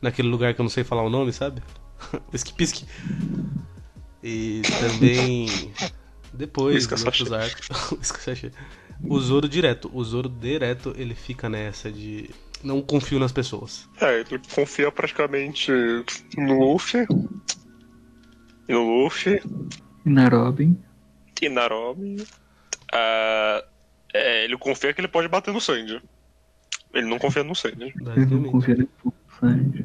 naquele 0.00 0.28
lugar 0.28 0.54
que 0.54 0.60
eu 0.60 0.64
não 0.64 0.70
sei 0.70 0.84
falar 0.84 1.02
o 1.02 1.10
nome, 1.10 1.32
sabe? 1.32 1.62
Pisque 2.30 2.52
Pisque. 2.54 2.86
E 4.22 4.62
também. 4.80 5.48
Depois, 6.32 6.90
outros 6.90 7.32
arcos. 7.32 7.68
O 9.04 9.18
Zoro 9.18 9.48
direto. 9.48 9.90
O 9.92 10.04
Zoro 10.04 10.28
direto, 10.28 10.94
ele 10.96 11.14
fica 11.14 11.48
nessa 11.48 11.90
de. 11.90 12.30
Não 12.62 12.80
confio 12.80 13.18
nas 13.18 13.32
pessoas. 13.32 13.88
É, 14.00 14.20
ele 14.20 14.40
confia 14.54 14.90
praticamente 14.92 15.70
no 16.36 16.58
Luffy. 16.72 17.06
E 18.68 18.72
no 18.72 19.02
Luffy. 19.04 19.40
E 20.06 20.08
na 20.10 20.28
Robin, 20.28 20.78
E 21.40 21.48
na 21.48 21.66
Robin. 21.66 22.16
Ah, 22.92 23.64
é, 24.14 24.44
ele 24.44 24.56
confia 24.56 24.92
que 24.92 25.00
ele 25.00 25.08
pode 25.08 25.28
bater 25.28 25.52
no 25.52 25.60
Sandy. 25.60 26.00
Ele 26.94 27.06
não 27.06 27.18
confia 27.18 27.42
no 27.42 27.54
Sandy. 27.54 27.92
ele 28.16 28.26
não 28.26 28.42
confia 28.44 28.76
no 28.76 29.12
Sanji. 29.40 29.84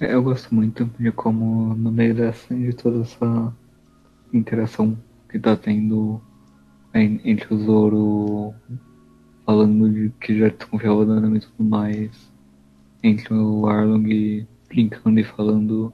É, 0.00 0.12
Eu 0.12 0.22
gosto 0.22 0.54
muito 0.54 0.84
de 0.98 1.10
como 1.12 1.74
no 1.74 1.90
meio 1.90 2.14
dessa, 2.14 2.54
de 2.54 2.72
toda 2.74 3.02
essa 3.02 3.54
interação 4.32 4.98
que 5.30 5.38
tá 5.38 5.56
tendo 5.56 6.20
en- 6.94 7.20
entre 7.24 7.54
o 7.54 7.58
Zoro 7.64 8.54
falando 9.46 9.88
de 9.88 10.10
que 10.20 10.36
já 10.38 10.48
desconfiava 10.48 11.06
da 11.06 11.20
Nami 11.20 11.38
e 11.38 11.40
tudo 11.40 11.64
mais, 11.64 12.10
entre 13.02 13.32
o 13.32 13.66
Arlong 13.66 14.44
brincando 14.68 15.20
e 15.20 15.24
falando 15.24 15.92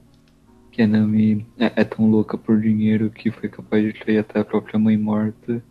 que 0.71 0.81
a 0.81 0.87
Nami 0.87 1.45
é, 1.59 1.71
é 1.75 1.83
tão 1.83 2.09
louca 2.09 2.35
por 2.35 2.59
dinheiro 2.59 3.11
que 3.11 3.29
foi 3.29 3.47
capaz 3.47 3.83
de 3.83 3.93
trair 3.99 4.17
até 4.17 4.39
a 4.39 4.45
própria 4.45 4.79
mãe 4.79 4.97
morta. 4.97 5.63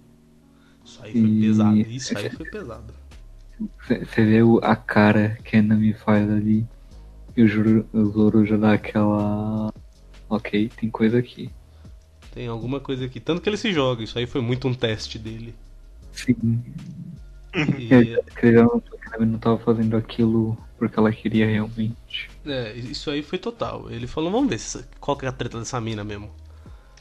Isso 0.85 1.01
aí 1.03 1.13
foi 1.13 1.21
E- 1.21 1.41
pesado. 1.41 1.79
Isso 1.81 2.19
aí 2.19 2.31
foi 2.31 2.47
pesado. 2.47 2.95
Você 3.89 4.25
vê 4.25 4.39
a 4.63 4.77
cara 4.77 5.39
que 5.45 5.57
a 5.57 5.63
Nami 5.63 5.93
faz 5.93 6.31
ali 6.31 6.65
e 7.37 7.43
o 7.43 8.11
Zoro 8.13 8.47
já 8.47 8.57
dá 8.57 8.73
aquela. 8.75 9.73
Ok, 10.29 10.71
tem 10.81 10.89
coisa 10.89 11.19
aqui. 11.19 11.51
Tem 12.33 12.47
alguma 12.47 12.81
coisa 12.81 13.05
aqui. 13.05 13.21
Tanto 13.21 13.43
que 13.43 13.49
ele 13.49 13.57
se 13.57 13.73
joga. 13.73 14.03
Isso 14.03 14.19
aí 14.19 14.27
foi 14.27 14.41
muito 14.41 14.67
um 14.67 14.75
teste 14.75 15.19
dele. 15.19 15.55
Sim. 16.13 16.63
E, 17.77 17.93
Ele 17.93 18.19
ele 18.43 18.53
já 18.55 18.63
notou 18.65 18.99
que 18.99 19.09
a 19.09 19.11
Nami 19.19 19.33
não 19.33 19.39
tava 19.39 19.59
fazendo 19.59 19.97
aquilo 19.97 20.57
porque 20.79 20.99
ela 20.99 21.13
queria 21.13 21.47
realmente. 21.47 22.31
é, 22.47 22.73
isso 22.75 23.11
aí 23.11 23.23
foi 23.23 23.39
total. 23.39 23.91
Ele 23.91 24.07
falou, 24.07 24.31
vamos 24.31 24.49
ver 24.51 24.59
se- 24.59 24.85
qual 25.01 25.17
que 25.17 25.27
é 25.27 25.29
a 25.29 25.33
treta 25.33 25.59
dessa 25.59 25.81
mina 25.81 26.05
mesmo. 26.05 26.31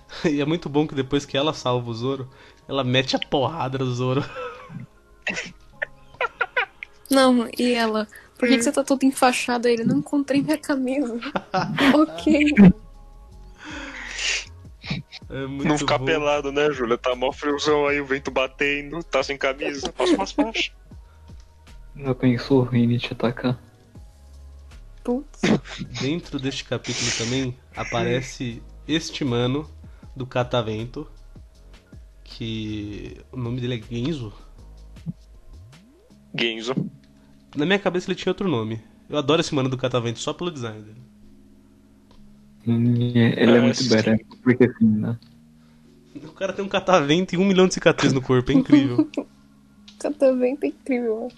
E 0.26 0.42
é 0.42 0.46
muito 0.46 0.70
bom 0.70 0.88
que 0.88 0.96
depois 0.96 1.26
que 1.26 1.38
ela 1.38 1.54
salva 1.54 1.90
o 1.90 1.94
Zoro, 1.94 2.30
ela 2.68 2.84
mete 2.84 3.16
a 3.16 3.20
porrada 3.20 3.78
no 3.78 3.86
Zoro. 3.94 4.24
Não, 7.10 7.48
e 7.58 7.74
ela? 7.74 8.08
Por 8.38 8.48
que, 8.48 8.58
que 8.58 8.64
você 8.64 8.72
tá 8.72 8.84
todo 8.84 9.04
enfaixado? 9.04 9.68
Ele 9.68 9.84
não 9.84 10.00
encontrei 10.00 10.42
minha 10.42 10.58
camisa. 10.58 11.20
ok. 11.94 12.56
É 15.32 15.48
não 15.48 15.78
ficar 15.78 15.98
bom. 15.98 16.06
pelado, 16.06 16.52
né, 16.52 16.70
Júlia? 16.72 16.98
Tá 16.98 17.16
mó 17.16 17.32
friozão 17.32 17.88
aí, 17.88 18.02
o 18.02 18.06
vento 18.06 18.30
batendo, 18.30 19.02
tá 19.02 19.24
sem 19.24 19.38
camisa, 19.38 19.92
passa 19.94 20.14
umas 20.14 20.34
faixas. 20.34 20.74
Já 21.96 22.14
pensou 22.14 22.68
em 22.74 22.98
te 22.98 23.14
atacar? 23.14 23.58
Putz. 25.04 25.42
Dentro 26.02 26.38
deste 26.38 26.66
capítulo 26.66 27.10
também 27.18 27.58
aparece 27.76 28.62
este 28.88 29.24
mano 29.24 29.70
do 30.16 30.26
Catavento. 30.26 31.08
Que 32.24 33.18
o 33.32 33.38
nome 33.38 33.60
dele 33.60 33.76
é 33.76 33.96
Genzo. 33.96 34.34
Genzo. 36.38 36.74
Na 37.56 37.66
minha 37.66 37.80
cabeça 37.80 38.10
ele 38.10 38.16
tinha 38.16 38.32
outro 38.32 38.48
nome. 38.50 38.82
Eu 39.10 39.18
adoro 39.18 39.42
esse 39.42 39.54
mano 39.54 39.68
do 39.68 39.78
Catavento 39.78 40.20
só 40.20 40.34
pelo 40.34 40.52
design 40.52 40.82
dele. 40.82 41.11
Ele 42.66 43.20
é, 43.20 43.44
ele 43.44 43.58
é 43.58 43.62
muito 43.62 43.84
badass, 43.90 44.20
porque 44.44 44.66
assim, 44.66 44.86
né? 44.86 45.18
O 46.16 46.32
cara 46.34 46.54
tem 46.54 46.64
um 46.64 46.70
catavento 46.70 47.34
e 47.34 47.38
um 47.38 47.46
milhão 47.46 47.68
de 47.68 47.74
cicatrizes 47.74 48.14
no 48.14 48.22
corpo, 48.22 48.52
é 48.52 48.56
incrível. 48.56 49.10
Catavento 50.00 50.66
é 50.66 50.70
incrível. 50.70 51.30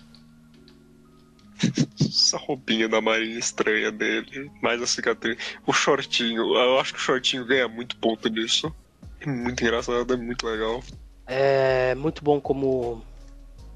Essa 1.99 2.37
roupinha 2.37 2.89
da 2.89 2.99
marinha 2.99 3.37
estranha 3.37 3.91
dele, 3.91 4.51
mais 4.61 4.81
a 4.81 4.87
cicatriz. 4.87 5.37
O 5.65 5.71
shortinho, 5.71 6.55
eu 6.55 6.79
acho 6.79 6.93
que 6.93 6.99
o 6.99 7.01
shortinho 7.01 7.45
ganha 7.45 7.67
muito 7.67 7.95
ponto 7.97 8.27
nisso. 8.29 8.73
É 9.19 9.27
muito 9.27 9.63
engraçado, 9.63 10.13
é 10.13 10.17
muito 10.17 10.45
legal. 10.45 10.83
É 11.25 11.95
muito 11.95 12.23
bom 12.23 12.41
como 12.41 13.01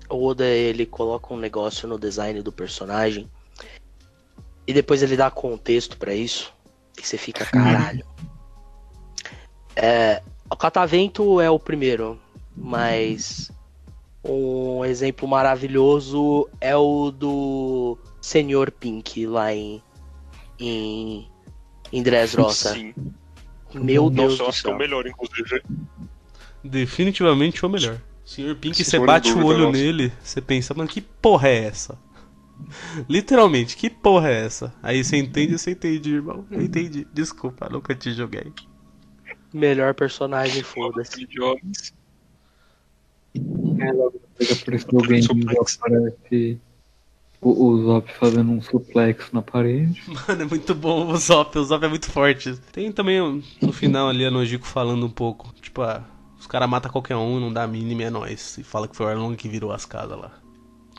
o 0.09 0.25
Oda 0.25 0.45
ele 0.45 0.85
coloca 0.85 1.33
um 1.33 1.37
negócio 1.37 1.87
no 1.87 1.97
design 1.97 2.41
do 2.41 2.51
personagem 2.51 3.29
e 4.65 4.73
depois 4.73 5.01
ele 5.01 5.15
dá 5.15 5.31
contexto 5.31 5.97
pra 5.97 6.13
isso 6.13 6.53
e 6.97 7.05
você 7.05 7.17
fica 7.17 7.45
caralho. 7.45 8.05
É, 9.75 10.21
o 10.49 10.55
Catavento 10.55 11.39
é 11.39 11.49
o 11.49 11.59
primeiro, 11.59 12.19
mas 12.55 13.51
um 14.23 14.83
exemplo 14.83 15.27
maravilhoso 15.27 16.49
é 16.59 16.75
o 16.75 17.11
do 17.11 17.97
Senhor 18.19 18.71
Pink 18.71 19.25
lá 19.27 19.53
em 19.53 19.81
em, 20.59 21.27
em 21.91 22.03
Dressrosa. 22.03 22.73
Sim. 22.75 22.93
Meu 23.73 24.09
Deus 24.09 24.39
Nossa, 24.39 24.43
do 24.43 24.49
acho 24.49 24.61
que 24.61 24.67
é 24.67 24.69
o 24.69 24.73
céu. 24.73 24.79
melhor, 24.79 25.05
inclusive. 25.05 25.61
Definitivamente 26.63 27.65
o 27.65 27.69
melhor. 27.69 28.01
Sr. 28.25 28.55
Pink, 28.55 28.83
você 28.83 28.99
bate 28.99 29.31
o 29.31 29.45
olho 29.45 29.67
nossa. 29.67 29.77
nele, 29.77 30.11
você 30.21 30.41
pensa, 30.41 30.73
mano, 30.73 30.89
que 30.89 30.99
porra 30.99 31.47
é 31.47 31.65
essa? 31.65 31.97
Literalmente, 33.07 33.75
que 33.75 33.89
porra 33.89 34.29
é 34.29 34.45
essa? 34.45 34.73
Aí 34.81 35.03
você 35.03 35.17
entende, 35.17 35.57
você 35.57 35.71
entende, 35.71 36.13
irmão. 36.13 36.45
Eu 36.51 36.61
entendi. 36.61 37.07
Desculpa, 37.13 37.69
nunca 37.69 37.95
te 37.95 38.11
joguei. 38.11 38.51
Melhor 39.53 39.93
personagem, 39.93 40.63
foda-se. 40.63 41.27
É, 43.79 43.91
logo 43.91 44.19
depois 44.39 44.61
apareceu 44.61 44.99
alguém 44.99 45.21
aparece 45.23 46.59
o, 47.39 47.65
o 47.65 47.85
Zop 47.85 48.11
fazendo 48.13 48.51
um 48.51 48.61
suplex 48.61 49.31
na 49.31 49.41
parede. 49.41 50.01
Mano, 50.07 50.41
é 50.41 50.45
muito 50.45 50.73
bom 50.73 51.07
o 51.11 51.17
Zop, 51.17 51.57
o 51.57 51.63
Zop 51.63 51.85
é 51.85 51.89
muito 51.89 52.11
forte. 52.11 52.57
Tem 52.71 52.91
também 52.91 53.43
no 53.61 53.71
final 53.71 54.09
ali 54.09 54.25
a 54.25 54.31
Nojiko 54.31 54.65
falando 54.65 55.05
um 55.05 55.09
pouco, 55.09 55.53
tipo, 55.61 55.81
ah, 55.81 56.03
os 56.39 56.47
caras 56.47 56.69
matam 56.69 56.91
qualquer 56.91 57.15
um, 57.15 57.39
não 57.39 57.53
dá 57.53 57.63
a 57.63 57.67
mínima, 57.67 58.03
é 58.03 58.09
nóis. 58.09 58.57
E 58.57 58.63
fala 58.63 58.87
que 58.87 58.95
foi 58.95 59.05
o 59.05 59.09
Arlong 59.09 59.35
que 59.35 59.47
virou 59.47 59.71
as 59.71 59.85
casas 59.85 60.17
lá. 60.17 60.46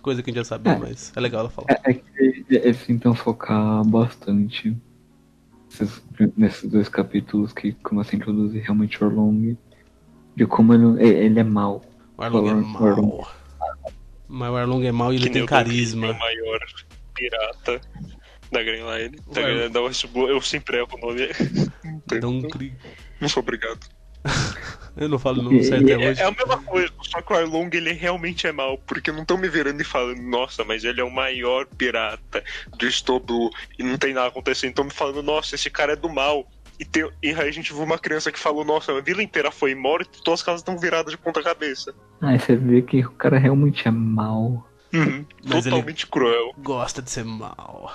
Coisa 0.09 0.23
que 0.23 0.31
a 0.31 0.33
gente 0.33 0.41
já 0.43 0.45
sabia, 0.45 0.73
É. 0.73 0.79
mas 0.79 1.13
é 1.15 1.21
legal 1.21 1.41
ela 1.41 1.51
falar. 1.51 1.67
É, 1.85 1.91
é 1.91 1.95
que 1.95 2.47
eles 2.49 2.83
tentam 2.87 3.15
focar 3.15 3.85
bastante 3.85 4.75
nesses, 5.71 6.03
nesses 6.37 6.71
dois 6.71 6.89
capítulos 6.89 7.53
que 7.53 7.73
começam 7.73 8.15
a 8.15 8.17
introduzir 8.17 8.63
realmente 8.63 9.03
o 9.03 9.07
Orlong. 9.07 9.57
De 10.35 10.47
como 10.47 10.73
ele, 10.73 11.03
ele 11.05 11.41
é 11.41 11.45
mau. 11.45 11.83
O 12.17 12.23
Arlong 12.23 12.47
é 12.47 12.51
Arlong. 12.53 13.07
mau. 13.09 13.29
Mas 14.27 14.51
o 14.51 14.57
Arlong 14.57 14.85
é 14.87 14.93
mau 14.93 15.13
e 15.13 15.17
ele 15.17 15.25
Que 15.25 15.31
nem 15.31 15.41
tem 15.41 15.47
carisma. 15.47 16.07
é 16.07 16.11
o 16.13 16.19
maior 16.19 16.61
pirata 17.15 17.81
da 18.51 18.63
Green 18.63 18.83
Line. 18.83 19.17
Da. 19.71 19.81
Eu 19.81 20.41
sempre 20.41 20.79
erro 20.79 20.89
o 20.95 21.07
nome. 21.07 21.29
Sou 23.29 23.43
obrigado. 23.43 23.81
Eu 24.97 25.09
não 25.09 25.19
falo 25.19 25.39
o 25.39 25.43
nome 25.45 25.63
certo 25.63 25.85
até 25.85 25.93
É, 25.93 26.11
hoje. 26.11 26.21
é 26.21 26.25
a 26.25 26.31
mesma 26.33 26.59
coisa, 26.61 26.93
só 27.03 27.23
que 27.23 27.33
o 27.33 27.37
Arlong 27.37 27.71
ele 27.73 27.93
realmente 27.93 28.49
é 28.49 28.53
mal, 28.53 28.77
porque 28.79 29.13
não 29.13 29.23
estão 29.23 29.39
me 29.39 29.49
virando 29.49 29.81
e 29.81 29.85
falando, 29.85 30.21
nossa, 30.21 30.65
mas 30.65 30.83
ele 30.83 31.01
é 31.01 31.05
o 31.05 31.11
maior 31.11 31.67
pirata 31.67 32.43
do 32.77 32.85
Estoblu 32.85 33.49
e 33.79 33.85
não 33.85 33.97
tem 33.97 34.13
nada 34.13 34.27
acontecendo. 34.27 34.71
Estão 34.71 34.85
me 34.85 34.91
falando, 34.91 35.23
nossa, 35.23 35.55
esse 35.55 35.71
cara 35.71 35.93
é 35.93 35.97
do 35.97 36.09
mal. 36.09 36.49
E, 36.81 36.85
tem, 36.85 37.09
e 37.23 37.29
aí 37.29 37.49
a 37.49 37.51
gente 37.53 37.73
viu 37.73 37.83
uma 37.85 37.99
criança 37.99 38.33
que 38.33 38.39
falou, 38.41 38.65
nossa, 38.65 38.91
a 38.91 39.01
vila 39.01 39.23
inteira 39.23 39.53
foi 39.53 39.73
morta 39.73 40.11
e 40.19 40.23
todas 40.23 40.41
as 40.41 40.45
casas 40.45 40.61
estão 40.63 40.77
viradas 40.77 41.13
de 41.13 41.19
ponta 41.19 41.43
cabeça. 41.45 41.95
Aí 42.21 42.37
você 42.39 42.57
vê 42.57 42.83
que 42.83 42.99
o 43.07 43.11
cara 43.13 43.39
realmente 43.39 43.87
é 43.87 43.93
mau. 43.93 44.69
Uhum, 44.93 45.25
totalmente 45.49 46.09
cruel. 46.09 46.53
Gosta 46.59 47.01
de 47.01 47.11
ser 47.11 47.25
mal. 47.25 47.95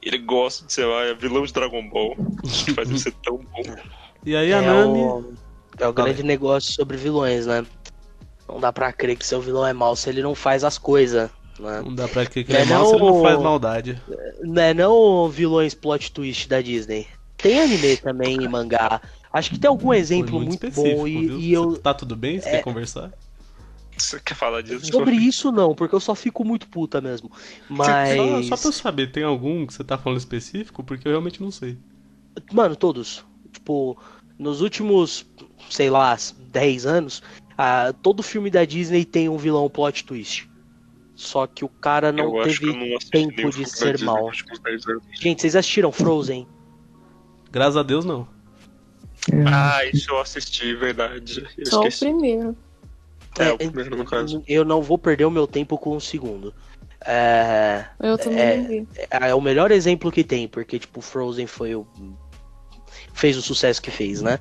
Ele 0.00 0.18
gosta 0.18 0.66
de 0.66 0.72
ser 0.72 0.84
lá, 0.84 1.02
é 1.04 1.14
vilão 1.14 1.44
de 1.44 1.52
Dragon 1.52 1.88
Ball. 1.88 2.16
Que 2.42 2.72
faz 2.74 2.88
ele 2.88 2.98
ser 2.98 3.12
tão 3.24 3.38
bom. 3.38 3.76
E 4.24 4.36
aí 4.36 4.52
a 4.52 4.58
É 4.58 4.60
Nami. 4.60 4.98
o, 5.00 5.32
é 5.78 5.88
o 5.88 5.92
grande 5.92 6.22
negócio 6.22 6.72
sobre 6.72 6.96
vilões, 6.96 7.46
né? 7.46 7.64
Não 8.48 8.60
dá 8.60 8.72
pra 8.72 8.92
crer 8.92 9.16
que 9.16 9.26
seu 9.26 9.40
vilão 9.40 9.66
é 9.66 9.72
mau 9.72 9.96
se 9.96 10.08
ele 10.08 10.22
não 10.22 10.34
faz 10.34 10.62
as 10.64 10.78
coisas, 10.78 11.30
né? 11.58 11.82
Não 11.84 11.94
dá 11.94 12.06
pra 12.08 12.26
crer 12.26 12.44
que 12.44 12.52
É, 12.52 12.62
ele 12.62 12.70
é 12.72 12.74
mal 12.74 12.86
se 12.86 12.94
ele 12.94 13.04
não 13.04 13.22
faz 13.22 13.38
maldade. 13.40 14.00
Não 14.42 14.62
é 14.62 14.74
não 14.74 15.28
vilões 15.28 15.74
plot 15.74 16.12
twist 16.12 16.48
da 16.48 16.60
Disney. 16.60 17.06
Tem 17.36 17.60
anime 17.60 17.96
também 17.96 18.42
e 18.42 18.48
mangá. 18.48 19.00
Acho 19.32 19.50
que 19.50 19.58
tem 19.58 19.68
algum 19.68 19.88
Foi 19.88 19.98
exemplo 19.98 20.38
muito, 20.38 20.52
específico, 20.52 20.98
bom 20.98 21.08
e, 21.08 21.48
e 21.48 21.52
eu 21.52 21.76
Tá 21.78 21.94
tudo 21.94 22.14
bem? 22.14 22.38
Você 22.38 22.50
quer 22.50 22.62
conversar? 22.62 23.10
Você 23.96 24.20
quer 24.20 24.34
falar 24.34 24.62
disso? 24.62 24.86
sobre 24.86 25.14
isso 25.14 25.50
não, 25.52 25.74
porque 25.74 25.94
eu 25.94 26.00
só 26.00 26.14
fico 26.14 26.44
muito 26.44 26.68
puta 26.68 27.00
mesmo. 27.00 27.30
Mas 27.68 28.16
Só, 28.16 28.42
só 28.42 28.56
pra 28.56 28.68
eu 28.68 28.72
saber, 28.72 29.12
tem 29.12 29.22
algum 29.22 29.66
que 29.66 29.74
você 29.74 29.84
tá 29.84 29.96
falando 29.98 30.18
específico? 30.18 30.82
Porque 30.82 31.06
eu 31.06 31.12
realmente 31.12 31.42
não 31.42 31.50
sei. 31.50 31.78
Mano, 32.52 32.74
todos. 32.76 33.24
Tipo, 33.62 33.96
nos 34.36 34.60
últimos, 34.60 35.24
sei 35.70 35.88
lá, 35.88 36.16
10 36.50 36.84
anos, 36.84 37.22
ah, 37.56 37.94
todo 38.02 38.20
filme 38.20 38.50
da 38.50 38.64
Disney 38.64 39.04
tem 39.04 39.28
um 39.28 39.36
vilão 39.36 39.70
plot 39.70 40.04
twist. 40.04 40.50
Só 41.14 41.46
que 41.46 41.64
o 41.64 41.68
cara 41.68 42.10
não 42.10 42.36
eu 42.38 42.42
teve 42.44 42.66
não 42.66 42.98
tempo 42.98 43.50
de 43.50 43.64
ser 43.70 43.92
Disney 43.92 44.06
mal. 44.06 44.26
nos 44.26 44.38
últimos 44.40 44.58
10 44.58 44.86
anos. 44.88 45.02
Gente, 45.20 45.40
vocês 45.42 45.54
assistiram 45.54 45.92
Frozen? 45.92 46.44
Graças 47.52 47.76
a 47.76 47.84
Deus, 47.84 48.04
não. 48.04 48.26
É, 49.30 49.44
Ah, 49.46 49.84
isso 49.92 50.10
eu 50.10 50.18
assisti, 50.20 50.74
verdade. 50.74 51.46
Eu 51.56 51.66
Só 51.66 51.82
o 51.82 51.86
esqueci. 51.86 52.06
primeiro. 52.06 52.56
É, 53.38 53.52
o 53.52 53.58
primeiro, 53.58 53.96
no 53.96 54.04
caso. 54.04 54.42
Eu 54.48 54.64
não 54.64 54.82
vou 54.82 54.98
perder 54.98 55.24
o 55.26 55.30
meu 55.30 55.46
tempo 55.46 55.78
com 55.78 55.96
um 55.96 56.00
segundo. 56.00 56.52
É, 57.04 57.84
Eu 58.00 58.18
também 58.18 58.38
É. 58.40 58.56
não 58.56 58.66
vi. 58.68 58.88
é 59.10 59.34
o 59.34 59.40
melhor 59.40 59.70
exemplo 59.70 60.10
que 60.10 60.24
tem, 60.24 60.48
porque, 60.48 60.78
tipo, 60.80 61.00
Frozen 61.00 61.46
foi 61.46 61.74
o. 61.76 61.86
fez 63.12 63.36
o 63.36 63.42
sucesso 63.42 63.80
que 63.80 63.90
fez, 63.90 64.22
né? 64.22 64.38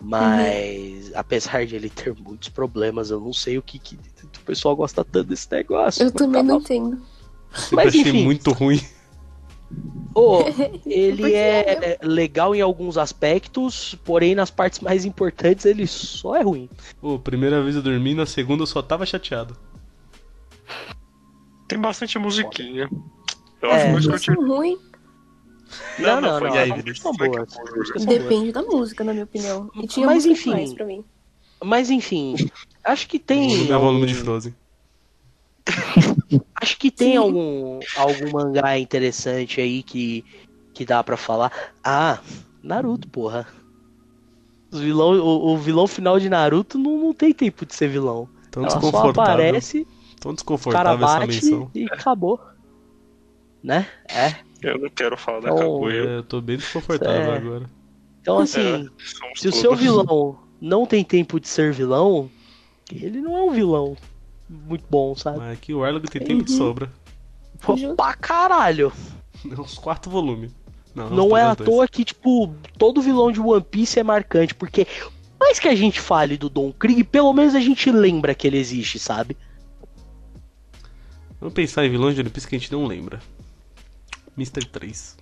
Mas, 0.00 1.12
apesar 1.14 1.64
de 1.66 1.76
ele 1.76 1.88
ter 1.88 2.14
muitos 2.14 2.48
problemas, 2.50 3.10
eu 3.10 3.18
não 3.20 3.32
sei 3.32 3.56
o 3.56 3.62
que, 3.62 3.78
que 3.78 3.96
o 3.96 4.40
pessoal 4.44 4.76
gosta 4.76 5.02
tanto 5.04 5.28
desse 5.28 5.50
negócio. 5.50 6.02
Eu 6.02 6.12
também 6.12 6.42
não 6.42 6.58
entendo. 6.58 7.00
Sempre 7.54 7.76
Mas, 7.76 7.86
achei 7.88 8.00
enfim. 8.02 8.24
muito 8.24 8.52
ruim. 8.52 8.80
Ô, 10.14 10.40
ele 10.86 11.22
Porque 11.22 11.34
é 11.34 11.98
legal 12.02 12.54
em 12.54 12.60
alguns 12.60 12.98
aspectos, 12.98 13.94
porém 14.04 14.34
nas 14.34 14.50
partes 14.50 14.80
mais 14.80 15.04
importantes 15.04 15.64
ele 15.64 15.86
só 15.86 16.36
é 16.36 16.42
ruim. 16.42 16.68
Pô, 17.00 17.18
primeira 17.18 17.62
vez 17.62 17.74
eu 17.74 17.82
dormi, 17.82 18.14
na 18.14 18.26
segunda 18.26 18.62
eu 18.62 18.66
só 18.66 18.82
tava 18.82 19.06
chateado. 19.06 19.56
Tem 21.66 21.78
bastante 21.78 22.18
musiquinha. 22.18 22.88
Eu 23.62 23.70
É. 23.70 23.74
acho 23.74 24.22
que 24.22 24.30
eu 24.30 24.34
Elas 24.44 24.78
Não, 25.98 26.20
não, 26.20 26.38
foi 26.38 26.48
não, 26.48 26.56
E 26.56 26.58
aí, 26.58 26.70
Vinícius? 26.72 26.98
são 27.00 27.12
boas. 27.12 27.30
Músicas 27.76 28.02
são 28.02 28.06
boas. 28.06 28.22
Depende 28.22 28.52
da 28.52 28.62
música, 28.62 29.04
na 29.04 29.12
minha 29.12 29.24
opinião. 29.24 29.70
E 29.74 29.86
tinha 29.86 30.06
Mas, 30.06 30.24
enfim. 30.26 30.50
mais 30.50 30.72
pra 30.72 30.84
mim. 30.84 31.04
Mas 31.62 31.88
enfim, 31.90 32.34
acho 32.82 33.06
que 33.08 33.18
tem. 33.18 33.48
Volume 33.48 33.70
é 33.72 33.78
volume 33.78 34.06
de 34.06 34.14
Frozen. 34.14 34.54
Acho 36.60 36.76
que 36.78 36.90
tem 36.90 37.12
Sim. 37.12 37.16
algum, 37.18 37.80
algum 37.96 38.30
mangá 38.32 38.78
interessante 38.78 39.60
aí 39.60 39.82
que, 39.82 40.24
que 40.72 40.84
dá 40.84 41.02
pra 41.02 41.16
falar. 41.16 41.50
Ah, 41.82 42.18
Naruto, 42.62 43.08
porra. 43.08 43.46
Os 44.70 44.80
vilão, 44.80 45.12
o, 45.20 45.52
o 45.52 45.56
vilão 45.58 45.86
final 45.86 46.18
de 46.18 46.28
Naruto 46.28 46.76
não, 46.78 46.98
não 46.98 47.12
tem 47.14 47.32
tempo 47.32 47.64
de 47.64 47.74
ser 47.74 47.88
vilão. 47.88 48.28
Tão 48.50 48.62
Ela 48.64 48.70
só 48.72 48.78
desconfortável. 48.78 49.32
aparece, 49.32 49.86
Tão 50.20 50.32
o 50.32 50.34
cara 50.34 50.34
desconfortável 50.34 51.06
essa 51.06 51.18
bate 51.20 51.32
menção. 51.44 51.70
e 51.74 51.84
acabou. 51.84 52.40
Né? 53.62 53.86
É. 54.08 54.34
Eu 54.64 54.78
não 54.78 54.88
quero 54.90 55.16
falar 55.16 55.40
da 55.40 55.50
Então, 55.50 55.58
Kaguya. 55.80 56.04
É, 56.04 56.16
eu 56.18 56.22
tô 56.22 56.40
bem 56.40 56.56
desconfortável 56.56 57.32
É. 57.32 57.36
agora. 57.36 57.70
Então, 58.20 58.38
assim, 58.38 58.86
É, 58.86 58.88
se 59.36 59.48
o 59.48 59.52
seu 59.52 59.74
vilão 59.76 60.38
não 60.60 60.86
tem 60.86 61.04
tempo 61.04 61.38
de 61.38 61.46
ser 61.48 61.72
vilão, 61.72 62.30
ele 62.90 63.20
não 63.20 63.36
é 63.36 63.42
um 63.42 63.50
vilão 63.52 63.96
muito 64.48 64.84
bom, 64.88 65.14
sabe? 65.14 65.38
Mas 65.38 65.52
aqui 65.52 65.74
o 65.74 65.84
Arlong 65.84 66.02
tem 66.02 66.22
tempo 66.22 66.42
de 66.44 66.52
Uhum. 66.52 66.58
sobra. 66.58 66.90
Pô, 67.60 67.76
Justo. 67.76 67.94
pra 67.96 68.14
caralho. 68.14 68.92
Uns 69.44 69.74
quatro 69.78 70.10
volumes. 70.10 70.52
Não, 70.94 71.10
Não 71.10 71.36
é 71.36 71.42
à 71.42 71.54
dois. 71.54 71.68
toa 71.68 71.88
que, 71.88 72.04
tipo, 72.04 72.54
todo 72.78 73.02
vilão 73.02 73.30
de 73.32 73.40
One 73.40 73.62
Piece 73.62 73.98
é 73.98 74.02
marcante, 74.02 74.54
porque 74.54 74.84
por 74.86 75.12
mais 75.40 75.58
que 75.58 75.68
a 75.68 75.74
gente 75.74 76.00
fale 76.00 76.36
do 76.38 76.48
Don 76.48 76.72
Krieg, 76.72 77.04
pelo 77.04 77.32
menos 77.34 77.54
a 77.54 77.60
gente 77.60 77.90
lembra 77.90 78.34
que 78.34 78.46
ele 78.46 78.56
existe, 78.58 78.98
sabe? 78.98 79.36
Vamos 81.40 81.52
pensar 81.54 81.84
em 81.84 81.90
vilões 81.90 82.14
de 82.14 82.20
One 82.22 82.30
Piece 82.30 82.46
que 82.48 82.56
a 82.56 82.58
gente 82.58 82.72
não 82.72 82.86
lembra. 82.86 83.20
Mr. 84.36 84.64
3. 84.66 85.16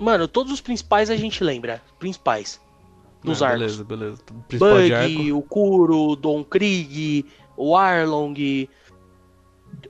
Mano, 0.00 0.28
todos 0.28 0.52
os 0.52 0.60
principais 0.60 1.10
a 1.10 1.16
gente 1.16 1.42
lembra. 1.42 1.82
Principais. 1.98 2.60
Dos 3.22 3.42
Ah, 3.42 3.48
arcos. 3.48 3.60
Beleza, 3.60 3.84
beleza. 3.84 4.22
Principal 4.46 4.80
de 4.82 4.94
arco. 4.94 5.14
Bug, 5.16 5.32
o 5.32 5.42
Kuro, 5.42 5.98
o 6.10 6.16
Don 6.16 6.44
Krieg, 6.44 7.26
o 7.56 7.76
Arlong, 7.76 8.68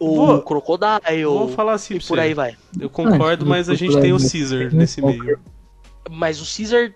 o 0.00 0.16
Vou- 0.16 0.42
Crocodile, 0.42 1.24
Vou 1.24 1.48
falar 1.48 1.74
assim 1.74 1.94
e 1.96 2.00
por 2.00 2.06
você. 2.16 2.20
aí 2.20 2.34
vai. 2.34 2.56
Eu 2.80 2.88
concordo, 2.88 3.44
mas 3.44 3.68
a 3.68 3.74
gente 3.74 4.00
tem 4.00 4.12
o 4.12 4.18
Caesar 4.18 4.72
nesse 4.74 5.02
meio. 5.02 5.38
Mas 6.10 6.40
o 6.40 6.56
Caesar. 6.56 6.94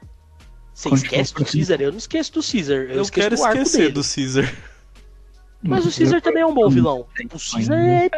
Você 0.75 0.89
esquece 0.89 1.35
do. 1.35 1.45
Caesar? 1.45 1.81
Eu 1.83 1.91
não 1.91 1.99
esqueço 1.99 2.33
do 2.33 2.41
Caesar. 2.43 2.77
Eu, 2.79 2.89
Eu 2.97 3.03
esqueço 3.03 3.13
quero 3.29 3.37
do 3.37 3.45
arco 3.45 3.59
esquecer 3.59 3.79
dele. 3.79 3.93
do 3.93 4.03
Caesar. 4.03 4.55
Mas 5.63 5.85
o 5.87 5.97
Caesar 5.97 6.23
também 6.23 6.43
é 6.43 6.47
um 6.47 6.55
bom 6.55 6.71
vilão. 6.71 7.07
O 7.31 7.39
Caesar 7.53 7.79
é 7.79 8.11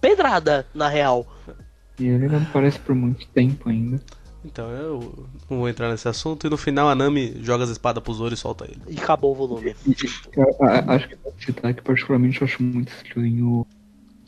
pedrada, 0.00 0.64
na 0.72 0.88
real. 0.88 1.26
E 1.98 2.06
ele 2.06 2.28
não 2.28 2.38
aparece 2.42 2.78
por 2.78 2.94
muito 2.94 3.26
tempo 3.28 3.68
ainda. 3.68 4.00
Então, 4.44 4.70
eu 4.70 5.26
não 5.50 5.58
vou 5.58 5.68
entrar 5.68 5.90
nesse 5.90 6.08
assunto. 6.08 6.46
E 6.46 6.50
no 6.50 6.56
final 6.56 6.88
a 6.88 6.94
Nami 6.94 7.36
joga 7.42 7.64
as 7.64 7.70
espadas 7.70 8.02
pro 8.02 8.14
Zoro 8.14 8.32
e 8.32 8.36
solta 8.36 8.64
ele. 8.64 8.80
E 8.88 8.98
acabou 8.98 9.32
o 9.32 9.34
volume. 9.34 9.74
Acho 10.86 11.08
que 11.08 11.16
pode 11.16 11.44
citar 11.44 11.74
que 11.74 11.82
particularmente 11.82 12.40
eu 12.40 12.46
acho 12.46 12.62
muito 12.62 12.92
estranho 12.92 13.66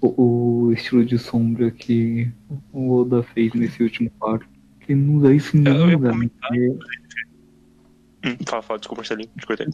o, 0.00 0.66
o 0.66 0.72
estilo 0.72 1.04
de 1.04 1.18
sombra 1.18 1.70
que 1.70 2.30
o 2.72 3.00
Oda 3.00 3.22
fez 3.22 3.52
nesse 3.54 3.82
último 3.82 4.10
quadro. 4.18 4.46
Que 4.80 4.94
não 4.94 5.16
usa 5.16 5.34
isso 5.34 5.56
em 5.56 5.60
nenhum 5.60 5.88
ia 5.88 5.96
lugar. 5.96 6.14
É, 8.22 8.36
fala, 8.46 8.62
fala, 8.62 8.78
desculpa, 8.78 9.02
Marcelinho. 9.02 9.30
Te 9.38 9.46
cortei. 9.46 9.68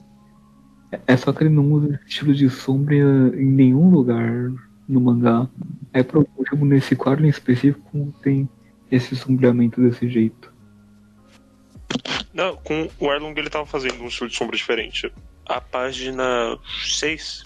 é 1.06 1.16
só 1.16 1.32
que 1.32 1.44
ele 1.44 1.54
não 1.54 1.72
usa 1.72 1.94
esse 1.94 2.04
estilo 2.06 2.34
de 2.34 2.50
sombra 2.50 2.94
em 2.94 3.46
nenhum 3.46 3.88
lugar 3.88 4.52
no 4.88 5.00
mangá. 5.00 5.48
É 5.92 6.02
por 6.02 6.18
algum 6.18 6.30
motivo 6.38 6.64
nesse 6.64 6.94
quadro 6.96 7.24
em 7.24 7.28
específico 7.28 8.12
tem 8.22 8.48
esse 8.90 9.14
sombreamento 9.16 9.80
desse 9.80 10.08
jeito. 10.08 10.52
Não, 12.32 12.56
com 12.56 12.88
o 12.98 13.08
Arlong 13.10 13.34
ele 13.38 13.48
tava 13.50 13.64
fazendo 13.66 14.02
um 14.02 14.08
estilo 14.08 14.28
de 14.28 14.36
sombra 14.36 14.56
diferente. 14.56 15.12
A 15.46 15.60
página 15.60 16.58
6, 16.84 17.44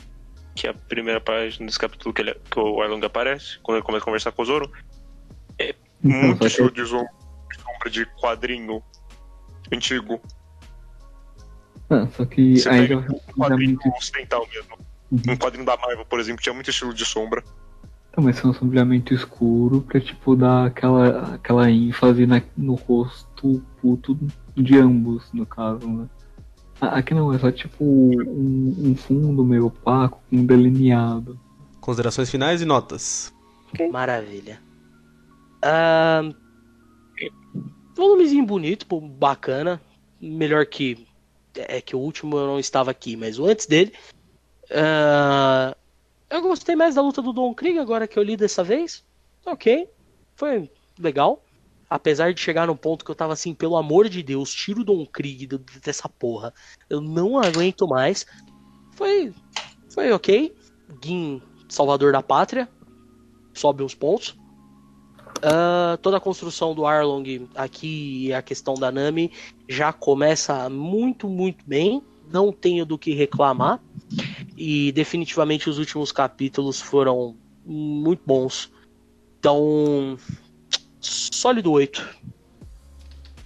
que 0.55 0.67
é 0.67 0.71
a 0.71 0.75
primeira 0.75 1.21
página 1.21 1.67
desse 1.67 1.79
capítulo 1.79 2.15
que, 2.15 2.23
ele, 2.23 2.35
que 2.51 2.59
o 2.59 2.81
Arlong 2.81 3.05
aparece, 3.05 3.59
quando 3.63 3.77
ele 3.79 3.85
começa 3.85 4.03
a 4.03 4.07
conversar 4.07 4.33
com 4.33 4.43
o 4.43 4.45
Zoro, 4.47 4.71
é 5.59 5.75
Então, 6.03 6.11
muito 6.29 6.47
estilo 6.47 6.71
de 6.71 6.87
som- 6.87 7.05
de 7.51 7.61
sombra 7.61 7.91
de 7.91 8.07
quadrinho 8.21 8.83
antigo. 9.73 10.21
Ah, 11.91 12.07
só 12.13 12.25
que 12.25 12.57
Você 12.59 12.69
pega 12.71 12.87
já 12.89 12.97
um 12.99 13.19
quadrinho 13.35 13.79
ocidental 13.97 14.47
mesmo. 14.53 14.79
Uhum. 15.11 15.21
Um 15.33 15.37
quadrinho 15.37 15.65
da 15.65 15.77
Marvel, 15.77 16.05
por 16.05 16.21
exemplo, 16.21 16.43
tinha 16.43 16.55
muito 16.55 16.71
estilo 16.71 16.93
de 16.93 17.05
sombra. 17.05 17.43
Então, 18.11 18.23
mas 18.25 18.43
é 18.43 18.47
um 18.47 18.53
sombreamento 18.53 19.15
escuro 19.15 19.81
pra, 19.83 20.01
tipo, 20.01 20.35
dar 20.37 20.67
aquela, 20.67 21.35
aquela 21.35 21.71
ênfase 21.71 22.27
na- 22.27 22.43
no 22.57 22.75
rosto 22.75 23.63
puto 23.81 24.19
de 24.57 24.79
ambos, 24.79 25.33
no 25.33 25.47
caso, 25.47 25.89
né? 25.89 26.09
Aqui 26.81 27.13
não, 27.13 27.33
é 27.33 27.39
só 27.39 27.51
tipo 27.51 27.85
um, 27.85 28.75
um 28.79 28.95
fundo 28.95 29.45
meio 29.45 29.67
opaco 29.67 30.21
com 30.31 30.37
um 30.37 30.47
delineado. 30.47 31.39
Considerações 31.81 32.31
finais 32.31 32.63
e 32.63 32.65
notas. 32.65 33.35
Maravilha. 33.91 34.61
Ahn, 35.63 36.33
volumezinho 37.97 38.47
bonito, 38.47 38.87
pô, 38.87 39.01
bacana. 39.01 39.81
Melhor 40.21 40.67
que. 40.67 41.07
É 41.57 41.81
que 41.81 41.97
o 41.97 41.99
último 41.99 42.37
eu 42.37 42.47
não 42.47 42.59
estava 42.61 42.91
aqui, 42.91 43.17
mas 43.17 43.39
o 43.39 43.47
antes 43.47 43.67
dele. 43.67 43.93
Ah, 44.71 45.77
eu 46.31 46.43
gostei 46.43 46.77
mais 46.77 46.95
da 46.95 47.03
luta 47.03 47.23
do 47.23 47.33
Don 47.33 47.55
Krieg 47.55 47.79
agora 47.79 48.07
que 48.07 48.19
eu 48.19 48.23
li 48.23 48.37
dessa 48.37 48.63
vez. 48.63 49.05
Ok. 49.47 49.89
Foi 50.37 50.71
legal. 50.99 51.43
Apesar 51.91 52.35
de 52.35 52.41
chegar 52.41 52.67
num 52.67 52.77
ponto 52.77 53.05
que 53.05 53.11
eu 53.11 53.15
tava 53.15 53.33
assim, 53.33 53.55
pelo 53.55 53.77
amor 53.77 54.09
de 54.09 54.23
Deus, 54.23 54.53
tira 54.53 54.81
o 54.81 54.85
Don 54.85 55.07
Krieg 55.07 55.47
dessa 55.83 56.09
porra. 56.09 56.53
Eu 56.89 57.01
não 57.01 57.39
aguento 57.39 57.89
mais. 57.89 58.27
Foi. 58.93 59.33
Foi 59.89 60.13
ok. 60.13 60.55
Gin, 61.03 61.43
salvador 61.69 62.13
da 62.13 62.23
pátria. 62.23 62.69
Sobe 63.55 63.83
uns 63.83 63.95
pontos. 63.95 64.37
Ah, 65.43 65.99
toda 66.03 66.19
a 66.19 66.21
construção 66.21 66.75
do 66.75 66.85
Arlong 66.85 67.49
aqui 67.55 68.27
e 68.27 68.35
a 68.35 68.43
questão 68.43 68.75
da 68.75 68.91
Nami 68.91 69.33
já 69.69 69.93
começa 69.93 70.69
muito, 70.69 71.29
muito 71.29 71.65
bem. 71.67 72.03
Não 72.31 72.53
tenho 72.53 72.85
do 72.85 72.99
que 72.99 73.15
reclamar. 73.15 73.81
E 74.61 74.91
definitivamente 74.91 75.71
os 75.71 75.79
últimos 75.79 76.11
capítulos 76.11 76.81
foram 76.81 77.37
muito 77.65 78.23
bons. 78.27 78.73
Então, 79.39 80.19
sólido 81.01 81.71
8. 81.71 82.05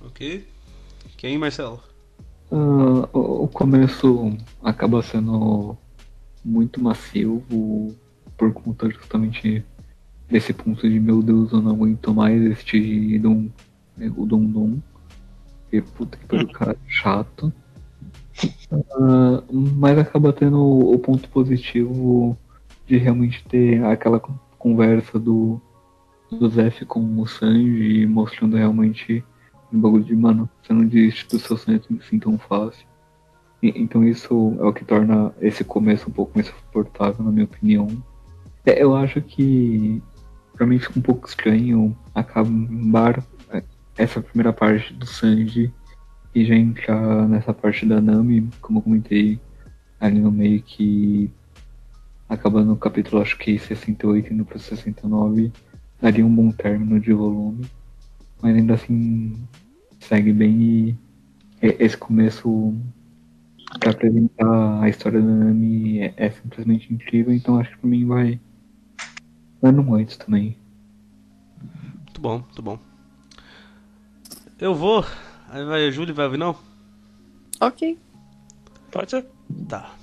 Ok. 0.07 0.49
Quem, 1.19 1.37
Marcelo? 1.37 1.83
Ah, 2.51 3.09
o 3.13 3.47
começo 3.49 4.37
acaba 4.63 5.03
sendo 5.03 5.77
muito 6.43 6.83
massivo 6.83 7.95
por 8.39 8.53
conta 8.55 8.89
justamente 8.89 9.63
desse 10.31 10.55
ponto 10.55 10.89
de 10.89 10.99
meu 10.99 11.23
Deus, 11.23 11.53
eu 11.53 11.61
não 11.61 11.73
aguento 11.73 12.15
mais 12.15 12.43
este 12.43 13.19
Dom, 13.19 13.51
né, 13.99 14.11
o 14.17 14.25
Dom 14.25 14.45
Dom. 14.47 14.79
E 15.71 15.83
puta 15.83 16.17
que 16.17 16.27
pariu, 16.27 16.49
cara 16.53 16.75
chato. 16.89 17.53
Ah, 18.93 19.43
mas 19.51 19.99
acaba 19.99 20.33
tendo 20.33 20.59
o 20.61 20.99
ponto 20.99 21.29
positivo 21.29 22.37
de 22.87 22.97
realmente 22.97 23.45
ter 23.49 23.85
aquela 23.85 24.19
con- 24.19 24.39
conversa 24.59 25.19
do, 25.19 25.61
do 26.31 26.49
Zef 26.49 26.85
com 26.87 27.01
o 27.21 27.27
Sanji, 27.27 28.07
mostrando 28.07 28.57
realmente 28.57 29.25
um 29.73 29.81
bagulho 29.81 30.05
de, 30.05 30.15
mano, 30.15 30.49
você 30.63 30.73
não 30.73 30.87
desiste 30.87 31.29
do 31.29 31.39
seu 31.39 31.57
sonho 31.57 31.81
assim 32.01 32.19
tão 32.19 32.39
fácil. 32.39 32.87
E- 33.63 33.73
então 33.77 34.05
isso 34.05 34.57
é 34.61 34.65
o 34.65 34.73
que 34.73 34.85
torna 34.85 35.33
esse 35.41 35.65
começo 35.65 36.09
um 36.09 36.13
pouco 36.13 36.33
mais 36.35 36.47
suportável, 36.49 37.25
na 37.25 37.31
minha 37.31 37.45
opinião. 37.45 37.89
É, 38.65 38.83
eu 38.83 38.95
acho 38.95 39.21
que 39.21 40.03
pra 40.55 40.67
mim 40.67 40.79
fica 40.79 40.99
um 40.99 41.03
pouco 41.03 41.27
estranho 41.29 41.97
acabar 42.15 43.23
é, 43.51 43.63
essa 43.97 44.21
primeira 44.21 44.53
parte 44.53 44.93
do 44.93 45.07
Sanji 45.07 45.73
e 46.35 46.45
já 46.45 46.55
entrar 46.55 47.29
nessa 47.29 47.53
parte 47.53 47.85
da 47.85 48.01
Nami, 48.01 48.49
como 48.61 48.79
eu 48.79 48.83
comentei 48.83 49.39
ali 50.01 50.19
no 50.19 50.33
meio 50.33 50.63
que 50.63 51.31
acabando 52.29 52.69
no 52.69 52.77
capítulo 52.77 53.23
acho 53.23 53.39
que 53.39 53.59
68 53.59 54.33
indo 54.33 54.45
para 54.45 54.59
69 54.59 55.53
daria 56.01 56.25
um 56.25 56.35
bom 56.35 56.51
término 56.51 56.99
de 56.99 57.13
volume 57.13 57.67
mas 58.41 58.57
ainda 58.57 58.75
assim 58.75 59.37
segue 60.01 60.33
bem 60.33 60.61
e 60.61 60.97
esse 61.61 61.97
começo 61.97 62.75
para 63.79 63.91
apresentar 63.91 64.83
a 64.83 64.89
história 64.89 65.21
da 65.21 65.27
Nami 65.27 66.01
é, 66.01 66.15
é 66.17 66.31
simplesmente 66.31 66.93
incrível 66.93 67.33
então 67.33 67.61
acho 67.61 67.71
que 67.71 67.79
pra 67.79 67.89
mim 67.91 68.07
vai 68.07 68.41
no 69.63 69.91
8 69.91 70.19
também 70.19 70.57
Muito 71.97 72.21
bom, 72.21 72.39
muito 72.39 72.63
bom. 72.63 72.79
Eu 74.59 74.75
vou. 74.75 75.05
Aí 75.53 75.63
vai 75.67 75.87
a 75.87 75.91
Júlia, 75.91 76.15
vai 76.15 76.25
ouvir 76.25 76.39
não? 76.39 76.57
Ok. 77.61 77.99
Pode 78.91 79.11
ser. 79.11 79.27
Tá. 79.69 79.95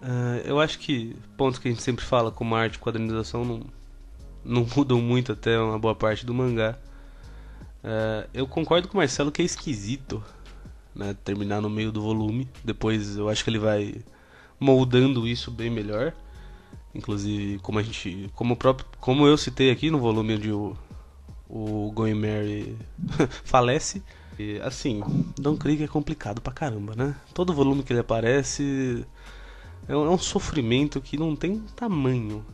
Ah, 0.00 0.40
eu 0.44 0.60
acho 0.60 0.78
que 0.78 1.16
pontos 1.36 1.58
que 1.58 1.66
a 1.66 1.70
gente 1.72 1.82
sempre 1.82 2.04
fala, 2.04 2.30
como 2.30 2.54
arte 2.54 2.76
e 2.76 2.78
quadrinização, 2.78 3.44
não, 3.44 3.60
não 4.44 4.64
mudam 4.76 5.00
muito 5.00 5.32
até 5.32 5.58
uma 5.58 5.80
boa 5.80 5.96
parte 5.96 6.24
do 6.24 6.32
mangá. 6.32 6.78
Ah, 7.82 8.28
eu 8.32 8.46
concordo 8.46 8.86
com 8.86 8.94
o 8.94 8.98
Marcelo 8.98 9.32
que 9.32 9.42
é 9.42 9.44
esquisito 9.44 10.22
né, 10.94 11.16
terminar 11.24 11.60
no 11.60 11.68
meio 11.68 11.90
do 11.90 12.00
volume. 12.00 12.48
Depois 12.64 13.16
eu 13.16 13.28
acho 13.28 13.42
que 13.42 13.50
ele 13.50 13.58
vai 13.58 13.96
moldando 14.60 15.26
isso 15.26 15.50
bem 15.50 15.70
melhor. 15.70 16.14
Inclusive, 16.94 17.58
como 17.58 17.80
a 17.80 17.82
gente. 17.82 18.30
Como, 18.32 18.54
o 18.54 18.56
próprio, 18.56 18.86
como 19.00 19.26
eu 19.26 19.36
citei 19.36 19.72
aqui 19.72 19.90
no 19.90 19.98
volume 19.98 20.36
onde 20.36 20.52
o, 20.52 20.76
o 21.48 21.90
Going 21.92 22.14
Mary 22.14 22.76
falece. 23.44 24.02
E, 24.38 24.60
assim, 24.60 25.02
Don 25.36 25.56
Krieg 25.56 25.82
é 25.82 25.88
complicado 25.88 26.40
pra 26.40 26.52
caramba, 26.52 26.94
né? 26.94 27.16
Todo 27.34 27.52
volume 27.52 27.82
que 27.82 27.92
ele 27.92 28.00
aparece 28.00 29.04
é 29.88 29.96
um, 29.96 30.06
é 30.06 30.10
um 30.10 30.18
sofrimento 30.18 31.00
que 31.00 31.16
não 31.16 31.34
tem 31.34 31.58
tamanho. 31.74 32.44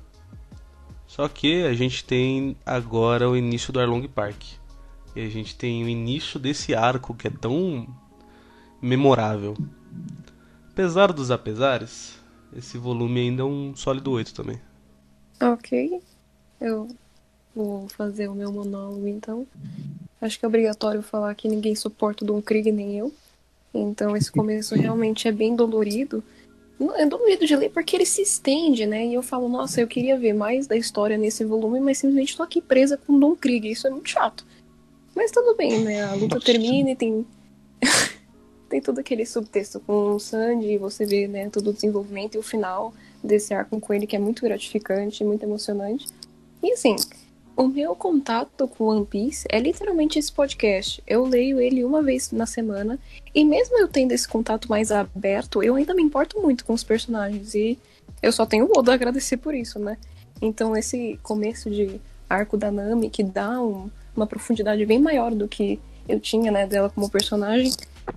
Só 1.06 1.28
que 1.28 1.64
a 1.64 1.74
gente 1.74 2.04
tem 2.04 2.56
agora 2.64 3.28
o 3.28 3.36
início 3.36 3.72
do 3.72 3.80
Arlong 3.80 4.08
Park. 4.08 4.42
E 5.14 5.20
a 5.20 5.28
gente 5.28 5.54
tem 5.54 5.84
o 5.84 5.88
início 5.88 6.40
desse 6.40 6.74
arco 6.74 7.14
que 7.14 7.28
é 7.28 7.30
tão 7.30 7.86
memorável. 8.80 9.54
Apesar 10.70 11.12
dos 11.12 11.30
apesares, 11.30 12.18
esse 12.56 12.78
volume 12.78 13.20
ainda 13.20 13.42
é 13.42 13.44
um 13.44 13.76
sólido 13.76 14.10
8 14.10 14.34
também. 14.34 14.60
Ok. 15.40 16.00
Eu 16.60 16.88
vou 17.55 17.89
fazer 17.89 18.28
o 18.28 18.35
meu 18.35 18.52
monólogo 18.52 19.06
então. 19.06 19.47
Acho 20.20 20.39
que 20.39 20.44
é 20.44 20.48
obrigatório 20.48 21.02
falar 21.02 21.35
que 21.35 21.48
ninguém 21.48 21.74
suporta 21.74 22.24
o 22.24 22.26
Don 22.26 22.40
Krieg 22.40 22.72
nem 22.72 22.98
eu. 22.98 23.12
Então 23.72 24.16
esse 24.16 24.31
começo 24.31 24.74
realmente 24.76 25.28
é 25.28 25.32
bem 25.32 25.55
dolorido. 25.55 26.22
É 26.97 27.06
dolorido 27.06 27.47
de 27.47 27.55
ler 27.55 27.70
porque 27.70 27.97
ele 27.97 28.06
se 28.06 28.22
estende, 28.22 28.85
né? 28.85 29.06
E 29.06 29.14
eu 29.14 29.22
falo, 29.22 29.48
nossa, 29.48 29.81
eu 29.81 29.86
queria 29.86 30.18
ver 30.18 30.32
mais 30.32 30.66
da 30.66 30.76
história 30.76 31.16
nesse 31.16 31.44
volume, 31.44 31.81
mas 31.81 31.98
simplesmente 31.98 32.36
tô 32.36 32.43
aqui 32.43 32.60
presa 32.60 32.97
com 32.97 33.14
o 33.14 33.20
Don 33.20 33.36
Krieg. 33.36 33.70
Isso 33.70 33.86
é 33.86 33.90
muito 33.90 34.09
chato. 34.09 34.44
Mas 35.14 35.31
tudo 35.31 35.55
bem, 35.55 35.85
né? 35.85 36.02
A 36.02 36.14
luta 36.14 36.40
termina 36.40 36.90
e 36.90 36.97
tem. 36.97 37.24
tem 38.68 38.81
todo 38.81 38.98
aquele 38.98 39.24
subtexto 39.24 39.78
com 39.78 40.14
o 40.14 40.18
Sandy, 40.18 40.72
e 40.72 40.78
você 40.78 41.06
vê, 41.06 41.28
né, 41.28 41.48
todo 41.48 41.70
o 41.70 41.72
desenvolvimento 41.72 42.35
e 42.35 42.39
o 42.39 42.43
final 42.43 42.93
desse 43.22 43.55
arco 43.55 43.78
com 43.78 43.94
ele 43.94 44.06
que 44.06 44.16
é 44.16 44.18
muito 44.18 44.43
gratificante, 44.43 45.22
muito 45.22 45.44
emocionante. 45.44 46.09
E 46.60 46.72
assim, 46.72 46.97
o 47.56 47.68
meu 47.68 47.94
contato 47.94 48.66
com 48.68 48.85
One 48.85 49.06
Piece 49.06 49.47
é 49.51 49.59
literalmente 49.60 50.18
esse 50.18 50.32
podcast. 50.32 51.02
Eu 51.06 51.24
leio 51.24 51.60
ele 51.60 51.85
uma 51.85 52.02
vez 52.02 52.31
na 52.32 52.47
semana 52.47 52.98
e 53.35 53.44
mesmo 53.44 53.78
eu 53.78 53.89
tendo 53.89 54.12
esse 54.12 54.26
contato 54.28 54.68
mais 54.68 54.90
aberto, 54.90 55.62
eu 55.62 55.74
ainda 55.76 55.94
me 55.94 56.02
importo 56.02 56.40
muito 56.40 56.64
com 56.64 56.72
os 56.72 56.82
personagens 56.85 57.55
e 57.55 57.78
eu 58.22 58.32
só 58.32 58.44
tenho 58.44 58.66
o 58.66 58.78
Oda 58.78 58.93
a 58.93 58.94
agradecer 58.94 59.36
por 59.36 59.55
isso, 59.55 59.78
né? 59.78 59.97
Então 60.43 60.76
esse 60.76 61.18
começo 61.22 61.70
de 61.70 62.01
arco 62.28 62.56
da 62.56 62.70
Nami 62.70 63.09
que 63.10 63.22
dá 63.22 63.60
um- 63.60 63.90
uma 64.16 64.26
profundidade 64.26 64.85
bem 64.86 64.98
maior 65.01 65.32
do 65.35 65.47
que 65.48 65.78
eu 66.09 66.18
tinha, 66.20 66.51
né, 66.52 66.66
dela 66.66 66.90
como 66.90 67.09
personagem, 67.10 67.72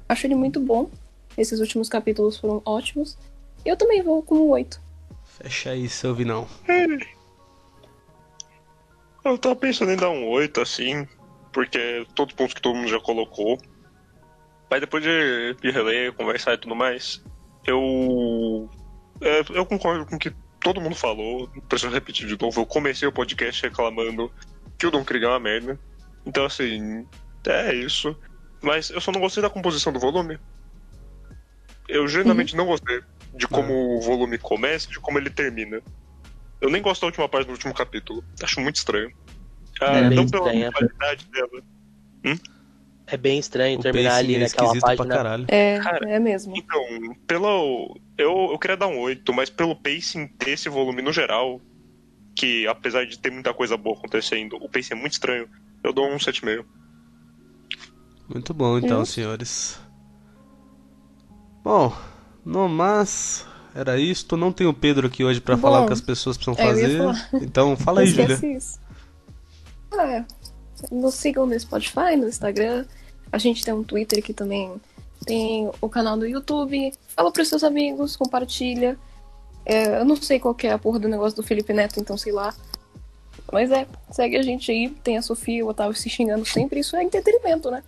acho 0.09 0.27
ele 0.27 0.35
muito 0.35 0.59
bom. 0.59 0.89
Esses 1.38 1.59
últimos 1.59 1.88
capítulos 1.89 2.38
foram 2.38 2.61
ótimos. 2.65 3.18
Eu 3.65 3.76
também 3.77 4.01
vou 4.01 4.22
com 4.23 4.35
o 4.35 4.49
8. 4.49 4.80
Fecha 5.26 5.72
aí, 5.72 5.88
seu 5.88 6.14
Vinão. 6.15 6.47
Eu 9.27 9.37
tava 9.37 9.55
pensando 9.55 9.91
em 9.91 9.97
dar 9.97 10.09
um 10.09 10.27
8, 10.29 10.61
assim, 10.61 11.07
porque 11.51 12.05
todos 12.15 12.33
os 12.33 12.37
pontos 12.37 12.53
que 12.53 12.61
todo 12.61 12.75
mundo 12.75 12.87
já 12.87 12.99
colocou. 12.99 13.57
Mas 14.69 14.81
depois 14.81 15.03
de, 15.03 15.55
de 15.61 15.71
reler, 15.71 16.13
conversar 16.13 16.53
e 16.53 16.57
tudo 16.57 16.75
mais, 16.75 17.23
eu. 17.65 18.69
é, 19.21 19.41
eu 19.49 19.65
concordo 19.65 20.05
com 20.05 20.15
o 20.15 20.19
que 20.19 20.33
todo 20.61 20.81
mundo 20.81 20.95
falou. 20.95 21.49
Preciso 21.67 21.91
repetir 21.91 22.27
de 22.27 22.39
novo. 22.39 22.61
Eu 22.61 22.65
comecei 22.65 23.07
o 23.07 23.11
podcast 23.11 23.61
reclamando 23.61 24.31
que 24.77 24.85
o 24.85 24.91
Don 24.91 25.03
Krieg 25.03 25.25
é 25.25 25.29
uma 25.29 25.39
merda. 25.39 25.79
Então, 26.25 26.45
assim, 26.45 27.07
é 27.47 27.73
isso. 27.73 28.15
Mas 28.61 28.89
eu 28.89 28.99
só 28.99 29.11
não 29.11 29.21
gostei 29.21 29.41
da 29.41 29.49
composição 29.49 29.93
do 29.93 29.99
volume. 29.99 30.39
Eu 31.87 32.07
genuinamente 32.07 32.55
não 32.55 32.65
gostei 32.65 33.01
de 33.33 33.47
como 33.47 33.97
o 33.97 34.01
volume 34.01 34.37
começa 34.37 34.87
e 34.87 34.91
de 34.91 34.99
como 34.99 35.17
ele 35.17 35.29
termina. 35.29 35.81
Eu 36.61 36.69
nem 36.69 36.81
gosto 36.81 37.01
da 37.01 37.07
última 37.07 37.29
parte 37.29 37.45
do 37.47 37.51
último 37.53 37.73
capítulo. 37.73 38.23
Acho 38.41 38.59
muito 38.59 38.77
estranho. 38.77 39.11
Ah, 39.81 39.97
É 39.97 40.09
bem 40.09 40.17
não 40.17 40.27
pela 40.27 40.45
estranha. 40.49 40.71
qualidade 40.71 41.25
dela. 41.31 41.63
É 43.09 43.15
bem 43.15 43.39
estranho 43.39 43.79
O 43.79 43.81
terminar 43.81 44.15
ali 44.15 44.35
é 44.35 44.39
naquela 44.39 44.65
esquisito 44.67 44.81
pra 44.85 44.95
página. 44.97 45.15
caralho. 45.15 45.45
É, 45.47 45.79
Cara, 45.79 46.09
é 46.09 46.19
mesmo. 46.19 46.55
Então, 46.57 47.15
pelo. 47.25 47.97
Eu, 48.17 48.49
eu 48.51 48.59
queria 48.59 48.75
dar 48.75 48.88
um 48.88 48.99
8, 48.99 49.34
mas 49.34 49.49
pelo 49.49 49.75
pacing 49.75 50.29
desse 50.43 50.67
volume 50.67 51.01
no 51.01 51.13
geral, 51.13 51.61
que 52.35 52.67
apesar 52.67 53.05
de 53.05 53.17
ter 53.17 53.31
muita 53.31 53.53
coisa 53.53 53.77
boa 53.77 53.95
acontecendo, 53.97 54.57
o 54.59 54.67
pacing 54.67 54.93
é 54.95 54.97
muito 54.97 55.13
estranho, 55.13 55.47
eu 55.84 55.93
dou 55.93 56.05
um 56.09 56.17
7,5. 56.17 56.65
Muito 58.27 58.53
bom, 58.53 58.77
então, 58.77 59.01
Hum. 59.01 59.05
senhores. 59.05 59.79
Bom, 61.63 61.95
no 62.43 62.67
mais, 62.67 63.45
era 63.77 63.99
isto. 63.99 64.35
Não 64.35 64.51
tem 64.51 64.65
o 64.65 64.73
Pedro 64.73 65.07
aqui 65.07 65.23
hoje 65.23 65.39
pra 65.39 65.55
Bom, 65.55 65.61
falar 65.61 65.81
o 65.81 65.87
que 65.87 65.93
as 65.93 66.01
pessoas 66.01 66.35
precisam 66.35 66.55
é, 66.57 66.67
fazer. 66.67 67.01
Então, 67.43 67.77
fala 67.77 68.01
aí, 68.01 68.07
esquece 68.07 68.53
isso. 68.53 68.79
É. 69.99 70.25
Nos 70.91 71.13
sigam 71.13 71.45
no 71.45 71.59
Spotify, 71.59 72.15
no 72.17 72.27
Instagram. 72.27 72.85
A 73.31 73.37
gente 73.37 73.63
tem 73.63 73.73
um 73.73 73.83
Twitter 73.83 74.23
que 74.23 74.33
também 74.33 74.73
tem 75.25 75.69
o 75.79 75.87
canal 75.87 76.17
do 76.17 76.25
YouTube. 76.25 76.91
Fala 77.15 77.31
pros 77.31 77.47
seus 77.47 77.63
amigos, 77.63 78.15
compartilha. 78.15 78.97
É, 79.65 79.99
eu 79.99 80.05
não 80.05 80.15
sei 80.15 80.39
qual 80.39 80.55
que 80.55 80.65
é 80.65 80.71
a 80.71 80.79
porra 80.79 80.97
do 80.97 81.07
negócio 81.07 81.35
do 81.35 81.43
Felipe 81.43 81.73
Neto, 81.73 81.99
então 81.99 82.17
sei 82.17 82.31
lá. 82.31 82.53
Mas 83.51 83.71
é, 83.71 83.87
segue 84.11 84.37
a 84.37 84.41
gente 84.41 84.71
aí. 84.71 84.89
Tem 85.03 85.17
a 85.17 85.21
Sofia 85.21 85.59
e 85.59 85.63
o 85.63 85.67
Otávio 85.67 85.95
se 85.95 86.09
xingando 86.09 86.45
sempre. 86.45 86.79
Isso 86.79 86.95
é 86.95 87.03
entretenimento, 87.03 87.69
né? 87.69 87.83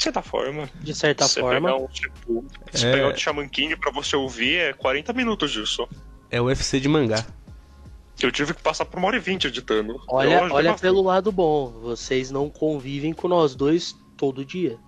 De 0.00 0.04
certa 0.04 0.22
forma, 0.22 0.66
De 0.80 0.94
certa 0.94 1.28
você 1.28 1.40
forma. 1.40 1.68
pegar 1.68 1.76
um 1.76 1.86
tipo. 1.88 2.42
Se 2.72 2.86
É. 2.86 2.92
pegar 2.92 3.08
o 3.08 3.16
Shaman 3.18 3.46
King 3.50 3.76
pra 3.76 3.92
você 3.92 4.16
ouvir 4.16 4.56
é 4.56 4.72
40 4.72 5.12
minutos 5.12 5.50
disso. 5.52 5.86
É 6.30 6.40
o 6.40 6.44
UFC 6.46 6.80
de 6.80 6.88
mangá. 6.88 7.22
Eu 8.18 8.32
tive 8.32 8.54
que 8.54 8.62
passar 8.62 8.86
por 8.86 8.96
uma 8.98 9.08
hora 9.08 9.18
e 9.18 9.20
vinte 9.20 9.46
editando. 9.46 10.02
Olha, 10.08 10.42
olha 10.50 10.72
pelo 10.72 11.02
lado 11.02 11.30
bom. 11.30 11.68
Vocês 11.82 12.30
não 12.30 12.48
convivem 12.48 13.12
com 13.12 13.28
nós 13.28 13.54
dois 13.54 13.94
todo 14.16 14.42
dia. 14.42 14.78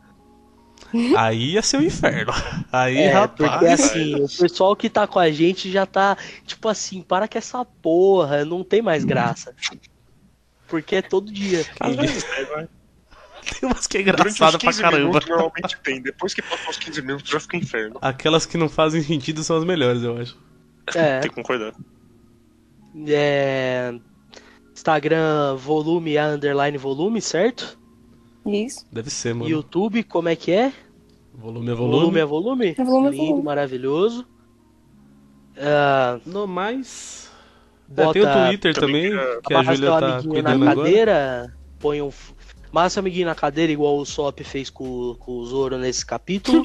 Aí 1.18 1.52
ia 1.52 1.62
ser 1.62 1.76
o 1.76 1.82
inferno. 1.82 2.32
Aí, 2.72 2.96
É, 2.96 3.10
rapaz. 3.12 3.50
porque 3.50 3.66
assim, 3.66 4.14
o 4.14 4.26
pessoal 4.28 4.74
que 4.74 4.88
tá 4.88 5.06
com 5.06 5.18
a 5.18 5.30
gente 5.30 5.70
já 5.70 5.84
tá, 5.84 6.16
tipo 6.46 6.68
assim, 6.68 7.02
para 7.02 7.28
com 7.28 7.36
essa 7.36 7.62
porra, 7.66 8.46
não 8.46 8.64
tem 8.64 8.80
mais 8.80 9.04
graça. 9.04 9.54
Porque 10.68 10.96
é 10.96 11.02
todo 11.02 11.30
dia. 11.30 11.66
Às 11.78 11.96
vezes 11.96 12.24
é, 12.24 12.44
vai. 12.46 12.68
Tem 13.60 13.68
umas 13.68 13.86
que 13.86 13.98
é 13.98 14.00
engraçada 14.02 14.58
pra 14.58 14.68
15 14.70 14.80
caramba. 14.80 15.04
minutos 15.06 15.28
normalmente 15.28 15.76
tem. 15.82 16.00
Depois 16.00 16.32
que 16.32 16.42
passou 16.42 16.70
os 16.70 16.76
15 16.78 17.02
minutos 17.02 17.28
já 17.30 17.40
fica 17.40 17.56
inferno. 17.56 17.98
Aquelas 18.00 18.46
que 18.46 18.56
não 18.56 18.68
fazem 18.68 19.02
sentido 19.02 19.42
são 19.42 19.56
as 19.56 19.64
melhores, 19.64 20.02
eu 20.02 20.16
acho. 20.16 20.38
É, 20.94 21.20
Tem 21.20 21.30
que 21.30 21.34
concordar. 21.36 21.72
é, 23.08 23.94
Instagram 24.74 25.56
volume 25.56 26.16
a 26.18 26.28
underline 26.28 26.76
volume, 26.78 27.20
certo? 27.20 27.78
Isso. 28.46 28.84
Deve 28.92 29.10
ser, 29.10 29.34
mano. 29.34 29.48
YouTube, 29.50 30.02
como 30.04 30.28
é 30.28 30.36
que 30.36 30.50
é? 30.50 30.72
Volume 31.34 31.70
é 31.70 31.74
Volume, 31.74 31.98
volume. 32.00 32.18
é 32.20 32.24
volume? 32.24 32.74
É 32.78 32.84
volume 32.84 33.08
é 33.08 33.10
Lindo, 33.10 33.24
volume. 33.26 33.44
maravilhoso. 33.44 34.26
Ah, 35.56 36.18
No 36.26 36.46
mais. 36.46 37.30
Bota- 37.88 38.18
É, 38.18 38.22
tem 38.22 38.22
o 38.22 38.46
Twitter 38.48 38.74
também 38.74 39.10
que 39.46 39.54
a 39.54 39.62
Júlia 39.62 39.90
tá 39.90 40.22
cuidando 40.22 40.58
na 40.64 40.70
agora. 40.72 40.76
cadeira, 40.88 41.56
põe 41.78 42.00
um. 42.02 42.10
Massa 42.72 43.00
amiguinho 43.00 43.26
na 43.26 43.34
cadeira, 43.34 43.70
igual 43.70 43.98
o 43.98 44.04
Sop 44.06 44.40
fez 44.40 44.70
com, 44.70 45.14
com 45.18 45.32
o 45.32 45.44
Zoro 45.46 45.76
nesse 45.76 46.04
capítulo. 46.06 46.64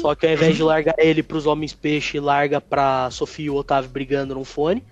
Só 0.00 0.14
que 0.14 0.26
ao 0.26 0.32
invés 0.32 0.56
de 0.56 0.62
largar 0.62 0.94
ele 0.98 1.22
pros 1.22 1.44
homens 1.46 1.74
peixe, 1.74 2.18
larga 2.18 2.60
pra 2.62 3.10
Sofia 3.10 3.46
e 3.46 3.50
o 3.50 3.54
Otávio 3.54 3.90
brigando 3.90 4.34
no 4.34 4.42
fone. 4.44 4.82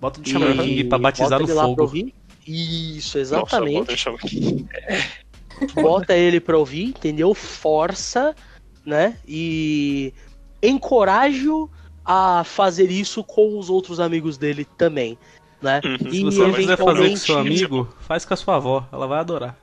Bota 0.00 0.20
de 0.20 0.32
chamar 0.32 0.66
E 0.66 0.82
pra 0.82 0.98
batizar 0.98 1.38
bota 1.38 1.44
no 1.54 1.60
ele 1.60 1.68
fogo. 1.68 1.82
ouvir. 1.82 2.14
Isso, 2.46 3.16
Nossa, 3.18 3.36
bota 3.36 3.46
exatamente. 3.56 3.94
o 3.94 3.96
Shaman 3.96 4.18
King. 4.18 4.66
bota 5.80 6.14
ele 6.14 6.40
pra 6.40 6.58
ouvir, 6.58 6.86
entendeu? 6.86 7.32
Força, 7.32 8.34
né? 8.84 9.16
E 9.26 10.12
encorajo 10.60 11.70
a 12.04 12.42
fazer 12.44 12.90
isso 12.90 13.22
com 13.24 13.58
os 13.58 13.70
outros 13.70 13.98
amigos 14.00 14.36
dele 14.36 14.66
também, 14.76 15.16
né? 15.64 15.80
Uhum. 15.84 16.10
Se 16.10 16.22
você 16.22 16.38
não 16.38 16.52
quiser 16.52 16.76
fazer 16.76 17.10
com 17.10 17.16
seu 17.16 17.38
amigo, 17.38 17.88
faz 18.00 18.24
com 18.24 18.34
a 18.34 18.36
sua 18.36 18.56
avó. 18.56 18.86
Ela 18.92 19.06
vai 19.06 19.18
adorar. 19.18 19.58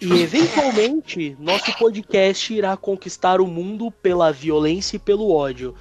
E 0.00 0.22
eventualmente, 0.22 1.36
nosso 1.38 1.76
podcast 1.76 2.54
irá 2.54 2.76
conquistar 2.76 3.40
o 3.40 3.46
mundo 3.46 3.90
pela 3.90 4.32
violência 4.32 4.96
e 4.96 5.00
pelo 5.00 5.30
ódio, 5.30 5.74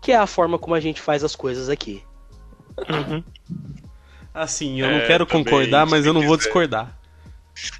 que 0.00 0.12
é 0.12 0.16
a 0.16 0.26
forma 0.26 0.58
como 0.58 0.74
a 0.74 0.80
gente 0.80 1.00
faz 1.00 1.22
as 1.24 1.34
coisas 1.36 1.68
aqui. 1.68 2.02
Uhum. 2.88 3.22
Assim, 4.32 4.80
eu 4.80 4.86
É, 4.86 4.98
não 5.00 5.06
quero 5.06 5.26
concordar, 5.26 5.84
mas 5.84 6.06
eu 6.06 6.14
não 6.14 6.22
vou 6.22 6.36
quiser. 6.36 6.48
discordar. 6.48 6.98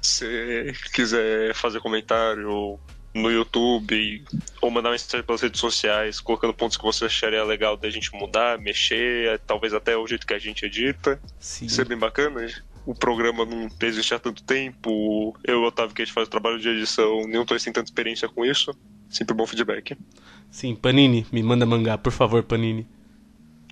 Se 0.01 0.73
quiser 0.93 1.53
fazer 1.55 1.79
comentário 1.79 2.77
no 3.13 3.31
YouTube 3.31 4.23
ou 4.61 4.69
mandar 4.69 4.91
mensagem 4.91 5.25
pelas 5.25 5.41
redes 5.41 5.59
sociais, 5.59 6.19
colocando 6.19 6.53
pontos 6.53 6.77
que 6.77 6.83
você 6.83 7.05
acharia 7.05 7.43
legal 7.43 7.75
da 7.75 7.89
gente 7.89 8.13
mudar, 8.13 8.59
mexer, 8.59 9.39
talvez 9.47 9.73
até 9.73 9.97
o 9.97 10.05
jeito 10.05 10.27
que 10.27 10.33
a 10.33 10.39
gente 10.39 10.65
edita. 10.65 11.19
Sim. 11.39 11.65
Isso 11.65 11.81
é 11.81 11.85
bem 11.85 11.97
bacana. 11.97 12.47
O 12.85 12.95
programa 12.95 13.45
não 13.45 13.69
existe 13.81 14.13
há 14.13 14.19
tanto 14.19 14.43
tempo. 14.43 15.35
Eu 15.43 15.59
e 15.59 15.63
o 15.63 15.63
Otávio, 15.65 15.95
que 15.95 16.01
a 16.01 16.05
gente 16.05 16.13
faz 16.13 16.27
o 16.27 16.31
trabalho 16.31 16.59
de 16.59 16.69
edição, 16.69 17.27
nenhum 17.27 17.45
dois 17.45 17.63
tem 17.63 17.73
tanta 17.73 17.89
experiência 17.89 18.27
com 18.27 18.45
isso. 18.45 18.71
Sempre 19.09 19.35
bom 19.35 19.45
feedback. 19.45 19.97
Sim, 20.51 20.75
Panini, 20.75 21.25
me 21.31 21.43
manda 21.43 21.65
mangá, 21.65 21.97
por 21.97 22.11
favor, 22.11 22.43
Panini. 22.43 22.87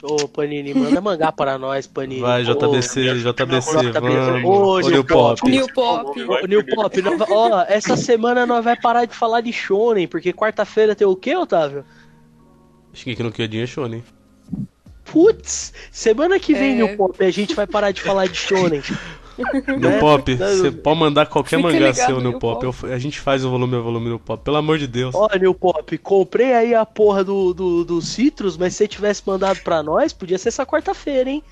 Ô, 0.10 0.28
Panini, 0.28 0.74
manda 0.74 1.02
mangá 1.02 1.32
para 1.32 1.58
nós, 1.58 1.86
Panini. 1.86 2.22
Vai, 2.22 2.44
Ô, 2.44 2.54
JBC, 2.54 3.20
JBC, 3.20 3.78
JBC. 3.78 4.00
vamos. 4.00 4.46
Ô, 4.46 4.80
New 4.80 4.90
New 4.92 5.04
Pop. 5.04 5.42
Pop. 5.42 5.52
New 5.52 5.74
Pop. 5.74 6.22
Ô, 6.22 6.48
New 6.48 6.66
Pop, 6.66 7.02
nós 7.02 7.22
ó, 7.30 7.66
essa 7.68 7.98
semana 7.98 8.46
nós 8.46 8.64
vai 8.64 8.76
parar 8.80 9.06
de 9.06 9.14
falar 9.14 9.42
de 9.42 9.52
Shonen, 9.52 10.08
porque 10.08 10.32
quarta-feira 10.32 10.96
tem 10.96 11.06
o 11.06 11.16
quê, 11.16 11.36
Otávio? 11.36 11.84
Shingeki 12.94 13.22
no 13.24 13.32
Kyojin 13.32 13.62
é 13.62 13.68
shonen. 13.68 14.04
Putz, 15.04 15.74
semana 15.92 16.40
que 16.40 16.54
vem, 16.54 16.74
É. 16.74 16.76
New 16.76 16.98
Pop, 16.98 17.24
a 17.24 17.30
gente 17.32 17.54
vai 17.54 17.68
parar 17.68 17.92
de 17.92 18.02
falar 18.02 18.28
de 18.28 18.36
Shonen. 18.38 18.82
No 19.80 20.00
Pop, 20.00 20.36
Não, 20.36 20.48
você 20.48 20.72
pode 20.72 21.00
mandar 21.00 21.26
qualquer 21.28 21.58
Fica 21.58 21.70
mangá 21.72 21.94
seu 21.94 22.20
no 22.20 22.40
Pop. 22.40 22.66
Pop. 22.66 22.84
Eu- 22.88 22.94
a 22.94 22.98
gente 23.00 23.20
faz 23.20 23.46
o 23.46 23.50
volume 23.50 23.76
a 23.76 23.80
volume 23.80 24.10
no 24.10 24.20
Pop, 24.20 24.44
pelo 24.44 24.58
amor 24.58 24.78
de 24.78 24.88
Deus. 24.88 25.14
Ó, 25.16 25.28
New 25.40 25.54
Pop, 25.54 25.98
comprei 26.00 26.54
aí 26.54 26.74
a 26.76 26.86
porra 26.86 27.24
do, 27.24 27.54
do, 27.54 27.86
do 27.86 28.02
Citrus, 28.02 28.58
mas 28.58 28.74
se 28.74 28.80
você 28.80 28.88
tivesse 28.88 29.22
mandado 29.26 29.60
pra 29.62 29.84
nós, 29.84 30.12
podia 30.14 30.38
ser 30.38 30.50
essa 30.50 30.66
quarta-feira, 30.66 31.30
hein? 31.30 31.44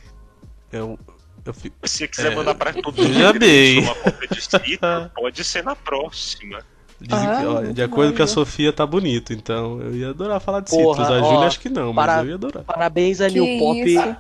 Eu, 0.72 0.98
eu 1.46 1.54
fico. 1.54 1.76
Se 1.88 1.98
você 2.00 2.08
quiser 2.08 2.32
É. 2.32 2.36
mandar 2.36 2.56
pra 2.56 2.74
todo 2.74 3.02
mundo 3.04 3.40
bem. 3.40 3.80
uma 3.80 3.96
cópia 3.96 4.28
de 4.32 4.42
Citra, 4.42 5.12
pode 5.16 5.44
ser 5.44 5.64
na 5.64 5.76
próxima. 5.76 6.60
Dizem 7.00 7.28
Ah, 7.28 7.40
que, 7.42 7.46
ó, 7.46 7.62
de 7.62 7.84
acordo 7.84 8.14
com 8.16 8.24
a? 8.24 8.28
Sofia 8.28 8.72
tá 8.72 8.86
bonito, 8.86 9.34
então 9.34 9.82
eu 9.82 9.96
ia 9.96 10.10
adorar 10.12 10.40
falar 10.40 10.62
de 10.62 10.70
Porra, 10.72 11.04
Citrus. 11.06 11.10
A 11.22 11.26
ó, 11.26 11.30
Júlia 11.34 11.48
acho 11.48 11.60
que 11.60 11.70
não, 11.70 11.92
mas 11.92 12.06
para- 12.06 12.22
eu 12.24 12.30
ia 12.30 12.36
adorar. 12.36 12.64
Parabéns 12.64 13.20
a 13.22 13.28
Que 13.30 13.34
New 13.40 13.60
Pop. 13.60 13.80
isso? 13.86 14.16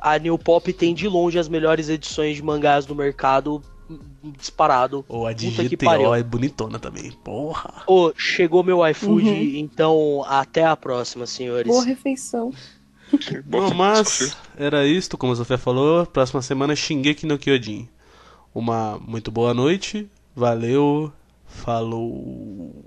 A 0.00 0.18
New 0.18 0.38
Pop 0.38 0.72
tem 0.72 0.94
de 0.94 1.06
longe 1.08 1.38
as 1.38 1.48
melhores 1.48 1.88
edições 1.88 2.36
de 2.36 2.42
mangás 2.42 2.86
do 2.86 2.94
mercado, 2.94 3.62
hum, 3.90 3.98
disparado. 4.38 5.04
Ou 5.08 5.26
a 5.26 5.32
de 5.32 5.50
Puta 5.50 5.62
que 5.68 5.76
GTO 5.76 5.84
pariu. 5.84 6.14
é 6.14 6.22
bonitona 6.22 6.78
também. 6.78 7.12
Porra. 7.24 7.82
Ô, 7.86 8.12
chegou 8.16 8.62
meu 8.64 8.86
iFood, 8.88 9.28
Uhum. 9.28 9.36
então 9.56 10.24
até 10.26 10.64
a 10.64 10.76
próxima, 10.76 11.26
senhores. 11.26 11.66
Boa 11.70 11.84
refeição. 11.84 12.52
Bom, 13.44 13.68
Bom, 13.70 13.74
mas 13.74 14.36
era 14.56 14.86
isto, 14.86 15.18
como 15.18 15.32
a 15.32 15.36
Sofia 15.36 15.58
falou. 15.58 16.06
Próxima 16.06 16.40
semana 16.40 16.76
Shingeki 16.76 17.26
no 17.26 17.36
Kyojin. 17.38 17.88
Uma 18.54 18.98
muito 19.04 19.30
boa 19.32 19.52
noite. 19.52 20.08
Valeu. 20.34 21.12
Falou. 21.44 22.84